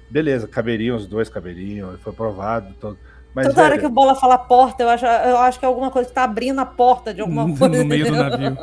beleza, 0.09 0.47
caberiam 0.47 0.95
os 0.95 1.07
dois, 1.07 1.29
caberiam, 1.29 1.97
foi 1.99 2.13
provado, 2.13 2.73
todo. 2.79 2.97
Mas, 3.35 3.47
Toda 3.47 3.61
hora 3.61 3.69
velho, 3.71 3.81
que 3.81 3.87
o 3.87 3.89
Bola 3.89 4.13
fala 4.13 4.37
porta, 4.37 4.83
eu 4.83 4.89
acho, 4.89 5.03
eu 5.07 5.37
acho 5.39 5.57
que 5.57 5.65
é 5.65 5.67
alguma 5.67 5.89
coisa 5.89 6.07
que 6.07 6.13
tá 6.13 6.23
abrindo 6.23 6.59
a 6.59 6.65
porta 6.67 7.11
de 7.11 7.19
alguma 7.21 7.45
coisa. 7.57 7.67
no 7.79 7.85
meio 7.85 8.05
do 8.05 8.11
navio. 8.15 8.55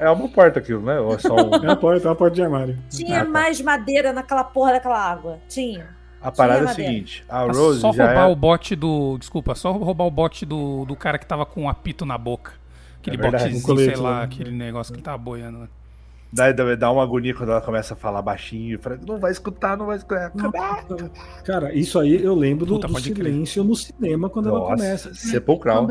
É. 0.00 0.04
é, 0.04 0.06
é 0.06 0.10
uma 0.10 0.28
porta 0.30 0.60
aquilo, 0.60 0.80
né? 0.80 0.98
Ou 0.98 1.14
é 1.14 1.18
só 1.18 1.34
um- 1.34 1.54
É 1.56 1.58
uma 1.58 1.76
porta, 1.76 2.06
é 2.06 2.08
uma 2.08 2.16
porta 2.16 2.34
de 2.36 2.42
armário. 2.42 2.78
Tinha 2.88 3.20
Ah, 3.20 3.24
tá. 3.26 3.30
mais 3.30 3.60
madeira 3.60 4.14
naquela 4.14 4.44
porra 4.44 4.72
daquela 4.72 4.98
água. 4.98 5.40
Tinha. 5.46 5.94
A 6.20 6.32
parada 6.32 6.64
é 6.66 6.68
a 6.68 6.74
seguinte, 6.74 7.24
a 7.28 7.44
É 7.44 7.46
Rose 7.52 7.80
só 7.80 7.92
já 7.92 8.06
roubar 8.06 8.28
é... 8.28 8.32
o 8.32 8.36
bote 8.36 8.74
do. 8.74 9.16
Desculpa, 9.18 9.54
só 9.54 9.72
roubar 9.72 10.04
o 10.06 10.10
bote 10.10 10.44
do, 10.44 10.84
do 10.84 10.96
cara 10.96 11.18
que 11.18 11.26
tava 11.26 11.46
com 11.46 11.62
um 11.62 11.68
apito 11.68 12.04
na 12.04 12.18
boca. 12.18 12.52
Aquele 12.98 13.16
É 13.16 13.30
botezinho, 13.30 13.58
Um 13.58 13.62
colete 13.62 13.94
sei 13.94 14.02
lá, 14.02 14.10
lá. 14.10 14.22
aquele 14.24 14.50
negócio 14.50 14.92
que 14.92 14.98
ele 14.98 15.04
tava 15.04 15.18
boiando. 15.18 15.58
né? 15.58 15.68
Dá, 16.32 16.50
dá, 16.52 16.90
uma 16.90 17.02
agonia 17.04 17.32
quando 17.34 17.50
ela 17.52 17.60
começa 17.60 17.94
a 17.94 17.96
falar 17.96 18.20
baixinho. 18.20 18.78
Fala, 18.80 18.98
não 19.06 19.18
vai 19.18 19.30
escutar, 19.30 19.76
não 19.76 19.86
vai 19.86 19.96
escutar. 19.96 20.32
Cara, 21.44 21.72
isso 21.72 21.98
aí 22.00 22.22
eu 22.22 22.34
lembro 22.34 22.66
do, 22.66 22.74
Puta, 22.74 22.88
do 22.88 22.94
crer. 22.94 23.02
silêncio 23.16 23.62
no 23.62 23.76
cinema 23.76 24.28
quando 24.28 24.48
ela 24.48 24.60
começa. 24.60 25.14
sepulcral. 25.14 25.86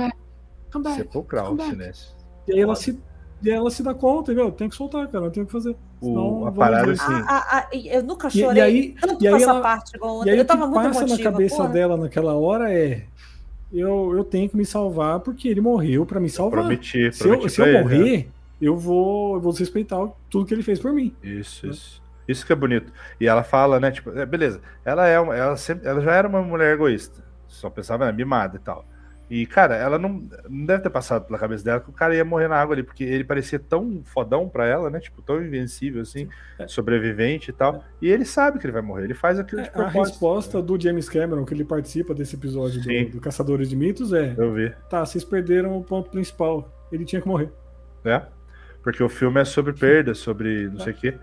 Sepulcral 0.96 1.54
o 1.54 1.62
silêncio. 1.62 2.14
E 2.48 2.54
aí 2.54 2.60
ela 2.60 2.76
se, 2.76 3.00
e 3.44 3.50
ela 3.50 3.70
se 3.70 3.84
dá 3.84 3.94
conta, 3.94 4.34
meu, 4.34 4.52
tem 4.52 4.68
que 4.70 4.76
soltar, 4.76 5.08
cara, 5.08 5.30
tem 5.30 5.44
o 5.44 5.46
que 5.46 5.52
fazer. 5.52 5.76
O- 6.02 6.06
Senão 6.06 6.48
a 6.48 6.52
parada 6.52 6.92
assim, 6.92 7.14
A- 7.14 7.18
a- 7.38 7.58
a- 7.60 7.68
eu 7.74 8.04
nunca 8.04 8.28
E- 8.28 8.32
e 8.38 8.42
chorei 8.44 8.62
aí- 8.64 8.96
tanto 9.00 9.24
e 9.24 9.28
aí 9.28 9.34
com 9.34 9.38
essa 9.38 9.50
ela- 9.52 9.62
parte 9.62 9.96
igual 9.96 10.26
E 10.26 10.30
aí 10.30 10.38
Eu 10.38 10.44
o 10.44 10.46
tava 10.46 10.66
que 10.66 10.70
muito 10.74 10.84
passa 10.88 11.00
emotiva. 11.06 11.18
na 11.30 11.32
cabeça 11.32 11.56
porra. 11.58 11.70
dela 11.70 11.98
naquela 11.98 12.34
hora 12.36 12.74
é 12.74 13.04
eu, 13.74 14.14
eu 14.16 14.24
tenho 14.24 14.50
que 14.50 14.56
me 14.56 14.66
salvar 14.66 15.20
porque 15.20 15.48
ele 15.50 15.60
morreu 15.62 16.06
pra 16.06 16.20
me 16.20 16.30
salvar. 16.30 16.62
prometi, 16.62 17.12
Se 17.12 17.24
eu, 17.24 17.30
prometi 17.30 17.50
se 17.50 17.56
pra 17.58 17.66
eu 17.66 17.70
ele, 17.70 17.78
né? 17.78 17.84
morrer, 17.84 18.30
eu 18.62 18.78
vou, 18.78 19.36
eu 19.36 19.42
vou 19.42 19.52
respeitar 19.52 20.08
tudo 20.30 20.46
que 20.46 20.54
ele 20.54 20.64
fez 20.64 20.80
por 20.80 20.94
mim. 20.94 21.14
Isso, 21.24 21.68
isso. 21.68 22.02
Isso 22.28 22.46
que 22.46 22.54
é 22.54 22.56
bonito. 22.56 22.92
E 23.20 23.28
ela 23.28 23.44
fala, 23.44 23.80
né? 23.80 23.92
Tipo, 23.92 24.10
é, 24.18 24.26
beleza. 24.26 24.60
Ela 24.84 25.08
é 25.08 25.20
uma, 25.20 25.36
ela, 25.36 25.56
sempre, 25.58 25.88
ela 25.88 26.02
já 26.02 26.12
era 26.14 26.28
uma 26.28 26.42
mulher 26.42 26.74
egoísta. 26.74 27.24
Só 27.48 27.70
pensava, 27.70 28.06
né, 28.06 28.12
mimada 28.12 28.56
e 28.56 28.60
tal. 28.60 28.84
E, 29.30 29.46
cara, 29.48 29.76
ela 29.76 29.98
não, 29.98 30.28
não 30.48 30.66
deve 30.68 30.84
ter 30.84 30.90
passado 30.92 31.26
pela 31.26 31.40
cabeça 31.40 31.64
dela 31.66 31.80
que 31.80 31.90
o 31.90 31.94
cara 31.94 32.16
ia 32.16 32.24
morrer 32.24 32.48
na 32.48 32.58
água 32.58 32.76
ali, 32.76 32.84
porque 32.84 33.04
ele 33.04 33.24
parecia 33.24 33.58
tão 33.58 34.02
fodão 34.06 34.48
pra 34.48 34.68
ela, 34.68 34.90
né? 34.90 35.00
Tipo, 35.00 35.22
tão 35.24 35.44
invencível, 35.44 36.04
assim, 36.04 36.28
É. 36.60 36.68
sobrevivente 36.68 37.50
e 37.50 37.54
tal. 37.54 37.84
E 38.02 38.08
ele 38.10 38.24
sabe 38.24 38.60
que 38.60 38.66
ele 38.68 38.74
vai 38.74 38.84
morrer, 38.84 39.06
ele 39.06 39.16
faz 39.16 39.40
aquilo 39.40 39.64
de 39.64 39.70
A 39.70 39.72
propósito. 39.72 40.00
resposta 40.04 40.62
do 40.62 40.80
James 40.80 41.10
Cameron, 41.10 41.44
que 41.44 41.54
ele 41.56 41.66
participa 41.66 42.14
desse 42.14 42.36
episódio 42.36 42.82
do, 42.82 43.10
do 43.14 43.20
Caçadores 43.20 43.68
de 43.70 43.76
Mitos, 43.76 44.14
é: 44.14 44.36
Eu 44.38 44.54
vi, 44.54 44.72
tá, 44.90 45.04
vocês 45.04 45.24
perderam 45.24 45.76
o 45.76 45.84
ponto 45.84 46.12
principal. 46.12 46.72
Ele 46.92 47.04
tinha 47.04 47.20
que 47.22 47.28
morrer. 47.28 47.50
né? 48.04 48.22
Porque 48.84 49.02
o 49.02 49.10
filme 49.10 49.42
é 49.42 49.46
sobre 49.46 49.74
perda, 49.74 50.14
sobre 50.14 50.70
não 50.70 50.80
sei 50.82 50.94
o 50.94 50.96
quê. 50.96 51.16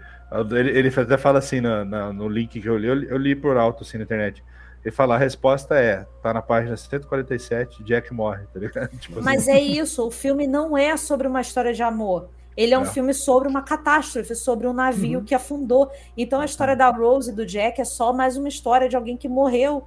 Ele, 0.50 0.70
ele 0.76 0.88
até 0.88 1.16
fala 1.16 1.38
assim 1.38 1.60
na- 1.60 1.84
na- 1.84 2.12
no 2.12 2.28
link 2.28 2.60
que 2.60 2.68
eu, 2.68 2.76
li- 2.76 3.06
eu 3.08 3.16
li 3.16 3.36
por 3.36 3.56
alto 3.56 3.84
assim 3.84 3.98
na 3.98 4.02
internet. 4.02 4.42
Ele 4.84 4.92
fala, 4.94 5.14
a 5.14 5.18
resposta 5.18 5.76
é, 5.78 6.06
tá 6.22 6.34
na 6.34 6.42
página 6.42 6.76
147, 6.76 7.84
Jack 7.84 8.12
morre, 8.12 8.44
tá 8.52 8.58
ligado? 8.58 8.88
Tipo 8.98 9.14
assim. 9.20 9.24
Mas 9.24 9.46
é 9.48 9.60
isso, 9.60 10.06
o 10.06 10.10
filme 10.10 10.46
não 10.46 10.76
é 10.76 10.96
sobre 10.96 11.26
uma 11.28 11.40
história 11.40 11.72
de 11.72 11.82
amor. 11.82 12.28
Ele 12.56 12.74
é 12.74 12.78
um 12.78 12.82
É. 12.82 12.86
filme 12.86 13.14
sobre 13.14 13.48
uma 13.48 13.62
catástrofe, 13.62 14.34
sobre 14.34 14.66
um 14.66 14.72
navio 14.72 15.20
Uhum. 15.20 15.24
que 15.24 15.34
afundou. 15.34 15.90
Então 16.16 16.40
a 16.40 16.44
história 16.44 16.76
da 16.76 16.90
Rose 16.90 17.30
e 17.30 17.34
do 17.34 17.46
Jack 17.46 17.80
é 17.80 17.84
só 17.84 18.12
mais 18.12 18.36
uma 18.36 18.48
história 18.48 18.88
de 18.88 18.96
alguém 18.96 19.16
que 19.16 19.28
morreu. 19.28 19.84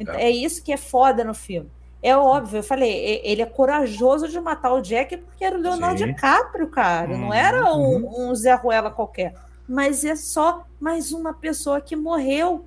Então, 0.00 0.14
É, 0.14 0.30
isso 0.30 0.62
que 0.62 0.72
é 0.72 0.76
foda 0.76 1.24
no 1.24 1.34
filme. 1.34 1.68
É 2.00 2.16
óbvio, 2.16 2.60
eu 2.60 2.62
falei, 2.62 2.90
e- 2.92 3.20
ele 3.24 3.42
é 3.42 3.46
corajoso 3.46 4.28
de 4.28 4.40
matar 4.40 4.72
o 4.72 4.80
Jack 4.80 5.16
porque 5.16 5.44
era 5.44 5.58
o 5.58 5.60
Leonardo 5.60 5.98
Sim. 5.98 6.06
DiCaprio, 6.06 6.68
cara. 6.68 7.08
Não 7.18 7.26
Uhum. 7.26 7.34
era 7.34 7.74
um, 7.74 8.30
um 8.30 8.34
Zé 8.36 8.54
Ruela 8.54 8.88
qualquer. 8.90 9.34
Mas 9.68 10.04
é 10.04 10.14
só 10.16 10.62
mais 10.80 11.12
uma 11.12 11.34
pessoa 11.34 11.80
que 11.80 11.96
morreu. 11.96 12.64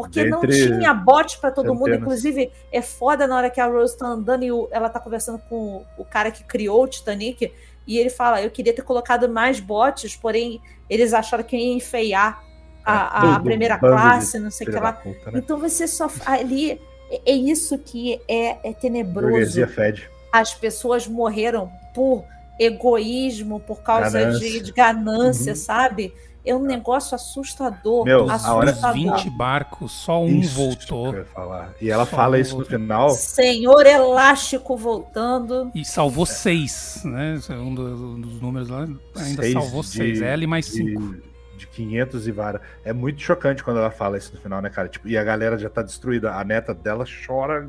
Porque 0.00 0.24
não 0.24 0.40
Dentre 0.40 0.66
tinha 0.78 0.92
bote 0.94 1.38
para 1.38 1.50
todo 1.50 1.74
mundo. 1.74 1.94
Inclusive, 1.94 2.50
é 2.72 2.80
foda 2.82 3.26
na 3.26 3.36
hora 3.36 3.50
que 3.50 3.60
a 3.60 3.66
Rose 3.66 3.96
tá 3.96 4.06
andando 4.06 4.42
e 4.44 4.52
o- 4.52 4.68
ela 4.70 4.88
tá 4.88 4.98
conversando 5.00 5.38
com 5.48 5.84
o 5.98 6.04
cara 6.04 6.30
que 6.30 6.44
criou 6.44 6.82
o 6.84 6.86
Titanic. 6.88 7.52
E 7.86 7.98
ele 7.98 8.10
fala: 8.10 8.42
Eu 8.42 8.50
queria 8.50 8.72
ter 8.74 8.82
colocado 8.82 9.28
mais 9.28 9.58
botes, 9.60 10.14
porém 10.16 10.60
eles 10.88 11.12
acharam 11.14 11.42
que 11.44 11.56
ia 11.56 11.72
enfeiar 11.74 12.42
a, 12.84 13.18
a 13.18 13.34
Tudo, 13.36 13.44
primeira 13.44 13.78
classe, 13.78 14.38
não 14.38 14.50
sei 14.50 14.66
o 14.66 14.70
que 14.70 14.76
lá. 14.78 14.92
puta, 14.92 15.30
né? 15.30 15.38
Então 15.42 15.58
você 15.58 15.86
só. 15.88 16.08
Ali. 16.26 16.72
é- 16.72 16.80
É 17.26 17.32
isso 17.32 17.76
que 17.76 18.20
é, 18.28 18.70
é 18.70 18.72
tenebroso. 18.72 19.66
Fede. 19.66 20.08
As 20.32 20.54
pessoas 20.54 21.08
morreram 21.08 21.68
por 21.92 22.24
egoísmo, 22.74 23.60
por 23.60 23.82
causa 23.82 24.20
Ganância. 24.20 24.48
de, 24.48 24.60
de 24.60 24.72
ganância, 24.72 25.50
Uhum. 25.52 25.56
sabe? 25.56 26.14
É 26.44 26.54
um 26.54 26.62
negócio 26.62 27.14
assustador. 27.14 28.04
Meu, 28.04 28.30
a 28.30 28.36
Dos 28.36 28.44
hora- 28.46 28.70
assustador. 28.70 28.94
20 29.16 29.30
barcos, 29.30 29.92
só 29.92 30.22
um 30.22 30.40
Isso 30.40 30.54
voltou 30.54 31.10
que 31.10 31.16
eu 31.16 31.20
ia 31.20 31.26
falar. 31.26 31.74
E 31.80 31.90
ela 31.90 32.06
Só 32.06 32.16
fala 32.16 32.36
um 32.36 32.40
isso 32.40 32.52
no 32.52 32.62
voltou. 32.62 32.78
final. 32.78 33.10
Senhor 33.10 33.86
Elástico 33.86 34.76
voltando. 34.76 35.70
e 35.74 35.84
salvou 35.84 36.24
seis, 36.26 37.02
né? 37.04 37.38
Um 37.50 37.74
dos, 37.74 38.00
um 38.00 38.20
dos 38.20 38.40
números 38.40 38.68
lá 38.68 38.84
ainda 38.84 38.98
Seis 39.42 39.52
salvou 39.52 39.82
de- 39.82 39.88
seis. 39.88 40.22
Ela 40.22 40.42
e 40.42 40.46
mais 40.46 40.66
cinco. 40.66 41.14
de, 41.14 41.22
de 41.58 41.66
500 41.66 42.26
e 42.26 42.32
vara. 42.32 42.62
É 42.84 42.92
muito 42.92 43.20
chocante 43.20 43.62
quando 43.62 43.76
ela 43.78 43.90
fala 43.90 44.16
isso 44.16 44.32
no 44.34 44.40
final, 44.40 44.62
né, 44.62 44.70
cara? 44.70 44.88
Tipo, 44.88 45.08
e 45.08 45.18
a 45.18 45.22
galera 45.24 45.58
já 45.58 45.68
tá 45.68 45.82
destruída. 45.82 46.32
A 46.34 46.42
neta 46.42 46.72
dela 46.72 47.04
chora 47.26 47.68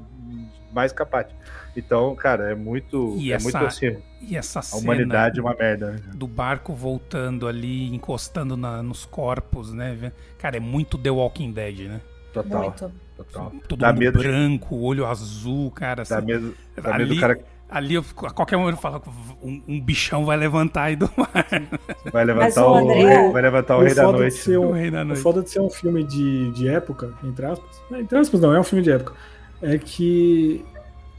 mais 0.74 0.94
capaz. 0.94 1.28
Então, 1.76 2.14
cara, 2.16 2.52
é 2.52 2.56
muito. 2.56 3.16
E 3.18 3.32
é 3.32 3.36
essa 3.36 3.44
muito 3.44 3.58
assim. 3.66 3.98
E 4.22 4.36
essa 4.36 4.60
A 4.60 4.62
cena 4.62 4.82
humanidade 4.84 5.40
é 5.40 5.42
uma 5.42 5.56
merda. 5.56 5.92
né? 5.94 6.00
do 6.14 6.28
barco 6.28 6.74
voltando 6.74 7.48
ali, 7.48 7.94
encostando 7.94 8.56
na- 8.58 8.84
nos 8.84 9.06
corpos, 9.06 9.72
né? 9.74 10.12
Cara, 10.38 10.58
é 10.58 10.60
muito 10.60 10.98
The 10.98 11.10
Walking 11.10 11.52
Dead, 11.52 11.80
né? 11.88 12.02
Total. 12.34 12.62
Muito. 12.64 12.92
Total. 13.18 13.52
Todo 13.68 13.80
Dá 13.80 13.88
mundo 13.90 14.00
medo 14.00 14.20
de- 14.20 14.28
branco, 14.28 14.76
olho 14.78 15.06
azul, 15.06 15.72
cara. 15.72 16.04
Dá 16.08 16.18
assim, 16.18 16.26
medo, 16.26 16.54
dá 16.82 16.94
ali, 16.96 17.04
medo 17.04 17.16
do 17.16 17.22
cara 17.22 17.40
ali 17.70 17.94
eu, 17.94 18.04
fico- 18.04 18.26
a 18.28 18.32
qualquer 18.32 18.58
momento 18.58 18.76
eu 18.76 18.82
falo, 18.82 19.02
um, 19.42 19.62
um 19.66 19.80
bichão 19.82 20.26
vai 20.26 20.36
levantar 20.36 20.84
aí 20.84 20.96
do 20.98 21.10
mar. 21.16 21.32
vai 22.12 22.26
levantar 22.26 22.46
Mas 22.48 22.58
o 22.58 22.70
o, 22.72 22.76
André- 22.76 23.32
vai 23.32 23.42
levantar 23.42 23.78
o, 23.78 23.80
O 23.80 23.84
rei 23.84 23.94
da 23.96 24.06
de 24.06 24.12
noite. 24.12 24.58
um- 24.58 24.68
O 24.68 24.72
rei 24.74 24.92
da 24.92 25.02
O 25.02 25.06
noite. 25.06 25.22
foda 25.22 25.42
de 25.42 25.50
ser 25.50 25.62
um 25.62 25.70
filme 25.70 26.04
de, 26.04 26.52
de 26.52 26.68
época, 26.68 27.14
entre 27.24 27.46
aspas. 27.46 27.82
Não, 27.90 28.00
Entre 28.00 28.18
aspas, 28.18 28.42
não, 28.42 28.54
é 28.54 28.60
um 28.60 28.64
filme 28.64 28.84
de 28.84 28.92
época. 28.92 29.14
É 29.62 29.78
que 29.78 30.66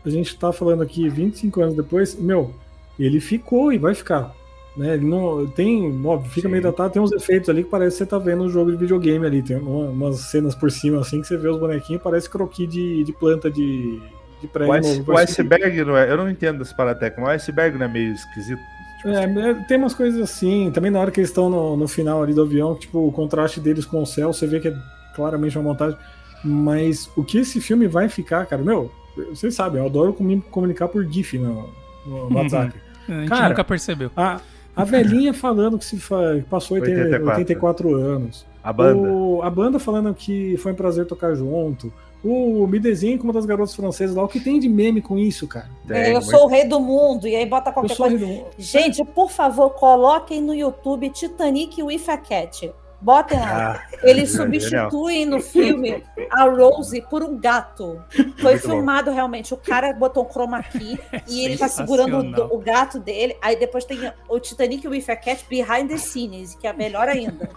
a 0.09 0.11
gente 0.11 0.37
tá 0.39 0.53
falando 0.53 0.83
aqui 0.83 1.09
25 1.09 1.61
anos 1.63 1.75
depois, 1.77 2.15
meu, 2.17 2.55
ele 2.99 3.21
ficou 3.21 3.73
e 3.73 3.79
vai 3.79 3.95
ficar. 3.95 4.35
Né? 4.77 4.95
Ele 4.95 5.05
não 5.07 5.47
tem, 5.49 6.01
óbvio, 6.07 6.31
fica 6.31 6.49
Sim. 6.49 6.51
meio 6.51 6.63
datado, 6.63 6.93
tem 6.95 7.03
uns 7.03 7.13
efeitos 7.13 7.49
ali 7.51 7.65
que 7.65 7.71
parece 7.71 7.97
que 7.99 8.05
você 8.05 8.07
tá 8.07 8.19
vendo 8.19 8.43
um 8.45 8.49
jogo 8.51 8.71
de 8.73 8.77
videogame 8.79 9.27
ali. 9.27 9.43
Tem 9.43 9.57
uma- 9.59 9.91
umas 9.91 10.21
cenas 10.31 10.55
por 10.55 10.71
cima 10.71 11.01
assim 11.01 11.21
que 11.21 11.27
você 11.27 11.37
vê 11.37 11.49
os 11.49 11.59
bonequinhos, 11.59 12.03
parece 12.03 12.29
croqui 12.31 12.67
de, 12.67 13.05
de 13.05 13.13
planta 13.13 13.51
de, 13.51 14.01
de 14.41 14.49
prédio 14.49 14.73
O, 14.73 14.75
ice- 14.77 15.03
o 15.07 15.17
iceberg 15.17 15.85
não 15.85 15.97
é. 15.97 16.11
Eu 16.11 16.17
não 16.17 16.29
entendo 16.31 16.63
esse 16.63 16.75
parateca, 16.75 17.21
mas 17.21 17.29
o 17.29 17.35
iceberg 17.45 17.79
não 17.79 17.87
é 17.87 17.89
meio 17.89 18.13
esquisito. 18.13 18.67
Tipo 18.97 19.11
assim, 19.13 19.29
É, 19.41 19.51
é, 19.51 19.55
tem 19.55 19.77
umas 19.79 19.95
coisas 19.95 20.21
assim, 20.21 20.71
também 20.73 20.91
na 20.91 21.01
hora 21.01 21.11
que 21.11 21.19
eles 21.21 21.31
estão 21.31 21.51
no, 21.51 21.77
no 21.77 21.89
final 21.89 22.23
ali 22.23 22.33
do 22.35 22.43
avião, 22.43 22.75
que, 22.75 22.83
tipo, 22.83 23.07
o 23.07 23.13
contraste 23.13 23.59
deles 23.61 23.85
com 23.85 24.01
o 24.03 24.07
céu, 24.07 24.33
você 24.33 24.47
vê 24.47 24.61
que 24.61 24.69
é 24.69 24.75
claramente 25.15 25.59
uma 25.59 25.65
montagem. 25.71 25.99
Mas 26.45 27.11
o 27.17 27.25
que 27.25 27.39
esse 27.39 27.61
filme 27.61 27.87
vai 27.89 28.09
ficar, 28.09 28.47
cara, 28.47 28.63
meu, 28.63 28.91
vocês 29.31 29.55
sabem, 29.55 29.81
eu 29.81 29.87
adoro 29.87 30.17
comunicar 30.51 30.89
por 30.89 31.05
GIF 31.05 31.39
no, 31.39 31.69
no 32.07 32.17
Uhum. 32.29 32.35
WhatsApp. 32.37 32.73
A 33.09 33.13
gente 33.13 33.29
Cara, 33.29 33.49
nunca 33.51 33.65
percebeu. 33.65 34.11
A, 34.17 34.41
a 34.77 34.85
velhinha 34.85 35.35
falando 35.35 35.79
que 35.79 35.85
se 35.85 35.99
fa- 35.99 36.41
passou 36.49 36.77
80, 36.77 37.01
84. 37.03 37.39
84 37.41 37.95
anos. 37.97 38.47
a 38.63 38.73
banda. 38.73 39.09
O- 39.11 39.43
a 39.43 39.51
banda 39.51 39.79
falando 39.79 40.15
que 40.15 40.57
foi 40.59 40.73
um 40.73 40.77
prazer 40.77 41.05
tocar 41.07 41.35
junto. 41.35 41.93
O 42.25 42.65
Me 42.69 42.79
Desenhe 42.79 43.19
com 43.19 43.25
uma 43.25 43.33
das 43.33 43.45
garotas 43.45 43.75
francesas 43.75 44.15
lá. 44.15 44.23
O 44.23 44.29
que 44.29 44.39
tem 44.39 44.61
de 44.61 44.69
meme 44.69 45.03
com 45.03 45.19
isso, 45.19 45.49
cara? 45.49 45.69
tem 45.89 45.97
É, 45.97 46.09
eu 46.11 46.13
muito- 46.21 46.31
sou 46.31 46.45
o 46.45 46.47
rei 46.47 46.65
do 46.65 46.79
mundo. 46.79 47.27
E 47.27 47.35
aí 47.35 47.45
bota 47.45 47.71
Eu 47.71 47.75
qualquer 47.75 47.95
sou 47.97 48.07
coisa. 48.09 48.25
do- 48.25 48.45
Gente, 48.57 49.05
por 49.07 49.29
favor, 49.33 49.71
coloquem 49.71 50.41
no 50.41 50.55
YouTube 50.55 51.11
Titanic 51.11 51.83
with 51.83 52.05
a 52.07 52.17
Cat. 52.17 52.71
Botem 53.03 53.37
lá. 53.39 53.83
Ah, 53.85 53.97
Eles 54.05 54.31
substituem 54.37 55.27
no 55.27 55.41
filme 55.41 56.05
a 56.31 56.45
Rose 56.45 57.01
por 57.11 57.23
um 57.23 57.37
gato. 57.37 58.01
Foi 58.39 58.53
Muito 58.53 58.69
bom. 58.69 58.75
filmado 58.75 59.11
realmente. 59.11 59.53
O 59.53 59.57
cara 59.57 59.93
botou 59.93 60.25
um 60.25 60.29
chroma 60.33 60.63
key 60.63 60.97
e 61.29 61.45
ele 61.45 61.59
tá 61.59 61.69
segurando 61.69 62.43
o, 62.45 62.55
o 62.55 62.59
gato 62.59 63.01
dele. 63.01 63.37
Aí 63.43 63.57
depois 63.59 63.85
tem 63.85 63.99
o 64.29 64.39
Titanic 64.39 64.87
with 64.87 65.05
a 65.09 65.17
Cat 65.17 65.45
behind 65.51 65.89
the 65.89 65.97
scenes, 65.99 66.55
que 66.55 66.67
é 66.67 66.73
melhor 66.73 67.09
ainda. 67.09 67.49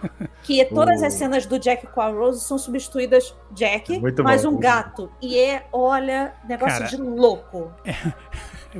Que 0.42 0.64
todas 0.74 1.00
O- 1.00 1.06
as 1.06 1.14
cenas 1.14 1.46
do 1.46 1.58
Jack 1.60 1.86
com 1.86 2.00
a 2.00 2.08
Rose 2.08 2.44
são 2.44 2.58
substituídas 2.58 3.32
Jack, 3.52 3.98
Muito 4.00 4.24
mais 4.24 4.42
bom. 4.44 4.50
um 4.50 4.58
gato. 4.58 5.10
E 5.22 5.38
é, 5.38 5.64
olha, 5.72 6.34
negócio 6.48 6.78
Cara, 6.78 6.90
de 6.90 6.96
louco. 6.96 7.70
É 7.84 7.94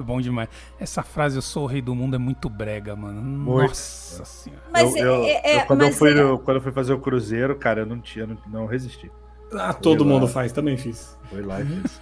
bom 0.03 0.21
demais. 0.21 0.49
Essa 0.79 1.03
frase, 1.03 1.37
eu 1.37 1.43
sou 1.43 1.65
o 1.65 1.67
rei 1.67 1.81
do 1.83 1.95
mundo, 1.95 2.17
é 2.17 2.19
muito 2.19 2.49
brega, 2.49 2.95
mano. 2.97 3.21
Muito. 3.23 3.69
Nossa 3.69 4.25
senhora. 4.25 4.63
Mas 4.73 4.95
eu, 4.97 5.05
eu- 5.07 5.25
é- 5.25 5.41
é- 5.45 5.63
eu- 5.63 5.67
quando, 5.67 5.81
eu 5.83 5.87
mas 5.89 5.99
fui, 5.99 6.11
é- 6.11 6.39
quando 6.45 6.57
eu 6.57 6.61
fui 6.63 6.73
fazer 6.73 6.93
o 6.93 6.99
cruzeiro, 7.01 7.57
cara, 7.57 7.81
eu 7.81 7.87
não 7.87 8.01
tinha, 8.01 8.25
eu 8.25 8.29
não, 8.29 8.39
não 8.63 8.67
resisti. 8.67 9.11
Ah, 9.55 9.73
todo 9.73 9.99
Sei 10.03 10.07
lá. 10.09 10.13
mundo 10.13 10.27
faz, 10.27 10.51
também 10.51 10.77
fiz. 10.77 11.17
Foi 11.31 11.41
lá 11.41 11.61
e 11.61 11.65
fiz. 11.67 12.01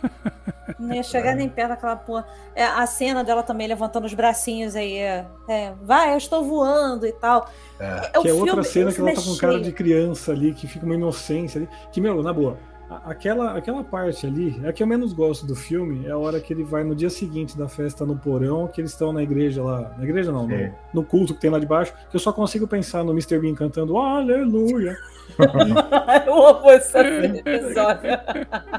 Não 0.79 0.95
ia 0.95 1.03
chegar 1.03 1.35
nem 1.37 1.47
perto 1.47 1.69
daquela 1.71 1.95
porra. 1.95 2.27
É, 2.55 2.65
a 2.65 2.87
cena 2.87 3.23
dela 3.23 3.43
também 3.43 3.67
levantando 3.69 4.07
os 4.07 4.15
bracinhos 4.15 4.75
aí. 4.75 4.97
É, 4.97 5.27
é, 5.47 5.73
vai, 5.83 6.15
eu 6.15 6.17
estou 6.17 6.43
voando 6.43 7.07
e 7.07 7.13
tal. 7.13 7.47
É. 7.79 8.11
É, 8.15 8.19
o 8.19 8.23
que 8.23 8.29
é 8.29 8.33
outra 8.33 8.63
filme- 8.65 8.65
cena 8.65 8.93
que 8.93 9.01
ela 9.01 9.13
tá 9.13 9.21
é 9.21 9.25
com 9.25 9.37
cara 9.37 9.61
de 9.61 9.73
criança 9.73 10.33
ali, 10.33 10.55
que 10.55 10.67
fica 10.67 10.87
uma 10.87 10.95
inocência 10.95 11.59
ali. 11.61 11.69
Que, 11.93 12.01
meu, 12.01 12.23
na 12.23 12.33
boa, 12.33 12.57
aquela, 13.05 13.57
aquela 13.57 13.83
parte 13.83 14.27
ali, 14.27 14.61
a 14.67 14.73
que 14.73 14.83
eu 14.83 14.87
menos 14.87 15.13
gosto 15.13 15.47
do 15.47 15.55
filme 15.55 16.07
é 16.07 16.11
a 16.11 16.19
hora 16.19 16.41
que 16.41 16.53
ele 16.53 16.63
vai 16.63 16.85
no 16.85 16.95
dia 16.95 17.11
seguinte 17.11 17.57
da 17.57 17.69
festa 17.69 18.05
no 18.05 18.17
porão, 18.17 18.69
que 18.69 18.81
eles 18.81 18.93
estão 18.93 19.13
na 19.13 19.23
igreja 19.23 19.63
lá. 19.63 19.95
Na 19.97 20.05
igreja 20.05 20.31
não, 20.31 20.47
no, 20.47 20.57
Sim. 20.57 20.71
no 20.93 21.05
culto 21.05 21.35
que 21.35 21.41
tem 21.41 21.51
lá 21.51 21.59
de 21.59 21.67
baixo, 21.67 21.93
que 22.11 22.17
eu 22.17 22.21
só 22.21 22.33
consigo 22.33 22.67
pensar 22.67 23.05
no 23.05 23.13
Mr. 23.13 23.39
Bean 23.39 23.55
cantando 23.55 23.97
Aleluia. 23.97 24.97
eu 26.27 26.47
amo 26.47 26.71
esse 26.71 26.97
episódio. 26.99 28.11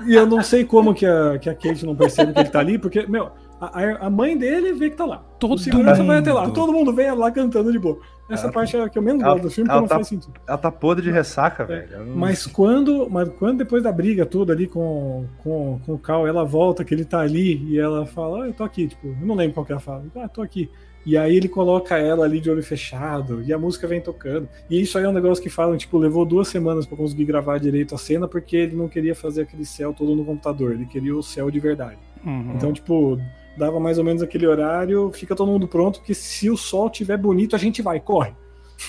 E 0.05 0.13
eu 0.13 0.25
não 0.25 0.43
sei 0.43 0.63
como 0.63 0.93
que 0.93 1.05
a, 1.05 1.37
que 1.39 1.49
a 1.49 1.55
Kate 1.55 1.85
não 1.85 1.95
percebe 1.95 2.33
que 2.33 2.39
ele 2.39 2.49
tá 2.49 2.59
ali, 2.59 2.77
porque, 2.77 3.05
meu, 3.07 3.31
a, 3.61 4.05
a- 4.07 4.09
mãe 4.09 4.37
dele 4.37 4.73
vê 4.73 4.89
que 4.89 4.95
tá 4.97 5.05
lá. 5.05 5.17
Todo 5.39 5.55
o 5.55 5.57
segurança 5.57 6.03
vai 6.03 6.17
até 6.19 6.31
lá. 6.33 6.43
mundo. 6.43 6.53
Todo 6.53 6.73
mundo 6.73 6.93
vem 6.93 7.11
lá 7.11 7.31
cantando 7.31 7.71
de 7.71 7.79
boa. 7.79 7.97
Essa 8.29 8.45
Ela- 8.45 8.53
parte 8.53 8.75
é 8.75 8.81
a 8.81 8.89
que 8.89 8.97
eu 8.97 9.01
menos 9.03 9.21
ela- 9.21 9.33
gosto 9.33 9.43
do 9.43 9.51
filme, 9.51 9.67
porque 9.69 9.81
não 9.81 9.87
tá- 9.87 9.95
faz 9.95 10.07
sentido. 10.07 10.33
Ela 10.47 10.57
tá 10.57 10.71
podre 10.71 11.03
de 11.03 11.11
ressaca, 11.11 11.63
velho. 11.65 11.87
Eu 11.91 12.05
não- 12.05 12.15
Mas 12.15 12.45
quando, 12.47 13.07
mas 13.09 13.29
quando 13.37 13.59
depois 13.59 13.83
da 13.83 13.91
briga 13.91 14.25
toda 14.25 14.51
ali 14.51 14.67
com, 14.67 15.25
com, 15.43 15.79
com 15.85 15.93
o 15.93 15.99
Cal, 15.99 16.25
ela 16.27 16.43
volta, 16.43 16.83
que 16.83 16.93
ele 16.93 17.05
tá 17.05 17.19
ali, 17.19 17.63
e 17.69 17.79
ela 17.79 18.05
fala, 18.05 18.43
ah, 18.43 18.47
eu 18.47 18.53
tô 18.53 18.63
aqui, 18.63 18.87
tipo, 18.87 19.07
eu 19.07 19.25
não 19.27 19.35
lembro 19.35 19.53
qual 19.53 19.65
que 19.65 19.71
ela 19.71 19.81
fala, 19.81 20.03
ah, 20.17 20.27
tô 20.27 20.41
aqui. 20.41 20.69
E 21.05 21.15
aí 21.15 21.35
ele 21.37 21.47
coloca 21.47 21.99
ela 21.99 22.25
ali 22.25 22.39
de 22.41 22.49
olho 22.49 22.63
fechado, 22.63 23.43
e 23.43 23.53
a 23.53 23.59
música 23.59 23.87
vem 23.87 24.01
tocando. 24.01 24.49
E 24.67 24.81
isso 24.81 24.97
aí 24.97 25.03
é 25.03 25.07
um 25.07 25.13
negócio 25.13 25.43
que 25.43 25.51
falam, 25.51 25.77
tipo, 25.77 25.95
levou 25.99 26.25
duas 26.25 26.47
semanas 26.47 26.87
pra 26.87 26.97
conseguir 26.97 27.25
gravar 27.25 27.59
direito 27.59 27.93
a 27.93 27.97
cena, 27.99 28.27
porque 28.27 28.57
ele 28.57 28.75
não 28.75 28.87
queria 28.87 29.13
fazer 29.13 29.43
aquele 29.43 29.65
céu 29.65 29.93
todo 29.93 30.15
no 30.15 30.25
computador, 30.25 30.71
ele 30.71 30.87
queria 30.87 31.15
o 31.15 31.21
céu 31.21 31.51
de 31.51 31.59
verdade. 31.59 31.99
Uhum. 32.25 32.53
Então, 32.55 32.73
tipo, 32.73 33.19
dava 33.57 33.79
mais 33.79 33.97
ou 33.97 34.03
menos 34.03 34.21
aquele 34.21 34.45
horário, 34.45 35.11
fica 35.13 35.35
todo 35.35 35.51
mundo 35.51 35.67
pronto, 35.67 35.99
porque 35.99 36.13
se 36.13 36.49
o 36.49 36.57
sol 36.57 36.89
tiver 36.89 37.17
bonito, 37.17 37.55
a 37.55 37.59
gente 37.59 37.81
vai, 37.81 37.99
corre. 37.99 38.33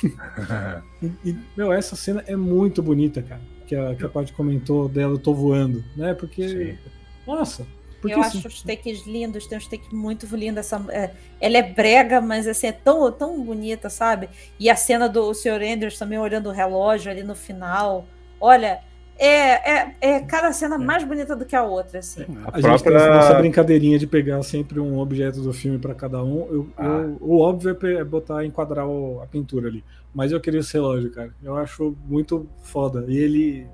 E, 1.03 1.29
e, 1.29 1.39
meu, 1.55 1.71
essa 1.73 1.95
cena 1.95 2.25
é 2.27 2.35
muito 2.35 2.83
bonita, 2.83 3.23
cara. 3.23 3.41
Que 3.67 3.77
a, 3.77 3.95
que 3.95 4.05
a 4.05 4.09
parte 4.09 4.33
comentou 4.33 4.89
dela, 4.89 5.13
eu 5.13 5.19
tô 5.19 5.35
voando, 5.35 5.85
né? 5.95 6.15
Porque. 6.15 6.49
Sim. 6.49 6.79
Nossa. 7.27 7.67
Porque, 8.01 8.15
eu 8.15 8.21
assim, 8.21 8.39
acho 8.39 8.49
os 8.49 8.63
takes 8.63 9.07
lindos, 9.07 9.47
tem 9.47 9.59
uns 9.59 9.67
takes 9.67 9.91
muito 9.93 10.25
lindos. 10.35 10.61
Essa, 10.61 10.83
é, 10.91 11.11
ela 11.41 11.59
é 11.59 11.63
brega, 11.63 12.21
mas 12.21 12.47
assim, 12.47 12.69
é 12.69 12.73
tão, 12.73 13.11
tão 13.13 13.43
bonita, 13.43 13.91
sabe? 13.91 14.29
E 14.59 14.71
a 14.71 14.77
cena 14.77 15.09
do 15.09 15.35
Sr. 15.35 15.63
Andrews 15.63 15.99
também 15.99 16.19
olhando 16.19 16.49
o 16.49 16.53
relógio 16.53 17.11
ali 17.11 17.23
no 17.23 17.35
final. 17.35 18.07
Olha, 18.41 18.81
é, 19.19 19.73
é, 19.73 19.95
é 20.01 20.21
cada 20.21 20.53
cena 20.53 20.77
mais 20.79 21.03
bonita 21.05 21.35
do 21.35 21.45
que 21.45 21.57
a 21.57 21.63
outra, 21.63 21.99
assim. 22.01 22.23
A 22.45 22.57
A 22.57 22.61
gente 22.61 22.83
tem 22.85 22.93
própria- 22.93 23.19
essa 23.19 23.35
brincadeirinha 23.35 23.99
de 23.99 24.07
pegar 24.07 24.43
sempre 24.43 24.79
um 24.81 24.99
objeto 24.99 25.41
do 25.41 25.53
filme 25.53 25.79
para 25.79 25.95
cada 25.95 26.23
um. 26.23 26.47
Eu- 26.51 26.69
Ah. 26.77 26.85
eu- 26.85 27.17
o 27.21 27.39
óbvio 27.41 27.77
é 27.83 27.95
é 27.95 28.05
botar, 28.05 28.45
enquadrar 28.45 28.87
o- 28.87 29.21
a 29.23 29.27
pintura 29.27 29.69
ali. 29.69 29.83
Mas 30.15 30.33
eu 30.33 30.41
queria 30.41 30.61
esse 30.61 30.73
relógio, 30.75 31.11
cara. 31.11 31.31
Eu 31.43 31.57
acho 31.57 31.97
muito 32.07 32.47
foda. 32.63 33.05
E 33.09 33.17
ele 33.17 33.67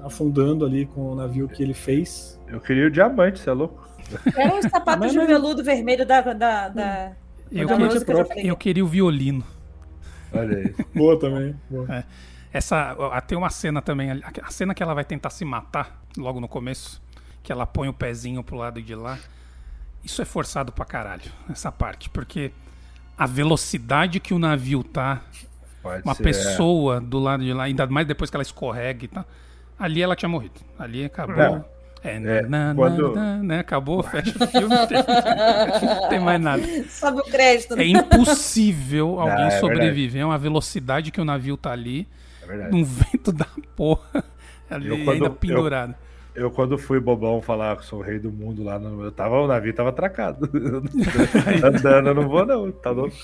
afundando 0.00 0.64
ali 0.66 0.86
com 0.86 1.12
o 1.12 1.14
navio 1.14 1.48
que 1.48 1.62
ele 1.62 1.74
fez. 1.74 2.38
Eu 2.48 2.60
queria 2.60 2.86
o 2.86 2.90
diamante, 2.90 3.38
você 3.40 3.50
é 3.50 3.52
louco? 3.52 3.86
Era 4.36 4.54
um 4.54 4.62
sapato 4.62 5.00
Mas- 5.00 5.12
de 5.12 5.18
veludo 5.26 5.62
vermelho 5.62 6.04
da. 6.04 6.20
da, 6.20 6.68
da 6.68 7.12
Eu, 7.50 7.66
da 7.68 7.76
queria- 7.76 8.34
eu 8.44 8.48
eu 8.50 8.56
queria 8.56 8.84
o 8.84 8.88
violino. 8.88 9.44
Olha 10.34 10.58
aí. 10.58 10.74
Boa 10.94 11.18
também. 11.18 11.54
Boa. 11.70 12.04
Essa, 12.52 12.94
ó, 12.98 13.20
tem 13.20 13.36
uma 13.38 13.50
cena 13.50 13.80
também, 13.80 14.10
ali- 14.10 14.22
a 14.42 14.50
cena 14.50 14.74
que 14.74 14.82
ela 14.82 14.94
vai 14.94 15.04
tentar 15.04 15.30
se 15.30 15.44
matar 15.44 16.02
logo 16.16 16.38
no 16.40 16.48
começo, 16.48 17.00
que 17.42 17.50
ela 17.50 17.66
põe 17.66 17.88
o 17.88 17.92
pezinho 17.92 18.42
pro 18.44 18.56
lado 18.56 18.80
de 18.82 18.94
lá. 18.94 19.18
Isso 20.04 20.20
é 20.20 20.24
forçado 20.24 20.70
pra 20.72 20.84
caralho, 20.84 21.30
essa 21.50 21.70
parte, 21.72 22.10
porque 22.10 22.52
a 23.16 23.26
velocidade 23.26 24.20
que 24.20 24.34
o 24.34 24.38
navio 24.38 24.82
tá, 24.84 25.20
Pode 25.82 26.02
uma 26.04 26.14
ser, 26.14 26.22
pessoa 26.24 27.00
do 27.00 27.18
lado 27.18 27.42
de 27.42 27.52
lá, 27.52 27.64
ainda 27.64 27.86
mais 27.86 28.06
depois 28.06 28.28
que 28.30 28.36
ela 28.36 28.42
escorrega 28.42 29.04
e 29.04 29.08
tal, 29.08 29.24
ali 29.78 30.02
ela 30.02 30.14
tinha 30.14 30.28
morrido. 30.28 30.60
Ali 30.78 31.04
acabou. 31.04 31.36
Não. 31.36 31.64
É, 32.04 32.16
É, 32.16 32.42
na, 32.42 32.68
na, 32.68 32.74
quando- 32.74 33.14
na, 33.14 33.36
né? 33.36 33.58
Acabou, 33.60 34.02
fecha 34.04 34.32
o 34.44 34.46
filme, 34.48 34.74
não 34.74 34.86
tem, 34.88 34.98
não 35.86 36.08
tem 36.08 36.20
mais 36.20 36.40
nada. 36.40 36.62
Sobe 36.88 37.20
o 37.20 37.24
crédito. 37.24 37.74
É 37.78 37.84
impossível 37.86 39.20
alguém 39.20 39.34
é 39.34 39.48
verdade. 39.50 39.60
sobreviver 39.60 40.22
a 40.24 40.26
uma 40.26 40.38
velocidade 40.38 41.10
que 41.12 41.20
o 41.20 41.24
navio 41.24 41.56
tá 41.56 41.70
ali, 41.70 42.00
É 42.02 42.21
verdade. 42.56 42.76
num 42.76 42.84
vento 42.84 43.32
da 43.32 43.46
porra, 43.76 44.24
ali 44.70 44.88
Eu, 44.88 44.96
quando- 45.04 45.10
ainda 45.14 45.26
eu- 45.26 45.34
pendurado. 45.34 45.94
Eu, 46.34 46.50
quando 46.50 46.78
fui 46.78 46.98
bobão 46.98 47.42
falar 47.42 47.76
que 47.76 47.84
sou 47.84 47.98
o 47.98 48.02
rei 48.02 48.18
do 48.18 48.32
mundo 48.32 48.64
lá, 48.64 48.78
no, 48.78 49.04
eu 49.04 49.12
tava, 49.12 49.38
o 49.38 49.46
navio 49.46 49.74
tava 49.74 49.90
atracado. 49.90 50.48
Andando, 51.62 52.08
eu 52.08 52.14
não 52.14 52.26
vou, 52.28 52.46
não. 52.46 52.72
Tá 52.72 52.90
louco? 52.90 53.14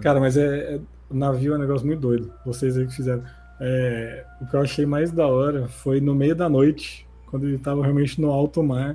Cara, 0.00 0.20
mas 0.20 0.36
é, 0.36 0.74
é- 0.74 0.80
o 1.10 1.14
navio 1.16 1.54
é 1.54 1.56
um 1.56 1.60
negócio 1.60 1.84
muito 1.86 1.98
doido. 2.00 2.32
Vocês 2.46 2.76
aí 2.76 2.86
que 2.86 2.94
fizeram. 2.94 3.24
É, 3.60 4.24
o 4.40 4.46
que 4.46 4.54
eu 4.54 4.60
achei 4.60 4.86
mais 4.86 5.10
da 5.10 5.26
hora 5.26 5.66
foi 5.66 6.00
no 6.00 6.14
meio 6.14 6.36
da 6.36 6.48
noite, 6.48 7.08
quando 7.26 7.48
ele 7.48 7.58
tava 7.58 7.82
realmente 7.82 8.20
no 8.20 8.30
alto 8.30 8.62
mar. 8.62 8.94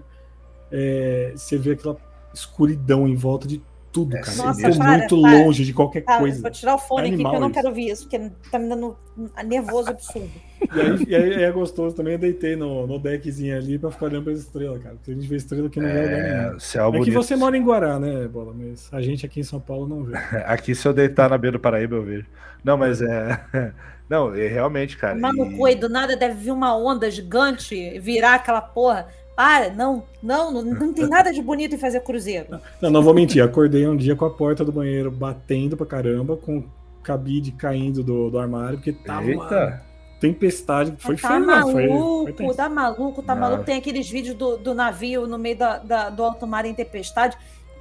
é, 0.72 1.34
você 1.36 1.58
vê 1.58 1.72
aquela 1.72 1.98
escuridão 2.34 3.06
em 3.08 3.16
volta 3.16 3.46
de 3.48 3.62
tudo, 3.94 4.18
É 4.18 4.22
cara. 4.22 4.36
Nossa, 4.38 4.68
Eu 4.68 4.72
tô 4.72 4.78
para, 4.80 4.98
muito 4.98 5.22
para. 5.22 5.32
longe 5.38 5.64
de 5.64 5.74
qualquer 5.74 6.02
coisa. 6.02 6.42
vou 6.42 6.52
tirar 6.52 6.76
o 6.76 6.78
fone 6.80 7.02
aqui 7.02 7.10
que 7.10 7.14
Animal 7.16 7.36
eu 7.36 7.40
não 7.40 7.48
isso. 7.48 7.54
quero 7.54 7.68
ouvir 7.70 7.90
isso, 7.92 8.04
porque 8.10 8.32
tá 8.52 8.60
me 8.60 8.68
dando 8.68 8.98
nervoso 9.46 9.90
absurdo. 9.90 10.32
E 10.76 10.80
aí, 10.82 11.06
e 11.08 11.16
aí 11.16 11.44
é 11.44 11.52
gostoso 11.52 11.96
também, 11.96 12.14
eu 12.14 12.20
deitei 12.20 12.56
no, 12.56 12.88
no 12.88 12.98
deckzinho 12.98 13.56
ali 13.56 13.78
pra 13.78 13.92
ficar 13.92 14.06
olhando 14.08 14.24
pra 14.24 14.34
estrela, 14.34 14.80
cara. 14.80 14.96
Porque 14.96 15.12
a 15.12 15.14
gente 15.14 15.28
vê 15.28 15.36
estrela 15.36 15.70
que 15.70 15.80
não 15.80 15.90
vê 15.90 16.02
lugar 16.02 16.20
É, 16.20 16.46
nenhum. 16.48 16.60
céu 16.60 16.94
É 16.96 17.00
que 17.02 17.12
você 17.12 17.36
mora 17.36 17.56
em 17.58 17.64
Guará, 17.64 18.00
né, 18.00 18.28
Bola? 18.28 18.54
Mas 18.54 18.90
a 18.92 19.02
gente 19.02 19.26
aqui 19.26 19.40
em 19.40 19.44
São 19.44 19.60
Paulo 19.60 19.88
não 19.88 20.04
vê. 20.04 20.14
Aqui, 20.46 20.74
se 20.74 20.88
eu 20.88 20.94
deitar 20.94 21.30
na 21.30 21.38
beira 21.38 21.58
do 21.58 21.62
Paraíba, 21.62 21.96
eu 21.96 22.04
vejo. 22.04 22.26
Não, 22.64 22.78
mas 22.78 23.02
é. 23.02 23.40
Não, 24.10 24.34
é 24.36 24.48
realmente, 24.48 24.98
cara. 24.98 25.16
Mas 25.16 25.36
no 25.36 25.68
e- 25.68 25.76
do 25.76 25.88
nada 25.90 26.16
deve 26.16 26.36
vir 26.36 26.52
uma 26.52 26.76
onda 26.78 27.10
gigante 27.10 27.98
virar 28.00 28.36
aquela 28.36 28.62
porra. 28.62 29.08
Para, 29.36 29.72
não, 29.72 30.04
não, 30.22 30.52
não, 30.52 30.62
não 30.64 30.94
tem 30.94 31.08
nada 31.08 31.32
de 31.34 31.42
bonito 31.42 31.74
em 31.76 31.78
fazer 31.80 32.02
cruzeiro. 32.02 32.60
Não, 32.82 32.90
não 32.92 33.02
vou 33.02 33.14
mentir. 33.14 33.44
Acordei 33.44 33.88
um 33.88 33.98
dia 33.98 34.16
com 34.16 34.26
a 34.26 34.30
porta 34.30 34.64
do 34.64 34.72
banheiro 34.72 35.10
batendo 35.10 35.76
pra 35.76 35.86
caramba, 35.86 36.38
com 36.38 36.60
o 36.60 36.66
cabide 37.02 37.52
caindo 37.52 38.04
do, 38.04 38.30
do 38.30 38.38
armário, 38.38 38.78
porque 38.78 38.94
tava 38.94 39.22
uma 39.32 39.44
Eita! 39.44 39.84
tempestade. 40.20 40.94
Foi 41.00 41.16
tá 41.18 41.28
feio, 41.30 41.40
não. 41.42 41.72
Foi, 41.72 41.88
maluco, 41.88 42.24
foi 42.24 42.34
tenso. 42.34 42.56
tá 42.56 42.70
maluco, 42.70 43.24
tá 43.24 43.34
Não. 43.36 43.42
maluco. 43.42 43.64
Tem 43.64 43.78
aqueles 43.78 44.10
vídeos 44.10 44.36
do, 44.36 44.58
do 44.58 44.74
navio 44.74 45.28
no 45.28 45.38
meio 45.38 45.58
da, 45.58 45.78
da- 45.80 46.10
do 46.10 46.24
alto 46.24 46.46
mar 46.48 46.64
em 46.66 46.74
tempestade. 46.74 47.36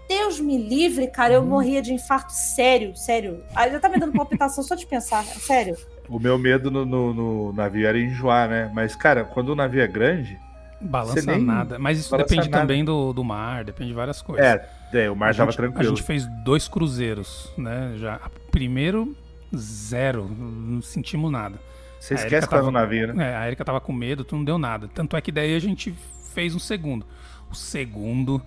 Deus 0.09 0.41
me 0.41 0.59
livre, 0.59 1.07
cara, 1.07 1.35
eu 1.35 1.41
Uhum. 1.43 1.47
morria 1.49 1.81
de 1.81 1.93
infarto 1.93 2.33
sério, 2.33 2.97
sério. 2.97 3.43
Aí 3.55 3.71
já 3.71 3.79
tá 3.79 3.89
me 3.89 3.99
dando 3.99 4.13
palpitação 4.13 4.65
só 4.65 4.75
de 4.75 4.85
pensar, 4.87 5.23
sério. 5.25 5.77
O 6.09 6.19
meu 6.19 6.37
medo 6.39 6.71
no, 6.71 6.85
no- 6.85 7.15
no 7.15 7.53
navio 7.53 7.87
era 7.87 7.99
enjoar, 7.99 8.49
né? 8.49 8.71
Mas, 8.75 8.97
cara, 8.97 9.23
quando 9.25 9.51
o 9.51 9.55
navio 9.55 9.81
é 9.83 9.87
grande. 9.87 10.39
Balança 10.83 11.33
nem 11.33 11.45
nada. 11.45 11.79
Mas 11.79 11.99
isso 11.99 12.11
balança 12.11 12.29
depende 12.29 12.51
nada. 12.51 12.63
também 12.63 12.85
do, 12.85 13.13
do 13.13 13.23
mar, 13.23 13.65
depende 13.65 13.91
de 13.91 13.95
várias 13.95 14.21
coisas. 14.21 14.45
É, 14.45 14.69
é 14.93 15.11
o 15.11 15.17
mar 15.17 15.31
a 15.31 15.35
tava 15.35 15.51
gente, 15.51 15.59
tranquilo. 15.59 15.87
A 15.87 15.89
gente 15.89 16.03
fez 16.03 16.27
dois 16.45 16.69
cruzeiros, 16.69 17.53
né? 17.57 17.95
Já. 17.97 18.21
Primeiro, 18.51 19.17
zero. 19.57 20.29
Não 20.29 20.83
sentimos 20.83 21.31
nada. 21.31 21.59
Você 22.01 22.15
a 22.15 22.17
esquece 22.17 22.49
que 22.49 22.51
tava 22.51 22.65
no 22.65 22.73
navio, 22.73 23.15
né? 23.15 23.31
É, 23.31 23.37
a 23.37 23.47
Erika 23.47 23.65
tava 23.65 23.81
com 23.81 23.93
medo, 23.93 24.25
tu 24.25 24.37
não 24.37 24.45
deu 24.45 24.59
nada. 24.59 24.89
Tanto 24.93 25.17
é 25.17 25.21
que 25.21 25.31
daí 25.31 25.55
a 25.55 25.61
gente 25.61 25.95
fez 26.35 26.55
um 26.55 26.59
segundo. 26.59 27.07
O 27.49 27.55
segundo, 27.55 28.43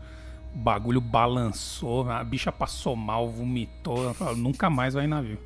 o 0.53 0.57
bagulho 0.57 0.99
balançou, 0.99 2.09
a 2.09 2.23
bicha 2.23 2.51
passou 2.51 2.95
mal, 2.95 3.29
vomitou. 3.29 4.13
Falou, 4.13 4.35
nunca 4.35 4.69
mais 4.69 4.93
vai 4.93 5.05
em 5.05 5.07
navio. 5.07 5.39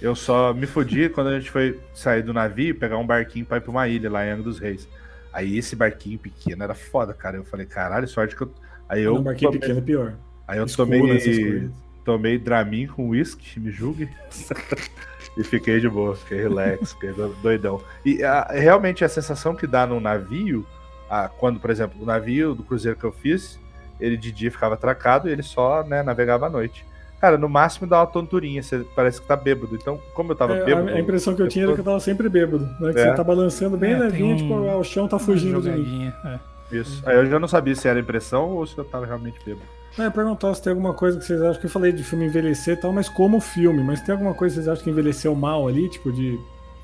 Eu 0.00 0.14
só 0.14 0.52
me 0.52 0.66
fodi 0.66 1.08
quando 1.08 1.28
a 1.28 1.38
gente 1.38 1.50
foi 1.50 1.80
sair 1.94 2.22
do 2.22 2.34
navio 2.34 2.68
e 2.70 2.74
pegar 2.74 2.98
um 2.98 3.06
barquinho 3.06 3.46
pra 3.46 3.56
ir 3.56 3.60
pra 3.62 3.70
uma 3.70 3.88
ilha 3.88 4.10
lá 4.10 4.26
em 4.26 4.30
Angra 4.30 4.42
dos 4.42 4.58
Reis. 4.58 4.86
Aí 5.34 5.58
esse 5.58 5.74
barquinho 5.74 6.18
pequeno 6.18 6.62
era 6.62 6.74
foda, 6.74 7.12
cara. 7.12 7.36
Eu 7.36 7.44
falei, 7.44 7.66
caralho, 7.66 8.06
sorte 8.06 8.36
que 8.36 8.42
eu. 8.42 8.50
Aí 8.88 9.02
eu, 9.02 9.14
Não, 9.16 9.22
barquinho 9.24 9.50
tomei, 9.50 9.60
pequeno 9.60 9.78
é 9.80 9.82
pior. 9.82 10.14
aí 10.46 10.58
eu 10.58 10.66
tomei, 10.66 11.70
tomei 12.04 12.38
Dramin 12.38 12.86
com 12.86 13.08
whisky, 13.08 13.58
me 13.58 13.70
julgue. 13.72 14.08
e 15.36 15.42
fiquei 15.42 15.80
de 15.80 15.88
boa, 15.88 16.14
fiquei 16.14 16.38
relax, 16.42 16.92
fiquei 16.92 17.12
do- 17.12 17.34
doidão. 17.42 17.82
E 18.04 18.22
a- 18.22 18.46
realmente 18.52 19.04
a 19.04 19.08
sensação 19.08 19.56
que 19.56 19.66
dá 19.66 19.84
no 19.86 19.98
navio, 19.98 20.64
a- 21.10 21.28
quando, 21.28 21.58
por 21.58 21.70
exemplo, 21.70 22.00
o 22.00 22.06
navio 22.06 22.54
do 22.54 22.62
cruzeiro 22.62 22.96
que 22.96 23.04
eu 23.04 23.12
fiz, 23.12 23.58
ele 24.00 24.16
de 24.16 24.30
dia 24.30 24.50
ficava 24.52 24.74
atracado 24.74 25.28
e 25.28 25.32
ele 25.32 25.42
só 25.42 25.82
né, 25.82 26.02
navegava 26.02 26.46
à 26.46 26.50
noite. 26.50 26.84
Cara, 27.24 27.38
no 27.38 27.48
máximo 27.48 27.86
dá 27.86 28.00
uma 28.00 28.06
tonturinha, 28.06 28.62
você 28.62 28.84
parece 28.94 29.18
que 29.18 29.26
tá 29.26 29.34
bêbado. 29.34 29.74
Então, 29.74 29.98
como 30.12 30.32
eu 30.32 30.36
tava 30.36 30.56
É, 30.56 30.62
bêbado. 30.62 30.88
a, 30.90 31.00
impressão 31.00 31.34
que 31.34 31.40
eu 31.40 31.48
tinha 31.48 31.64
era 31.64 31.72
que 31.72 31.80
eu 31.80 31.84
tava 31.84 31.98
sempre 31.98 32.28
bêbado. 32.28 32.66
Né? 32.78 32.92
Que 32.92 32.98
É. 33.00 33.08
você 33.08 33.14
tá 33.14 33.24
balançando 33.24 33.78
bem 33.78 33.94
É, 33.94 33.98
levinho, 33.98 34.34
um- 34.34 34.36
tipo, 34.36 34.52
o 34.54 34.84
chão 34.84 35.08
tá 35.08 35.18
fugindo 35.18 35.62
de 35.62 35.70
mim. 35.70 36.12
é. 36.22 36.38
Isso. 36.70 37.02
Aí 37.08 37.16
eu 37.16 37.24
já 37.24 37.38
não 37.38 37.48
sabia 37.48 37.74
se 37.74 37.88
era 37.88 37.98
impressão 37.98 38.50
ou 38.50 38.66
se 38.66 38.76
eu 38.76 38.84
tava 38.84 39.06
realmente 39.06 39.38
bêbado. 39.42 39.64
Não, 39.96 40.04
eu 40.04 40.08
ia 40.08 40.14
perguntar 40.14 40.52
se 40.54 40.62
tem 40.62 40.70
alguma 40.72 40.92
coisa 40.92 41.18
que 41.18 41.24
vocês 41.24 41.40
acham 41.40 41.58
que 41.58 41.64
eu 41.66 41.70
falei 41.70 41.92
de 41.92 42.04
filme 42.04 42.26
envelhecer 42.26 42.74
e 42.76 42.80
tal, 42.80 42.92
mas 42.92 43.08
como 43.08 43.40
filme, 43.40 43.82
mas 43.82 44.02
tem 44.02 44.12
alguma 44.12 44.34
coisa 44.34 44.56
que 44.56 44.62
vocês 44.62 44.68
acham 44.68 44.84
que 44.84 44.90
envelheceu 44.90 45.34
mal 45.34 45.66
ali, 45.66 45.88
tipo 45.88 46.12
de. 46.12 46.38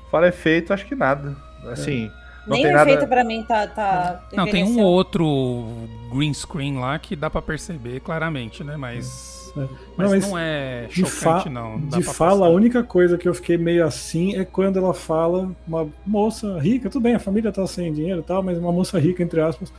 Fora 0.09 0.27
efeito, 0.27 0.73
acho 0.73 0.87
que 0.87 0.95
nada. 0.95 1.35
Assim, 1.71 2.09
não 2.47 2.55
Nem 2.55 2.63
tem 2.63 2.71
o 2.71 2.75
nada. 2.75 2.89
efeito 2.89 3.07
pra 3.07 3.23
mim 3.23 3.43
tá. 3.43 3.67
tá 3.67 4.21
Não, 4.33 4.47
tem 4.47 4.63
um 4.63 4.81
outro 4.81 5.67
green 6.11 6.33
screen 6.33 6.79
lá 6.79 6.97
que 6.97 7.15
dá 7.15 7.29
pra 7.29 7.41
perceber 7.43 7.99
claramente, 7.99 8.63
né? 8.63 8.75
Mas. 8.75 9.40
É. 9.57 9.67
Mas 9.97 10.11
Não, 10.11 10.19
não, 10.19 10.31
mas 10.31 10.41
é 10.41 10.87
de, 10.87 11.05
chocante, 11.05 11.49
não. 11.49 11.79
Dá 11.87 11.97
de 11.97 12.03
fala, 12.03 12.31
a 12.31 12.39
passar. 12.39 12.49
única 12.49 12.83
coisa 12.83 13.17
que 13.17 13.27
eu 13.27 13.33
fiquei 13.33 13.57
meio 13.57 13.85
assim 13.85 14.35
é 14.35 14.45
quando 14.45 14.77
ela 14.77 14.93
fala, 14.93 15.51
uma 15.67 15.87
moça 16.05 16.57
rica, 16.59 16.89
tudo 16.89 17.03
bem, 17.03 17.15
a 17.15 17.19
família 17.19 17.51
tá 17.51 17.65
sem 17.67 17.91
dinheiro 17.93 18.19
e 18.19 18.23
tal, 18.23 18.41
mas 18.41 18.57
uma 18.57 18.71
moça 18.71 18.99
rica, 18.99 19.21
entre 19.21 19.41
aspas, 19.41 19.71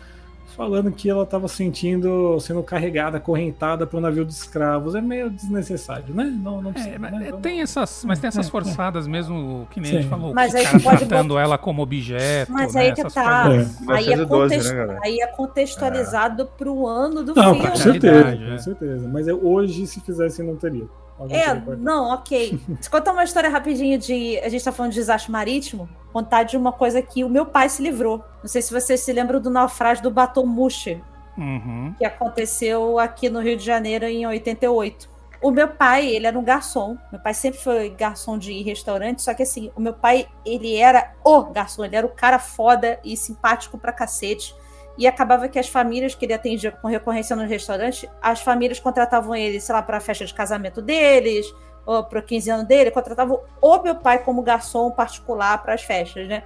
falando 0.52 0.90
que 0.92 1.08
ela 1.08 1.24
tava 1.26 1.48
sentindo, 1.48 2.38
sendo 2.40 2.62
carregada, 2.62 3.16
acorrentada 3.18 3.86
para 3.86 3.98
um 3.98 4.00
navio 4.00 4.24
de 4.24 4.32
escravos. 4.32 4.94
É 4.94 5.00
meio 5.00 5.30
desnecessário, 5.30 6.14
né? 6.14 6.24
Não, 6.24 6.60
não 6.62 6.72
precisa, 6.72 6.94
É, 6.94 6.98
mas, 6.98 7.12
né? 7.12 7.18
é, 7.26 7.30
Vamos- 7.30 7.42
tem 7.42 7.60
essas, 7.60 8.04
mas 8.04 8.18
tem 8.18 8.28
essas 8.28 8.46
É, 8.46 8.48
é. 8.48 8.50
forçadas 8.50 9.06
mesmo, 9.06 9.66
que 9.70 9.80
nem 9.80 9.90
Sim. 9.90 9.96
a 9.96 10.00
gente 10.00 10.10
falou. 10.10 10.34
Mas 10.34 10.52
o 10.52 10.56
aí 10.56 10.64
cara 10.64 10.78
você 10.78 10.84
pode 10.84 11.06
tratando 11.06 11.28
botar- 11.28 11.40
ela 11.42 11.58
como 11.58 11.82
objeto, 11.82 12.52
Mas 12.52 12.74
né, 12.74 12.80
aí 12.82 12.92
que 12.92 13.04
tá. 13.10 13.44
É. 13.52 13.56
Aí, 13.92 14.04
é 14.06 14.16
1912, 14.16 14.54
contexto- 14.56 14.74
né, 14.74 14.98
aí 15.04 15.20
é 15.20 15.26
contextualizado 15.28 16.46
pro 16.58 16.86
ano 16.86 17.22
do 17.22 17.34
Não, 17.34 17.54
filme. 17.54 17.68
com 17.70 17.76
certeza, 17.76 18.28
é. 18.28 18.50
com 18.52 18.58
certeza. 18.58 19.08
Mas 19.08 19.28
eu, 19.28 19.44
hoje, 19.44 19.86
se 19.86 20.00
fizesse, 20.00 20.42
não 20.42 20.56
teria. 20.56 20.86
É, 21.30 21.54
não, 21.76 22.10
ok. 22.14 22.60
Deixa 22.68 22.90
contar 22.90 23.12
uma 23.12 23.24
história 23.24 23.48
rapidinho 23.50 23.98
de. 23.98 24.38
A 24.40 24.48
gente 24.48 24.64
tá 24.64 24.72
falando 24.72 24.92
de 24.92 24.98
desastre 24.98 25.30
marítimo. 25.30 25.88
Contar 26.12 26.42
de 26.42 26.56
uma 26.56 26.72
coisa 26.72 27.00
que 27.00 27.24
o 27.24 27.28
meu 27.28 27.46
pai 27.46 27.68
se 27.68 27.82
livrou. 27.82 28.22
Não 28.42 28.48
sei 28.48 28.60
se 28.62 28.72
vocês 28.72 29.00
se 29.00 29.12
lembram 29.12 29.40
do 29.40 29.48
naufrágio 29.50 30.02
do 30.02 30.10
Batomushi, 30.10 31.02
Uhum. 31.38 31.94
que 31.96 32.04
aconteceu 32.04 32.98
aqui 32.98 33.30
no 33.30 33.40
Rio 33.40 33.56
de 33.56 33.64
Janeiro 33.64 34.04
em 34.04 34.26
88. 34.26 35.10
O 35.40 35.50
meu 35.50 35.66
pai, 35.66 36.06
ele 36.06 36.26
era 36.26 36.38
um 36.38 36.44
garçom. 36.44 36.96
Meu 37.10 37.20
pai 37.20 37.34
sempre 37.34 37.58
foi 37.58 37.90
garçom 37.90 38.38
de 38.38 38.62
restaurante, 38.62 39.22
só 39.22 39.34
que 39.34 39.42
assim, 39.42 39.72
o 39.74 39.80
meu 39.80 39.92
pai, 39.94 40.28
ele 40.44 40.76
era 40.76 41.12
o 41.24 41.42
garçom, 41.44 41.84
ele 41.84 41.96
era 41.96 42.06
o 42.06 42.10
cara 42.10 42.38
foda 42.38 43.00
e 43.02 43.16
simpático 43.16 43.76
pra 43.78 43.92
cacete. 43.92 44.54
E 44.98 45.06
acabava 45.06 45.48
que 45.48 45.58
as 45.58 45.68
famílias 45.68 46.14
que 46.14 46.24
ele 46.24 46.34
atendia 46.34 46.70
com 46.70 46.88
recorrência 46.88 47.34
no 47.34 47.46
restaurante, 47.46 48.08
as 48.20 48.40
famílias 48.40 48.78
contratavam 48.78 49.34
ele, 49.34 49.60
sei 49.60 49.74
lá, 49.74 49.82
para 49.82 49.96
a 49.96 50.00
festa 50.00 50.24
de 50.24 50.34
casamento 50.34 50.82
deles, 50.82 51.46
ou 51.84 52.04
para 52.04 52.20
o 52.20 52.22
15 52.22 52.50
anos 52.50 52.66
dele, 52.66 52.90
contratavam 52.90 53.40
o 53.60 53.82
meu 53.82 53.96
pai 53.96 54.22
como 54.22 54.42
garçom 54.42 54.90
particular 54.90 55.62
para 55.62 55.74
as 55.74 55.82
festas, 55.82 56.28
né? 56.28 56.42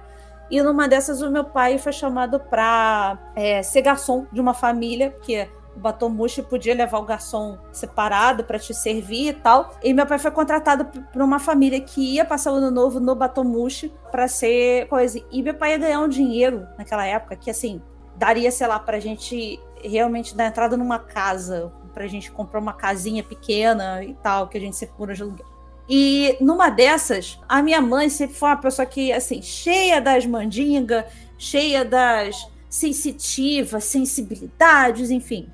E 0.49 0.61
numa 0.61 0.87
dessas, 0.87 1.21
o 1.21 1.29
meu 1.29 1.43
pai 1.43 1.77
foi 1.77 1.91
chamado 1.91 2.39
para 2.39 3.17
é, 3.35 3.61
ser 3.61 3.81
garçom 3.81 4.25
de 4.31 4.39
uma 4.39 4.53
família, 4.53 5.11
porque 5.11 5.47
o 5.75 5.79
Batomushi 5.79 6.41
podia 6.41 6.73
levar 6.73 6.97
o 6.97 7.05
garçom 7.05 7.57
separado 7.71 8.43
para 8.43 8.57
te 8.57 8.73
servir 8.73 9.27
e 9.27 9.33
tal. 9.33 9.71
E 9.83 9.93
meu 9.93 10.07
pai 10.07 10.17
foi 10.17 10.31
contratado 10.31 10.85
por 10.85 11.21
uma 11.21 11.37
família 11.37 11.79
que 11.81 12.15
ia 12.15 12.25
passar 12.25 12.51
o 12.51 12.55
ano 12.55 12.71
novo 12.71 12.99
no 12.99 13.13
Batomushi 13.13 13.93
para 14.09 14.27
ser 14.27 14.87
coisa. 14.87 15.21
E 15.31 15.43
meu 15.43 15.53
pai 15.53 15.71
ia 15.71 15.77
ganhar 15.77 15.99
um 15.99 16.07
dinheiro 16.07 16.65
naquela 16.77 17.05
época 17.05 17.35
que, 17.35 17.51
assim, 17.51 17.81
daria, 18.17 18.51
sei 18.51 18.67
lá, 18.67 18.79
pra 18.79 18.99
gente 18.99 19.59
realmente 19.83 20.35
dar 20.35 20.47
entrada 20.47 20.75
numa 20.75 20.99
casa, 20.99 21.71
pra 21.93 22.07
gente 22.07 22.31
comprar 22.31 22.59
uma 22.59 22.73
casinha 22.73 23.23
pequena 23.23 24.03
e 24.03 24.13
tal, 24.15 24.47
que 24.47 24.57
a 24.57 24.61
gente 24.61 24.75
sempre 24.75 24.95
mora 24.97 25.13
de 25.13 25.21
aluguel. 25.21 25.45
E 25.89 26.37
numa 26.41 26.69
dessas, 26.69 27.39
a 27.47 27.61
minha 27.61 27.81
mãe 27.81 28.09
sempre 28.09 28.35
foi 28.35 28.49
uma 28.49 28.57
pessoa 28.57 28.85
que, 28.85 29.11
assim, 29.13 29.41
cheia 29.41 30.01
das 30.01 30.25
mandingas, 30.25 31.05
cheia 31.37 31.85
das 31.85 32.49
sensitivas, 32.69 33.85
sensibilidades, 33.85 35.09
enfim. 35.09 35.49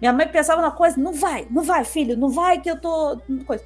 Minha 0.00 0.12
mãe 0.12 0.28
pensava 0.28 0.60
na 0.60 0.70
coisa, 0.70 1.00
não 1.00 1.14
vai, 1.14 1.46
não 1.50 1.62
vai, 1.62 1.84
filho, 1.84 2.16
não 2.16 2.28
vai 2.28 2.60
que 2.60 2.70
eu 2.70 2.78
tô. 2.78 3.18
Coisa. 3.46 3.64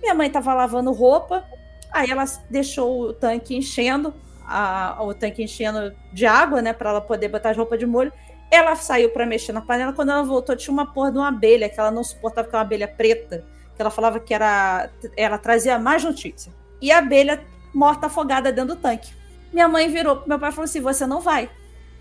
Minha 0.00 0.14
mãe 0.14 0.30
tava 0.30 0.52
lavando 0.52 0.92
roupa, 0.92 1.44
aí 1.90 2.10
ela 2.10 2.24
deixou 2.50 3.00
o 3.00 3.12
tanque 3.12 3.56
enchendo, 3.56 4.12
a, 4.46 4.98
o 5.02 5.14
tanque 5.14 5.42
enchendo 5.42 5.94
de 6.12 6.26
água, 6.26 6.62
né, 6.62 6.72
para 6.72 6.90
ela 6.90 7.00
poder 7.00 7.28
botar 7.28 7.50
as 7.50 7.56
roupas 7.56 7.78
de 7.78 7.86
molho. 7.86 8.12
Ela 8.50 8.76
saiu 8.76 9.10
para 9.10 9.24
mexer 9.24 9.52
na 9.52 9.60
panela. 9.60 9.92
Quando 9.92 10.10
ela 10.10 10.22
voltou, 10.22 10.54
tinha 10.54 10.72
uma 10.72 10.92
porra 10.92 11.10
de 11.10 11.18
uma 11.18 11.28
abelha 11.28 11.68
que 11.68 11.80
ela 11.80 11.90
não 11.90 12.04
suportava, 12.04 12.48
que 12.48 12.54
é 12.54 12.58
uma 12.58 12.62
abelha 12.62 12.86
preta, 12.86 13.44
que 13.74 13.80
ela 13.80 13.90
falava 13.90 14.20
que 14.20 14.34
era. 14.34 14.90
Ela 15.16 15.38
trazia 15.38 15.78
mais 15.78 16.04
notícia. 16.04 16.52
E 16.80 16.92
a 16.92 16.98
abelha 16.98 17.42
morta 17.72 18.06
afogada 18.06 18.52
dentro 18.52 18.74
do 18.74 18.80
tanque. 18.80 19.12
Minha 19.52 19.68
mãe 19.68 19.88
virou 19.88 20.16
pro 20.16 20.28
meu 20.28 20.38
pai 20.38 20.50
e 20.50 20.52
falou 20.52 20.64
assim: 20.64 20.80
Você 20.80 21.06
não 21.06 21.20
vai. 21.20 21.48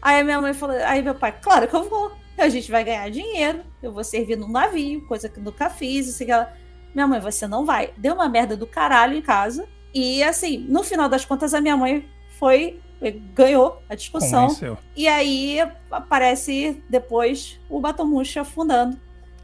Aí 0.02 0.24
minha 0.24 0.42
mãe 0.42 0.54
falou: 0.54 0.76
Aí 0.86 1.02
meu 1.02 1.16
pai, 1.16 1.34
claro 1.42 1.68
que 1.68 1.76
eu 1.76 1.88
vou. 1.90 2.12
A 2.38 2.50
gente 2.50 2.72
vai 2.72 2.84
ganhar 2.84 3.10
dinheiro. 3.10 3.62
Eu 3.82 3.94
vou 3.94 4.04
servir 4.04 4.36
num 4.36 4.50
navio, 4.50 5.06
coisa 5.08 5.30
que 5.30 5.40
nunca 5.40 5.70
fiz. 5.70 6.10
Assim, 6.10 6.30
ela... 6.30 6.52
Minha 6.94 7.08
mãe, 7.08 7.20
você 7.20 7.48
não 7.48 7.66
vai. 7.66 7.94
Deu 7.98 8.16
uma 8.16 8.28
merda 8.28 8.58
do 8.58 8.66
caralho 8.66 9.16
em 9.16 9.22
casa. 9.22 9.68
E 9.94 10.24
assim, 10.24 10.58
no 10.58 10.84
final 10.84 11.08
das 11.08 11.26
contas, 11.26 11.54
a 11.54 11.62
minha 11.62 11.78
mãe 11.78 12.10
foi 12.42 12.82
ganhou 13.36 13.82
a 13.88 13.94
discussão. 13.94 14.48
Convenceu. 14.48 14.78
E 14.96 15.08
aí 15.08 15.60
aparece 15.92 16.84
depois 16.90 17.60
o 17.70 17.80
Batomushi 17.80 18.40
afundando. 18.40 18.98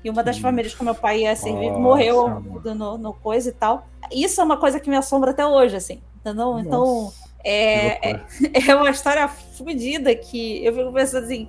E 0.04 0.10
uma 0.10 0.24
das 0.24 0.38
famílias 0.38 0.74
que 0.74 0.84
meu 0.84 0.96
pai 0.96 1.22
ia 1.22 1.36
servir 1.36 1.70
Nossa, 1.70 1.80
morreu 1.80 2.30
no, 2.64 2.98
no, 2.98 3.14
coisa 3.14 3.50
e 3.50 3.52
tal. 3.52 3.88
Isso 4.12 4.40
é 4.40 4.44
uma 4.44 4.58
coisa 4.58 4.80
que 4.80 4.90
me 4.90 4.96
assombra 4.96 5.32
até 5.32 5.46
hoje, 5.46 5.76
assim. 5.76 6.02
Entendeu? 6.18 6.60
Então, 6.60 7.12
é, 7.44 8.12
é, 8.12 8.22
é, 8.70 8.76
uma 8.76 8.90
história 8.90 9.28
fodida 9.28 10.14
que 10.16 10.64
eu 10.64 10.74
fico 10.74 10.92
pensando 10.94 11.26
assim. 11.26 11.48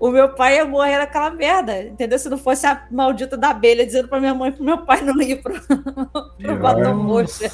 O 0.00 0.10
meu 0.10 0.32
pai 0.32 0.56
ia 0.56 0.64
morrer 0.64 0.96
naquela 0.96 1.28
merda, 1.28 1.82
entendeu? 1.82 2.18
Se 2.20 2.28
não 2.28 2.38
fosse 2.38 2.64
a 2.66 2.86
maldita 2.88 3.36
da 3.36 3.50
abelha 3.50 3.84
dizendo 3.84 4.06
para 4.06 4.20
minha 4.20 4.32
mãe 4.32 4.52
pro 4.52 4.62
meu 4.62 4.78
pai 4.78 5.00
não 5.00 5.20
ir 5.20 5.42
pro, 5.42 5.60
pro 5.60 6.56
Batomushi. 6.60 7.50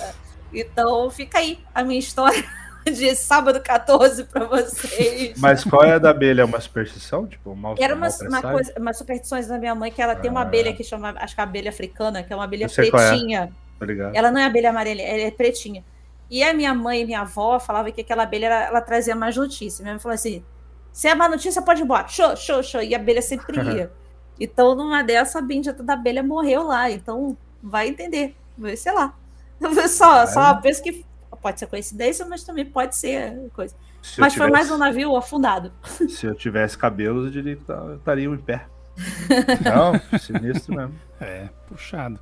Então, 0.53 1.11
fica 1.11 1.39
aí 1.39 1.59
a 1.75 1.83
minha 1.83 1.99
história. 1.99 2.45
de 2.93 3.15
sábado 3.15 3.61
14 3.61 4.25
para 4.25 4.45
vocês. 4.45 5.39
Mas 5.39 5.65
qual 5.65 5.85
é 5.85 5.95
a 5.95 5.99
da 5.99 6.11
abelha? 6.11 6.43
É 6.43 6.45
uma 6.45 6.61
superstição? 6.61 7.27
Tipo, 7.27 7.53
um 7.53 7.55
mal, 7.55 7.75
Era 7.79 7.95
uma, 7.95 8.09
uma 8.29 8.43
coisa, 8.43 8.75
umas 8.79 8.99
superstições 8.99 9.47
da 9.47 9.59
minha 9.59 9.75
mãe 9.75 9.91
que 9.91 10.03
ela 10.03 10.13
ah. 10.13 10.17
tem 10.17 10.31
uma 10.31 10.43
abelha 10.43 10.71
ah. 10.71 10.75
que 10.75 10.85
chama, 10.85 11.15
acho 11.17 11.35
que 11.35 11.41
é 11.41 11.45
a 11.45 11.47
abelha 11.47 11.71
africana, 11.71 12.23
que 12.23 12.33
é 12.33 12.37
uma 12.37 12.45
abelha 12.45 12.67
é. 12.67 12.69
pretinha. 12.69 13.53
É. 13.81 14.19
Ela 14.19 14.31
não 14.31 14.41
é 14.41 14.45
abelha 14.45 14.71
amarela, 14.71 15.01
ela 15.01 15.23
é 15.23 15.31
pretinha. 15.31 15.85
E 16.31 16.43
a 16.43 16.55
minha 16.55 16.75
mãe 16.75 17.03
e 17.03 17.05
minha 17.05 17.21
avó 17.21 17.59
falavam 17.59 17.93
que 17.93 18.01
aquela 18.01 18.23
abelha 18.23 18.47
ela, 18.47 18.65
ela 18.65 18.81
trazia 18.81 19.15
mais 19.15 19.37
notícia. 19.37 19.83
Minha 19.83 19.95
mãe 19.95 20.01
falou 20.01 20.15
assim: 20.15 20.43
se 20.93 21.09
é 21.09 21.15
má 21.15 21.29
notícia, 21.29 21.61
pode 21.61 21.81
ir 21.81 21.85
embora. 21.85 22.07
Show, 22.09 22.37
show, 22.37 22.63
show. 22.63 22.83
E 22.83 22.95
a 22.95 22.99
abelha 22.99 23.21
sempre 23.21 23.61
ia. 23.75 23.91
então, 24.39 24.75
numa 24.75 25.03
dessa, 25.03 25.39
a 25.39 25.43
bendita 25.43 25.83
da 25.83 25.95
abelha 25.95 26.23
morreu 26.23 26.63
lá. 26.63 26.91
Então, 26.91 27.37
vai 27.63 27.89
entender. 27.89 28.37
Sei 28.77 28.93
lá. 28.93 29.15
Só, 29.89 30.27
só 30.27 30.55
penso 30.57 30.83
que 30.83 31.05
pode 31.45 31.61
ser 31.61 31.67
coincidência, 31.67 32.25
mas 32.25 32.43
também 32.43 32.65
pode 32.65 32.97
ser 32.97 33.51
coisa. 33.53 33.77
Se 34.01 34.19
mas 34.19 34.35
foi 34.35 34.51
mais 34.51 34.71
um 34.71 34.79
navio 34.79 35.15
afundado. 35.15 35.71
Se 36.09 36.25
eu 36.25 36.35
tivesse 36.35 36.77
cabelos, 36.79 37.27
eu 37.27 37.31
diria 37.31 37.55
que 37.55 37.65
tá, 37.65 37.95
estariam 37.97 38.35
em 38.35 38.39
pé. 38.39 38.67
Não, 39.63 40.19
sinistro 40.19 40.75
mesmo. 40.75 40.95
É, 41.21 41.51
puxado. 41.69 42.19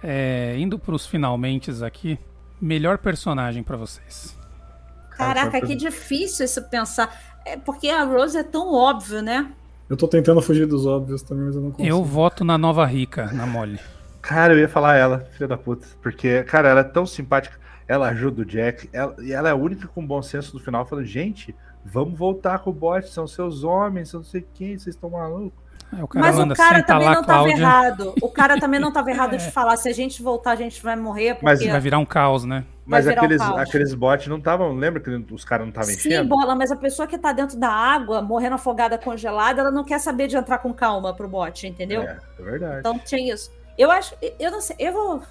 É, 0.00 0.54
indo 0.58 0.78
para 0.78 0.94
os 0.94 1.04
finalmente 1.04 1.72
aqui, 1.84 2.16
melhor 2.60 2.98
personagem 2.98 3.64
para 3.64 3.76
vocês. 3.76 4.38
Caraca, 5.10 5.60
que 5.60 5.74
difícil 5.74 6.44
isso 6.44 6.62
pensar. 6.68 7.20
É 7.44 7.56
porque 7.56 7.88
a 7.88 8.04
Rose 8.04 8.38
é 8.38 8.44
tão 8.44 8.72
óbvio, 8.72 9.20
né? 9.22 9.50
Eu 9.90 9.96
tô 9.96 10.06
tentando 10.06 10.40
fugir 10.40 10.66
dos 10.66 10.86
óbvios 10.86 11.22
também, 11.22 11.46
mas 11.46 11.56
eu 11.56 11.62
não 11.62 11.70
consigo. 11.72 11.88
Eu 11.88 12.04
voto 12.04 12.44
na 12.44 12.56
Nova 12.56 12.86
Rica, 12.86 13.26
na 13.32 13.44
Molly. 13.44 13.80
Cara, 14.20 14.54
eu 14.54 14.60
ia 14.60 14.68
falar 14.68 14.96
ela, 14.96 15.26
filha 15.32 15.48
da 15.48 15.56
puta. 15.56 15.84
Porque, 16.00 16.44
cara, 16.44 16.68
ela 16.68 16.80
é 16.80 16.84
tão 16.84 17.04
simpática 17.04 17.60
ela 17.92 18.08
ajuda 18.08 18.40
o 18.40 18.44
Jack, 18.44 18.88
ela, 18.90 19.14
e 19.20 19.32
ela 19.32 19.50
é 19.50 19.52
a 19.52 19.54
única 19.54 19.86
com 19.86 20.06
bom 20.06 20.22
senso 20.22 20.56
no 20.56 20.62
final, 20.62 20.86
falando, 20.86 21.04
gente, 21.04 21.54
vamos 21.84 22.18
voltar 22.18 22.60
com 22.60 22.70
o 22.70 22.72
bot, 22.72 23.06
são 23.06 23.26
seus 23.26 23.64
homens, 23.64 24.08
são 24.08 24.20
não 24.20 24.24
sei 24.24 24.46
quem, 24.54 24.78
vocês 24.78 24.94
estão 24.94 25.10
malucos. 25.10 25.60
É, 25.92 26.02
Mas 26.14 26.38
o 26.38 26.48
cara 26.54 26.82
também 26.82 27.06
lá, 27.06 27.12
não 27.12 27.20
estava 27.20 27.50
errado. 27.50 28.14
O 28.22 28.30
cara 28.30 28.58
também 28.58 28.80
não 28.80 28.88
estava 28.88 29.10
errado 29.10 29.34
é. 29.34 29.36
de 29.36 29.50
falar, 29.50 29.76
se 29.76 29.90
a 29.90 29.92
gente 29.92 30.22
voltar, 30.22 30.52
a 30.52 30.56
gente 30.56 30.82
vai 30.82 30.96
morrer. 30.96 31.34
Porque... 31.34 31.44
Mas 31.44 31.62
vai 31.62 31.80
virar 31.80 31.98
um 31.98 32.06
caos, 32.06 32.46
né? 32.46 32.64
Mas 32.86 33.06
aqueles, 33.06 33.42
um 33.42 33.56
aqueles 33.56 33.92
bots 33.92 34.26
não 34.26 34.38
estavam. 34.38 34.72
Lembra 34.74 34.98
que 34.98 35.10
os 35.10 35.44
caras 35.44 35.66
não 35.66 35.70
estavam 35.70 35.90
enchendo? 35.90 36.22
Sim, 36.22 36.28
bola, 36.28 36.54
mas 36.54 36.72
a 36.72 36.76
pessoa 36.76 37.06
que 37.06 37.16
está 37.16 37.30
dentro 37.30 37.58
da 37.58 37.68
água, 37.68 38.22
morrendo 38.22 38.54
afogada, 38.54 38.96
congelada, 38.96 39.60
ela 39.60 39.70
não 39.70 39.84
quer 39.84 40.00
saber 40.00 40.28
de 40.28 40.36
entrar 40.36 40.58
com 40.58 40.72
calma 40.72 41.14
pro 41.14 41.28
bot, 41.28 41.66
entendeu? 41.66 42.00
É, 42.00 42.18
é 42.38 42.42
verdade. 42.42 42.78
Então 42.78 42.98
tinha 42.98 43.34
isso. 43.34 43.52
Eu 43.76 43.90
acho, 43.90 44.14
eu 44.38 44.50
não 44.50 44.60
sei, 44.62 44.76
eu 44.78 44.92
vou 44.94 45.22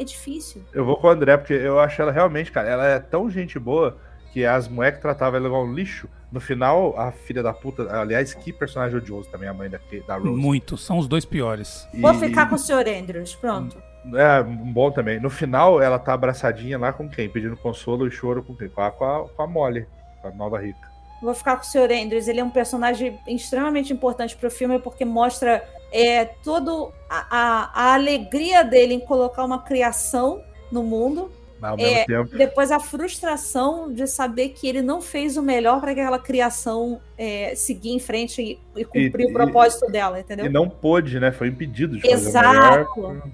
é 0.00 0.04
difícil. 0.04 0.62
Eu 0.72 0.84
vou 0.84 0.96
com 0.96 1.06
o 1.06 1.10
André, 1.10 1.36
porque 1.36 1.52
eu 1.52 1.78
acho 1.78 2.00
ela 2.00 2.10
realmente, 2.10 2.50
cara, 2.50 2.68
ela 2.68 2.86
é 2.86 2.98
tão 2.98 3.30
gente 3.30 3.58
boa 3.58 3.98
que 4.32 4.46
as 4.46 4.66
moleques 4.66 5.00
tratavam 5.00 5.36
ela 5.38 5.46
igual 5.46 5.64
um 5.64 5.74
lixo. 5.74 6.08
No 6.32 6.40
final, 6.40 6.98
a 6.98 7.12
filha 7.12 7.42
da 7.42 7.52
puta. 7.52 7.82
Aliás, 8.00 8.32
que 8.32 8.52
personagem 8.52 8.96
odioso 8.96 9.28
também, 9.28 9.48
a 9.48 9.52
mãe 9.52 9.68
da, 9.68 9.78
da 10.06 10.16
Rose. 10.16 10.30
Muito, 10.30 10.78
são 10.78 10.98
os 10.98 11.06
dois 11.06 11.24
piores. 11.24 11.86
E... 11.92 12.00
Vou 12.00 12.14
ficar 12.14 12.48
com 12.48 12.54
o 12.54 12.58
Sr. 12.58 12.88
Andrews, 12.88 13.34
pronto. 13.34 13.76
É, 14.14 14.42
bom 14.42 14.90
também. 14.90 15.20
No 15.20 15.28
final, 15.28 15.82
ela 15.82 15.98
tá 15.98 16.14
abraçadinha 16.14 16.78
lá 16.78 16.92
com 16.92 17.08
quem? 17.08 17.28
Pedindo 17.28 17.56
consolo 17.56 18.06
e 18.06 18.10
choro 18.10 18.42
com 18.42 18.56
quem? 18.56 18.68
Com 18.68 18.80
a, 18.80 18.90
com 18.90 19.04
a, 19.04 19.28
com 19.28 19.42
a 19.42 19.46
Molly, 19.46 19.86
com 20.22 20.28
a 20.28 20.30
nova 20.30 20.58
rica. 20.58 20.88
Vou 21.20 21.34
ficar 21.34 21.56
com 21.56 21.62
o 21.62 21.66
Sr. 21.66 21.92
Andrews. 21.92 22.26
Ele 22.26 22.40
é 22.40 22.44
um 22.44 22.50
personagem 22.50 23.18
extremamente 23.26 23.92
importante 23.92 24.34
pro 24.36 24.50
filme 24.50 24.78
porque 24.78 25.04
mostra 25.04 25.62
é, 25.92 26.24
toda 26.24 26.92
a, 27.08 27.70
a, 27.72 27.94
alegria 27.94 28.62
dele 28.62 28.94
em 28.94 29.00
colocar 29.00 29.44
uma 29.44 29.62
criação 29.62 30.42
no 30.70 30.82
mundo. 30.82 31.30
Ao 31.60 31.76
mesmo 31.76 31.98
é, 31.98 32.04
tempo. 32.04 32.36
Depois 32.36 32.70
a 32.70 32.80
frustração 32.80 33.92
de 33.92 34.06
saber 34.06 34.50
que 34.50 34.66
ele 34.66 34.80
não 34.80 35.02
fez 35.02 35.36
o 35.36 35.42
melhor 35.42 35.80
para 35.80 35.90
aquela 35.90 36.18
criação 36.18 37.00
é, 37.18 37.54
seguir 37.54 37.90
em 37.90 37.98
frente 37.98 38.40
e, 38.40 38.58
e 38.80 38.84
cumprir 38.84 39.26
e, 39.26 39.30
o 39.30 39.32
propósito 39.32 39.86
e, 39.88 39.92
dela, 39.92 40.20
entendeu? 40.20 40.46
E 40.46 40.48
não 40.48 40.68
pôde, 40.68 41.20
né? 41.20 41.30
Foi 41.30 41.48
impedido 41.48 41.96
de 41.96 42.02
fazer 42.02 42.28
Exato. 42.28 42.48
o 42.48 42.52
melhor. 42.52 42.84
Por, 42.94 43.30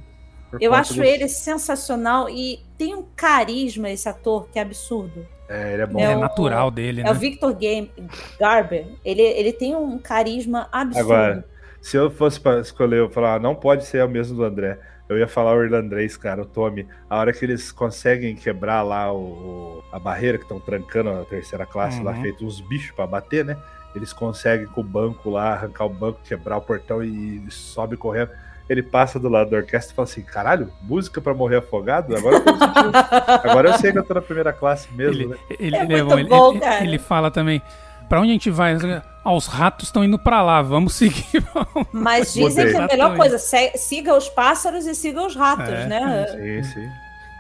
por 0.51 0.63
Eu 0.63 0.75
acho 0.75 1.03
ele 1.05 1.29
sensacional 1.29 2.29
e 2.29 2.61
tem 2.77 2.97
um 2.97 3.05
carisma 3.15 3.91
esse 3.91 4.09
ator 4.09 4.49
que 4.49 4.59
é 4.59 4.63
absurdo. 4.63 5.25
É, 5.49 5.75
ele 5.75 5.83
é 5.83 5.87
bom. 5.87 6.01
É, 6.01 6.13
é 6.13 6.17
natural 6.17 6.71
dele, 6.71 7.01
é 7.03 7.05
né? 7.05 7.11
É 7.11 7.13
o 7.13 7.15
Victor 7.15 7.55
Game, 7.55 7.91
Garber. 8.39 8.87
Ele, 9.05 9.23
ele 9.23 9.53
tem 9.53 9.77
um 9.77 9.99
carisma 9.99 10.69
absurdo. 10.73 11.13
Agora, 11.13 11.45
se 11.87 11.97
eu 11.97 12.11
fosse 12.11 12.41
para 12.41 12.59
escolher, 12.59 12.99
eu 12.99 13.09
falar, 13.09 13.35
ah, 13.35 13.39
não 13.39 13.55
pode 13.55 13.87
ser 13.87 14.05
o 14.05 14.09
mesmo 14.09 14.37
do 14.37 14.43
André. 14.43 14.77
Eu 15.09 15.17
ia 15.17 15.29
falar 15.29 15.55
o 15.55 15.63
irlandês, 15.63 16.17
cara, 16.17 16.43
o 16.43 16.45
Tommy. 16.45 16.85
A 17.09 17.17
hora 17.17 17.33
que 17.33 17.45
eles 17.45 17.71
conseguem 17.71 18.35
quebrar 18.35 18.83
lá 18.83 19.15
o, 19.15 19.85
a 19.93 19.99
barreira 20.01 20.37
que 20.37 20.43
estão 20.43 20.59
trancando 20.59 21.11
a 21.11 21.25
terceira 21.25 21.65
classe 21.65 21.99
uhum. 21.99 22.07
lá, 22.07 22.15
feito 22.15 22.45
uns 22.45 22.61
bichos 22.61 22.91
para 22.91 23.07
bater, 23.07 23.45
né? 23.45 23.57
Eles 23.95 24.13
conseguem 24.13 24.67
com 24.67 24.81
o 24.81 24.85
banco 24.85 25.31
lá, 25.31 25.53
arrancar 25.53 25.85
o 25.85 25.89
banco, 25.89 26.19
quebrar 26.25 26.57
o 26.57 26.61
portão 26.61 27.05
e, 27.05 27.47
e 27.47 27.51
sobe 27.53 27.97
correndo. 27.97 28.33
Ele 28.69 28.83
passa 28.83 29.21
do 29.21 29.29
lado 29.29 29.51
da 29.51 29.59
orquestra 29.59 29.93
e 29.93 29.95
fala 29.95 30.09
assim: 30.09 30.23
caralho, 30.23 30.73
música 30.83 31.21
para 31.21 31.35
morrer 31.35 31.59
afogado? 31.59 32.17
Agora 32.17 32.35
eu, 32.35 32.43
Agora 33.49 33.69
eu 33.69 33.75
sei 33.79 33.93
que 33.93 33.99
eu 33.99 34.03
tô 34.03 34.13
na 34.13 34.23
primeira 34.23 34.53
classe 34.53 34.93
mesmo, 34.93 35.23
ele, 35.23 35.27
né? 35.29 35.37
Ele, 35.51 35.77
é 35.77 35.83
ele, 35.83 36.03
bom, 36.25 36.53
ele, 36.53 36.65
ele 36.83 36.99
fala 36.99 37.31
também: 37.31 37.63
Pra 38.09 38.21
onde 38.21 38.31
a 38.31 38.33
gente 38.33 38.51
vai? 38.51 38.77
Ah, 39.25 39.33
os 39.33 39.47
ratos 39.47 39.89
estão 39.89 40.05
indo 40.05 40.19
para 40.19 40.43
lá, 40.43 40.63
vamos 40.63 40.95
seguir. 40.97 41.45
Mas 41.93 42.33
dizem 42.33 42.71
que 42.71 42.77
a 42.77 42.87
melhor 42.87 43.17
coisa, 43.17 43.39
siga 43.39 44.17
os 44.17 44.29
pássaros 44.29 44.87
e 44.87 44.95
siga 44.95 45.27
os 45.27 45.35
ratos, 45.35 45.69
é, 45.69 45.87
né? 45.87 46.27
Sim, 46.29 46.75
sim. 46.75 46.89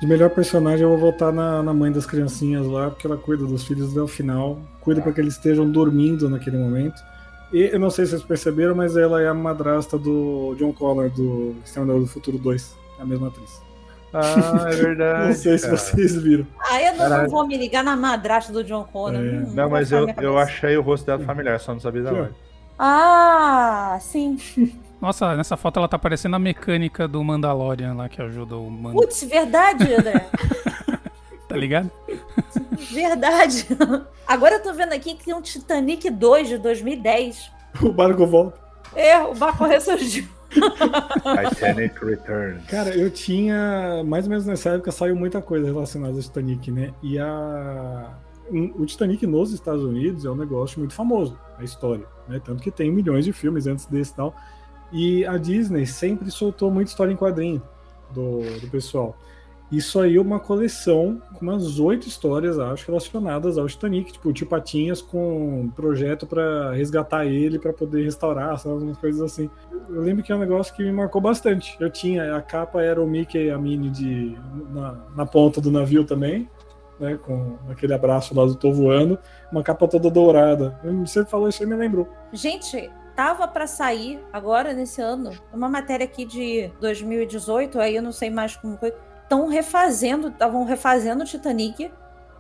De 0.01 0.07
melhor 0.07 0.31
personagem, 0.31 0.83
eu 0.83 0.91
vou 0.91 0.99
voltar 0.99 1.33
na, 1.33 1.63
na 1.63 1.73
mãe 1.73 1.91
das 1.91 2.05
criancinhas 2.05 2.67
lá, 2.67 2.91
porque 2.91 3.07
ela 3.07 3.17
cuida 3.17 3.47
dos 3.47 3.65
filhos 3.65 3.93
até 3.93 4.01
o 4.01 4.09
final, 4.09 4.59
cuida 4.81 5.01
para 5.01 5.13
que 5.13 5.21
eles 5.21 5.35
estejam 5.35 5.71
dormindo 5.71 6.29
naquele 6.29 6.59
momento. 6.59 7.03
E 7.53 7.71
eu 7.73 7.79
não 7.79 7.89
sei 7.89 8.05
se 8.05 8.11
vocês 8.11 8.23
perceberam, 8.23 8.75
mas 8.75 8.97
ela 8.97 9.23
é 9.23 9.29
a 9.29 9.35
madrasta 9.35 9.97
do 9.97 10.55
John 10.59 10.73
Connor 10.73 11.09
do 11.11 11.57
Exterminador 11.65 12.03
do 12.03 12.09
Futuro 12.09 12.37
2. 12.39 12.77
É 12.99 13.03
a 13.03 13.07
mesma 13.07 13.29
atriz. 13.29 13.66
Ah, 14.19 14.69
é 14.71 14.75
verdade. 14.77 15.27
não 15.29 15.35
sei 15.35 15.59
se 15.59 15.65
cara. 15.65 15.77
vocês 15.77 16.15
viram. 16.17 16.47
Ah, 16.61 16.81
eu 16.83 16.93
não, 16.93 16.99
Caralho. 16.99 17.31
vou 17.31 17.47
me 17.47 17.57
ligar 17.57 17.85
na 17.85 17.95
madrasta 17.97 18.53
do 18.53 18.65
John 18.65 18.85
Connor. 18.93 19.21
É. 19.21 19.29
Hum, 19.29 19.53
Não, 19.55 19.69
mas 19.71 19.91
vai 19.91 20.01
eu, 20.03 20.09
eu 20.23 20.39
achei 20.39 20.77
o 20.77 20.83
rosto 20.83 21.05
dela 21.07 21.23
familiar, 21.25 21.59
só 21.61 21.73
não 21.73 21.81
sabia 21.81 22.03
da 22.03 22.13
onde. 22.13 22.35
Ah, 22.79 23.99
sim. 24.01 24.39
Nossa, 25.01 25.37
nessa 25.37 25.57
foto 25.57 25.79
ela 25.79 25.89
tá 25.89 25.99
parecendo 25.99 26.37
a 26.37 26.39
mecânica 26.39 27.07
do 27.07 27.23
Mandalorian 27.23 27.95
lá 27.95 28.09
que 28.09 28.21
ajuda 28.23 28.57
o 28.57 28.71
Mando. 28.71 28.97
Putz, 28.99 29.23
verdade, 29.25 29.93
André. 29.95 30.27
Tá 31.49 31.55
ligado? 31.57 31.89
verdade. 32.93 33.69
Agora 34.27 34.57
eu 34.57 34.63
tô 34.63 34.75
vendo 34.75 34.93
aqui 34.93 35.15
que 35.15 35.27
tem 35.27 35.33
um 35.35 35.41
Titanic 35.41 36.11
2 36.11 36.49
de 36.49 36.59
2010. 36.59 37.53
O 37.83 37.93
barco 37.93 38.27
volta. 38.27 38.59
É, 38.97 39.17
o 39.21 39.33
barco 39.33 39.65
ressurgiu. 39.65 40.27
Titanic 41.51 42.05
Returns. 42.05 42.65
Cara, 42.67 42.97
eu 42.97 43.11
tinha. 43.11 44.03
Mais 44.05 44.25
ou 44.25 44.31
menos 44.31 44.47
nessa 44.47 44.71
época 44.71 44.91
saiu 44.93 45.17
muita 45.17 45.41
coisa 45.41 45.67
relacionada 45.67 46.15
ao 46.15 46.21
Titanic, 46.21 46.71
né? 46.71 46.93
E 47.03 47.19
a. 47.19 48.19
O 48.79 48.87
Titanic 48.87 49.27
nos 49.27 49.53
Estados 49.53 49.83
Unidos 49.83 50.25
é 50.25 50.31
um 50.31 50.37
negócio 50.37 50.79
muito 50.79 50.95
famoso, 50.95 51.37
a 51.59 51.65
história, 51.65 52.07
né? 52.29 52.41
Tanto 52.45 52.63
que 52.63 52.71
tem 52.71 52.93
milhões 52.93 53.25
de 53.25 53.33
filmes 53.33 53.67
antes 53.67 53.87
desse 53.87 54.13
e 54.13 54.15
tal. 54.15 54.37
E 54.93 55.27
a 55.27 55.37
Disney 55.37 55.85
sempre 55.85 56.31
soltou 56.31 56.71
muita 56.71 56.91
história 56.91 57.13
em 57.13 57.17
quadrinho 57.17 57.61
do, 58.13 58.43
do 58.61 58.69
pessoal. 58.71 59.19
Isso 59.71 59.99
aí 60.01 60.17
é 60.17 60.21
uma 60.21 60.39
coleção 60.39 61.21
com 61.35 61.45
umas 61.45 61.81
oito 61.81 62.07
histórias, 62.07 62.59
acho, 62.59 62.87
relacionadas 62.87 63.59
ao 63.59 63.67
Titanic, 63.67 64.13
tipo, 64.13 64.33
tio 64.33 64.47
Patinhas 64.47 65.03
com 65.03 65.63
um 65.63 65.69
projeto 65.69 66.27
pra 66.27 66.73
resgatar 66.73 67.27
ele, 67.27 67.59
pra 67.59 67.73
poder 67.73 68.05
restaurar, 68.05 68.57
sabe, 68.59 68.85
umas 68.85 68.99
coisas 68.99 69.21
assim. 69.21 69.51
Eu 69.89 70.01
lembro 70.03 70.23
que 70.23 70.31
é 70.31 70.37
um 70.37 70.39
negócio 70.39 70.75
que 70.75 70.85
me 70.85 70.93
marcou 70.93 71.21
bastante. 71.21 71.77
Eu 71.81 71.91
tinha, 71.91 72.37
a 72.37 72.41
capa 72.41 72.81
era 72.81 73.03
o 73.03 73.07
Mickey 73.07 73.47
e 73.47 73.51
a 73.51 73.59
Minnie 73.59 73.91
de, 73.91 74.39
na, 74.71 74.97
na 75.17 75.27
ponta 75.27 75.61
do 75.61 75.71
navio 75.71 76.05
também, 76.05 76.49
né, 77.01 77.19
com 77.23 77.59
aquele 77.69 77.93
abraço 77.93 78.35
lá 78.37 78.47
do 78.47 78.55
Tô 78.55 78.73
Voando, 78.73 79.19
uma 79.51 79.65
capa 79.65 79.89
toda 79.89 80.09
dourada. 80.09 80.79
Você 81.05 81.25
falou 81.25 81.49
isso 81.49 81.63
aí, 81.63 81.69
me 81.69 81.75
lembrou. 81.75 82.09
Gente, 82.33 82.89
tava 83.17 83.49
pra 83.49 83.67
sair 83.67 84.21
agora 84.33 84.73
nesse 84.73 85.01
ano 85.01 85.31
uma 85.53 85.69
matéria 85.69 86.05
aqui 86.05 86.25
de 86.25 86.71
2018, 86.81 87.81
aí 87.81 87.97
eu 87.97 88.03
não 88.03 88.13
sei 88.13 88.31
mais 88.31 88.55
como 88.55 88.77
foi. 88.77 88.95
Estão 89.27 89.49
refazendo, 89.49 90.29
estavam 90.29 90.65
refazendo 90.65 91.23
o 91.25 91.27
Titanic, 91.27 91.91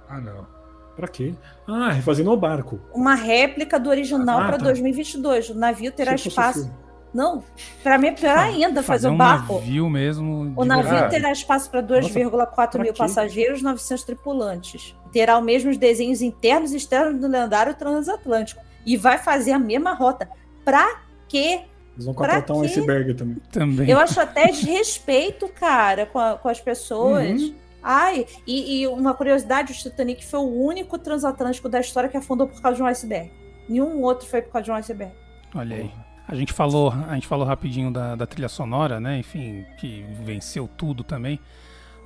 Ah, 0.08 0.20
não. 0.20 0.46
Pra 0.94 1.08
quê? 1.08 1.34
Ah, 1.66 1.90
refazendo 1.90 2.30
o 2.30 2.36
barco. 2.36 2.80
uma 2.94 3.14
réplica 3.14 3.78
do 3.78 3.90
original 3.90 4.38
Ah, 4.40 4.46
pra 4.46 4.56
tá. 4.58 4.64
2022. 4.64 5.50
O 5.50 5.54
navio 5.54 5.90
terá 5.92 6.14
espaço. 6.14 6.70
Não, 7.12 7.42
pra 7.82 7.98
mim 7.98 8.08
é 8.08 8.12
pior 8.12 8.36
ainda 8.38 8.82
fazer, 8.82 9.08
um 9.08 9.14
o 9.14 9.18
barco. 9.18 9.54
navio 9.54 9.90
mesmo. 9.90 10.52
O 10.56 10.64
navio 10.64 10.90
verdade. 10.90 11.10
terá 11.14 11.32
espaço 11.32 11.68
para 11.70 11.82
Nossa, 11.82 12.08
2,4 12.08 12.70
pra 12.70 12.82
mil 12.84 12.92
quê? 12.92 12.98
passageiros, 12.98 13.62
900 13.62 14.04
tripulantes. 14.04 14.94
Terá 15.12 15.38
os 15.38 15.44
mesmos 15.44 15.76
desenhos 15.76 16.22
internos 16.22 16.72
e 16.72 16.76
externos 16.76 17.20
do 17.20 17.26
lendário 17.26 17.74
transatlântico. 17.74 18.62
E 18.84 18.96
vai 18.96 19.18
fazer 19.18 19.52
a 19.52 19.58
mesma 19.58 19.92
rota. 19.92 20.28
Pra 20.64 21.00
quê? 21.28 21.62
Eles 21.96 22.04
vão 22.04 22.14
contratar 22.14 22.56
um 22.56 22.60
iceberg 22.62 23.14
também. 23.14 23.36
Também. 23.50 23.90
Eu 23.90 23.98
acho 23.98 24.20
até 24.20 24.46
desrespeito, 24.50 25.48
cara, 25.48 26.06
com, 26.06 26.18
a- 26.18 26.36
com 26.36 26.48
as 26.48 26.60
pessoas. 26.60 27.42
Uhum. 27.42 27.54
Ai, 27.82 28.26
e, 28.46 28.80
e 28.82 28.86
uma 28.86 29.14
curiosidade: 29.14 29.72
o 29.72 29.74
Titanic 29.74 30.24
foi 30.24 30.40
o 30.40 30.62
único 30.64 30.98
transatlântico 30.98 31.68
da 31.68 31.80
história 31.80 32.08
que 32.08 32.16
afundou 32.16 32.46
por 32.46 32.60
causa 32.60 32.76
de 32.76 32.82
um 32.82 32.86
iceberg. 32.86 33.30
Nenhum 33.68 34.02
outro 34.02 34.26
foi 34.28 34.42
por 34.42 34.52
causa 34.52 34.64
de 34.66 34.70
um 34.70 34.74
iceberg. 34.74 35.12
Olha 35.54 35.76
aí. 35.76 35.90
A 36.28 36.34
gente 36.34 36.52
falou, 36.52 36.92
a 37.08 37.14
gente 37.14 37.26
falou 37.26 37.46
rapidinho 37.46 37.90
da, 37.92 38.16
da 38.16 38.26
trilha 38.26 38.48
sonora, 38.48 38.98
né? 39.00 39.18
Enfim, 39.18 39.64
que 39.78 40.04
venceu 40.24 40.68
tudo 40.76 41.04
também. 41.04 41.38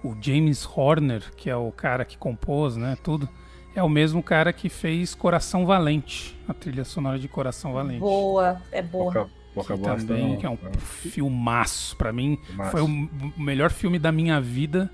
O 0.05 0.15
James 0.21 0.67
Horner, 0.77 1.23
que 1.35 1.49
é 1.51 1.57
o 1.57 1.73
cara 1.73 2.05
que 2.05 2.17
compôs, 2.19 2.77
né? 2.77 2.97
Tudo. 3.03 3.29
É 3.75 3.83
o 3.83 3.89
mesmo 3.89 4.23
cara 4.23 4.53
que 4.53 4.69
fez 4.69 5.15
Coração 5.15 5.65
Valente, 5.65 6.39
a 6.47 6.53
trilha 6.53 6.85
sonora 6.85 7.19
de 7.19 7.29
Coração 7.29 7.73
Valente. 7.73 8.01
Boa, 8.01 8.61
é 8.73 8.83
boa. 8.83 9.31
Pouca 9.55 9.75
que 9.75 9.81
bosta, 9.81 10.07
também 10.07 10.29
não. 10.31 10.37
que 10.37 10.47
é 10.47 10.51
um 10.51 10.59
filmaço 10.79 11.97
pra 11.97 12.13
mim. 12.13 12.39
Filmaço. 12.45 12.71
Foi 12.71 12.81
o 12.83 13.33
melhor 13.37 13.71
filme 13.71 13.99
da 13.99 14.13
minha 14.13 14.41
vida 14.41 14.91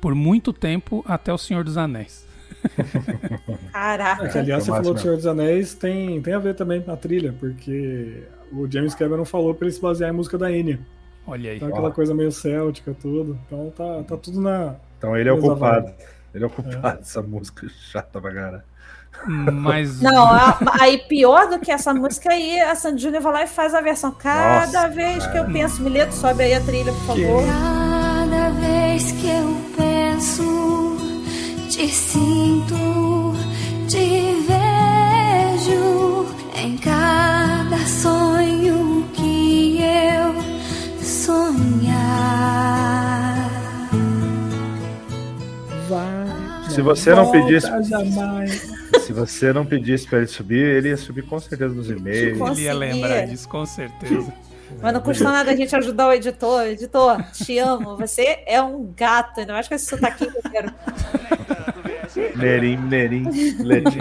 por 0.00 0.14
muito 0.14 0.52
tempo 0.52 1.04
até 1.06 1.32
O 1.32 1.38
Senhor 1.38 1.64
dos 1.64 1.76
Anéis. 1.76 2.26
Caraca. 3.72 4.26
É, 4.26 4.38
aliás, 4.38 4.64
você 4.64 4.70
Foi 4.70 4.78
falou 4.80 4.94
do 4.94 5.00
Senhor 5.00 5.16
dos 5.16 5.26
Anéis, 5.26 5.74
tem, 5.74 6.20
tem 6.20 6.34
a 6.34 6.38
ver 6.38 6.54
também 6.54 6.80
com 6.80 6.90
a 6.92 6.96
trilha, 6.96 7.34
porque 7.38 8.22
o 8.52 8.70
James 8.70 8.94
Cameron 8.94 9.24
falou 9.24 9.54
pra 9.54 9.66
ele 9.66 9.74
se 9.74 9.80
basear 9.80 10.10
em 10.10 10.16
música 10.16 10.36
da 10.38 10.50
Enya. 10.52 10.78
Olha 11.26 11.50
aí. 11.50 11.56
Então 11.56 11.68
aquela 11.68 11.88
Ó. 11.88 11.92
coisa 11.92 12.14
meio 12.14 12.32
céltica, 12.32 12.94
tudo. 13.00 13.38
Então 13.46 13.70
tá, 13.70 14.02
tá 14.02 14.16
tudo 14.16 14.40
na. 14.40 14.76
Então 14.98 15.16
ele 15.16 15.28
é 15.28 15.32
o 15.32 15.36
Coisa 15.38 15.48
culpado. 15.50 15.92
Ele 16.34 16.44
é 16.44 16.46
o 16.46 16.50
culpado 16.50 16.98
dessa 16.98 17.22
música 17.22 17.68
chata 17.68 18.20
pra 18.20 18.32
cara. 18.32 18.64
Mas 19.26 20.00
Não, 20.00 20.24
a- 20.24 20.56
aí 20.80 20.98
pior 20.98 21.48
do 21.48 21.58
que 21.58 21.70
essa 21.70 21.92
música 21.92 22.32
aí, 22.32 22.58
a 22.60 22.74
Sandy 22.74 23.02
Júnior 23.02 23.22
vai 23.22 23.32
lá 23.32 23.42
e 23.44 23.46
faz 23.46 23.74
a 23.74 23.80
versão. 23.80 24.10
Cada 24.12 24.66
Nossa, 24.66 24.88
vez 24.88 25.26
que 25.26 25.36
eu 25.36 25.44
penso, 25.46 25.82
Mileto, 25.82 26.14
sobe 26.14 26.44
aí 26.44 26.54
a 26.54 26.60
trilha, 26.60 26.92
por 26.92 27.06
favor. 27.16 27.42
Cada 27.44 28.50
vez 28.50 29.12
que 29.12 29.26
eu 29.28 29.56
penso, 29.76 30.96
te 31.68 31.86
sinto, 31.88 33.34
te 33.86 34.36
vejo 34.48 36.26
em 36.56 36.76
cada 36.78 37.78
sonho 37.86 39.06
que 39.12 39.80
eu 39.82 40.34
sonhar. 41.04 42.00
Vai. 45.88 46.49
Se 46.70 46.82
você 46.82 47.14
não 47.14 47.30
pedisse-. 47.30 47.68
Se 49.00 49.12
você 49.12 49.52
não 49.52 49.66
pedisse 49.66 50.06
pra 50.06 50.18
ele 50.18 50.26
subir, 50.26 50.64
ele 50.64 50.88
ia 50.88 50.96
subir 50.96 51.22
com 51.22 51.38
certeza 51.38 51.74
nos 51.74 51.90
e-mails. 51.90 52.38
Ele 52.58 52.62
ia 52.62 52.74
lembrar 52.74 53.26
disso 53.26 53.48
com 53.48 53.66
certeza. 53.66 54.32
Mas 54.80 54.94
não 54.94 55.00
custa 55.00 55.24
nada 55.24 55.50
a 55.50 55.56
gente 55.56 55.74
ajudar 55.74 56.08
o 56.08 56.12
editor. 56.12 56.62
Editor, 56.66 57.22
te 57.32 57.58
amo. 57.58 57.96
Você 57.96 58.42
é 58.46 58.62
um 58.62 58.92
gato, 58.96 59.40
ainda 59.40 59.52
mais 59.52 59.66
com 59.66 59.74
esse 59.74 59.86
sotaquinho 59.86 60.32
mineiro. 60.44 60.72
Nerim, 62.36 62.76
Nerim, 62.76 63.24
Letim. 63.58 63.98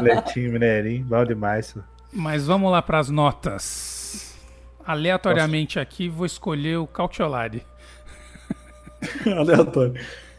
Letim, 0.00 0.58
Nerim, 0.58 1.02
bom 1.02 1.24
demais. 1.24 1.74
Mas 2.12 2.46
vamos 2.46 2.70
lá 2.70 2.80
para 2.80 2.98
as 2.98 3.08
notas. 3.08 4.36
Aleatoriamente 4.84 5.78
aqui, 5.80 6.08
vou 6.08 6.26
escolher 6.26 6.76
o 6.76 6.86
Cautiolari. 6.86 7.64
Aleatório. 9.26 9.94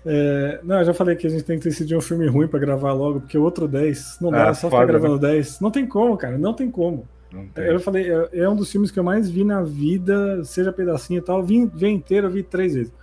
É, 0.05 0.59
não, 0.63 0.79
eu 0.79 0.85
já 0.85 0.93
falei 0.93 1.15
que 1.15 1.25
a 1.25 1.29
gente 1.29 1.43
tem 1.43 1.57
que 1.57 1.63
decidir 1.65 1.95
um 1.95 2.01
filme 2.01 2.27
ruim 2.27 2.47
pra 2.47 2.59
gravar 2.59 2.91
logo, 2.93 3.21
porque 3.21 3.37
o 3.37 3.43
outro 3.43 3.67
10 3.67 4.17
não 4.19 4.31
dá, 4.31 4.49
Ah, 4.49 4.53
só 4.53 4.67
ficar 4.67 4.81
foda, 4.81 4.85
gravando 4.87 5.19
10. 5.19 5.59
Não 5.59 5.71
tem 5.71 5.87
como, 5.87 6.17
cara, 6.17 6.37
não 6.37 6.53
tem 6.53 6.69
como. 6.69 7.07
Não 7.31 7.47
tem. 7.47 7.65
Eu 7.65 7.79
falei, 7.79 8.11
é, 8.11 8.29
é 8.39 8.49
um 8.49 8.55
dos 8.55 8.71
filmes 8.71 8.91
que 8.91 8.99
eu 8.99 9.03
mais 9.03 9.29
vi 9.29 9.43
na 9.43 9.61
vida, 9.63 10.43
seja 10.43 10.71
pedacinho 10.73 11.19
e 11.19 11.21
tal. 11.21 11.41
Vi, 11.43 11.65
vi 11.73 11.87
inteiro, 11.89 12.27
eu 12.27 12.31
vi 12.31 12.43
três 12.43 12.73
vezes. 12.75 12.93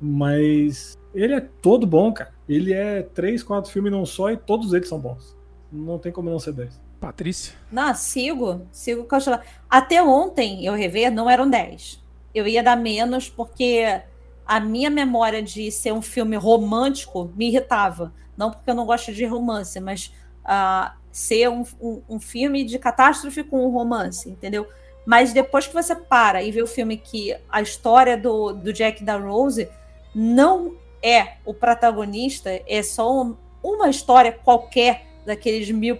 Mas 0.00 0.98
ele 1.14 1.34
é 1.34 1.40
todo 1.40 1.86
bom, 1.86 2.12
cara. 2.12 2.30
Ele 2.48 2.72
é 2.72 3.02
três, 3.02 3.42
quatro 3.42 3.70
filmes 3.70 3.92
não 3.92 4.06
só 4.06 4.30
e 4.30 4.36
todos 4.36 4.72
eles 4.72 4.88
são 4.88 4.98
bons. 4.98 5.36
Não 5.70 5.98
tem 5.98 6.10
como 6.10 6.30
não 6.30 6.38
ser 6.38 6.52
10. 6.52 6.80
Patrícia? 7.00 7.54
Não, 7.70 7.94
sigo, 7.94 8.62
sigo 8.72 9.04
Cautelar. 9.04 9.44
Até 9.68 10.02
ontem 10.02 10.64
eu 10.64 10.74
rever, 10.74 11.12
não 11.12 11.28
eram 11.28 11.48
10. 11.48 12.02
Eu 12.34 12.46
ia 12.48 12.62
dar 12.62 12.76
menos 12.76 13.28
porque 13.28 14.00
a 14.48 14.58
minha 14.58 14.88
memória 14.90 15.42
de 15.42 15.70
ser 15.70 15.92
um 15.92 16.00
filme 16.02 16.34
romântico 16.36 17.30
me 17.36 17.48
irritava. 17.48 18.12
Não 18.36 18.50
porque 18.50 18.70
eu 18.70 18.74
não 18.74 18.86
gosto 18.86 19.12
de 19.12 19.24
romance, 19.26 19.78
mas 19.78 20.10
ah, 20.44 20.94
ser 21.12 21.50
um, 21.50 21.64
um- 21.80 22.02
um 22.08 22.18
filme 22.18 22.64
de 22.64 22.78
catástrofe 22.78 23.44
com 23.44 23.66
um 23.66 23.70
romance, 23.70 24.28
entendeu? 24.30 24.66
Mas 25.04 25.32
depois 25.32 25.66
que 25.66 25.74
você 25.74 25.94
para 25.94 26.42
e 26.42 26.50
vê 26.50 26.62
o 26.62 26.66
filme 26.66 26.96
que 26.96 27.36
a 27.50 27.60
história 27.60 28.16
do, 28.16 28.52
do 28.52 28.72
Jack 28.72 29.04
da 29.04 29.16
Rose 29.18 29.68
não 30.14 30.74
é 31.02 31.34
o 31.44 31.52
protagonista, 31.54 32.50
é 32.66 32.82
só 32.82 33.22
um- 33.22 33.36
uma 33.62 33.90
história 33.90 34.32
qualquer 34.32 35.06
daqueles 35.26 35.70
mil, 35.70 35.98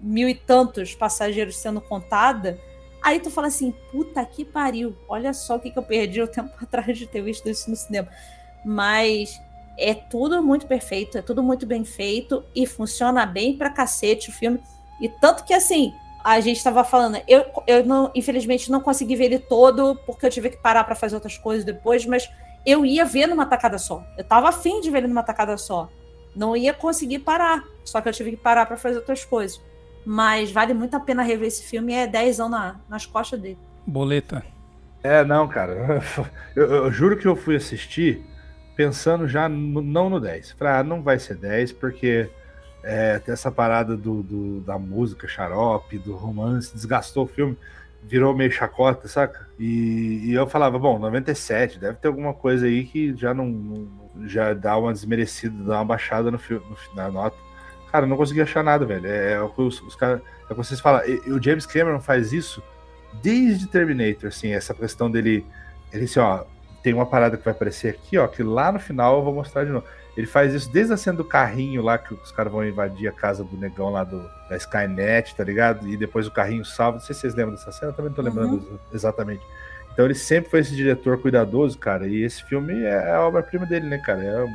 mil 0.00 0.28
e 0.28 0.34
tantos 0.34 0.94
passageiros 0.94 1.56
sendo 1.56 1.80
contada, 1.80 2.58
aí 3.06 3.20
tu 3.20 3.30
fala 3.30 3.46
assim, 3.46 3.72
puta 3.92 4.24
que 4.24 4.44
pariu, 4.44 4.96
olha 5.08 5.32
só 5.32 5.54
o 5.54 5.60
que, 5.60 5.70
que 5.70 5.78
eu 5.78 5.82
perdi 5.82 6.20
o 6.20 6.26
tempo 6.26 6.50
atrás 6.60 6.98
de 6.98 7.06
ter 7.06 7.22
visto 7.22 7.48
isso 7.48 7.70
no 7.70 7.76
cinema. 7.76 8.08
Mas 8.64 9.40
é 9.78 9.94
tudo 9.94 10.42
muito 10.42 10.66
perfeito, 10.66 11.16
é 11.16 11.22
tudo 11.22 11.40
muito 11.40 11.64
bem 11.64 11.84
feito 11.84 12.44
e 12.52 12.66
funciona 12.66 13.24
bem 13.24 13.56
pra 13.56 13.70
cacete 13.70 14.30
o 14.30 14.32
filme. 14.32 14.60
E 15.00 15.08
tanto 15.08 15.44
que 15.44 15.54
assim, 15.54 15.94
a 16.24 16.40
gente 16.40 16.56
estava 16.56 16.82
falando, 16.82 17.22
eu, 17.28 17.44
eu 17.68 17.86
não, 17.86 18.10
infelizmente 18.12 18.72
não 18.72 18.80
consegui 18.80 19.14
ver 19.14 19.26
ele 19.26 19.38
todo 19.38 19.94
porque 20.04 20.26
eu 20.26 20.30
tive 20.30 20.50
que 20.50 20.56
parar 20.56 20.82
pra 20.82 20.96
fazer 20.96 21.14
outras 21.14 21.38
coisas 21.38 21.64
depois, 21.64 22.04
mas 22.04 22.28
eu 22.64 22.84
ia 22.84 23.04
ver 23.04 23.28
numa 23.28 23.46
tacada 23.46 23.78
só. 23.78 24.04
Eu 24.18 24.24
tava 24.24 24.48
afim 24.48 24.80
de 24.80 24.90
ver 24.90 24.98
ele 24.98 25.06
numa 25.06 25.22
tacada 25.22 25.56
só. 25.56 25.88
Não 26.34 26.56
ia 26.56 26.74
conseguir 26.74 27.20
parar, 27.20 27.62
só 27.84 28.00
que 28.00 28.08
eu 28.08 28.12
tive 28.12 28.32
que 28.32 28.36
parar 28.38 28.66
pra 28.66 28.76
fazer 28.76 28.96
outras 28.96 29.24
coisas. 29.24 29.60
Mas 30.06 30.52
vale 30.52 30.72
muito 30.72 30.94
a 30.96 31.00
pena 31.00 31.22
rever 31.24 31.48
esse 31.48 31.64
filme. 31.64 31.92
É 31.92 32.06
10 32.06 32.38
anos 32.38 32.52
na, 32.52 32.76
nas 32.88 33.04
costas 33.04 33.40
dele. 33.40 33.58
Boleta. 33.84 34.44
É, 35.02 35.24
não, 35.24 35.46
cara. 35.48 36.00
Eu, 36.54 36.64
eu 36.72 36.90
juro 36.92 37.18
que 37.18 37.26
eu 37.26 37.36
fui 37.36 37.56
assistir 37.56 38.24
pensando 38.76 39.26
já 39.28 39.48
no- 39.48 39.82
não 39.82 40.08
no 40.08 40.18
10. 40.20 40.52
Falei, 40.52 40.74
ah, 40.74 40.82
não 40.84 41.02
vai 41.02 41.18
ser 41.18 41.36
10, 41.36 41.72
porque 41.72 42.30
é, 42.82 43.18
tem 43.18 43.32
essa 43.32 43.50
parada 43.50 43.96
do, 43.96 44.22
do- 44.22 44.60
da 44.60 44.78
música 44.78 45.26
xarope, 45.28 45.98
do 45.98 46.14
romance, 46.14 46.72
desgastou 46.74 47.24
o 47.24 47.26
filme, 47.26 47.56
virou 48.02 48.34
meio 48.34 48.50
chacota, 48.50 49.06
saca? 49.08 49.48
E, 49.58 50.22
e 50.26 50.32
eu 50.34 50.46
falava, 50.46 50.78
bom, 50.78 50.98
97, 50.98 51.78
deve 51.78 51.98
ter 51.98 52.08
alguma 52.08 52.32
coisa 52.32 52.66
aí 52.66 52.84
que 52.84 53.14
já 53.16 53.34
não, 53.34 53.46
não- 53.46 53.88
já 54.28 54.54
dá 54.54 54.76
uma 54.78 54.92
desmerecida, 54.92 55.54
dá 55.64 55.78
uma 55.78 55.84
baixada 55.84 56.30
no 56.30 56.38
filme, 56.38 56.64
no- 56.70 56.94
na 56.96 57.10
nota. 57.10 57.36
Cara, 57.96 58.06
não 58.06 58.18
consegui 58.18 58.42
achar 58.42 58.62
nada, 58.62 58.84
velho. 58.84 59.06
É, 59.06 59.32
é 59.32 59.40
o 59.40 59.48
que 59.48 59.62
os, 59.62 59.80
os 59.80 59.96
caras. 59.96 60.20
É 60.20 60.52
o 60.52 60.54
que 60.54 60.54
vocês 60.56 60.78
falam. 60.78 61.00
E- 61.06 61.32
o 61.32 61.42
James 61.42 61.64
Cameron 61.64 61.98
faz 61.98 62.30
isso 62.30 62.62
desde 63.22 63.66
Terminator, 63.66 64.28
assim, 64.28 64.52
essa 64.52 64.74
questão 64.74 65.10
dele. 65.10 65.46
Ele 65.90 66.04
assim, 66.04 66.20
ó, 66.20 66.44
tem 66.82 66.92
uma 66.92 67.06
parada 67.06 67.38
que 67.38 67.44
vai 67.44 67.54
aparecer 67.54 67.88
aqui, 67.88 68.18
ó, 68.18 68.26
que 68.28 68.42
lá 68.42 68.70
no 68.70 68.78
final 68.78 69.16
eu 69.16 69.24
vou 69.24 69.32
mostrar 69.32 69.64
de 69.64 69.70
novo. 69.70 69.86
Ele 70.14 70.26
faz 70.26 70.52
isso 70.52 70.70
desde 70.70 70.92
a 70.92 70.96
cena 70.98 71.16
do 71.16 71.24
carrinho 71.24 71.80
lá, 71.80 71.96
que 71.96 72.12
os 72.12 72.30
caras 72.32 72.52
vão 72.52 72.62
invadir 72.66 73.08
a 73.08 73.12
casa 73.12 73.42
do 73.42 73.56
negão 73.56 73.88
lá 73.88 74.04
do, 74.04 74.22
da 74.50 74.58
Skynet, 74.58 75.34
tá 75.34 75.42
ligado? 75.42 75.88
E 75.88 75.96
depois 75.96 76.26
o 76.26 76.30
carrinho 76.30 76.66
salva. 76.66 76.98
Não 76.98 77.04
sei 77.04 77.14
se 77.14 77.22
vocês 77.22 77.34
lembram 77.34 77.54
dessa 77.54 77.72
cena, 77.72 77.92
eu 77.92 77.96
também 77.96 78.10
não 78.10 78.16
tô 78.16 78.20
lembrando 78.20 78.78
exatamente. 78.92 79.42
Então 79.90 80.04
ele 80.04 80.14
sempre 80.14 80.50
foi 80.50 80.60
esse 80.60 80.76
diretor 80.76 81.16
cuidadoso, 81.16 81.78
cara. 81.78 82.06
E 82.06 82.22
esse 82.22 82.44
filme 82.44 82.78
é 82.82 83.14
a 83.14 83.22
obra-prima 83.22 83.64
dele, 83.64 83.86
né, 83.86 83.96
cara? 83.96 84.22
É... 84.22 84.46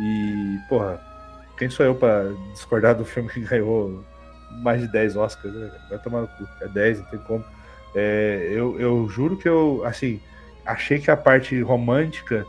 E, 0.00 0.58
porra, 0.66 0.98
quem 1.56 1.70
sou 1.70 1.86
eu 1.86 1.94
pra 1.94 2.24
discordar 2.52 2.94
do 2.94 3.04
filme 3.04 3.28
que 3.30 3.40
ganhou 3.40 4.04
mais 4.62 4.80
de 4.80 4.88
10 4.88 5.16
Oscars, 5.16 5.54
né? 5.54 5.70
Vai 5.88 5.98
tomar 5.98 6.22
no 6.22 6.28
cu. 6.28 6.48
É 6.60 6.68
10, 6.68 7.00
não 7.00 7.06
tem 7.06 7.18
como. 7.20 7.44
É, 7.94 8.48
eu, 8.50 8.78
eu 8.80 9.08
juro 9.08 9.36
que 9.36 9.48
eu, 9.48 9.82
assim, 9.84 10.20
achei 10.64 10.98
que 10.98 11.10
a 11.10 11.16
parte 11.16 11.60
romântica, 11.60 12.46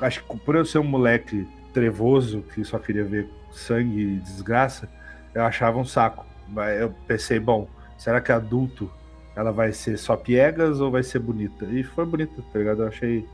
acho 0.00 0.22
que 0.22 0.36
por 0.38 0.54
eu 0.54 0.64
ser 0.64 0.78
um 0.78 0.84
moleque 0.84 1.46
trevoso, 1.72 2.42
que 2.54 2.64
só 2.64 2.78
queria 2.78 3.04
ver 3.04 3.28
sangue 3.50 4.00
e 4.00 4.20
desgraça, 4.20 4.88
eu 5.34 5.42
achava 5.42 5.78
um 5.78 5.84
saco. 5.84 6.24
Mas 6.48 6.80
eu 6.80 6.94
pensei, 7.06 7.40
bom, 7.40 7.68
será 7.98 8.20
que 8.20 8.30
adulto 8.30 8.90
ela 9.34 9.50
vai 9.50 9.72
ser 9.72 9.96
só 9.96 10.16
piegas 10.16 10.80
ou 10.80 10.90
vai 10.90 11.02
ser 11.02 11.18
bonita? 11.18 11.64
E 11.66 11.82
foi 11.82 12.04
bonita, 12.04 12.42
tá 12.52 12.58
ligado? 12.58 12.82
Eu 12.82 12.88
achei 12.88 13.26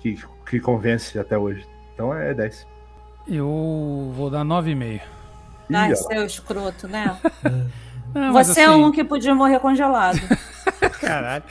que, 0.00 0.18
que 0.46 0.58
convence 0.58 1.18
até 1.18 1.38
hoje. 1.38 1.64
Então 1.94 2.12
é 2.14 2.34
10. 2.34 2.66
Eu 3.28 4.12
vou 4.16 4.30
dar 4.30 4.44
9,5. 4.44 5.00
Ai, 5.72 5.94
seu 5.94 6.24
escroto, 6.24 6.88
né? 6.88 7.16
Não, 8.14 8.32
Você 8.32 8.60
é 8.60 8.64
assim, 8.64 8.82
um 8.82 8.90
que 8.90 9.04
podia 9.04 9.34
morrer 9.34 9.60
congelado. 9.60 10.18
Caralho. 10.98 11.44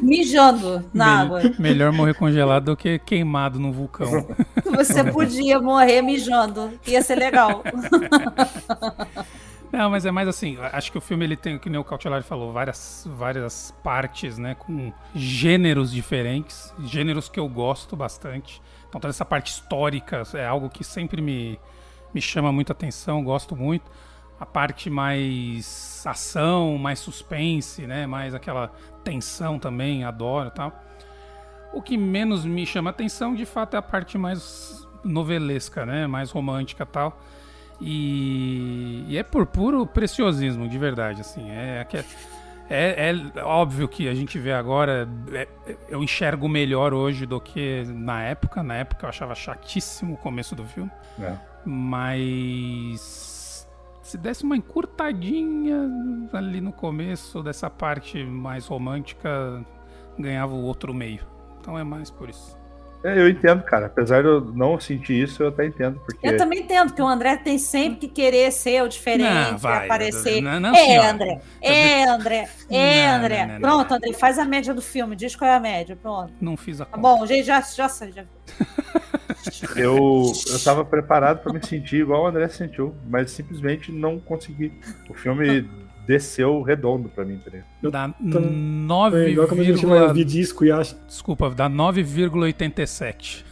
Mijando 0.00 0.84
na 0.94 1.20
água. 1.20 1.40
Melhor, 1.40 1.60
melhor 1.60 1.92
morrer 1.92 2.14
congelado 2.14 2.66
do 2.66 2.76
que 2.76 3.00
queimado 3.00 3.58
num 3.58 3.72
vulcão. 3.72 4.26
Você 4.64 5.02
podia 5.02 5.60
morrer 5.60 6.02
mijando. 6.02 6.72
Ia 6.86 7.02
ser 7.02 7.16
legal. 7.16 7.64
Não, 9.72 9.88
mas 9.88 10.04
é 10.04 10.10
mais 10.10 10.26
assim, 10.26 10.58
acho 10.72 10.90
que 10.90 10.98
o 10.98 11.00
filme 11.00 11.24
ele 11.24 11.36
tem, 11.36 11.56
que 11.56 11.70
nem 11.70 11.78
o 11.78 11.84
Cautelari 11.84 12.24
falou, 12.24 12.52
várias, 12.52 13.06
várias 13.08 13.72
partes, 13.84 14.36
né, 14.36 14.56
com 14.56 14.92
gêneros 15.14 15.92
diferentes, 15.92 16.74
gêneros 16.80 17.28
que 17.28 17.38
eu 17.38 17.48
gosto 17.48 17.94
bastante. 17.94 18.60
Então 18.88 19.00
toda 19.00 19.10
essa 19.10 19.24
parte 19.24 19.52
histórica 19.52 20.24
é 20.34 20.44
algo 20.44 20.68
que 20.68 20.82
sempre 20.82 21.22
me, 21.22 21.58
me 22.12 22.20
chama 22.20 22.50
muita 22.50 22.72
atenção, 22.72 23.22
gosto 23.22 23.54
muito. 23.54 23.88
A 24.40 24.46
parte 24.46 24.90
mais 24.90 26.02
ação, 26.04 26.76
mais 26.76 26.98
suspense, 26.98 27.86
né, 27.86 28.06
mais 28.06 28.34
aquela 28.34 28.72
tensão 29.04 29.56
também, 29.58 30.02
adoro 30.02 30.48
e 30.48 30.52
tal. 30.52 30.82
O 31.72 31.80
que 31.80 31.96
menos 31.96 32.44
me 32.44 32.66
chama 32.66 32.90
atenção, 32.90 33.36
de 33.36 33.46
fato, 33.46 33.74
é 33.74 33.78
a 33.78 33.82
parte 33.82 34.18
mais 34.18 34.88
novelesca, 35.04 35.86
né, 35.86 36.08
mais 36.08 36.32
romântica 36.32 36.82
e 36.82 36.86
tal. 36.86 37.20
E, 37.80 39.04
e 39.08 39.16
é 39.16 39.22
por 39.22 39.46
puro 39.46 39.86
preciosismo, 39.86 40.68
de 40.68 40.78
verdade, 40.78 41.20
assim. 41.22 41.50
É, 41.50 41.84
que- 41.88 42.04
é, 42.68 43.10
é 43.36 43.42
óbvio 43.42 43.88
que 43.88 44.08
a 44.08 44.14
gente 44.14 44.38
vê 44.38 44.52
agora, 44.52 45.08
é- 45.32 45.48
eu 45.88 46.02
enxergo 46.02 46.48
melhor 46.48 46.92
hoje 46.94 47.26
do 47.26 47.40
que 47.40 47.84
na 47.88 48.22
época. 48.22 48.62
Na 48.62 48.74
época 48.76 49.06
eu 49.06 49.08
achava 49.08 49.34
chatíssimo 49.34 50.14
o 50.14 50.16
começo 50.16 50.54
do 50.54 50.64
filme. 50.64 50.90
É. 51.20 51.34
Mas 51.64 53.66
se 54.02 54.18
desse 54.18 54.44
uma 54.44 54.56
encurtadinha 54.56 55.88
ali 56.32 56.60
no 56.60 56.72
começo 56.72 57.42
dessa 57.42 57.70
parte 57.70 58.22
mais 58.24 58.66
romântica, 58.66 59.64
ganhava 60.18 60.52
o 60.54 60.62
outro 60.62 60.92
meio. 60.92 61.24
Então 61.60 61.78
é 61.78 61.84
mais 61.84 62.10
por 62.10 62.28
isso. 62.28 62.58
É, 63.02 63.18
eu 63.18 63.28
entendo, 63.28 63.62
cara. 63.62 63.86
Apesar 63.86 64.20
de 64.22 64.28
eu 64.28 64.40
não 64.42 64.78
sentir 64.78 65.22
isso, 65.22 65.42
eu 65.42 65.48
até 65.48 65.64
entendo. 65.64 65.98
Porque 66.04 66.26
Eu 66.26 66.36
também 66.36 66.60
entendo 66.60 66.92
que 66.92 67.00
o 67.00 67.06
André 67.06 67.36
tem 67.38 67.58
sempre 67.58 68.00
que 68.00 68.08
querer 68.08 68.52
ser 68.52 68.82
o 68.82 68.88
diferente, 68.88 69.52
Não, 69.52 69.56
vai, 69.58 69.86
aparecer. 69.86 70.42
não, 70.42 70.60
não, 70.60 70.74
é. 70.74 70.96
André. 71.08 71.40
É, 71.62 72.04
André. 72.04 72.48
É, 72.70 73.06
Não, 73.08 73.16
André. 73.16 73.46
não, 73.46 73.54
não, 73.54 73.60
Pronto. 73.60 73.94
André, 73.94 74.12
faz 74.12 74.38
a 74.38 74.44
média 74.44 74.74
do 74.74 74.82
filme. 74.82 75.16
Diz 75.16 75.34
qual 75.34 75.50
é 75.50 75.54
a 75.54 75.60
média. 75.60 75.96
Pronto. 76.00 76.32
Não 76.40 76.56
fiz 76.56 76.80
a 76.80 76.84
Tá 76.84 76.96
conta. 76.96 77.02
bom, 77.16 77.26
gente, 77.26 77.44
já, 77.46 77.60
já 77.62 77.88
sei. 77.88 78.12
Já... 78.12 78.24
eu, 79.76 80.32
eu 80.50 80.58
tava 80.62 80.84
preparado 80.84 81.42
pra 81.42 81.52
me 81.52 81.64
sentir 81.64 82.02
igual 82.02 82.24
o 82.24 82.26
André 82.26 82.48
se 82.48 82.58
sentiu, 82.58 82.94
mas 83.08 83.30
simplesmente 83.30 83.90
não 83.90 84.18
consegui. 84.18 84.72
O 85.08 85.14
filme 85.14 85.68
desceu 86.06 86.62
redondo 86.62 87.08
pra 87.08 87.24
mim, 87.24 87.38
tá 87.38 87.50
ligado? 87.50 87.66
Dá 87.90 88.14
É 89.18 89.28
igual 89.30 89.46
quando 89.48 89.60
a 89.60 89.64
gente 89.64 89.84
9, 89.86 90.24
disco 90.24 90.64
e 90.64 90.72
acha. 90.72 90.96
desculpa, 91.06 91.50
dá 91.50 91.68
9,87. 91.68 93.44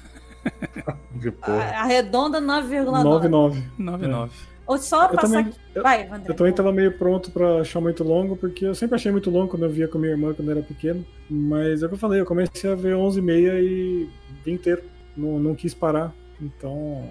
Porque, 1.12 1.30
porra. 1.44 1.62
Arredonda 1.76 2.40
9,9. 2.40 3.02
99. 3.02 3.62
99. 3.78 4.32
Ou 4.66 4.76
só 4.76 5.04
Eu 5.06 5.14
passar 5.14 5.28
também, 5.28 5.40
aqui. 5.46 5.58
eu, 5.74 5.82
Vai, 5.82 6.06
André. 6.06 6.24
eu 6.30 6.34
também 6.34 6.52
tava 6.52 6.70
meio 6.72 6.92
pronto 6.92 7.30
pra 7.30 7.60
achar 7.62 7.80
muito 7.80 8.04
longo, 8.04 8.36
porque 8.36 8.66
eu 8.66 8.74
sempre 8.74 8.96
achei 8.96 9.10
muito 9.10 9.30
longo 9.30 9.48
quando 9.48 9.64
eu 9.64 9.70
via 9.70 9.88
com 9.88 9.98
minha 9.98 10.10
irmã 10.12 10.34
quando 10.34 10.48
eu 10.50 10.58
era 10.58 10.66
pequeno. 10.66 11.04
Mas 11.30 11.82
é 11.82 11.86
o 11.86 11.88
que 11.88 11.94
eu 11.94 11.98
falei, 11.98 12.20
eu 12.20 12.26
comecei 12.26 12.70
a 12.70 12.74
ver 12.74 12.94
11 12.94 13.18
e 13.18 13.22
meia 13.22 13.60
e 13.60 14.08
vi 14.44 14.52
inteiro. 14.52 14.82
Não, 15.16 15.38
não 15.38 15.54
quis 15.54 15.72
parar, 15.72 16.12
então 16.40 17.02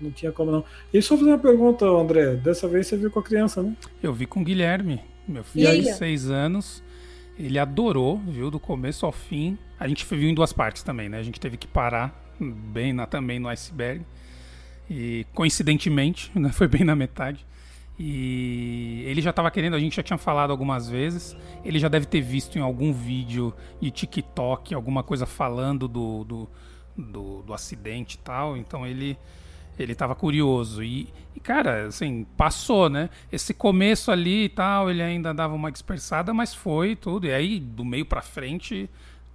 não 0.00 0.10
tinha 0.10 0.32
como 0.32 0.50
não. 0.50 0.64
E 0.92 1.00
só 1.00 1.16
fazer 1.16 1.30
uma 1.30 1.38
pergunta, 1.38 1.86
André. 1.86 2.34
Dessa 2.36 2.68
vez 2.68 2.86
você 2.86 2.96
viu 2.96 3.10
com 3.10 3.20
a 3.20 3.22
criança, 3.22 3.62
né? 3.62 3.74
Eu 4.02 4.12
vi 4.12 4.26
com 4.26 4.40
o 4.40 4.44
Guilherme, 4.44 5.00
meu 5.26 5.44
filho 5.44 5.82
de 5.82 5.92
6 5.94 6.30
anos. 6.30 6.82
Ele 7.38 7.58
adorou, 7.58 8.18
viu, 8.18 8.50
do 8.50 8.60
começo 8.60 9.04
ao 9.04 9.12
fim. 9.12 9.58
A 9.78 9.88
gente 9.88 10.04
viu 10.04 10.28
em 10.28 10.34
duas 10.34 10.52
partes 10.52 10.82
também, 10.82 11.08
né? 11.08 11.18
A 11.18 11.22
gente 11.22 11.40
teve 11.40 11.56
que 11.56 11.66
parar 11.66 12.24
bem 12.40 12.92
na, 12.92 13.06
também 13.06 13.38
no 13.38 13.48
iceberg. 13.48 14.04
E 14.88 15.26
coincidentemente, 15.32 16.30
né, 16.38 16.50
foi 16.50 16.68
bem 16.68 16.84
na 16.84 16.94
metade. 16.94 17.44
E 17.98 19.04
ele 19.06 19.22
já 19.22 19.30
estava 19.30 19.50
querendo, 19.50 19.74
a 19.74 19.78
gente 19.78 19.96
já 19.96 20.02
tinha 20.02 20.18
falado 20.18 20.50
algumas 20.50 20.88
vezes. 20.88 21.36
Ele 21.64 21.78
já 21.78 21.88
deve 21.88 22.06
ter 22.06 22.20
visto 22.20 22.58
em 22.58 22.60
algum 22.60 22.92
vídeo 22.92 23.54
de 23.80 23.90
TikTok 23.90 24.74
alguma 24.74 25.02
coisa 25.02 25.26
falando 25.26 25.86
do, 25.86 26.24
do, 26.24 26.48
do, 26.96 27.42
do 27.42 27.54
acidente 27.54 28.14
e 28.16 28.18
tal. 28.18 28.56
Então 28.56 28.86
ele 28.86 29.16
ele 29.78 29.94
tava 29.94 30.14
curioso. 30.14 30.82
E, 30.82 31.08
e, 31.34 31.40
cara, 31.40 31.86
assim, 31.86 32.26
passou, 32.36 32.88
né? 32.88 33.08
Esse 33.32 33.52
começo 33.54 34.10
ali 34.10 34.44
e 34.44 34.48
tal, 34.48 34.90
ele 34.90 35.02
ainda 35.02 35.32
dava 35.34 35.54
uma 35.54 35.70
dispersada, 35.72 36.32
mas 36.34 36.54
foi 36.54 36.94
tudo. 36.96 37.26
E 37.26 37.32
aí, 37.32 37.58
do 37.60 37.84
meio 37.84 38.04
pra 38.06 38.20
frente, 38.22 38.88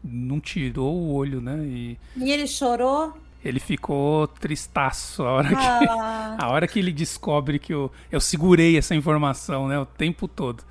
não 0.03 0.39
tirou 0.39 0.95
o 0.95 1.13
olho, 1.13 1.41
né? 1.41 1.57
E 1.65 1.97
E 2.17 2.31
ele 2.31 2.47
chorou. 2.47 3.13
ele 3.43 3.59
ficou 3.59 4.27
tristaço 4.27 5.23
a 5.23 5.31
hora 5.31 5.49
que. 5.49 5.55
Ah, 5.55 6.37
A 6.41 6.49
hora 6.49 6.67
que 6.67 6.79
ele 6.79 6.91
descobre 6.93 7.59
que 7.59 7.73
eu, 7.73 7.91
eu 8.11 8.19
segurei 8.21 8.77
essa 8.77 8.95
informação, 8.95 9.67
né, 9.67 9.77
o 9.79 9.85
tempo 9.85 10.27
todo. 10.27 10.63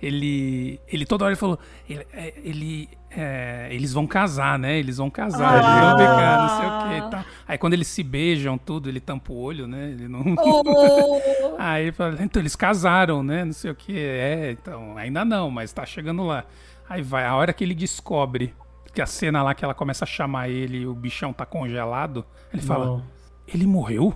Ele, 0.00 0.80
ele 0.88 1.06
toda 1.06 1.24
hora 1.24 1.32
ele 1.32 1.38
falou, 1.38 1.58
ele, 1.88 2.04
é, 2.12 2.34
ele, 2.42 2.88
é, 3.16 3.68
eles 3.70 3.92
vão 3.92 4.06
casar, 4.06 4.58
né? 4.58 4.78
Eles 4.78 4.96
vão 4.96 5.10
casar, 5.10 5.54
eles 5.54 5.66
vão 5.66 5.98
ficar, 5.98 6.38
não 6.38 6.48
sei 6.58 6.66
o 6.68 7.00
que 7.00 7.06
e 7.06 7.10
tal. 7.10 7.24
Aí 7.46 7.58
quando 7.58 7.74
eles 7.74 7.88
se 7.88 8.02
beijam, 8.02 8.56
tudo, 8.56 8.88
ele 8.88 9.00
tampa 9.00 9.32
o 9.32 9.36
olho, 9.36 9.66
né? 9.66 9.90
Ele 9.90 10.08
não. 10.08 10.22
oh, 10.38 11.56
Aí 11.58 11.84
ele 11.84 11.92
fala, 11.92 12.16
então 12.20 12.40
eles 12.40 12.56
casaram, 12.56 13.22
né? 13.22 13.44
Não 13.44 13.52
sei 13.52 13.70
o 13.70 13.74
que. 13.74 13.98
É, 13.98 14.52
então, 14.52 14.96
ainda 14.96 15.24
não, 15.24 15.50
mas 15.50 15.72
tá 15.72 15.84
chegando 15.84 16.24
lá. 16.24 16.44
Aí 16.88 17.02
vai, 17.02 17.24
a 17.24 17.34
hora 17.34 17.52
que 17.52 17.62
ele 17.62 17.74
descobre 17.74 18.54
que 18.94 19.00
a 19.00 19.06
cena 19.06 19.42
lá 19.42 19.54
que 19.54 19.64
ela 19.64 19.74
começa 19.74 20.04
a 20.04 20.06
chamar 20.06 20.48
ele 20.48 20.78
e 20.78 20.86
o 20.86 20.94
bichão 20.94 21.32
tá 21.32 21.46
congelado, 21.46 22.24
ele 22.52 22.62
fala, 22.62 22.86
Não. 22.86 23.02
ele 23.46 23.66
morreu? 23.66 24.14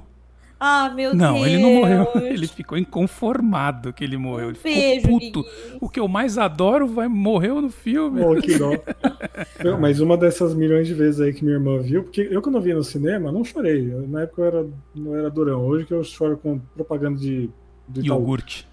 Ah, 0.59 0.91
meu 0.95 1.15
Não, 1.15 1.35
Deus. 1.35 1.47
ele 1.47 1.59
não 1.63 1.73
morreu. 1.75 2.07
Ele 2.27 2.47
ficou 2.47 2.79
inconformado 2.79 3.93
que 3.93 4.03
ele 4.03 4.17
morreu. 4.17 4.49
Ele 4.51 4.59
Beijo, 4.63 5.01
ficou 5.03 5.21
puto. 5.21 5.45
O 5.81 5.89
que 5.89 6.01
eu 6.01 6.09
mais 6.09 6.39
adoro 6.39 6.87
vai 6.87 7.09
morreu 7.09 7.61
no 7.61 7.69
filme. 7.71 8.23
Oh, 8.23 8.35
que 8.41 8.59
dó. 8.59 8.71
Eu- 9.63 9.79
mas 9.79 10.01
uma 10.01 10.17
dessas 10.17 10.55
milhões 10.55 10.87
de 10.87 10.95
vezes 10.95 11.21
aí 11.21 11.33
que 11.33 11.45
minha 11.45 11.57
irmã 11.57 11.79
viu, 11.79 12.05
porque 12.05 12.27
eu 12.31 12.41
quando 12.41 12.61
vi 12.61 12.73
no 12.73 12.83
cinema, 12.83 13.31
não 13.31 13.45
chorei. 13.45 13.93
Eu, 13.93 14.07
na 14.09 14.23
época 14.23 14.43
eu 14.43 14.47
era, 14.47 14.67
não 14.95 15.15
era 15.17 15.31
durão. 15.31 15.65
Hoje 15.67 15.85
que 15.87 15.93
eu 15.95 16.03
choro 16.03 16.37
com 16.39 16.59
propaganda 16.75 17.19
de, 17.19 17.51
de. 17.89 18.07
Iogurte. 18.07 18.67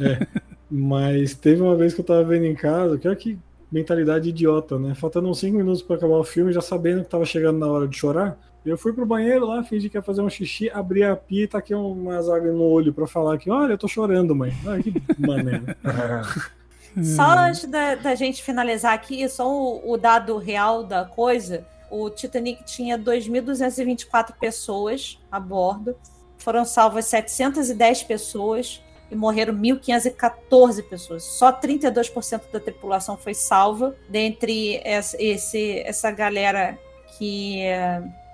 É. 0.00 0.26
Mas 0.70 1.34
teve 1.34 1.62
uma 1.62 1.76
vez 1.76 1.94
que 1.94 2.00
eu 2.00 2.04
tava 2.04 2.24
vendo 2.24 2.44
em 2.46 2.54
casa, 2.54 2.98
que 2.98 3.06
olha 3.06 3.16
que 3.16 3.38
mentalidade 3.70 4.28
idiota, 4.30 4.78
né? 4.78 4.94
Faltando 4.94 5.28
uns 5.28 5.38
5 5.38 5.56
minutos 5.56 5.82
para 5.82 5.96
acabar 5.96 6.16
o 6.16 6.24
filme, 6.24 6.52
já 6.52 6.60
sabendo 6.60 7.02
que 7.04 7.10
tava 7.10 7.24
chegando 7.24 7.58
na 7.58 7.66
hora 7.66 7.86
de 7.86 7.96
chorar. 7.96 8.38
Eu 8.70 8.78
fui 8.78 8.92
pro 8.92 9.06
banheiro 9.06 9.46
lá, 9.46 9.62
fingi 9.62 9.88
que 9.88 9.96
ia 9.96 10.02
fazer 10.02 10.20
um 10.20 10.30
xixi, 10.30 10.70
abri 10.70 11.02
a 11.02 11.16
pia 11.16 11.44
e 11.44 11.48
taquei 11.48 11.76
umas 11.76 12.28
águas 12.28 12.54
no 12.54 12.64
olho 12.64 12.92
pra 12.92 13.06
falar 13.06 13.38
que, 13.38 13.50
olha, 13.50 13.72
eu 13.72 13.78
tô 13.78 13.88
chorando, 13.88 14.34
mãe. 14.34 14.52
Ai, 14.66 14.82
que 14.82 15.02
maneiro. 15.18 15.64
Só 17.02 17.38
antes 17.38 17.64
da, 17.66 17.94
da 17.94 18.14
gente 18.14 18.42
finalizar 18.42 18.92
aqui, 18.92 19.28
só 19.28 19.48
o, 19.48 19.92
o 19.92 19.96
dado 19.96 20.36
real 20.38 20.82
da 20.82 21.04
coisa. 21.04 21.64
O 21.90 22.10
Titanic 22.10 22.64
tinha 22.64 22.98
2.224 22.98 24.34
pessoas 24.38 25.18
a 25.30 25.38
bordo. 25.38 25.96
Foram 26.38 26.64
salvas 26.64 27.06
710 27.06 28.02
pessoas 28.02 28.82
e 29.10 29.16
morreram 29.16 29.54
1.514 29.54 30.82
pessoas. 30.82 31.22
Só 31.24 31.52
32% 31.52 32.42
da 32.52 32.60
tripulação 32.60 33.16
foi 33.16 33.34
salva. 33.34 33.94
Dentre 34.08 34.80
essa, 34.84 35.16
esse, 35.22 35.80
essa 35.80 36.10
galera 36.10 36.78
que, 37.16 37.62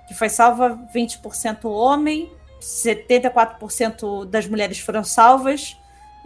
que 0.07 0.15
foi 0.15 0.29
salva, 0.29 0.79
20% 0.95 1.65
homem, 1.65 2.31
74% 2.61 4.27
das 4.27 4.47
mulheres 4.47 4.79
foram 4.79 5.05
salvas 5.05 5.77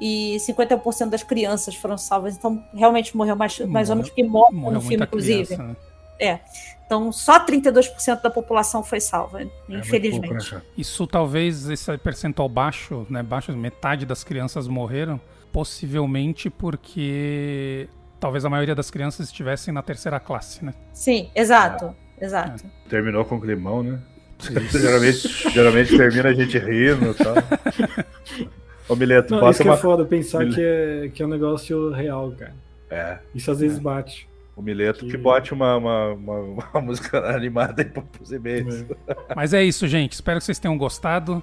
e 0.00 0.36
50% 0.40 1.10
das 1.10 1.22
crianças 1.22 1.74
foram 1.74 1.98
salvas. 1.98 2.36
Então, 2.36 2.64
realmente 2.74 3.16
morreu 3.16 3.36
mais, 3.36 3.58
mais 3.60 3.90
homens 3.90 4.10
que 4.10 4.22
morrem 4.22 4.60
no 4.60 4.80
filme, 4.80 5.04
inclusive. 5.04 5.46
Criança, 5.46 5.62
né? 5.62 5.76
É. 6.20 6.40
Então, 6.84 7.12
só 7.12 7.44
32% 7.44 8.22
da 8.22 8.30
população 8.30 8.82
foi 8.82 8.98
salva, 8.98 9.42
é 9.42 9.48
infelizmente. 9.68 10.50
Pouco, 10.50 10.54
né, 10.54 10.62
Isso 10.76 11.06
talvez 11.06 11.68
esse 11.68 11.96
percentual 11.98 12.48
baixo, 12.48 13.06
né, 13.10 13.22
baixo, 13.22 13.54
metade 13.54 14.06
das 14.06 14.24
crianças 14.24 14.66
morreram, 14.66 15.20
possivelmente 15.52 16.48
porque 16.48 17.88
talvez 18.18 18.44
a 18.44 18.50
maioria 18.50 18.74
das 18.74 18.90
crianças 18.90 19.26
estivessem 19.26 19.72
na 19.72 19.82
terceira 19.82 20.18
classe, 20.18 20.64
né? 20.64 20.72
Sim, 20.92 21.30
exato, 21.34 21.84
é. 21.86 22.07
Exato. 22.20 22.64
É. 22.66 22.88
Terminou 22.88 23.24
com 23.24 23.40
climão, 23.40 23.82
né? 23.82 23.98
geralmente, 24.70 25.50
geralmente 25.50 25.96
termina 25.96 26.28
a 26.28 26.32
gente 26.32 26.58
rindo 26.58 27.10
e 27.10 27.14
tal. 27.14 27.34
Ô, 28.88 28.96
Mileto, 28.96 29.34
Não, 29.34 29.50
isso 29.50 29.60
que 29.60 29.68
é 29.68 29.70
uma... 29.70 29.76
é 29.76 29.80
foda, 29.80 30.04
pensar 30.04 30.46
que 30.46 30.60
é, 30.60 31.10
que 31.12 31.22
é 31.22 31.26
um 31.26 31.28
negócio 31.28 31.90
real, 31.90 32.32
cara. 32.32 32.54
É. 32.90 33.18
Isso 33.34 33.50
às 33.50 33.60
vezes 33.60 33.78
é. 33.78 33.80
bate. 33.80 34.28
O 34.56 34.62
Mileto 34.62 35.04
que, 35.04 35.10
que 35.12 35.16
bote 35.16 35.52
uma, 35.52 35.76
uma, 35.76 36.12
uma, 36.14 36.38
uma, 36.40 36.80
música 36.80 37.18
animada 37.30 37.82
aí 37.82 37.88
pros 37.88 38.32
e-mails. 38.32 38.84
É. 39.06 39.16
Mas 39.36 39.52
é 39.52 39.62
isso, 39.62 39.86
gente. 39.86 40.12
Espero 40.12 40.38
que 40.38 40.44
vocês 40.44 40.58
tenham 40.58 40.76
gostado. 40.78 41.42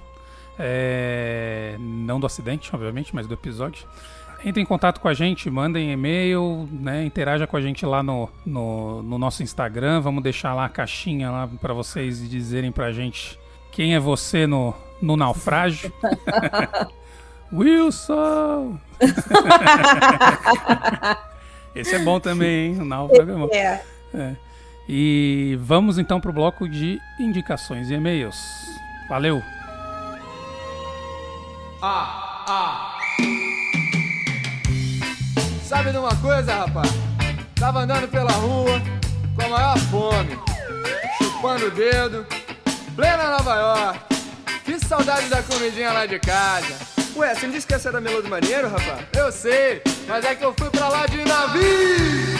É... 0.58 1.76
Não 1.78 2.18
do 2.18 2.26
acidente, 2.26 2.70
obviamente, 2.74 3.14
mas 3.14 3.26
do 3.26 3.34
episódio. 3.34 3.86
Entre 4.46 4.62
em 4.62 4.64
contato 4.64 5.00
com 5.00 5.08
a 5.08 5.12
gente, 5.12 5.50
mandem 5.50 5.90
e-mail, 5.90 6.68
né, 6.70 7.04
interaja 7.04 7.48
com 7.48 7.56
a 7.56 7.60
gente 7.60 7.84
lá 7.84 8.00
no, 8.00 8.30
no, 8.46 9.02
no 9.02 9.18
nosso 9.18 9.42
Instagram. 9.42 10.00
Vamos 10.00 10.22
deixar 10.22 10.54
lá 10.54 10.66
a 10.66 10.68
caixinha 10.68 11.32
lá 11.32 11.50
para 11.60 11.74
vocês 11.74 12.30
dizerem 12.30 12.70
pra 12.70 12.92
gente 12.92 13.36
quem 13.72 13.96
é 13.96 13.98
você 13.98 14.46
no, 14.46 14.72
no 15.02 15.16
naufrágio. 15.16 15.92
Wilson! 17.52 18.78
Esse 21.74 21.96
é 21.96 21.98
bom 21.98 22.20
também, 22.20 22.66
hein? 22.66 22.80
O 22.80 22.84
náufrago 22.84 23.32
é 23.32 23.34
bom. 23.34 23.48
É. 23.52 23.82
é. 24.14 24.36
E 24.88 25.58
vamos 25.60 25.98
então 25.98 26.20
para 26.20 26.30
o 26.30 26.34
bloco 26.34 26.68
de 26.68 27.00
indicações 27.18 27.90
e 27.90 27.94
e-mails. 27.94 28.38
Valeu! 29.08 29.42
Ah, 31.82 32.44
ah. 32.48 32.95
Sabe 35.66 35.90
de 35.90 35.98
uma 35.98 36.14
coisa, 36.16 36.54
rapaz? 36.54 36.88
Tava 37.56 37.80
andando 37.80 38.06
pela 38.06 38.30
rua 38.30 38.80
com 39.34 39.42
a 39.42 39.48
maior 39.48 39.78
fome, 39.90 40.38
chupando 41.18 41.66
o 41.66 41.70
dedo, 41.72 42.24
plena 42.94 43.36
Nova 43.36 43.54
York. 43.56 43.98
Que 44.64 44.78
saudade 44.78 45.28
da 45.28 45.42
comidinha 45.42 45.92
lá 45.92 46.06
de 46.06 46.20
casa. 46.20 46.72
Ué, 47.16 47.34
você 47.34 47.48
me 47.48 47.54
disse 47.54 47.66
que 47.66 47.74
essa 47.74 47.88
era 47.88 48.00
Melô 48.00 48.22
do 48.22 48.28
Marinheiro, 48.28 48.68
rapaz? 48.68 49.06
Eu 49.12 49.32
sei, 49.32 49.82
mas 50.06 50.24
é 50.24 50.36
que 50.36 50.44
eu 50.44 50.54
fui 50.56 50.70
pra 50.70 50.88
lá 50.88 51.04
de 51.06 51.24
navio! 51.24 52.38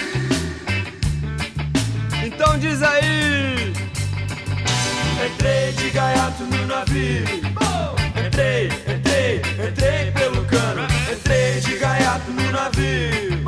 Então 2.24 2.56
diz 2.58 2.80
aí! 2.80 3.72
Entrei 5.26 5.72
de 5.72 5.90
gaiato 5.90 6.44
no 6.44 6.66
navio. 6.66 7.24
Entrei, 8.24 8.66
entrei, 8.66 9.42
entrei 9.68 10.12
pelo 10.12 10.44
cano. 10.44 10.95
No 12.16 12.50
navio. 12.50 13.44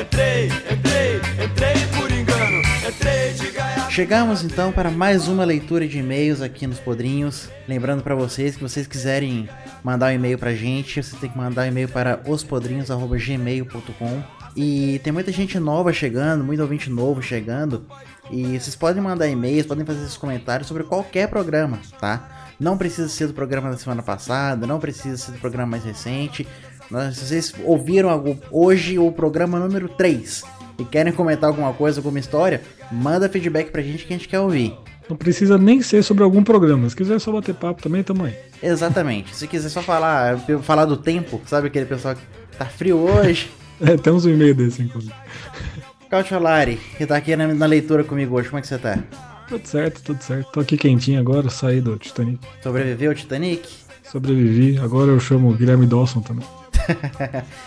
Entrei, 0.00 0.46
entrei, 0.46 1.20
entrei 1.44 1.74
por 1.94 2.10
engano. 2.10 2.62
Entrei 2.88 3.34
de. 3.34 3.92
Chegamos 3.92 4.42
então 4.42 4.72
para 4.72 4.90
mais 4.90 5.28
uma 5.28 5.44
leitura 5.44 5.86
de 5.86 5.98
e-mails 5.98 6.40
aqui 6.40 6.66
nos 6.66 6.80
Podrinhos. 6.80 7.50
Lembrando 7.68 8.02
para 8.02 8.14
vocês 8.14 8.56
que 8.56 8.62
vocês 8.62 8.86
quiserem 8.86 9.46
mandar 9.84 10.06
um 10.06 10.14
e-mail 10.14 10.38
pra 10.38 10.54
gente, 10.54 11.02
você 11.02 11.16
tem 11.16 11.28
que 11.28 11.36
mandar 11.36 11.64
um 11.64 11.66
e-mail 11.66 11.88
para 11.88 12.22
ospodrinhos.gmail.com. 12.24 14.22
E 14.56 15.00
tem 15.04 15.12
muita 15.12 15.30
gente 15.30 15.58
nova 15.58 15.92
chegando, 15.92 16.42
muito 16.42 16.62
ouvinte 16.62 16.88
novo 16.88 17.20
chegando. 17.20 17.84
E 18.30 18.58
vocês 18.58 18.74
podem 18.74 19.02
mandar 19.02 19.28
e-mails, 19.28 19.66
podem 19.66 19.84
fazer 19.84 20.00
esses 20.04 20.16
comentários 20.16 20.66
sobre 20.66 20.84
qualquer 20.84 21.28
programa, 21.28 21.78
tá? 22.00 22.54
Não 22.58 22.76
precisa 22.76 23.08
ser 23.08 23.26
do 23.28 23.34
programa 23.34 23.70
da 23.70 23.76
semana 23.76 24.02
passada, 24.02 24.66
não 24.66 24.80
precisa 24.80 25.16
ser 25.16 25.32
do 25.32 25.38
programa 25.38 25.72
mais 25.72 25.84
recente. 25.84 26.46
Se 26.88 27.26
vocês 27.26 27.54
ouviram 27.64 28.38
hoje 28.50 28.98
o 28.98 29.12
programa 29.12 29.58
número 29.58 29.88
3 29.90 30.42
e 30.78 30.84
querem 30.84 31.12
comentar 31.12 31.50
alguma 31.50 31.72
coisa, 31.74 31.98
alguma 32.00 32.18
história, 32.18 32.62
manda 32.90 33.28
feedback 33.28 33.70
pra 33.70 33.82
gente 33.82 34.06
que 34.06 34.14
a 34.14 34.16
gente 34.16 34.28
quer 34.28 34.40
ouvir. 34.40 34.74
Não 35.08 35.16
precisa 35.16 35.58
nem 35.58 35.82
ser 35.82 36.02
sobre 36.02 36.22
algum 36.22 36.42
programa. 36.42 36.88
Se 36.88 36.96
quiser 36.96 37.18
só 37.18 37.30
bater 37.32 37.54
papo 37.54 37.82
também, 37.82 38.02
tamo 38.02 38.24
aí. 38.24 38.34
Exatamente. 38.62 39.34
Se 39.34 39.46
quiser 39.46 39.68
só 39.68 39.82
falar, 39.82 40.38
falar 40.62 40.86
do 40.86 40.96
tempo, 40.96 41.40
sabe 41.46 41.68
aquele 41.68 41.86
pessoal 41.86 42.14
que 42.14 42.22
tá 42.56 42.64
frio 42.64 42.98
hoje? 42.98 43.50
é, 43.80 43.96
temos 43.96 44.24
um 44.24 44.30
e-mail 44.30 44.54
desse, 44.54 44.82
inclusive. 44.82 45.14
Cautiolari, 46.08 46.76
que 46.96 47.06
tá 47.06 47.16
aqui 47.16 47.36
na, 47.36 47.48
na, 47.48 47.66
leitura 47.66 48.02
comigo 48.02 48.36
hoje, 48.36 48.48
como 48.48 48.58
é 48.58 48.62
que 48.62 48.68
você 48.68 48.78
tá? 48.78 48.98
Tudo 49.46 49.66
certo, 49.66 50.02
tudo 50.02 50.22
certo. 50.22 50.50
Tô 50.52 50.60
aqui 50.60 50.76
quentinho 50.76 51.20
agora, 51.20 51.50
saí 51.50 51.82
do 51.82 51.98
Titanic. 51.98 52.38
Sobreviveu 52.62 53.10
ao 53.10 53.14
Titanic? 53.14 53.68
Sobrevivi, 54.10 54.78
agora 54.78 55.10
eu 55.10 55.20
chamo 55.20 55.50
o 55.50 55.54
Guilherme 55.54 55.86
Dawson 55.86 56.20
também. 56.20 56.46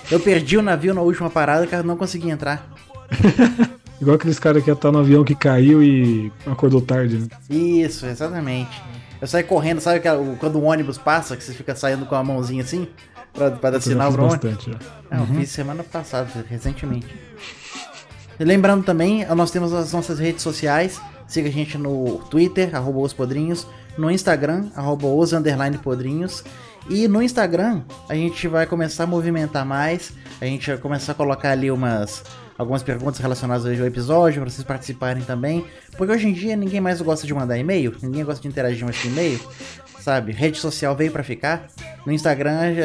Eu 0.10 0.20
perdi 0.20 0.58
o 0.58 0.62
navio 0.62 0.94
na 0.94 1.02
última 1.02 1.30
parada, 1.30 1.68
cara, 1.68 1.84
não 1.84 1.98
consegui 1.98 2.30
entrar. 2.30 2.68
Igual 4.02 4.16
aqueles 4.16 4.40
caras 4.40 4.64
que 4.64 4.70
ia 4.70 4.74
estar 4.74 4.92
no 4.92 4.98
avião 4.98 5.24
que 5.24 5.36
caiu 5.36 5.84
e 5.84 6.32
acordou 6.48 6.82
tarde, 6.82 7.20
né? 7.20 7.28
Isso, 7.48 8.08
exatamente. 8.08 8.82
Eu 9.22 9.28
saí 9.28 9.44
correndo, 9.44 9.80
sabe 9.80 10.00
que 10.00 10.10
quando 10.40 10.56
o 10.56 10.64
ônibus 10.64 10.98
passa, 10.98 11.38
que 11.38 11.44
você 11.44 11.54
fica 11.54 11.76
saindo 11.76 12.08
com 12.08 12.16
a 12.16 12.24
mãozinha 12.24 12.64
assim? 12.64 12.88
Pra, 13.32 13.52
pra 13.52 13.70
dar 13.70 13.80
sinal 13.80 14.12
pro 14.12 14.24
ônibus? 14.24 14.68
Não, 15.10 15.20
uhum. 15.20 15.36
fiz 15.36 15.52
semana 15.52 15.84
passada, 15.84 16.28
recentemente. 16.50 17.16
E 18.40 18.44
lembrando 18.44 18.84
também, 18.84 19.24
nós 19.36 19.52
temos 19.52 19.72
as 19.72 19.94
nossas 19.94 20.18
redes 20.18 20.42
sociais. 20.42 21.00
Siga 21.28 21.48
a 21.48 21.52
gente 21.52 21.78
no 21.78 22.18
Twitter, 22.30 22.76
arroba 22.76 23.00
os 23.00 23.14
podrinhos, 23.14 23.68
no 23.96 24.10
Instagram, 24.10 24.66
arroba 24.76 25.06
os 25.06 25.32
podrinhos. 25.84 26.44
E 26.90 27.08
no 27.08 27.22
Instagram 27.22 27.82
a 28.10 28.16
gente 28.16 28.48
vai 28.48 28.66
começar 28.66 29.04
a 29.04 29.08
movimentar 29.08 29.66
mais. 29.66 30.14
A 30.40 30.46
gente 30.46 30.68
vai 30.70 30.78
começar 30.78 31.12
a 31.12 31.16
colocar 31.16 31.52
ali 31.52 31.70
umas 31.70 32.24
algumas 32.58 32.84
perguntas 32.84 33.20
relacionadas 33.20 33.66
ao 33.66 33.88
episódio, 33.88 34.42
para 34.42 34.50
vocês 34.50 34.64
participarem 34.64 35.24
também. 35.24 35.66
Porque 35.98 36.14
hoje 36.14 36.28
em 36.28 36.34
dia 36.34 36.56
ninguém 36.56 36.80
mais 36.80 37.02
gosta 37.02 37.26
de 37.26 37.34
mandar 37.34 37.58
e-mail, 37.58 37.96
ninguém 38.02 38.24
gosta 38.24 38.42
de 38.42 38.48
interagir 38.48 38.84
mais 38.84 39.02
com 39.02 39.08
e-mail, 39.08 39.40
sabe? 40.00 40.32
Rede 40.32 40.60
social 40.60 40.96
veio 40.96 41.12
para 41.12 41.24
ficar. 41.24 41.68
No 42.06 42.12
Instagram 42.12 42.76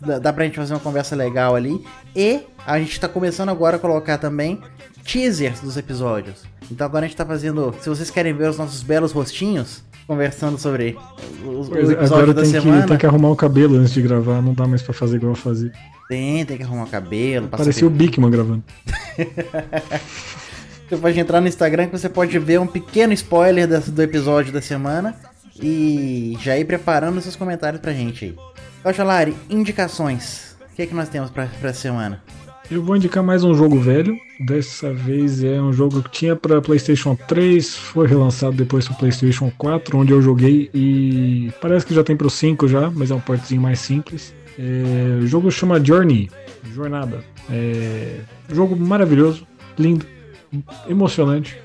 já 0.00 0.18
dá 0.18 0.32
pra 0.32 0.44
gente 0.44 0.56
fazer 0.56 0.72
uma 0.72 0.80
conversa 0.80 1.14
legal 1.14 1.54
ali. 1.54 1.84
E 2.14 2.42
a 2.66 2.78
gente 2.78 2.98
tá 2.98 3.08
começando 3.08 3.50
agora 3.50 3.76
a 3.76 3.78
colocar 3.78 4.18
também 4.18 4.60
teasers 5.04 5.60
dos 5.60 5.76
episódios. 5.76 6.44
Então 6.70 6.86
agora 6.86 7.04
a 7.04 7.08
gente 7.08 7.16
tá 7.16 7.26
fazendo. 7.26 7.74
Se 7.80 7.88
vocês 7.88 8.10
querem 8.10 8.32
ver 8.32 8.48
os 8.48 8.58
nossos 8.58 8.82
belos 8.82 9.12
rostinhos, 9.12 9.82
conversando 10.06 10.58
sobre 10.58 10.96
o, 11.44 11.48
o 11.48 11.62
episódio 11.62 12.00
agora 12.00 12.34
da 12.34 12.42
tem 12.42 12.50
semana. 12.50 12.82
Que, 12.82 12.88
tem 12.88 12.96
que 12.98 13.06
arrumar 13.06 13.30
o 13.30 13.36
cabelo 13.36 13.76
antes 13.76 13.92
de 13.92 14.02
gravar, 14.02 14.40
não 14.40 14.54
dá 14.54 14.66
mais 14.66 14.82
pra 14.82 14.94
fazer 14.94 15.16
igual 15.16 15.32
eu 15.32 15.36
fazia. 15.36 15.72
Tem, 16.08 16.44
tem 16.44 16.56
que 16.56 16.62
arrumar 16.62 16.84
o 16.84 16.88
cabelo. 16.88 17.48
Parecia 17.48 17.86
o 17.86 17.90
Bigman 17.90 18.30
gravando. 18.30 18.62
você 20.88 20.96
pode 20.96 21.18
entrar 21.18 21.40
no 21.40 21.48
Instagram 21.48 21.86
que 21.86 21.98
você 21.98 22.08
pode 22.08 22.38
ver 22.38 22.60
um 22.60 22.66
pequeno 22.66 23.12
spoiler 23.12 23.66
do 23.66 24.02
episódio 24.02 24.52
da 24.52 24.62
semana 24.62 25.14
e 25.60 26.36
já 26.40 26.56
ir 26.56 26.64
preparando 26.64 27.20
seus 27.20 27.34
comentários 27.34 27.80
pra 27.80 27.92
gente 27.92 28.26
aí. 28.26 28.36
Cauchalari, 28.82 29.36
indicações. 29.50 30.54
O 30.72 30.76
que 30.76 30.82
é 30.82 30.86
que 30.86 30.94
nós 30.94 31.08
temos 31.08 31.30
pra, 31.30 31.46
pra 31.60 31.72
semana? 31.72 32.22
Eu 32.68 32.82
vou 32.82 32.96
indicar 32.96 33.22
mais 33.22 33.44
um 33.44 33.54
jogo 33.54 33.78
velho. 33.78 34.18
Dessa 34.40 34.92
vez 34.92 35.42
é 35.44 35.60
um 35.60 35.72
jogo 35.72 36.02
que 36.02 36.10
tinha 36.10 36.34
para 36.34 36.60
PlayStation 36.60 37.14
3, 37.14 37.76
foi 37.76 38.08
relançado 38.08 38.56
depois 38.56 38.88
para 38.88 38.96
PlayStation 38.96 39.52
4, 39.56 39.96
onde 39.96 40.12
eu 40.12 40.20
joguei 40.20 40.68
e 40.74 41.52
parece 41.60 41.86
que 41.86 41.94
já 41.94 42.02
tem 42.02 42.16
para 42.16 42.26
o 42.26 42.30
5 42.30 42.66
já, 42.66 42.90
mas 42.90 43.12
é 43.12 43.14
um 43.14 43.20
portezinho 43.20 43.60
mais 43.60 43.78
simples. 43.78 44.34
É, 44.58 45.18
o 45.22 45.26
jogo 45.26 45.48
chama 45.50 45.82
Journey, 45.82 46.28
Jornada. 46.74 47.22
É, 47.48 48.20
jogo 48.52 48.74
maravilhoso, 48.74 49.46
lindo, 49.78 50.04
emocionante. 50.88 51.56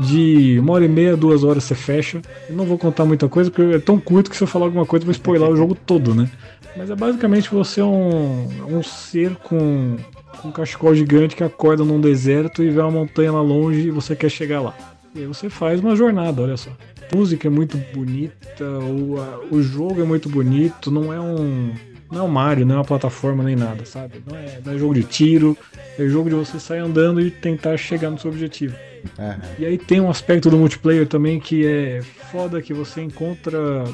De 0.00 0.58
uma 0.60 0.74
hora 0.74 0.84
e 0.84 0.88
meia, 0.88 1.16
duas 1.16 1.42
horas 1.42 1.64
você 1.64 1.74
fecha. 1.74 2.22
Eu 2.48 2.56
não 2.56 2.64
vou 2.64 2.78
contar 2.78 3.04
muita 3.04 3.28
coisa 3.28 3.50
porque 3.50 3.74
é 3.74 3.78
tão 3.80 3.98
curto 3.98 4.30
que 4.30 4.36
se 4.36 4.44
eu 4.44 4.48
falar 4.48 4.66
alguma 4.66 4.86
coisa 4.86 5.02
eu 5.02 5.06
vou 5.06 5.12
spoiler 5.12 5.50
o 5.50 5.56
jogo 5.56 5.74
todo, 5.74 6.14
né? 6.14 6.30
Mas 6.76 6.88
é 6.88 6.94
basicamente 6.94 7.50
você 7.50 7.80
é 7.80 7.84
um, 7.84 8.48
um 8.68 8.82
ser 8.82 9.34
com 9.36 9.96
um 10.44 10.50
cachecol 10.50 10.94
gigante 10.94 11.36
que 11.36 11.44
acorda 11.44 11.84
num 11.84 12.00
deserto 12.00 12.62
e 12.62 12.70
vê 12.70 12.80
uma 12.80 12.90
montanha 12.90 13.32
lá 13.32 13.40
longe 13.40 13.88
e 13.88 13.90
você 13.90 14.14
quer 14.14 14.30
chegar 14.30 14.60
lá. 14.60 14.74
E 15.14 15.20
aí 15.20 15.26
você 15.26 15.48
faz 15.48 15.80
uma 15.80 15.96
jornada, 15.96 16.42
olha 16.42 16.56
só. 16.56 16.70
A 16.70 17.16
música 17.16 17.48
é 17.48 17.50
muito 17.50 17.76
bonita, 17.94 18.64
o, 18.64 19.20
a, 19.20 19.40
o 19.50 19.62
jogo 19.62 20.00
é 20.00 20.04
muito 20.04 20.28
bonito, 20.28 20.90
não 20.90 21.12
é 21.12 21.20
um. 21.20 21.72
Não 22.10 22.20
é 22.20 22.22
um 22.22 22.28
Mario, 22.28 22.64
não 22.64 22.76
é 22.76 22.78
uma 22.78 22.84
plataforma 22.84 23.44
nem 23.44 23.54
nada, 23.54 23.84
sabe? 23.84 24.22
Não 24.26 24.34
é, 24.34 24.60
não 24.64 24.72
é 24.72 24.78
jogo 24.78 24.94
de 24.94 25.02
tiro, 25.02 25.56
é 25.98 26.06
jogo 26.06 26.30
de 26.30 26.36
você 26.36 26.58
sair 26.58 26.78
andando 26.78 27.20
e 27.20 27.30
tentar 27.30 27.76
chegar 27.76 28.10
no 28.10 28.18
seu 28.18 28.30
objetivo. 28.30 28.74
Uhum. 29.18 29.34
E 29.58 29.66
aí 29.66 29.76
tem 29.76 30.00
um 30.00 30.08
aspecto 30.08 30.48
do 30.48 30.56
multiplayer 30.56 31.06
também 31.06 31.38
que 31.38 31.66
é 31.66 32.00
foda 32.32 32.62
que 32.62 32.72
você 32.72 33.02
encontra 33.02 33.84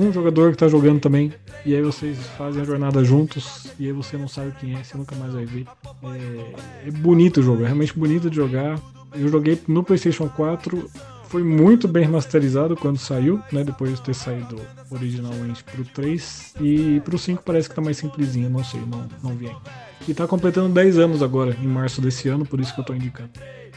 um 0.00 0.12
jogador 0.12 0.52
que 0.52 0.58
tá 0.58 0.68
jogando 0.68 1.00
também, 1.00 1.32
e 1.64 1.74
aí 1.74 1.82
vocês 1.82 2.18
fazem 2.38 2.62
a 2.62 2.64
jornada 2.64 3.04
juntos, 3.04 3.68
e 3.78 3.86
aí 3.86 3.92
você 3.92 4.16
não 4.16 4.28
sabe 4.28 4.52
quem 4.58 4.74
é, 4.74 4.82
você 4.82 4.96
nunca 4.96 5.14
mais 5.16 5.32
vai 5.32 5.44
ver. 5.44 5.66
É, 6.04 6.88
é 6.88 6.90
bonito 6.90 7.40
o 7.40 7.42
jogo, 7.42 7.62
é 7.62 7.66
realmente 7.66 7.96
bonito 7.98 8.30
de 8.30 8.36
jogar. 8.36 8.78
Eu 9.14 9.28
joguei 9.28 9.60
no 9.66 9.82
PlayStation 9.82 10.28
4, 10.28 10.88
foi 11.30 11.44
muito 11.44 11.86
bem 11.86 12.04
remasterizado 12.04 12.76
quando 12.76 12.98
saiu, 12.98 13.40
né? 13.52 13.62
Depois 13.62 13.94
de 13.94 14.02
ter 14.02 14.14
saído 14.14 14.60
originalmente 14.90 15.62
pro 15.62 15.84
3. 15.84 16.54
E 16.60 17.00
pro 17.04 17.16
5 17.16 17.42
parece 17.44 17.68
que 17.68 17.74
tá 17.74 17.80
mais 17.80 17.98
simplesinho, 17.98 18.50
não 18.50 18.64
sei, 18.64 18.80
não, 18.80 19.08
não 19.22 19.36
vi 19.36 19.46
ainda. 19.46 19.60
E 20.08 20.12
tá 20.12 20.26
completando 20.26 20.74
10 20.74 20.98
anos 20.98 21.22
agora, 21.22 21.56
em 21.62 21.68
março 21.68 22.00
desse 22.00 22.28
ano, 22.28 22.44
por 22.44 22.58
isso 22.58 22.74
que 22.74 22.80
eu 22.80 22.84
tô 22.84 22.94
indicando. 22.94 23.30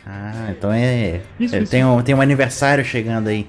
Ah, 0.06 0.48
então 0.50 0.72
é. 0.72 1.22
Isso, 1.40 1.56
é, 1.56 1.62
isso. 1.62 1.72
Tem, 1.72 1.86
um, 1.86 2.02
tem 2.02 2.16
um 2.16 2.22
aniversário 2.22 2.84
chegando 2.84 3.28
aí. 3.28 3.48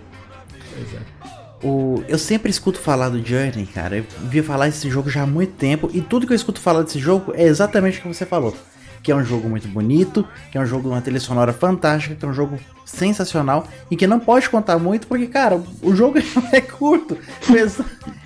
É. 1.65 1.66
O, 1.66 2.05
eu 2.09 2.19
sempre 2.19 2.51
escuto 2.51 2.78
falar 2.78 3.09
do 3.09 3.24
Journey, 3.24 3.66
cara. 3.66 3.99
Eu 3.99 4.05
vi 4.23 4.43
falar 4.43 4.66
desse 4.66 4.91
jogo 4.91 5.09
já 5.09 5.23
há 5.23 5.27
muito 5.27 5.55
tempo. 5.55 5.91
E 5.93 6.01
tudo 6.01 6.27
que 6.27 6.32
eu 6.32 6.36
escuto 6.36 6.61
falar 6.61 6.82
desse 6.82 6.99
jogo 6.99 7.32
é 7.35 7.45
exatamente 7.45 7.99
o 7.99 8.03
que 8.03 8.09
você 8.09 8.27
falou. 8.27 8.57
Que 9.03 9.12
é 9.12 9.16
um 9.16 9.24
jogo 9.24 9.49
muito 9.49 9.69
bonito, 9.69 10.27
que 10.51 10.57
é 10.57 10.61
um 10.61 10.66
jogo 10.66 10.89
uma 10.89 11.01
trilha 11.01 11.20
sonora 11.20 11.53
fantástica, 11.53 12.15
que 12.15 12.24
é 12.24 12.28
um 12.28 12.32
jogo 12.32 12.59
sensacional 12.85 13.66
e 13.91 13.97
que 13.97 14.07
não 14.07 14.20
pode 14.20 14.49
contar 14.49 14.78
muito 14.78 15.07
porque, 15.07 15.27
cara, 15.27 15.62
o 15.82 15.95
jogo 15.95 16.19
é 16.53 16.61
curto. 16.61 17.19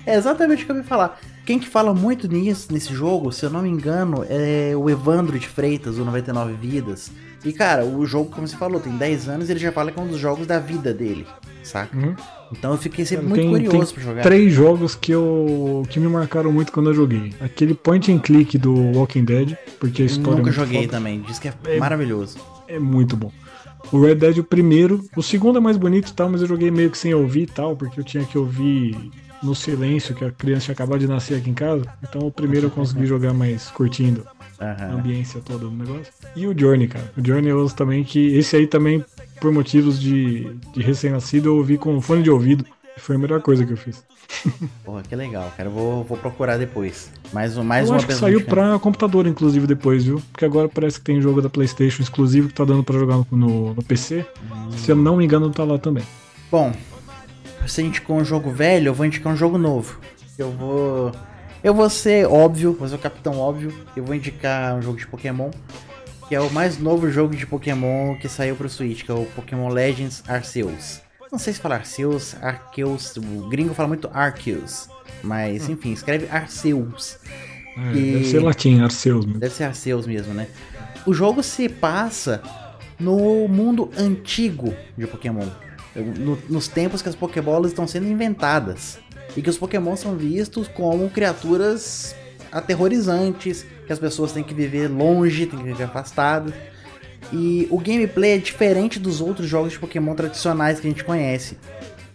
É 0.05 0.15
exatamente 0.15 0.63
o 0.63 0.65
que 0.65 0.71
eu 0.71 0.75
vi 0.75 0.83
falar. 0.83 1.19
Quem 1.45 1.59
que 1.59 1.67
fala 1.67 1.93
muito 1.93 2.27
nisso, 2.27 2.71
nesse 2.71 2.93
jogo, 2.93 3.31
se 3.31 3.45
eu 3.45 3.49
não 3.49 3.61
me 3.61 3.69
engano, 3.69 4.25
é 4.29 4.73
o 4.75 4.89
Evandro 4.89 5.39
de 5.39 5.47
Freitas, 5.47 5.97
o 5.97 6.05
99 6.05 6.53
Vidas. 6.53 7.11
E, 7.43 7.51
cara, 7.51 7.85
o 7.85 8.05
jogo, 8.05 8.29
como 8.29 8.47
você 8.47 8.55
falou, 8.55 8.79
tem 8.79 8.95
10 8.95 9.29
anos 9.29 9.49
e 9.49 9.53
ele 9.53 9.59
já 9.59 9.71
fala 9.71 9.91
que 9.91 9.99
é 9.99 10.01
um 10.01 10.07
dos 10.07 10.19
jogos 10.19 10.45
da 10.45 10.59
vida 10.59 10.93
dele, 10.93 11.25
saca? 11.63 11.97
Uhum. 11.97 12.15
Então 12.51 12.71
eu 12.71 12.77
fiquei 12.77 13.05
sempre 13.05 13.27
muito 13.27 13.41
tem, 13.41 13.49
curioso 13.49 13.93
tem 13.93 13.95
pra 13.95 14.03
jogar. 14.03 14.21
Três 14.23 14.53
jogos 14.53 14.95
que 14.95 15.11
eu 15.11 15.83
que 15.89 15.99
me 15.99 16.07
marcaram 16.07 16.51
muito 16.51 16.71
quando 16.71 16.89
eu 16.89 16.93
joguei. 16.93 17.33
Aquele 17.39 17.73
point 17.73 18.11
and 18.11 18.19
click 18.19 18.57
do 18.57 18.73
Walking 18.97 19.23
Dead, 19.25 19.55
porque 19.79 20.03
a 20.03 20.05
história 20.05 20.37
Nunca 20.37 20.49
é 20.49 20.53
joguei 20.53 20.81
foda. 20.81 20.91
também, 20.91 21.21
diz 21.21 21.37
que 21.39 21.47
é, 21.47 21.53
é, 21.65 21.79
maravilhoso. 21.79 22.37
É 22.67 22.79
muito 22.79 23.15
bom. 23.15 23.31
O 23.91 24.01
Red 24.01 24.15
Dead 24.15 24.37
o 24.39 24.43
primeiro, 24.43 25.03
o 25.15 25.23
segundo 25.23 25.57
é 25.57 25.61
mais 25.61 25.77
bonito 25.77 26.09
e 26.09 26.13
tal, 26.13 26.29
mas 26.29 26.41
eu 26.41 26.47
joguei 26.47 26.69
meio 26.69 26.91
que 26.91 26.97
sem 26.97 27.13
ouvir 27.13 27.43
e 27.43 27.47
tal, 27.47 27.75
porque 27.75 27.99
eu 27.99 28.03
tinha 28.03 28.23
que 28.25 28.37
ouvir 28.37 28.95
no 29.41 29.55
silêncio 29.55 30.15
que 30.15 30.25
a 30.25 30.31
criança 30.31 30.65
tinha 30.65 30.73
acabado 30.73 30.99
de 30.99 31.07
nascer 31.07 31.37
aqui 31.37 31.49
em 31.49 31.53
casa. 31.53 31.83
Então 32.03 32.27
o 32.27 32.31
primeiro 32.31 32.67
eu 32.67 32.71
consegui 32.71 33.05
jogar 33.05 33.33
mais 33.33 33.69
curtindo 33.69 34.25
uhum. 34.59 34.67
a 34.67 34.91
ambiência 34.91 35.41
toda 35.43 35.59
do 35.59 35.71
negócio. 35.71 36.11
E 36.35 36.45
o 36.47 36.57
Journey, 36.57 36.87
cara. 36.87 37.11
O 37.17 37.25
Journey 37.25 37.49
eu 37.49 37.59
uso 37.59 37.75
também 37.75 38.03
que 38.03 38.35
esse 38.37 38.55
aí 38.55 38.67
também 38.67 39.03
por 39.39 39.51
motivos 39.51 39.99
de, 39.99 40.53
de 40.73 40.81
recém-nascido, 40.81 41.49
eu 41.49 41.55
ouvi 41.57 41.77
com 41.77 41.99
fone 42.01 42.21
de 42.21 42.29
ouvido. 42.29 42.65
Foi 42.97 43.15
a 43.15 43.19
melhor 43.19 43.41
coisa 43.41 43.65
que 43.65 43.71
eu 43.71 43.77
fiz. 43.77 44.03
Porra, 44.83 45.01
que 45.01 45.15
legal, 45.15 45.51
cara. 45.55 45.69
Eu 45.69 45.73
vou, 45.73 46.03
vou 46.03 46.17
procurar 46.17 46.57
depois. 46.57 47.09
Mais, 47.31 47.55
mais 47.57 47.87
eu 47.87 47.93
uma 47.93 47.97
acho 47.97 48.07
que 48.07 48.13
saiu 48.13 48.41
pra 48.41 48.77
computador, 48.77 49.25
inclusive, 49.25 49.65
depois, 49.65 50.03
viu? 50.03 50.21
Porque 50.31 50.45
agora 50.45 50.67
parece 50.67 50.99
que 50.99 51.05
tem 51.05 51.21
jogo 51.21 51.41
da 51.41 51.49
PlayStation 51.49 52.01
exclusivo 52.01 52.49
que 52.49 52.53
tá 52.53 52.65
dando 52.65 52.83
pra 52.83 52.99
jogar 52.99 53.17
no, 53.17 53.27
no, 53.31 53.73
no 53.73 53.83
PC. 53.83 54.25
Hum. 54.51 54.71
Se 54.71 54.91
eu 54.91 54.95
não 54.95 55.15
me 55.15 55.25
engano, 55.25 55.49
tá 55.49 55.63
lá 55.63 55.77
também. 55.77 56.03
Bom, 56.51 56.73
você 57.61 57.81
indicou 57.81 58.17
um 58.17 58.25
jogo 58.25 58.51
velho, 58.51 58.89
eu 58.89 58.93
vou 58.93 59.05
indicar 59.05 59.33
um 59.33 59.37
jogo 59.37 59.57
novo. 59.57 59.99
Eu 60.37 60.51
vou. 60.51 61.11
Eu 61.63 61.73
vou 61.73 61.89
ser 61.89 62.25
óbvio, 62.25 62.73
vou 62.73 62.87
ser 62.87 62.95
o 62.95 62.99
capitão 62.99 63.37
óbvio. 63.37 63.73
Eu 63.95 64.03
vou 64.03 64.15
indicar 64.15 64.75
um 64.75 64.81
jogo 64.81 64.97
de 64.97 65.05
Pokémon 65.05 65.51
que 66.29 66.35
é 66.35 66.39
o 66.39 66.49
mais 66.51 66.77
novo 66.77 67.09
jogo 67.09 67.35
de 67.35 67.47
Pokémon 67.47 68.15
que 68.15 68.29
saiu 68.29 68.55
pro 68.55 68.69
Switch, 68.69 69.03
que 69.03 69.09
é 69.09 69.13
o 69.15 69.25
Pokémon 69.35 69.67
Legends 69.67 70.23
Arceus. 70.27 71.01
Não 71.31 71.39
sei 71.39 71.53
se 71.53 71.59
fala 71.59 71.75
Arceus, 71.75 72.35
Arceus, 72.39 73.17
o 73.17 73.49
gringo 73.49 73.73
fala 73.73 73.87
muito 73.87 74.07
Arceus, 74.13 74.87
mas 75.23 75.67
hum. 75.67 75.71
enfim, 75.71 75.91
escreve 75.91 76.27
Arceus. 76.29 77.17
É, 77.75 77.97
e... 77.97 78.11
Deve 78.13 78.25
ser 78.25 78.43
latim, 78.43 78.79
Arceus 78.79 79.25
mesmo. 79.25 79.39
Deve 79.39 79.55
ser 79.55 79.63
Arceus 79.63 80.05
mesmo, 80.05 80.35
né? 80.35 80.47
O 81.03 81.15
jogo 81.15 81.41
se 81.41 81.67
passa 81.67 82.43
no 82.99 83.47
mundo 83.47 83.89
antigo 83.97 84.71
de 84.95 85.07
Pokémon. 85.07 85.47
No, 85.95 86.37
nos 86.49 86.67
tempos 86.67 87.01
que 87.01 87.09
as 87.09 87.15
Pokébolas 87.15 87.71
estão 87.71 87.87
sendo 87.87 88.07
inventadas. 88.07 88.99
E 89.35 89.41
que 89.41 89.49
os 89.49 89.57
Pokémon 89.57 89.95
são 89.95 90.15
vistos 90.15 90.67
como 90.67 91.09
criaturas 91.09 92.15
aterrorizantes, 92.51 93.65
que 93.85 93.93
as 93.93 93.99
pessoas 93.99 94.31
têm 94.31 94.43
que 94.43 94.53
viver 94.53 94.87
longe, 94.87 95.45
têm 95.45 95.59
que 95.59 95.65
viver 95.65 95.83
afastadas. 95.83 96.53
E 97.31 97.67
o 97.69 97.77
gameplay 97.77 98.31
é 98.31 98.37
diferente 98.37 98.99
dos 98.99 99.21
outros 99.21 99.47
jogos 99.47 99.73
de 99.73 99.79
Pokémon 99.79 100.15
tradicionais 100.15 100.79
que 100.79 100.87
a 100.87 100.89
gente 100.89 101.03
conhece. 101.03 101.57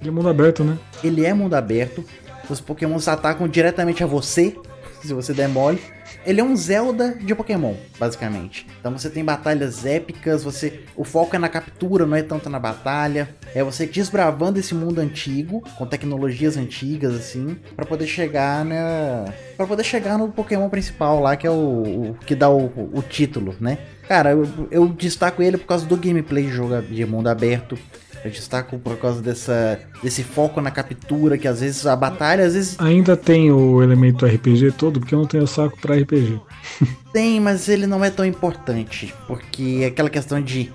Ele 0.01 0.09
é 0.09 0.13
mundo 0.13 0.29
aberto, 0.29 0.65
né? 0.65 0.79
Ele 1.03 1.25
é 1.25 1.33
mundo 1.33 1.55
aberto. 1.55 2.05
Os 2.49 2.61
Pokémon 2.61 2.99
atacam 3.07 3.49
diretamente 3.49 4.03
a 4.03 4.07
você, 4.07 4.57
se 5.03 5.15
você 5.15 5.33
der 5.33 5.49
mole. 5.49 5.81
Ele 6.27 6.41
é 6.41 6.45
um 6.45 6.57
Zelda 6.57 7.17
de 7.21 7.35
Pokémon, 7.35 7.75
basicamente. 7.99 8.67
Então 8.81 8.97
você 8.97 9.11
tem 9.11 9.25
batalhas 9.25 9.85
épicas, 9.85 10.43
você 10.43 10.81
o 10.97 11.05
foco 11.05 11.37
é 11.37 11.39
na 11.39 11.49
captura, 11.49 12.07
não 12.07 12.17
é 12.17 12.23
tanto 12.23 12.49
na 12.49 12.59
batalha. 12.59 13.29
É 13.55 13.63
você 13.63 13.87
desbravando 13.87 14.59
esse 14.59 14.75
mundo 14.75 15.01
antigo, 15.01 15.63
com 15.77 15.87
tecnologias 15.87 16.57
antigas 16.57 17.15
assim, 17.15 17.57
para 17.77 17.85
poder 17.85 18.07
chegar 18.07 18.65
na 18.65 19.27
para 19.57 19.67
poder 19.67 19.85
chegar 19.85 20.19
no 20.19 20.29
Pokémon 20.29 20.69
principal 20.69 21.21
lá, 21.21 21.37
que 21.37 21.47
é 21.47 21.51
o, 21.51 22.11
o 22.11 22.17
que 22.27 22.35
dá 22.35 22.49
o, 22.49 22.67
o, 22.93 23.03
título, 23.03 23.55
né? 23.61 23.79
Cara, 24.09 24.33
eu, 24.33 24.49
eu 24.71 24.89
destaco 24.89 25.43
ele 25.43 25.57
por 25.57 25.67
causa 25.67 25.87
do 25.87 25.97
gameplay 25.97 26.45
de 26.45 26.51
jogo 26.51 26.81
de 26.83 27.07
mundo 27.07 27.29
aberto. 27.29 27.79
Eu 28.25 28.31
destaco 28.31 28.79
por 28.79 28.97
causa 28.97 29.21
dessa, 29.21 29.79
desse 30.03 30.25
foco 30.25 30.59
na 30.63 30.71
captura, 30.71 31.37
que 31.37 31.47
às 31.47 31.61
vezes 31.61 31.87
a 31.87 31.95
batalha, 31.95 32.47
às 32.47 32.55
vezes. 32.55 32.77
Ainda 32.81 33.19
tem 33.19 33.53
o 33.53 33.83
elemento 33.83 34.25
RPG 34.25 34.73
todo, 34.79 34.99
porque 34.99 35.15
eu 35.15 35.19
não 35.19 35.27
tenho 35.27 35.47
saco 35.47 35.79
para 35.79 35.95
RPG. 35.95 36.41
tem, 37.13 37.39
mas 37.39 37.69
ele 37.69 37.87
não 37.87 38.03
é 38.03 38.09
tão 38.09 38.25
importante. 38.25 39.15
Porque 39.27 39.81
é 39.83 39.87
aquela 39.87 40.09
questão 40.09 40.41
de. 40.41 40.73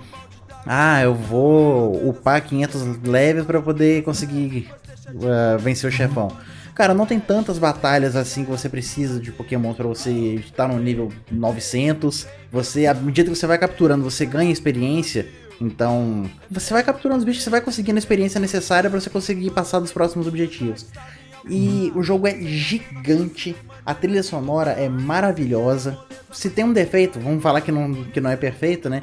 Ah, 0.64 1.02
eu 1.02 1.12
vou 1.12 2.08
upar 2.08 2.40
500 2.40 3.02
levels 3.02 3.46
para 3.46 3.60
poder 3.60 4.04
conseguir 4.04 4.70
uh, 5.08 5.58
vencer 5.58 5.90
o 5.90 5.92
chefão. 5.92 6.30
Cara, 6.72 6.94
não 6.94 7.04
tem 7.04 7.18
tantas 7.18 7.58
batalhas 7.58 8.14
assim 8.14 8.44
que 8.44 8.50
você 8.50 8.68
precisa 8.68 9.18
de 9.18 9.32
Pokémon 9.32 9.74
para 9.74 9.88
você 9.88 10.36
estar 10.36 10.68
no 10.68 10.78
nível 10.78 11.10
900. 11.32 12.28
Você, 12.52 12.86
à 12.86 12.94
medida 12.94 13.28
que 13.28 13.36
você 13.36 13.46
vai 13.46 13.58
capturando, 13.58 14.04
você 14.04 14.24
ganha 14.24 14.52
experiência. 14.52 15.26
Então, 15.60 16.28
você 16.50 16.72
vai 16.72 16.82
capturando 16.82 17.18
os 17.18 17.24
bichos, 17.24 17.44
você 17.44 17.50
vai 17.50 17.60
conseguindo 17.60 17.96
a 17.96 17.98
experiência 17.98 18.40
necessária 18.40 18.88
para 18.88 18.98
você 18.98 19.10
conseguir 19.10 19.50
passar 19.50 19.78
dos 19.78 19.92
próximos 19.92 20.26
objetivos. 20.26 20.86
E 21.48 21.90
uhum. 21.94 22.00
o 22.00 22.02
jogo 22.02 22.26
é 22.26 22.34
gigante, 22.40 23.54
a 23.84 23.94
trilha 23.94 24.22
sonora 24.22 24.70
é 24.72 24.88
maravilhosa. 24.88 25.98
Se 26.32 26.48
tem 26.48 26.64
um 26.64 26.72
defeito, 26.72 27.20
vamos 27.20 27.42
falar 27.42 27.60
que 27.60 27.70
não, 27.70 27.92
que 28.04 28.20
não 28.20 28.30
é 28.30 28.36
perfeito, 28.36 28.88
né? 28.88 29.02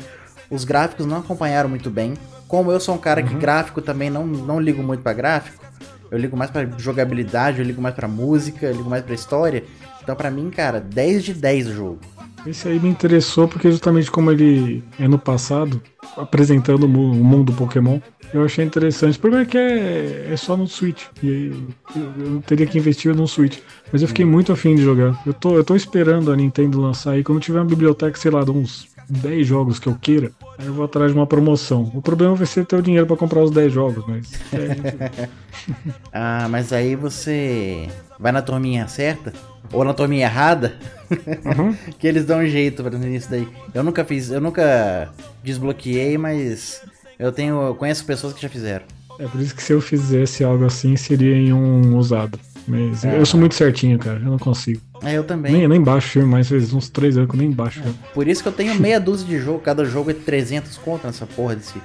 Os 0.49 0.63
gráficos 0.63 1.05
não 1.05 1.17
acompanharam 1.17 1.69
muito 1.69 1.89
bem. 1.89 2.15
Como 2.47 2.71
eu 2.71 2.79
sou 2.79 2.95
um 2.95 2.99
cara 2.99 3.21
uhum. 3.21 3.27
que 3.27 3.35
gráfico 3.35 3.81
também 3.81 4.09
não, 4.09 4.25
não 4.25 4.59
ligo 4.59 4.81
muito 4.81 5.03
para 5.03 5.13
gráfico, 5.13 5.63
eu 6.09 6.17
ligo 6.17 6.37
mais 6.37 6.49
para 6.49 6.67
jogabilidade, 6.77 7.59
eu 7.59 7.65
ligo 7.65 7.81
mais 7.81 7.93
para 7.93 8.07
música, 8.07 8.65
eu 8.65 8.77
ligo 8.77 8.89
mais 8.89 9.03
para 9.03 9.13
história. 9.13 9.63
Então, 10.01 10.15
para 10.15 10.31
mim, 10.31 10.49
cara, 10.49 10.79
10 10.79 11.23
de 11.23 11.33
10 11.33 11.67
o 11.67 11.73
jogo. 11.73 11.99
Esse 12.45 12.67
aí 12.67 12.79
me 12.79 12.89
interessou 12.89 13.47
porque 13.47 13.71
justamente 13.71 14.09
como 14.09 14.31
ele 14.31 14.83
é 14.99 15.07
no 15.07 15.19
passado, 15.19 15.81
apresentando 16.15 16.85
o 16.85 16.89
mundo 16.89 17.51
Pokémon, 17.53 17.99
eu 18.33 18.43
achei 18.43 18.65
interessante. 18.65 19.17
O 19.17 19.21
problema 19.21 19.43
é 19.43 19.47
que 19.47 19.57
é, 19.57 20.29
é 20.31 20.37
só 20.37 20.55
no 20.57 20.67
Switch. 20.67 21.05
E 21.21 21.29
aí 21.29 21.67
eu 21.95 22.41
teria 22.45 22.65
que 22.65 22.77
investir 22.77 23.15
no 23.15 23.27
Switch. 23.27 23.59
Mas 23.91 24.01
eu 24.01 24.07
fiquei 24.07 24.25
muito 24.25 24.51
afim 24.51 24.75
de 24.75 24.81
jogar. 24.81 25.19
Eu 25.25 25.33
tô, 25.33 25.55
eu 25.55 25.63
tô 25.63 25.75
esperando 25.75 26.31
a 26.31 26.35
Nintendo 26.35 26.81
lançar 26.81 27.11
aí. 27.11 27.23
Quando 27.23 27.39
tiver 27.39 27.59
uma 27.59 27.65
biblioteca, 27.65 28.17
sei 28.17 28.31
lá, 28.31 28.43
de 28.43 28.51
uns 28.51 28.87
10 29.09 29.47
jogos 29.47 29.79
que 29.79 29.87
eu 29.87 29.95
queira, 29.95 30.31
aí 30.57 30.65
eu 30.65 30.73
vou 30.73 30.83
atrás 30.83 31.11
de 31.11 31.17
uma 31.17 31.25
promoção. 31.25 31.89
O 31.93 32.01
problema 32.01 32.35
vai 32.35 32.45
ser 32.45 32.65
ter 32.65 32.75
o 32.75 32.81
dinheiro 32.81 33.07
para 33.07 33.15
comprar 33.15 33.41
os 33.41 33.51
10 33.51 33.71
jogos, 33.71 34.05
mas. 34.07 34.33
É... 34.53 35.29
ah, 36.11 36.47
mas 36.49 36.73
aí 36.73 36.95
você 36.95 37.87
vai 38.19 38.31
na 38.31 38.41
turminha 38.41 38.87
certa? 38.87 39.33
Ou 39.71 39.83
na 39.83 39.93
turminha 39.93 40.25
errada? 40.25 40.75
Uhum. 41.11 41.75
que 41.97 42.07
eles 42.07 42.25
dão 42.25 42.39
um 42.39 42.47
jeito 42.47 42.83
pra 42.83 42.97
isso 42.97 43.29
daí. 43.29 43.47
Eu 43.73 43.83
nunca 43.83 44.03
fiz, 44.05 44.29
eu 44.29 44.41
nunca 44.41 45.09
desbloqueei, 45.43 46.17
mas 46.17 46.81
eu 47.17 47.31
tenho. 47.31 47.61
Eu 47.61 47.75
conheço 47.75 48.05
pessoas 48.05 48.33
que 48.33 48.41
já 48.41 48.49
fizeram. 48.49 48.85
É 49.19 49.25
por 49.25 49.41
isso 49.41 49.55
que 49.55 49.63
se 49.63 49.73
eu 49.73 49.81
fizesse 49.81 50.43
algo 50.43 50.65
assim, 50.65 50.95
seria 50.95 51.35
em 51.35 51.51
um 51.51 51.97
usado. 51.97 52.39
Mas 52.67 53.05
é. 53.05 53.17
eu 53.17 53.25
sou 53.25 53.39
muito 53.39 53.55
certinho, 53.55 53.97
cara. 53.97 54.19
Eu 54.19 54.31
não 54.31 54.37
consigo. 54.37 54.81
É, 55.01 55.13
eu 55.13 55.23
também. 55.23 55.53
Nem, 55.53 55.67
nem 55.67 55.81
baixo 55.81 56.09
filme, 56.09 56.27
mas 56.27 56.49
faz 56.49 56.73
uns 56.73 56.89
três 56.89 57.17
anos 57.17 57.29
que 57.29 57.35
eu 57.35 57.39
nem 57.39 57.49
baixo 57.49 57.81
é. 57.85 58.13
Por 58.13 58.27
isso 58.27 58.43
que 58.43 58.49
eu 58.49 58.53
tenho 58.53 58.75
meia 58.75 58.99
dúzia 58.99 59.25
de 59.25 59.39
jogo. 59.39 59.59
Cada 59.59 59.85
jogo 59.85 60.11
é 60.11 60.13
300 60.13 60.77
conto 60.77 61.07
nessa 61.07 61.25
porra 61.25 61.55
desse. 61.55 61.81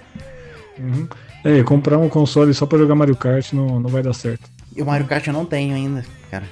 Uhum. 0.79 1.07
É, 1.45 1.63
comprar 1.63 1.99
um 1.99 2.09
console 2.09 2.53
só 2.53 2.67
pra 2.67 2.79
jogar 2.79 2.95
Mario 2.95 3.17
Kart 3.17 3.53
não, 3.53 3.81
não 3.81 3.89
vai 3.89 4.03
dar 4.03 4.13
certo. 4.13 4.51
E 4.75 4.83
o 4.83 4.87
Mario 4.87 5.07
Kart 5.07 5.27
eu 5.27 5.33
não 5.33 5.45
tenho 5.45 5.75
ainda, 5.75 6.05
cara. 6.31 6.45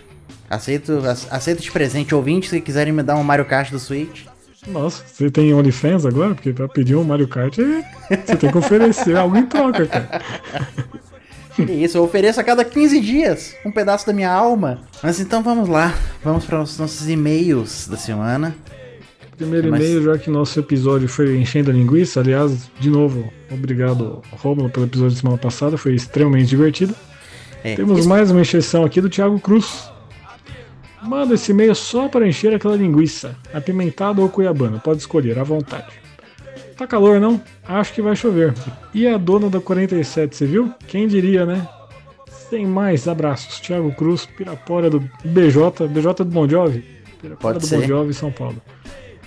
Aceito, 0.50 1.00
aceito 1.30 1.62
de 1.62 1.70
presente 1.70 2.12
ouvinte 2.12 2.48
se 2.48 2.60
quiserem 2.60 2.92
me 2.92 3.04
dar 3.04 3.14
um 3.14 3.22
Mario 3.22 3.44
Kart 3.44 3.70
do 3.70 3.78
Switch. 3.78 4.22
Nossa, 4.66 5.04
você 5.06 5.30
tem 5.30 5.54
OnlyFans 5.54 6.04
agora? 6.04 6.34
Porque 6.34 6.52
pra 6.52 6.68
pedir 6.68 6.96
um 6.96 7.04
Mario 7.04 7.28
Kart, 7.28 7.56
você 7.56 8.36
tem 8.36 8.50
que 8.50 8.58
oferecer 8.58 9.16
algo 9.16 9.36
em 9.36 9.46
troca, 9.46 9.86
cara. 9.86 10.20
Isso, 11.70 11.98
eu 11.98 12.02
ofereço 12.02 12.40
a 12.40 12.44
cada 12.44 12.64
15 12.64 13.00
dias 13.00 13.54
um 13.64 13.70
pedaço 13.70 14.06
da 14.06 14.12
minha 14.12 14.30
alma. 14.30 14.80
Mas 15.02 15.20
então 15.20 15.40
vamos 15.40 15.68
lá, 15.68 15.94
vamos 16.24 16.44
para 16.44 16.60
os 16.60 16.76
nossos 16.76 17.08
e-mails 17.08 17.86
da 17.86 17.96
semana. 17.96 18.54
Primeiro 19.36 19.68
e-mail, 19.68 20.02
já 20.02 20.18
que 20.18 20.30
nosso 20.30 20.58
episódio 20.58 21.08
foi 21.08 21.38
enchendo 21.38 21.70
a 21.70 21.74
linguiça. 21.74 22.20
Aliás, 22.20 22.68
de 22.78 22.90
novo, 22.90 23.30
obrigado, 23.50 24.20
Romulo, 24.32 24.68
pelo 24.68 24.86
episódio 24.86 25.14
da 25.14 25.20
semana 25.20 25.38
passada, 25.38 25.78
foi 25.78 25.94
extremamente 25.94 26.48
divertido. 26.48 26.94
É, 27.62 27.76
Temos 27.76 28.04
mais 28.04 28.30
uma 28.30 28.40
encheção 28.40 28.84
aqui 28.84 29.00
do 29.00 29.08
Thiago 29.08 29.38
Cruz. 29.38 29.90
Manda 31.02 31.34
esse 31.34 31.52
e-mail 31.52 31.74
só 31.74 32.08
para 32.08 32.28
encher 32.28 32.54
aquela 32.54 32.76
linguiça, 32.76 33.36
apimentada 33.52 34.20
ou 34.20 34.28
cuiabana, 34.28 34.78
pode 34.78 35.00
escolher, 35.00 35.38
à 35.38 35.42
vontade. 35.42 36.00
Tá 36.76 36.86
calor 36.86 37.20
não? 37.20 37.40
Acho 37.66 37.92
que 37.92 38.00
vai 38.00 38.16
chover. 38.16 38.54
E 38.94 39.06
a 39.06 39.18
dona 39.18 39.50
da 39.50 39.60
47, 39.60 40.34
você 40.34 40.46
viu? 40.46 40.72
Quem 40.86 41.06
diria, 41.06 41.44
né? 41.44 41.68
Sem 42.48 42.66
mais 42.66 43.06
abraços. 43.06 43.60
Thiago 43.60 43.92
Cruz, 43.92 44.24
Pirapora 44.24 44.88
do 44.88 45.00
BJ, 45.24 45.86
BJ 45.88 46.24
do 46.24 46.30
Bon 46.30 46.48
Jovi. 46.48 46.84
Pirapora 47.20 47.54
pode 47.54 47.58
do 47.58 47.66
ser. 47.66 47.80
Bon 47.80 47.86
Jovi, 47.86 48.14
São 48.14 48.32
Paulo. 48.32 48.60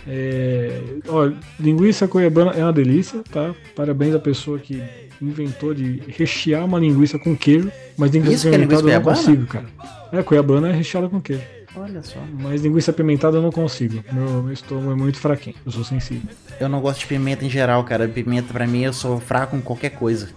É, 0.07 0.81
ó, 1.07 1.29
linguiça 1.59 2.07
cuiabana 2.07 2.51
é 2.51 2.63
uma 2.63 2.73
delícia, 2.73 3.21
tá? 3.31 3.53
Parabéns 3.75 4.13
à 4.15 4.19
pessoa 4.19 4.59
que 4.59 4.83
inventou 5.21 5.73
de 5.73 6.01
rechear 6.07 6.65
uma 6.65 6.79
linguiça 6.79 7.17
com 7.17 7.35
queijo, 7.37 7.71
mas 7.97 8.11
linguiça 8.11 8.33
Isso 8.33 8.47
apimentada 8.47 8.91
é 8.91 8.95
eu 8.95 8.99
não 8.99 9.03
consigo, 9.03 9.45
cara. 9.45 9.65
É, 10.11 10.21
cuiabana 10.23 10.69
é 10.69 10.73
recheada 10.73 11.07
com 11.07 11.21
queijo. 11.21 11.43
Olha 11.75 12.03
só. 12.03 12.19
Mas 12.39 12.61
linguiça 12.61 12.91
apimentada 12.91 13.37
eu 13.37 13.41
não 13.41 13.51
consigo. 13.51 14.03
Meu, 14.11 14.43
meu 14.43 14.53
estômago 14.53 14.91
é 14.91 14.95
muito 14.95 15.19
fraquinho. 15.19 15.55
Eu 15.65 15.71
sou 15.71 15.83
sensível. 15.83 16.29
Eu 16.59 16.69
não 16.69 16.79
gosto 16.79 16.99
de 16.99 17.07
pimenta 17.07 17.43
em 17.43 17.49
geral, 17.49 17.83
cara. 17.83 18.07
Pimenta 18.07 18.53
pra 18.53 18.67
mim 18.67 18.83
eu 18.83 18.93
sou 18.93 19.19
fraco 19.19 19.55
com 19.55 19.61
qualquer 19.61 19.91
coisa. 19.91 20.29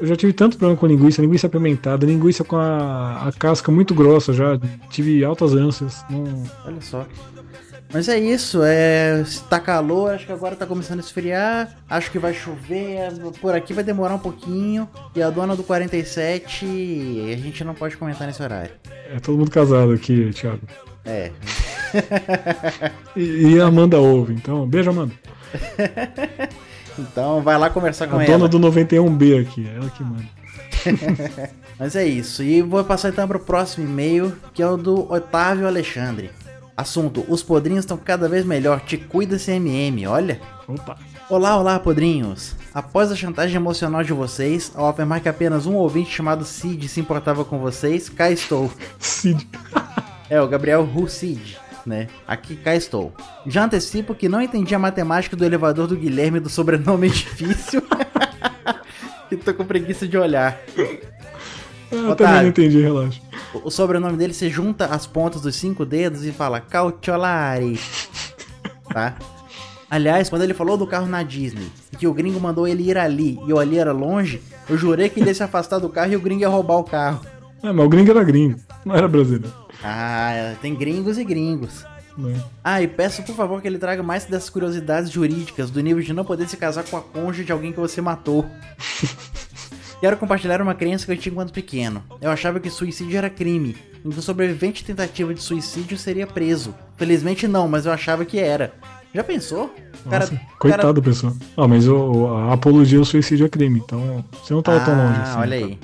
Eu 0.00 0.06
já 0.06 0.16
tive 0.16 0.32
tanto 0.32 0.58
problema 0.58 0.78
com 0.78 0.86
linguiça, 0.86 1.22
linguiça 1.22 1.46
apimentada, 1.46 2.04
linguiça 2.04 2.42
com 2.42 2.56
a, 2.56 3.28
a 3.28 3.32
casca 3.32 3.70
muito 3.70 3.94
grossa 3.94 4.32
já. 4.32 4.58
Tive 4.90 5.24
altas 5.24 5.54
ânsias. 5.54 6.04
Não... 6.10 6.42
Olha 6.64 6.80
só. 6.80 7.06
Mas 7.96 8.10
é 8.10 8.18
isso, 8.18 8.60
é, 8.62 9.24
tá 9.48 9.58
calor, 9.58 10.12
acho 10.12 10.26
que 10.26 10.32
agora 10.32 10.54
tá 10.54 10.66
começando 10.66 10.98
a 10.98 11.02
esfriar, 11.02 11.74
acho 11.88 12.10
que 12.10 12.18
vai 12.18 12.34
chover, 12.34 13.10
por 13.40 13.54
aqui 13.54 13.72
vai 13.72 13.82
demorar 13.82 14.16
um 14.16 14.18
pouquinho. 14.18 14.86
E 15.14 15.22
a 15.22 15.30
dona 15.30 15.56
do 15.56 15.62
47, 15.62 16.66
a 17.32 17.36
gente 17.38 17.64
não 17.64 17.72
pode 17.72 17.96
comentar 17.96 18.26
nesse 18.26 18.42
horário. 18.42 18.72
É 19.10 19.18
todo 19.18 19.38
mundo 19.38 19.50
casado 19.50 19.92
aqui, 19.92 20.30
Thiago. 20.34 20.60
É. 21.06 21.30
e, 23.16 23.54
e 23.54 23.60
a 23.62 23.64
Amanda 23.64 23.98
ouve, 23.98 24.34
então, 24.34 24.66
beijo, 24.68 24.90
Amanda. 24.90 25.14
então 26.98 27.40
vai 27.40 27.56
lá 27.56 27.70
conversar 27.70 28.08
com 28.08 28.18
a 28.18 28.24
ela. 28.24 28.34
A 28.34 28.46
dona 28.46 28.46
do 28.46 28.60
91B 28.60 29.40
aqui, 29.40 29.66
ela 29.74 29.88
que 29.88 30.04
manda. 30.04 30.28
Mas 31.80 31.96
é 31.96 32.04
isso, 32.06 32.42
e 32.42 32.60
vou 32.60 32.84
passar 32.84 33.08
então 33.08 33.26
para 33.26 33.38
o 33.38 33.40
próximo 33.40 33.88
e-mail, 33.88 34.36
que 34.52 34.62
é 34.62 34.68
o 34.68 34.76
do 34.76 35.10
Otávio 35.10 35.66
Alexandre. 35.66 36.30
Assunto: 36.76 37.24
Os 37.28 37.42
podrinhos 37.42 37.84
estão 37.84 37.96
cada 37.96 38.28
vez 38.28 38.44
melhor. 38.44 38.80
Te 38.80 38.98
cuida, 38.98 39.38
CMM, 39.38 40.06
olha. 40.06 40.40
Opa. 40.68 40.98
Olá, 41.30 41.56
olá, 41.56 41.80
podrinhos. 41.80 42.54
Após 42.74 43.10
a 43.10 43.16
chantagem 43.16 43.56
emocional 43.56 44.04
de 44.04 44.12
vocês, 44.12 44.70
ao 44.74 44.86
afirmar 44.86 45.20
que 45.20 45.28
apenas 45.28 45.66
um 45.66 45.74
ouvinte 45.74 46.10
chamado 46.10 46.44
Cid 46.44 46.86
se 46.88 47.00
importava 47.00 47.44
com 47.44 47.58
vocês, 47.58 48.08
cá 48.08 48.30
estou. 48.30 48.70
Cid. 48.98 49.48
é, 50.28 50.40
o 50.40 50.46
Gabriel 50.46 50.84
Russid, 50.84 51.58
né? 51.86 52.08
Aqui 52.28 52.54
cá 52.56 52.76
estou. 52.76 53.12
Já 53.46 53.64
antecipo 53.64 54.14
que 54.14 54.28
não 54.28 54.42
entendi 54.42 54.74
a 54.74 54.78
matemática 54.78 55.34
do 55.34 55.44
elevador 55.44 55.86
do 55.86 55.96
Guilherme 55.96 56.38
do 56.38 56.50
sobrenome 56.50 57.08
difícil. 57.10 57.82
e 59.30 59.36
tô 59.36 59.54
com 59.54 59.64
preguiça 59.64 60.06
de 60.06 60.18
olhar. 60.18 60.60
Eu 61.90 62.14
também 62.14 62.42
não 62.42 62.48
entendi, 62.48 62.82
relaxa. 62.82 63.25
O 63.54 63.70
sobrenome 63.70 64.16
dele, 64.16 64.34
você 64.34 64.50
junta 64.50 64.86
as 64.86 65.06
pontas 65.06 65.40
dos 65.40 65.56
cinco 65.56 65.84
dedos 65.84 66.24
e 66.24 66.32
fala 66.32 66.60
Cautiolari. 66.60 67.78
tá? 68.92 69.16
Aliás, 69.88 70.28
quando 70.28 70.42
ele 70.42 70.52
falou 70.54 70.76
do 70.76 70.86
carro 70.86 71.06
na 71.06 71.22
Disney 71.22 71.70
e 71.92 71.96
que 71.96 72.06
o 72.06 72.12
gringo 72.12 72.40
mandou 72.40 72.66
ele 72.66 72.82
ir 72.88 72.98
ali 72.98 73.38
e 73.46 73.52
o 73.52 73.58
ali 73.58 73.78
era 73.78 73.92
longe, 73.92 74.42
eu 74.68 74.76
jurei 74.76 75.08
que 75.08 75.20
ele 75.20 75.28
ia 75.28 75.34
se 75.34 75.42
afastar 75.42 75.78
do 75.78 75.88
carro 75.88 76.12
e 76.12 76.16
o 76.16 76.20
gringo 76.20 76.40
ia 76.40 76.48
roubar 76.48 76.78
o 76.78 76.84
carro. 76.84 77.24
É, 77.62 77.72
mas 77.72 77.86
o 77.86 77.88
gringo 77.88 78.10
era 78.10 78.24
gringo, 78.24 78.60
não 78.84 78.94
era 78.96 79.06
brasileiro. 79.06 79.54
Ah, 79.82 80.54
tem 80.60 80.74
gringos 80.74 81.18
e 81.18 81.24
gringos. 81.24 81.84
É. 82.18 82.40
Ah, 82.64 82.82
e 82.82 82.88
peço 82.88 83.22
por 83.22 83.34
favor 83.36 83.60
que 83.60 83.68
ele 83.68 83.78
traga 83.78 84.02
mais 84.02 84.24
dessas 84.24 84.50
curiosidades 84.50 85.10
jurídicas, 85.10 85.70
do 85.70 85.80
nível 85.80 86.02
de 86.02 86.12
não 86.12 86.24
poder 86.24 86.48
se 86.48 86.56
casar 86.56 86.84
com 86.84 86.96
a 86.96 87.00
cônjuge 87.00 87.44
de 87.44 87.52
alguém 87.52 87.72
que 87.72 87.78
você 87.78 88.00
matou. 88.00 88.44
Quero 90.00 90.16
compartilhar 90.16 90.60
uma 90.60 90.74
crença 90.74 91.06
que 91.06 91.12
eu 91.12 91.16
tinha 91.16 91.34
quando 91.34 91.52
pequeno. 91.52 92.02
Eu 92.20 92.30
achava 92.30 92.60
que 92.60 92.68
suicídio 92.68 93.16
era 93.16 93.30
crime, 93.30 93.76
e 94.04 94.08
que 94.08 94.18
o 94.18 94.22
sobrevivente 94.22 94.82
de 94.82 94.86
tentativa 94.88 95.32
de 95.32 95.42
suicídio 95.42 95.96
seria 95.96 96.26
preso. 96.26 96.74
Felizmente 96.96 97.48
não, 97.48 97.66
mas 97.66 97.86
eu 97.86 97.92
achava 97.92 98.24
que 98.24 98.38
era. 98.38 98.74
Já 99.14 99.24
pensou? 99.24 99.74
Cara, 100.08 100.26
Nossa, 100.26 100.40
coitado, 100.58 100.82
cara... 100.82 101.02
pessoa. 101.02 101.34
Ah, 101.56 101.66
mas 101.66 101.88
o, 101.88 102.26
a 102.28 102.52
apologia 102.52 102.98
ao 102.98 103.04
suicídio 103.04 103.46
é 103.46 103.48
crime, 103.48 103.80
então 103.84 104.24
você 104.32 104.52
não 104.52 104.62
tava 104.62 104.82
ah, 104.82 104.84
tão 104.84 104.94
longe 104.94 105.20
assim. 105.20 105.38
olha 105.38 105.56
aí. 105.56 105.78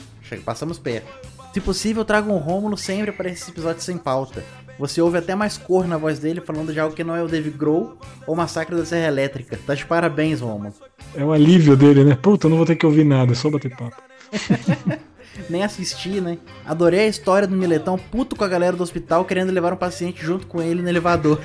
Passamos 0.44 0.78
perto. 0.78 1.06
Se 1.52 1.60
possível, 1.60 2.04
traga 2.04 2.30
um 2.32 2.38
Rômulo 2.38 2.78
sempre 2.78 3.12
para 3.12 3.28
esses 3.28 3.46
episódios 3.46 3.84
sem 3.84 3.98
pauta. 3.98 4.42
Você 4.78 5.00
ouve 5.00 5.18
até 5.18 5.34
mais 5.34 5.56
cor 5.56 5.86
na 5.86 5.96
voz 5.96 6.18
dele 6.18 6.40
falando 6.40 6.72
de 6.72 6.80
algo 6.80 6.94
que 6.94 7.04
não 7.04 7.14
é 7.14 7.22
o 7.22 7.28
Dave 7.28 7.50
Grohl 7.50 7.96
ou 8.26 8.34
Massacre 8.34 8.74
da 8.74 8.84
Serra 8.84 9.08
Elétrica. 9.08 9.58
Tá 9.66 9.74
de 9.74 9.84
parabéns, 9.84 10.40
Romulo. 10.40 10.74
É 11.14 11.24
o 11.24 11.32
alívio 11.32 11.76
dele, 11.76 12.04
né? 12.04 12.16
Puta, 12.20 12.46
eu 12.46 12.50
não 12.50 12.56
vou 12.56 12.66
ter 12.66 12.76
que 12.76 12.86
ouvir 12.86 13.04
nada, 13.04 13.32
é 13.32 13.34
só 13.34 13.50
bater 13.50 13.70
papo. 13.76 13.96
Nem 15.48 15.62
assistir, 15.62 16.20
né? 16.20 16.38
Adorei 16.64 17.00
a 17.00 17.06
história 17.06 17.48
do 17.48 17.56
Miletão 17.56 17.98
puto 17.98 18.36
com 18.36 18.44
a 18.44 18.48
galera 18.48 18.76
do 18.76 18.82
hospital 18.82 19.24
querendo 19.24 19.50
levar 19.50 19.72
um 19.72 19.76
paciente 19.76 20.24
junto 20.24 20.46
com 20.46 20.60
ele 20.60 20.82
no 20.82 20.88
elevador. 20.88 21.40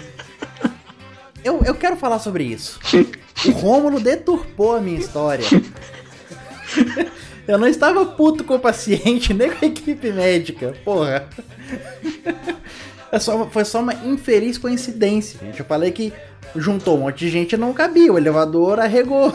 Eu, 1.43 1.61
eu 1.63 1.75
quero 1.75 1.95
falar 1.95 2.19
sobre 2.19 2.43
isso. 2.43 2.79
O 3.45 3.51
Rômulo 3.51 3.99
deturpou 3.99 4.75
a 4.75 4.81
minha 4.81 4.99
história. 4.99 5.45
Eu 7.47 7.57
não 7.57 7.67
estava 7.67 8.05
puto 8.05 8.43
com 8.43 8.55
o 8.55 8.59
paciente, 8.59 9.33
nem 9.33 9.49
com 9.49 9.63
a 9.63 9.67
equipe 9.67 10.11
médica, 10.11 10.75
porra. 10.83 11.29
É 13.11 13.19
só, 13.19 13.49
foi 13.49 13.65
só 13.65 13.79
uma 13.79 13.93
infeliz 13.93 14.57
coincidência, 14.57 15.39
gente. 15.39 15.59
Eu 15.59 15.65
falei 15.65 15.91
que 15.91 16.13
juntou 16.55 16.97
um 16.97 17.01
monte 17.01 17.19
de 17.19 17.29
gente 17.29 17.53
e 17.53 17.57
não 17.57 17.73
cabia, 17.73 18.11
o 18.11 18.17
elevador 18.17 18.79
arregou. 18.79 19.31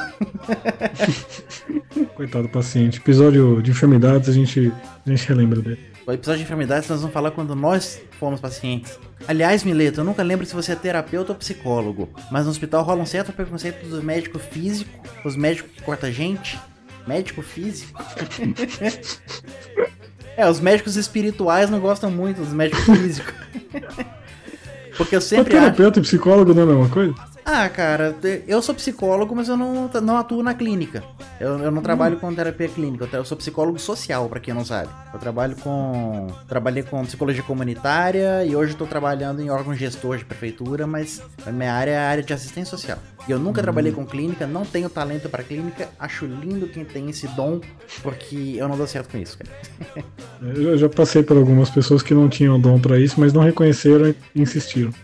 Coitado 2.14 2.44
do 2.44 2.50
paciente. 2.50 2.98
Episódio 2.98 3.62
de 3.62 3.70
enfermidades, 3.70 4.28
a 4.28 4.32
gente, 4.32 4.72
a 5.06 5.10
gente 5.10 5.28
relembra 5.28 5.60
dele. 5.60 5.92
O 6.06 6.12
episódio 6.12 6.38
de 6.38 6.44
enfermidades 6.44 6.88
nós 6.88 7.00
vamos 7.00 7.14
falar 7.14 7.30
quando 7.30 7.54
nós 7.54 8.00
fomos 8.18 8.40
pacientes. 8.40 8.98
Aliás, 9.26 9.62
Mileto, 9.62 10.00
eu 10.00 10.04
nunca 10.04 10.22
lembro 10.22 10.44
se 10.44 10.54
você 10.54 10.72
é 10.72 10.76
terapeuta 10.76 11.32
ou 11.32 11.38
psicólogo, 11.38 12.08
mas 12.30 12.44
no 12.44 12.50
hospital 12.50 12.82
rola 12.82 13.02
um 13.02 13.06
certo 13.06 13.32
preconceito 13.32 13.86
dos 13.86 14.02
médicos 14.02 14.42
físicos, 14.42 14.92
os 15.24 15.36
médicos 15.36 15.70
que 15.72 15.82
cortam 15.82 16.10
gente. 16.10 16.58
Médico 17.06 17.42
físico? 17.42 18.02
é, 20.36 20.48
os 20.48 20.60
médicos 20.60 20.96
espirituais 20.96 21.70
não 21.70 21.80
gostam 21.80 22.10
muito 22.10 22.38
dos 22.38 22.52
médicos 22.52 22.84
físicos. 22.84 23.34
Porque 24.96 25.16
eu 25.16 25.20
sempre 25.20 25.56
acho... 25.56 25.64
terapeuta 25.64 25.98
e 25.98 26.02
psicólogo 26.02 26.52
não 26.52 26.60
é 26.60 26.64
a 26.64 26.68
mesma 26.68 26.88
coisa? 26.88 27.14
Ah, 27.44 27.68
cara, 27.68 28.14
eu 28.46 28.62
sou 28.62 28.74
psicólogo, 28.74 29.34
mas 29.34 29.48
eu 29.48 29.56
não, 29.56 29.90
não 30.02 30.16
atuo 30.16 30.42
na 30.42 30.54
clínica. 30.54 31.02
Eu, 31.40 31.58
eu 31.58 31.70
não 31.72 31.80
hum. 31.80 31.82
trabalho 31.82 32.16
com 32.16 32.32
terapia 32.32 32.68
clínica, 32.68 33.08
eu 33.12 33.24
sou 33.24 33.36
psicólogo 33.36 33.78
social, 33.78 34.28
para 34.28 34.38
quem 34.38 34.54
não 34.54 34.64
sabe. 34.64 34.88
Eu 35.12 35.18
trabalho 35.18 35.56
com. 35.56 36.28
Trabalhei 36.48 36.84
com 36.84 37.04
psicologia 37.04 37.42
comunitária 37.42 38.44
e 38.44 38.54
hoje 38.54 38.72
estou 38.72 38.86
trabalhando 38.86 39.42
em 39.42 39.50
órgão 39.50 39.74
gestor 39.74 40.18
de 40.18 40.24
prefeitura, 40.24 40.86
mas 40.86 41.20
a 41.44 41.50
minha 41.50 41.72
área 41.72 41.90
é 41.90 41.98
a 41.98 42.08
área 42.08 42.22
de 42.22 42.32
assistência 42.32 42.70
social. 42.70 42.98
E 43.26 43.32
eu 43.32 43.40
nunca 43.40 43.60
hum. 43.60 43.64
trabalhei 43.64 43.90
com 43.90 44.06
clínica, 44.06 44.46
não 44.46 44.64
tenho 44.64 44.88
talento 44.88 45.28
para 45.28 45.42
clínica, 45.42 45.88
acho 45.98 46.26
lindo 46.26 46.68
quem 46.68 46.84
tem 46.84 47.10
esse 47.10 47.26
dom, 47.28 47.60
porque 48.02 48.54
eu 48.56 48.68
não 48.68 48.76
dou 48.76 48.86
certo 48.86 49.10
com 49.10 49.18
isso, 49.18 49.36
cara. 49.38 50.04
eu 50.40 50.78
já 50.78 50.88
passei 50.88 51.24
por 51.24 51.36
algumas 51.36 51.70
pessoas 51.70 52.02
que 52.02 52.14
não 52.14 52.28
tinham 52.28 52.60
dom 52.60 52.78
para 52.78 53.00
isso, 53.00 53.18
mas 53.18 53.32
não 53.32 53.42
reconheceram 53.42 54.14
e 54.34 54.40
insistiram. 54.40 54.92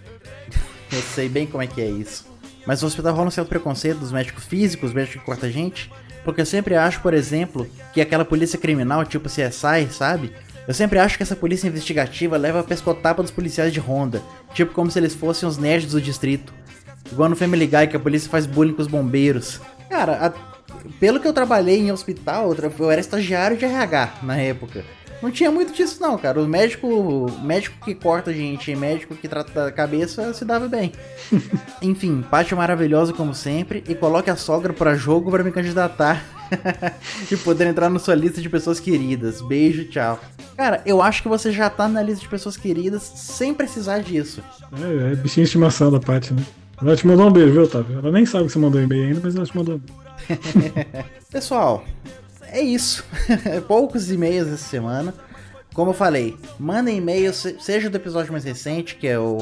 Eu 0.91 1.03
sei 1.03 1.29
bem 1.29 1.47
como 1.47 1.63
é 1.63 1.67
que 1.67 1.83
é 1.83 1.91
isso. 1.91 2.28
Mas 2.69 2.83
no 2.83 2.89
hospital 2.89 3.15
rola 3.15 3.29
um 3.29 3.31
certo 3.31 3.49
preconceito 3.49 4.01
dos 4.01 4.13
médicos 4.13 4.45
físicos, 4.45 4.93
médicos 4.93 5.21
que 5.21 5.25
cortam 5.25 5.51
gente. 5.51 5.91
Porque 6.23 6.43
eu 6.43 6.45
sempre 6.45 6.77
acho, 6.77 7.01
por 7.01 7.15
exemplo, 7.15 7.67
que 7.95 8.01
aquela 8.03 8.27
polícia 8.27 8.59
criminal, 8.59 9.07
tipo 9.07 9.27
CSI, 9.27 9.89
sabe? 9.91 10.35
Eu 10.67 10.75
sempre 10.75 10.99
acho 10.99 11.17
que 11.17 11.23
essa 11.23 11.35
polícia 11.35 11.67
investigativa 11.67 12.37
leva 12.37 12.61
a 12.61 12.63
pescotapa 12.63 13.23
dos 13.23 13.31
policiais 13.31 13.73
de 13.73 13.81
Honda. 13.81 14.21
Tipo 14.53 14.75
como 14.75 14.91
se 14.91 14.99
eles 14.99 15.15
fossem 15.15 15.49
os 15.49 15.57
nerds 15.57 15.93
do 15.93 16.01
distrito. 16.03 16.53
Igual 17.11 17.31
no 17.31 17.37
Family 17.37 17.67
Guy, 17.67 17.87
que 17.87 17.97
a 17.97 18.01
polícia 18.01 18.29
faz 18.29 18.45
bullying 18.45 18.75
com 18.75 18.83
os 18.83 18.87
bombeiros. 18.87 19.63
Cara, 19.89 20.27
a... 20.27 20.83
pelo 21.01 21.21
que 21.21 21.27
eu 21.27 21.33
trabalhei 21.33 21.79
em 21.79 21.91
hospital, 21.91 22.55
eu 22.55 22.91
era 22.91 23.01
estagiário 23.01 23.57
de 23.57 23.65
RH 23.65 24.19
na 24.23 24.37
época. 24.37 24.85
Não 25.23 25.31
tinha 25.31 25.51
muito 25.51 25.73
disso, 25.73 26.01
não, 26.01 26.17
cara. 26.17 26.41
O 26.41 26.47
médico, 26.47 27.27
médico 27.43 27.85
que 27.85 27.95
corta 27.95 28.33
gente 28.33 28.71
e 28.71 28.77
médico 28.77 29.17
que 29.17 29.27
trata 29.27 29.53
da 29.53 29.73
cabeça 29.73 30.33
se 30.33 30.45
dava 30.45 30.69
bem. 30.69 30.93
Enfim, 31.83 32.25
parte 32.31 32.55
maravilhosa 32.55 33.13
como 33.13 33.35
sempre. 33.35 33.83
E 33.89 33.95
coloque 33.95 34.31
a 34.31 34.37
sogra 34.37 34.73
para 34.73 34.95
jogo 34.95 35.31
para 35.31 35.43
me 35.43 35.51
candidatar 35.51 36.25
e 37.31 37.37
poder 37.37 37.67
entrar 37.67 37.91
na 37.91 37.99
sua 37.99 38.15
lista 38.15 38.41
de 38.41 38.49
pessoas 38.49 38.79
queridas. 38.79 39.43
Beijo, 39.43 39.85
tchau. 39.87 40.21
Cara, 40.57 40.83
eu 40.87 41.03
acho 41.03 41.23
que 41.23 41.29
você 41.29 41.53
já 41.53 41.69
tá 41.69 41.89
na 41.89 42.03
lista 42.03 42.21
de 42.23 42.29
pessoas 42.29 42.57
queridas 42.57 43.03
sem 43.03 43.53
precisar 43.53 44.01
disso. 44.01 44.43
É, 44.73 45.13
é 45.13 45.17
bichinho 45.17 45.45
de 45.45 45.49
estimação 45.49 45.91
da 45.91 46.01
parte, 46.01 46.33
né? 46.33 46.43
Ela 46.81 46.95
te 46.95 47.07
mandou 47.07 47.29
um 47.29 47.33
beijo, 47.33 47.53
viu, 47.53 47.63
Otávio? 47.63 47.99
Ela 47.99 48.13
nem 48.13 48.25
sabe 48.25 48.47
que 48.47 48.53
você 48.53 48.59
mandou 48.59 48.81
um 48.81 48.85
e-mail 48.85 49.09
ainda, 49.09 49.21
mas 49.23 49.35
ela 49.35 49.45
te 49.45 49.57
mandou. 49.57 49.81
Pessoal, 51.31 51.85
é 52.53 52.61
isso. 52.61 53.05
Poucos 53.67 54.11
e-mails 54.11 54.49
essa 54.49 54.69
semana. 54.69 55.15
Como 55.75 55.91
eu 55.91 55.95
falei, 55.95 56.37
mandem 56.59 56.97
e-mails, 56.97 57.47
seja 57.61 57.89
do 57.89 57.97
episódio 57.97 58.33
mais 58.33 58.45
recente, 58.45 58.97
que 58.97 59.07
é 59.07 59.19
o. 59.19 59.39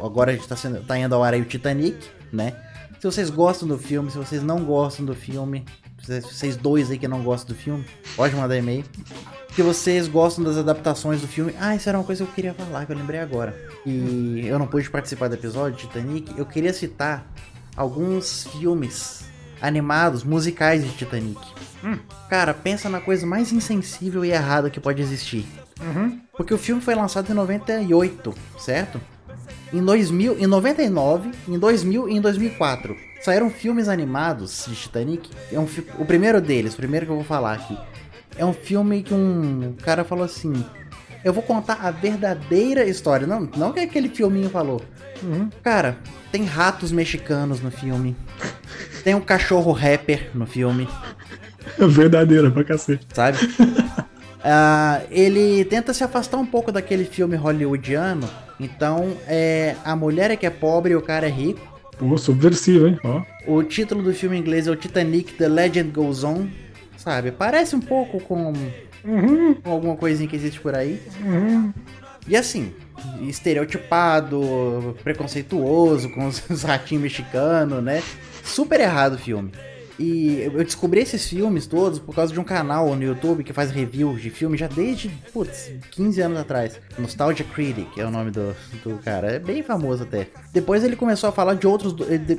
Agora 0.00 0.30
a 0.30 0.34
gente 0.34 0.46
tá, 0.46 0.54
sendo, 0.54 0.80
tá 0.84 0.96
indo 0.96 1.14
ao 1.14 1.24
ar 1.24 1.34
aí 1.34 1.40
o 1.40 1.44
Titanic, 1.44 2.08
né? 2.32 2.54
Se 3.00 3.06
vocês 3.06 3.30
gostam 3.30 3.66
do 3.66 3.76
filme, 3.76 4.10
se 4.10 4.16
vocês 4.16 4.44
não 4.44 4.64
gostam 4.64 5.04
do 5.04 5.14
filme, 5.14 5.64
vocês 6.00 6.56
dois 6.56 6.90
aí 6.90 6.98
que 6.98 7.08
não 7.08 7.22
gostam 7.22 7.54
do 7.54 7.60
filme, 7.60 7.84
pode 8.14 8.34
mandar 8.36 8.56
e-mail. 8.56 8.84
Se 9.54 9.62
vocês 9.62 10.08
gostam 10.08 10.44
das 10.44 10.56
adaptações 10.56 11.20
do 11.20 11.26
filme, 11.26 11.52
ah, 11.60 11.74
isso 11.74 11.88
era 11.88 11.98
uma 11.98 12.04
coisa 12.04 12.24
que 12.24 12.30
eu 12.30 12.34
queria 12.34 12.54
falar, 12.54 12.86
que 12.86 12.92
eu 12.92 12.96
lembrei 12.96 13.20
agora. 13.20 13.54
E 13.84 14.44
eu 14.46 14.58
não 14.58 14.66
pude 14.66 14.88
participar 14.88 15.28
do 15.28 15.34
episódio 15.34 15.78
Titanic, 15.78 16.32
eu 16.38 16.46
queria 16.46 16.72
citar 16.72 17.26
alguns 17.76 18.46
filmes 18.46 19.24
animados, 19.60 20.24
musicais 20.24 20.84
de 20.84 20.90
Titanic. 20.92 21.40
Hum. 21.84 21.98
Cara, 22.28 22.54
pensa 22.54 22.88
na 22.88 23.00
coisa 23.00 23.26
mais 23.26 23.52
insensível 23.52 24.24
e 24.24 24.30
errada 24.30 24.70
que 24.70 24.80
pode 24.80 25.02
existir. 25.02 25.46
Uhum. 25.80 26.20
Porque 26.36 26.54
o 26.54 26.58
filme 26.58 26.80
foi 26.80 26.94
lançado 26.94 27.30
em 27.30 27.34
98, 27.34 28.34
certo? 28.58 29.00
Em 29.72 29.82
2000, 29.82 30.38
em 30.38 30.46
99, 30.46 31.30
em 31.48 31.58
2000 31.58 32.08
e 32.08 32.16
em 32.16 32.20
2004 32.20 32.96
saíram 33.22 33.48
filmes 33.48 33.88
animados 33.88 34.66
de 34.68 34.74
Titanic. 34.74 35.30
É 35.50 35.58
um, 35.58 35.66
o 35.98 36.04
primeiro 36.04 36.40
deles, 36.40 36.74
o 36.74 36.76
primeiro 36.76 37.06
que 37.06 37.12
eu 37.12 37.16
vou 37.16 37.24
falar 37.24 37.54
aqui, 37.54 37.78
é 38.36 38.44
um 38.44 38.52
filme 38.52 39.02
que 39.02 39.14
um 39.14 39.74
cara 39.82 40.04
falou 40.04 40.24
assim: 40.24 40.52
Eu 41.24 41.32
vou 41.32 41.42
contar 41.42 41.78
a 41.80 41.90
verdadeira 41.90 42.84
história. 42.84 43.26
Não, 43.26 43.48
não 43.56 43.72
que 43.72 43.80
aquele 43.80 44.08
filminho 44.08 44.50
falou. 44.50 44.82
Uhum. 45.22 45.48
Cara, 45.62 45.98
tem 46.30 46.44
ratos 46.44 46.90
mexicanos 46.90 47.60
no 47.60 47.70
filme. 47.70 48.16
Tem 49.04 49.14
um 49.14 49.20
cachorro 49.20 49.72
rapper 49.72 50.30
no 50.34 50.46
filme. 50.46 50.88
Verdadeira 51.88 52.50
pra 52.50 52.64
cacete. 52.64 53.06
Sabe? 53.12 53.38
uh, 53.38 55.06
ele 55.10 55.64
tenta 55.64 55.92
se 55.92 56.04
afastar 56.04 56.38
um 56.38 56.46
pouco 56.46 56.72
daquele 56.72 57.04
filme 57.04 57.36
hollywoodiano. 57.36 58.28
Então, 58.58 59.16
é, 59.26 59.76
a 59.84 59.96
mulher 59.96 60.30
é 60.30 60.36
que 60.36 60.46
é 60.46 60.50
pobre 60.50 60.92
e 60.92 60.96
o 60.96 61.02
cara 61.02 61.26
é 61.26 61.30
rico. 61.30 61.60
Pô, 61.98 62.16
subversivo, 62.16 62.86
hein? 62.86 62.98
O 63.46 63.62
título 63.62 64.02
do 64.02 64.14
filme 64.14 64.36
em 64.36 64.40
inglês 64.40 64.66
é 64.66 64.70
o 64.70 64.76
Titanic 64.76 65.34
The 65.34 65.48
Legend 65.48 65.90
Goes 65.90 66.24
On. 66.24 66.46
Sabe? 66.96 67.32
Parece 67.32 67.74
um 67.74 67.80
pouco 67.80 68.20
com, 68.20 68.52
uhum. 69.04 69.54
com 69.54 69.70
alguma 69.70 69.96
coisinha 69.96 70.28
que 70.28 70.36
existe 70.36 70.60
por 70.60 70.74
aí. 70.74 71.00
Uhum. 71.24 71.72
E 72.28 72.36
assim, 72.36 72.72
estereotipado, 73.22 74.96
preconceituoso 75.02 76.08
com 76.10 76.26
os 76.26 76.40
ratinhos 76.62 77.02
mexicanos, 77.02 77.82
né? 77.82 78.02
Super 78.44 78.80
errado 78.80 79.14
o 79.14 79.18
filme. 79.18 79.50
E 80.02 80.42
eu 80.42 80.64
descobri 80.64 81.00
esses 81.00 81.28
filmes 81.28 81.64
todos 81.64 82.00
por 82.00 82.12
causa 82.12 82.32
de 82.32 82.40
um 82.40 82.42
canal 82.42 82.96
no 82.96 83.04
YouTube 83.04 83.44
que 83.44 83.52
faz 83.52 83.70
review 83.70 84.16
de 84.16 84.30
filmes 84.30 84.58
já 84.58 84.66
desde, 84.66 85.08
putz, 85.32 85.70
15 85.92 86.20
anos 86.20 86.40
atrás. 86.40 86.80
Nostalgia 86.98 87.46
Critic 87.54 87.96
é 87.96 88.04
o 88.04 88.10
nome 88.10 88.32
do, 88.32 88.52
do 88.82 88.98
cara. 88.98 89.30
É 89.30 89.38
bem 89.38 89.62
famoso 89.62 90.02
até. 90.02 90.26
Depois 90.52 90.82
ele 90.82 90.96
começou 90.96 91.28
a 91.28 91.32
falar 91.32 91.54
de 91.54 91.68
outros. 91.68 91.94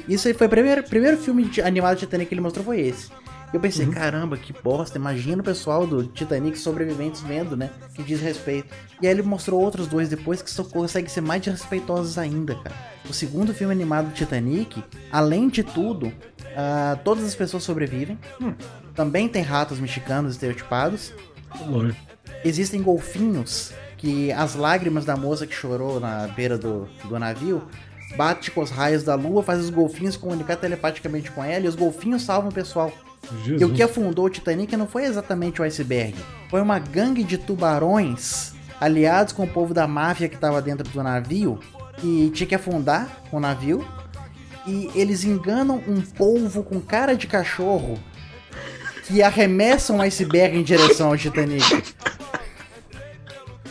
Isso 0.10 0.28
aí 0.28 0.34
foi 0.34 0.48
o 0.48 0.50
primeiro, 0.50 0.84
primeiro 0.84 1.18
filme 1.18 1.46
de 1.46 1.62
animado 1.62 1.96
de 1.96 2.00
Titanic 2.02 2.28
que 2.28 2.34
ele 2.34 2.42
mostrou 2.42 2.66
foi 2.66 2.82
esse. 2.82 3.10
Eu 3.54 3.60
pensei, 3.60 3.86
uhum. 3.86 3.92
caramba, 3.92 4.36
que 4.36 4.52
bosta. 4.52 4.98
Imagina 4.98 5.42
o 5.42 5.46
pessoal 5.46 5.86
do 5.86 6.06
Titanic 6.08 6.58
sobreviventes 6.58 7.22
vendo, 7.22 7.56
né? 7.56 7.70
Que 7.94 8.02
diz 8.02 8.20
respeito. 8.20 8.68
E 9.00 9.08
aí 9.08 9.14
ele 9.14 9.22
mostrou 9.22 9.62
outros 9.62 9.88
dois 9.88 10.10
depois 10.10 10.42
que 10.42 10.50
só 10.50 10.64
conseguem 10.64 11.08
ser 11.08 11.22
mais 11.22 11.44
desrespeitosos 11.44 12.18
ainda, 12.18 12.56
cara. 12.56 12.76
O 13.08 13.14
segundo 13.14 13.54
filme 13.54 13.72
animado 13.72 14.08
do 14.08 14.14
Titanic, 14.14 14.84
além 15.12 15.50
de 15.50 15.62
tudo, 15.62 16.12
uh, 16.54 17.00
todas 17.04 17.24
as 17.24 17.36
pessoas 17.36 17.64
sobrevivem. 17.64 18.18
Hum. 18.42 18.54
Também 18.96 19.28
tem 19.28 19.42
ratos 19.42 19.80
mexicanos 19.80 20.34
estereotipados. 20.34 21.14
Existem 22.44 22.82
golfinhos 22.82 23.74
que 23.98 24.32
as 24.32 24.56
lágrimas 24.56 25.06
da 25.06 25.16
moça 25.16 25.48
que 25.48 25.54
chorou 25.54 26.00
na 26.00 26.28
beira 26.28 26.58
do, 26.58 26.88
do 27.06 27.18
navio 27.18 27.64
bate 28.16 28.52
com 28.52 28.62
os 28.62 28.70
raios 28.70 29.04
da 29.04 29.16
lua, 29.16 29.42
faz 29.42 29.60
os 29.60 29.70
golfinhos 29.70 30.16
comunicar 30.16 30.58
telepaticamente 30.58 31.32
com 31.32 31.44
ela 31.44 31.66
e 31.66 31.68
os 31.68 31.76
golfinhos 31.76 32.22
salvam 32.22 32.50
o 32.50 32.54
pessoal. 32.54 32.92
Jesus. 33.44 33.62
E 33.62 33.66
o 33.66 33.74
que 33.74 33.82
afundou 33.82 34.26
o 34.26 34.30
Titanic 34.30 34.76
não 34.76 34.88
foi 34.88 35.06
exatamente 35.06 35.62
o 35.62 35.64
iceberg, 35.64 36.16
foi 36.50 36.62
uma 36.62 36.78
gangue 36.80 37.24
de 37.24 37.38
tubarões 37.38 38.54
aliados 38.80 39.32
com 39.34 39.44
o 39.44 39.48
povo 39.48 39.74
da 39.74 39.88
máfia 39.88 40.28
que 40.28 40.36
estava 40.36 40.62
dentro 40.62 40.88
do 40.88 41.02
navio 41.02 41.58
e 42.04 42.30
tinha 42.34 42.46
que 42.46 42.56
afundar 42.56 43.24
o 43.32 43.40
navio. 43.40 43.86
E 44.66 44.90
eles 44.96 45.24
enganam 45.24 45.82
um 45.88 46.02
polvo 46.02 46.64
com 46.64 46.80
cara 46.80 47.16
de 47.16 47.28
cachorro 47.28 48.00
que 49.06 49.22
arremessam 49.22 49.98
um 49.98 50.02
iceberg 50.02 50.58
em 50.58 50.64
direção 50.64 51.10
ao 51.10 51.18
Titanic. 51.18 51.94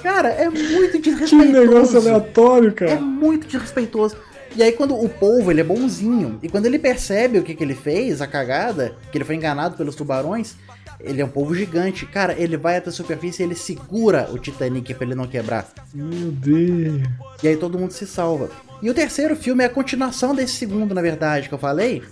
Cara, 0.03 0.29
é 0.29 0.51
muito 0.51 0.99
desrespeitoso. 0.99 1.31
Que 1.31 1.53
negócio 1.53 1.99
aleatório, 1.99 2.73
cara. 2.73 2.93
É 2.93 2.99
muito 2.99 3.47
desrespeitoso. 3.47 4.17
E 4.55 4.63
aí 4.63 4.73
quando 4.73 4.95
o 4.95 5.09
polvo, 5.09 5.51
ele 5.51 5.63
é 5.63 5.65
bonzinho, 5.65 6.39
e 6.43 6.49
quando 6.49 6.67
ele 6.67 6.79
percebe 6.79 7.39
o 7.39 7.43
que, 7.43 7.55
que 7.55 7.65
ele 7.65 7.75
fez, 7.75 8.21
a 8.21 8.27
cagada, 8.27 8.95
que 9.11 9.17
ele 9.17 9.25
foi 9.25 9.35
enganado 9.35 9.77
pelos 9.77 9.95
tubarões, 9.95 10.57
ele 11.01 11.23
é 11.23 11.25
um 11.25 11.29
polvo 11.29 11.55
gigante. 11.55 12.05
Cara, 12.05 12.35
ele 12.39 12.57
vai 12.57 12.77
até 12.77 12.91
a 12.91 12.93
superfície 12.93 13.43
e 13.43 13.47
ele 13.47 13.55
segura 13.55 14.29
o 14.31 14.39
Titanic 14.39 14.93
pra 14.95 15.07
ele 15.07 15.15
não 15.15 15.27
quebrar. 15.27 15.69
Meu 15.95 16.31
Deus. 16.31 17.03
E 17.43 17.49
aí 17.49 17.57
todo 17.57 17.79
mundo 17.79 17.93
se 17.93 18.07
salva. 18.07 18.51
E 18.83 18.91
o 18.91 18.95
terceiro 18.95 19.37
filme 19.37 19.63
é 19.63 19.67
a 19.67 19.71
continuação 19.71 20.35
desse 20.35 20.55
segundo, 20.55 20.95
na 20.95 21.01
verdade, 21.01 21.49
que 21.49 21.55
eu 21.55 21.59
falei. 21.59 22.03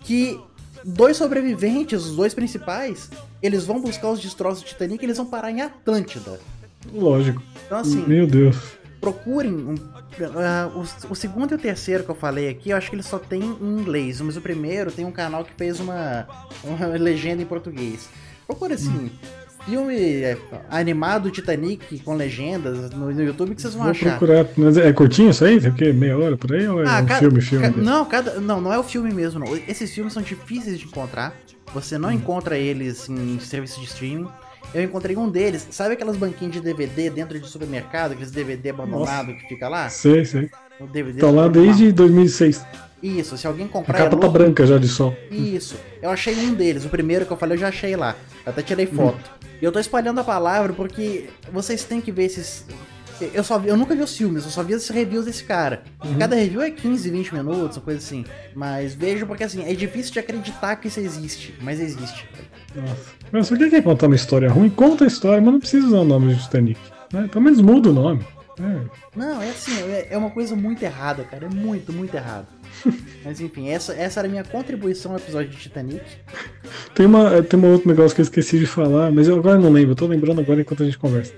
Que 0.00 0.40
dois 0.82 1.16
sobreviventes, 1.16 2.04
os 2.04 2.16
dois 2.16 2.32
principais, 2.32 3.10
eles 3.42 3.64
vão 3.64 3.80
buscar 3.80 4.10
os 4.10 4.20
destroços 4.20 4.62
do 4.62 4.66
Titanic 4.66 5.04
e 5.04 5.06
eles 5.06 5.18
vão 5.18 5.26
parar 5.26 5.50
em 5.50 5.60
Atlântida. 5.60 6.40
Lógico. 6.92 7.42
Então 7.66 7.78
assim. 7.78 8.04
Meu 8.06 8.26
Deus. 8.26 8.56
Procurem 9.00 9.52
um 9.52 9.74
Uh, 10.16 10.78
o, 10.78 11.12
o, 11.12 11.14
segundo 11.14 11.52
e 11.52 11.54
o 11.56 11.58
terceiro 11.58 12.02
que 12.02 12.08
eu 12.08 12.14
falei 12.14 12.48
aqui, 12.48 12.70
eu 12.70 12.76
acho 12.76 12.88
que 12.88 12.96
eles 12.96 13.04
só 13.04 13.18
tem 13.18 13.42
em 13.42 13.78
inglês, 13.78 14.18
mas 14.22 14.34
o 14.34 14.40
primeiro 14.40 14.90
tem 14.90 15.04
um 15.04 15.12
canal 15.12 15.44
que 15.44 15.52
fez 15.52 15.78
uma, 15.78 16.26
uma 16.64 16.86
legenda 16.96 17.42
em 17.42 17.46
português. 17.46 18.08
Procura 18.46 18.76
assim, 18.76 18.96
hum. 18.96 19.10
Filme 19.66 20.22
é, 20.22 20.38
animado 20.70 21.30
Titanic 21.30 21.98
com 22.00 22.14
legendas 22.14 22.90
no, 22.90 23.12
no, 23.12 23.22
YouTube 23.22 23.54
que 23.54 23.60
vocês 23.60 23.74
vão 23.74 23.82
Vou 23.82 23.90
achar. 23.90 24.16
procurar, 24.16 24.46
mas 24.56 24.78
é 24.78 24.92
curtinho 24.92 25.30
isso 25.30 25.44
aí? 25.44 25.60
Tem 25.60 25.70
o 25.70 25.74
quê? 25.74 25.92
Meia 25.92 26.16
hora 26.16 26.36
por 26.36 26.54
aí? 26.54 26.66
Ou 26.66 26.82
é 26.82 26.88
ah, 26.88 27.00
um 27.02 27.06
cada, 27.06 27.20
filme, 27.20 27.40
filme? 27.40 27.70
Ca, 27.70 27.80
não, 27.80 28.04
cada, 28.04 28.40
não, 28.40 28.60
não 28.60 28.72
é 28.72 28.78
o 28.78 28.82
filme 28.82 29.12
mesmo, 29.12 29.40
não. 29.40 29.54
Esses 29.68 29.92
filmes 29.92 30.12
são 30.12 30.22
difíceis 30.22 30.78
de 30.78 30.86
encontrar. 30.86 31.34
Você 31.74 31.98
não 31.98 32.08
hum. 32.08 32.12
encontra 32.12 32.56
eles 32.56 33.08
em 33.08 33.38
serviço 33.40 33.80
de 33.80 33.86
streaming 33.86 34.28
eu 34.74 34.82
encontrei 34.82 35.16
um 35.16 35.28
deles. 35.28 35.66
Sabe 35.70 35.94
aquelas 35.94 36.16
banquinhas 36.16 36.54
de 36.54 36.60
DVD 36.60 37.10
dentro 37.10 37.38
de 37.38 37.48
supermercado, 37.48 38.12
aqueles 38.12 38.30
DVD 38.30 38.70
abandonado 38.70 39.34
que 39.34 39.48
fica 39.48 39.68
lá? 39.68 39.88
Sei, 39.88 40.24
sei. 40.24 40.50
O 40.78 40.86
DVD 40.86 41.20
Tá 41.20 41.30
lá 41.30 41.48
desde 41.48 41.92
2006. 41.92 42.64
Isso, 43.02 43.36
se 43.36 43.46
alguém 43.46 43.66
A 43.66 43.68
comprar. 43.68 43.98
capa 43.98 44.16
é 44.16 44.20
tá 44.20 44.28
branca 44.28 44.66
já 44.66 44.78
de 44.78 44.88
sol. 44.88 45.14
Isso. 45.30 45.76
Eu 46.00 46.10
achei 46.10 46.34
um 46.34 46.54
deles, 46.54 46.84
o 46.84 46.88
primeiro 46.88 47.26
que 47.26 47.32
eu 47.32 47.36
falei, 47.36 47.56
eu 47.56 47.60
já 47.60 47.68
achei 47.68 47.94
lá. 47.94 48.16
Eu 48.44 48.50
até 48.52 48.62
tirei 48.62 48.86
foto. 48.86 49.30
E 49.60 49.64
eu 49.64 49.70
tô 49.72 49.78
espalhando 49.78 50.18
a 50.20 50.24
palavra 50.24 50.72
porque 50.72 51.28
vocês 51.52 51.84
têm 51.84 52.00
que 52.00 52.10
ver 52.12 52.24
esses. 52.24 52.64
Eu, 53.32 53.42
só 53.42 53.58
vi- 53.58 53.68
eu 53.68 53.76
nunca 53.78 53.94
vi 53.94 54.02
os 54.02 54.14
filmes, 54.14 54.44
eu 54.44 54.50
só 54.50 54.62
vi 54.62 54.74
esses 54.74 54.90
reviews 54.90 55.24
desse 55.24 55.42
cara. 55.44 55.82
Cada 56.18 56.36
review 56.36 56.60
é 56.60 56.70
15, 56.70 57.08
20 57.10 57.32
minutos, 57.34 57.78
uma 57.78 57.82
coisa 57.82 57.98
assim. 57.98 58.24
Mas 58.54 58.94
vejo 58.94 59.26
porque 59.26 59.44
assim, 59.44 59.64
é 59.64 59.72
difícil 59.74 60.12
de 60.12 60.18
acreditar 60.18 60.76
que 60.76 60.88
isso 60.88 61.00
existe, 61.00 61.54
mas 61.62 61.80
existe. 61.80 62.28
Nossa. 62.74 62.96
Mas 63.32 63.46
se 63.46 63.56
você 63.56 63.70
quer 63.70 63.82
contar 63.82 64.06
uma 64.06 64.16
história 64.16 64.50
ruim, 64.50 64.68
conta 64.68 65.04
a 65.04 65.06
história, 65.06 65.40
mas 65.40 65.50
não 65.52 65.60
precisa 65.60 65.86
usar 65.86 65.98
o 66.00 66.04
nome 66.04 66.34
de 66.34 66.42
Titanic. 66.42 66.78
Né? 67.12 67.26
Pelo 67.32 67.44
menos 67.44 67.60
muda 67.62 67.88
o 67.88 67.92
nome. 67.94 68.22
É. 68.60 68.80
Não, 69.14 69.40
é 69.42 69.48
assim, 69.50 69.72
é, 69.90 70.08
é 70.10 70.18
uma 70.18 70.30
coisa 70.30 70.54
muito 70.54 70.82
errada, 70.82 71.24
cara. 71.24 71.46
É 71.46 71.48
muito, 71.48 71.92
muito 71.92 72.14
errado. 72.14 72.46
Mas 73.24 73.40
enfim, 73.40 73.68
essa, 73.68 73.92
essa 73.94 74.20
era 74.20 74.28
a 74.28 74.30
minha 74.30 74.44
contribuição 74.44 75.12
ao 75.12 75.18
episódio 75.18 75.50
de 75.50 75.56
Titanic. 75.56 76.02
Tem, 76.94 77.06
uma, 77.06 77.42
tem 77.42 77.58
um 77.58 77.72
outro 77.72 77.88
negócio 77.88 78.14
que 78.14 78.20
eu 78.20 78.24
esqueci 78.24 78.58
de 78.58 78.66
falar, 78.66 79.10
mas 79.10 79.28
eu 79.28 79.36
agora 79.36 79.58
não 79.58 79.70
lembro, 79.70 79.92
eu 79.92 79.96
tô 79.96 80.06
lembrando 80.06 80.40
agora 80.40 80.60
enquanto 80.60 80.82
a 80.82 80.86
gente 80.86 80.98
conversa. 80.98 81.32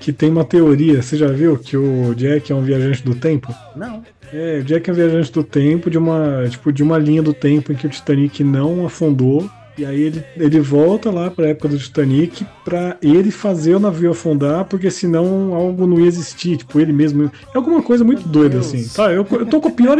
Que 0.00 0.12
tem 0.12 0.30
uma 0.30 0.44
teoria, 0.44 1.00
você 1.00 1.16
já 1.16 1.28
viu 1.28 1.56
que 1.56 1.76
o 1.76 2.14
Jack 2.14 2.52
é 2.52 2.54
um 2.54 2.62
viajante 2.62 3.02
do 3.02 3.14
tempo? 3.14 3.54
Não. 3.76 4.02
É, 4.32 4.58
o 4.58 4.64
Jack 4.64 4.88
é 4.88 4.92
um 4.92 4.96
viajante 4.96 5.32
do 5.32 5.44
tempo 5.44 5.90
de 5.90 5.98
uma, 5.98 6.44
tipo, 6.48 6.72
de 6.72 6.82
uma 6.82 6.98
linha 6.98 7.22
do 7.22 7.34
tempo 7.34 7.72
em 7.72 7.76
que 7.76 7.86
o 7.86 7.90
Titanic 7.90 8.42
não 8.42 8.86
afundou. 8.86 9.48
E 9.76 9.86
aí 9.86 10.02
ele, 10.02 10.24
ele 10.36 10.60
volta 10.60 11.10
lá 11.10 11.30
pra 11.30 11.48
época 11.48 11.68
do 11.68 11.78
Titanic 11.78 12.44
pra 12.64 12.96
ele 13.00 13.30
fazer 13.30 13.74
o 13.74 13.80
navio 13.80 14.10
afundar, 14.10 14.66
porque 14.66 14.90
senão 14.90 15.54
algo 15.54 15.86
não 15.86 15.98
ia 15.98 16.06
existir, 16.06 16.58
tipo, 16.58 16.78
ele 16.78 16.92
mesmo. 16.92 17.30
É 17.54 17.56
alguma 17.56 17.82
coisa 17.82 18.04
muito 18.04 18.22
Meu 18.22 18.28
doida, 18.28 18.54
Deus. 18.56 18.66
assim. 18.66 18.86
Tá, 18.94 19.10
eu, 19.10 19.26
eu 19.30 19.46
tô 19.46 19.60
com 19.60 19.68
a 19.68 19.72
pior, 19.72 19.96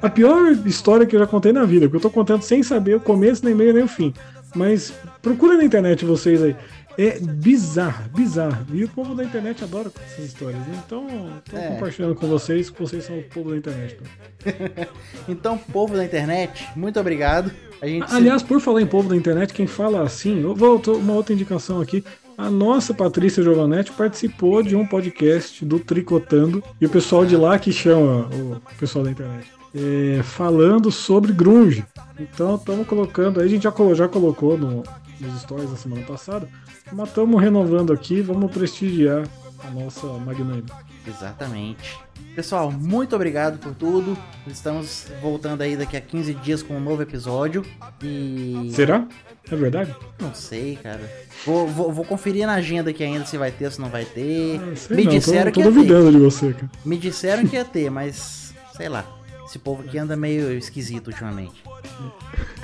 a 0.00 0.08
pior 0.08 0.52
história 0.64 1.04
que 1.04 1.16
eu 1.16 1.20
já 1.20 1.26
contei 1.26 1.52
na 1.52 1.64
vida, 1.64 1.86
porque 1.86 1.96
eu 1.96 2.10
tô 2.10 2.10
contando 2.10 2.42
sem 2.42 2.62
saber 2.62 2.94
o 2.96 3.00
começo, 3.00 3.44
nem 3.44 3.54
meio, 3.54 3.74
nem 3.74 3.82
o 3.82 3.88
fim. 3.88 4.14
Mas 4.54 4.92
procura 5.20 5.56
na 5.56 5.64
internet 5.64 6.04
vocês 6.04 6.42
aí. 6.42 6.56
É 6.98 7.20
bizarro, 7.20 8.10
bizarro. 8.14 8.66
E 8.72 8.82
o 8.82 8.88
povo 8.88 9.14
da 9.14 9.22
internet 9.22 9.62
adora 9.62 9.88
essas 10.04 10.24
histórias. 10.24 10.60
né? 10.66 10.82
Então, 10.84 11.06
tô 11.48 11.56
É. 11.56 11.68
compartilhando 11.68 12.16
com 12.16 12.26
vocês 12.26 12.68
que 12.70 12.80
vocês 12.80 13.04
são 13.04 13.16
o 13.18 13.22
povo 13.22 13.50
da 13.50 13.56
internet. 13.56 13.96
Tá? 13.96 14.08
Então, 15.28 15.56
povo 15.56 15.94
da 15.94 16.04
internet, 16.04 16.66
muito 16.74 16.98
obrigado. 16.98 17.52
A 17.80 17.86
gente 17.86 18.08
se- 18.10 18.16
Aliás, 18.16 18.42
por 18.42 18.60
falar 18.60 18.82
em 18.82 18.86
povo 18.86 19.08
da 19.08 19.16
internet, 19.16 19.54
quem 19.54 19.66
fala 19.66 20.02
assim, 20.02 20.42
eu 20.42 20.54
vou 20.54 20.82
uma 20.88 21.12
outra 21.14 21.32
indicação 21.32 21.80
aqui. 21.80 22.02
A 22.36 22.50
nossa 22.50 22.92
Patrícia 22.94 23.42
Giovanetti 23.42 23.92
participou 23.92 24.62
de 24.62 24.74
um 24.76 24.86
podcast 24.86 25.64
do 25.64 25.78
Tricotando 25.80 26.62
e 26.80 26.86
o 26.86 26.88
pessoal 26.88 27.24
de 27.26 27.36
lá 27.36 27.58
que 27.58 27.72
chama 27.72 28.28
o 28.32 28.60
pessoal 28.78 29.04
da 29.04 29.10
internet. 29.10 29.46
É, 29.78 30.22
falando 30.22 30.90
sobre 30.90 31.32
grunge. 31.32 31.84
Então 32.18 32.56
estamos 32.56 32.86
colocando, 32.86 33.40
aí 33.40 33.46
a 33.46 33.48
gente 33.48 33.62
já, 33.62 33.70
colo- 33.72 33.94
já 33.94 34.08
colocou 34.08 34.56
no- 34.58 34.82
nos 35.20 35.40
stories 35.42 35.70
da 35.70 35.76
semana 35.76 36.02
passada, 36.02 36.48
mas 36.92 37.08
estamos 37.08 37.40
renovando 37.40 37.92
aqui, 37.92 38.20
vamos 38.20 38.50
prestigiar 38.50 39.24
a 39.66 39.70
nossa 39.70 40.06
magnânima. 40.06 40.66
Exatamente. 41.06 41.98
Pessoal, 42.34 42.70
muito 42.70 43.16
obrigado 43.16 43.58
por 43.58 43.74
tudo. 43.74 44.16
Estamos 44.46 45.06
voltando 45.20 45.62
aí 45.62 45.76
daqui 45.76 45.96
a 45.96 46.00
15 46.00 46.34
dias 46.34 46.62
com 46.62 46.76
um 46.76 46.80
novo 46.80 47.02
episódio. 47.02 47.64
E. 48.02 48.70
Será? 48.72 49.06
É 49.50 49.56
verdade? 49.56 49.94
Não 50.20 50.34
sei, 50.34 50.76
cara. 50.80 51.00
Vou, 51.46 51.66
vou, 51.66 51.92
vou 51.92 52.04
conferir 52.04 52.46
na 52.46 52.54
agenda 52.54 52.90
aqui 52.90 53.02
ainda 53.02 53.24
se 53.24 53.38
vai 53.38 53.50
ter 53.50 53.64
ou 53.66 53.70
se 53.70 53.80
não 53.80 53.88
vai 53.88 54.04
ter. 54.04 54.60
Ah, 54.62 54.94
Me 54.94 55.04
não, 55.04 55.10
disseram 55.12 55.50
tô, 55.50 55.60
que 55.60 55.62
tô 55.62 55.68
ia 55.70 55.74
ter. 55.74 55.74
duvidando 55.74 56.12
de 56.12 56.18
você, 56.18 56.52
cara. 56.52 56.70
Me 56.84 56.96
disseram 56.98 57.46
que 57.46 57.56
ia 57.56 57.64
ter, 57.64 57.90
mas 57.90 58.52
sei 58.76 58.88
lá. 58.88 59.04
Esse 59.48 59.58
povo 59.58 59.82
aqui 59.82 59.96
anda 59.96 60.14
meio 60.14 60.52
esquisito 60.52 61.06
ultimamente. 61.06 61.64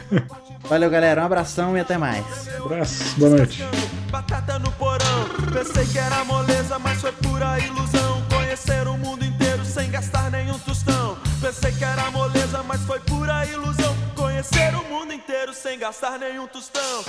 Valeu, 0.68 0.90
galera. 0.90 1.22
Um 1.22 1.24
abração 1.24 1.74
e 1.74 1.80
até 1.80 1.96
mais. 1.96 2.26
Abraço, 2.62 3.18
boa 3.18 3.38
noite. 3.38 3.64
Batata 4.10 4.58
no 4.58 4.70
porão, 4.72 5.24
pensei 5.50 5.86
que 5.86 5.98
era 5.98 6.22
moleza, 6.26 6.78
mas 6.78 7.00
foi 7.00 7.10
pura 7.12 7.58
ilusão. 7.58 8.22
Conhecer 8.28 8.86
o 8.86 8.98
mundo 8.98 9.24
inteiro 9.24 9.64
sem 9.64 9.90
gastar 9.90 10.30
nenhum 10.30 10.58
tostão. 10.58 11.16
Pensei 11.40 11.72
que 11.72 11.84
era 11.84 12.10
moleza, 12.10 12.62
mas 12.62 12.82
foi 12.82 13.00
pura 13.00 13.46
ilusão. 13.46 13.96
Conhecer 14.14 14.74
o 14.74 14.84
mundo 14.84 15.14
inteiro 15.14 15.54
sem 15.54 15.78
gastar 15.78 16.18
nenhum 16.18 16.46
tostão. 16.46 17.02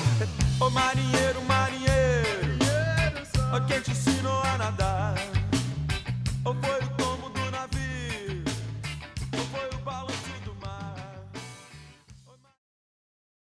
Ô 0.58 0.70
marinheiro, 0.70 1.42
marinheiro, 1.42 2.58
quem 3.68 3.82
te 3.82 3.92
ensinou 3.92 4.42
a 4.42 4.58
nadar. 4.58 5.35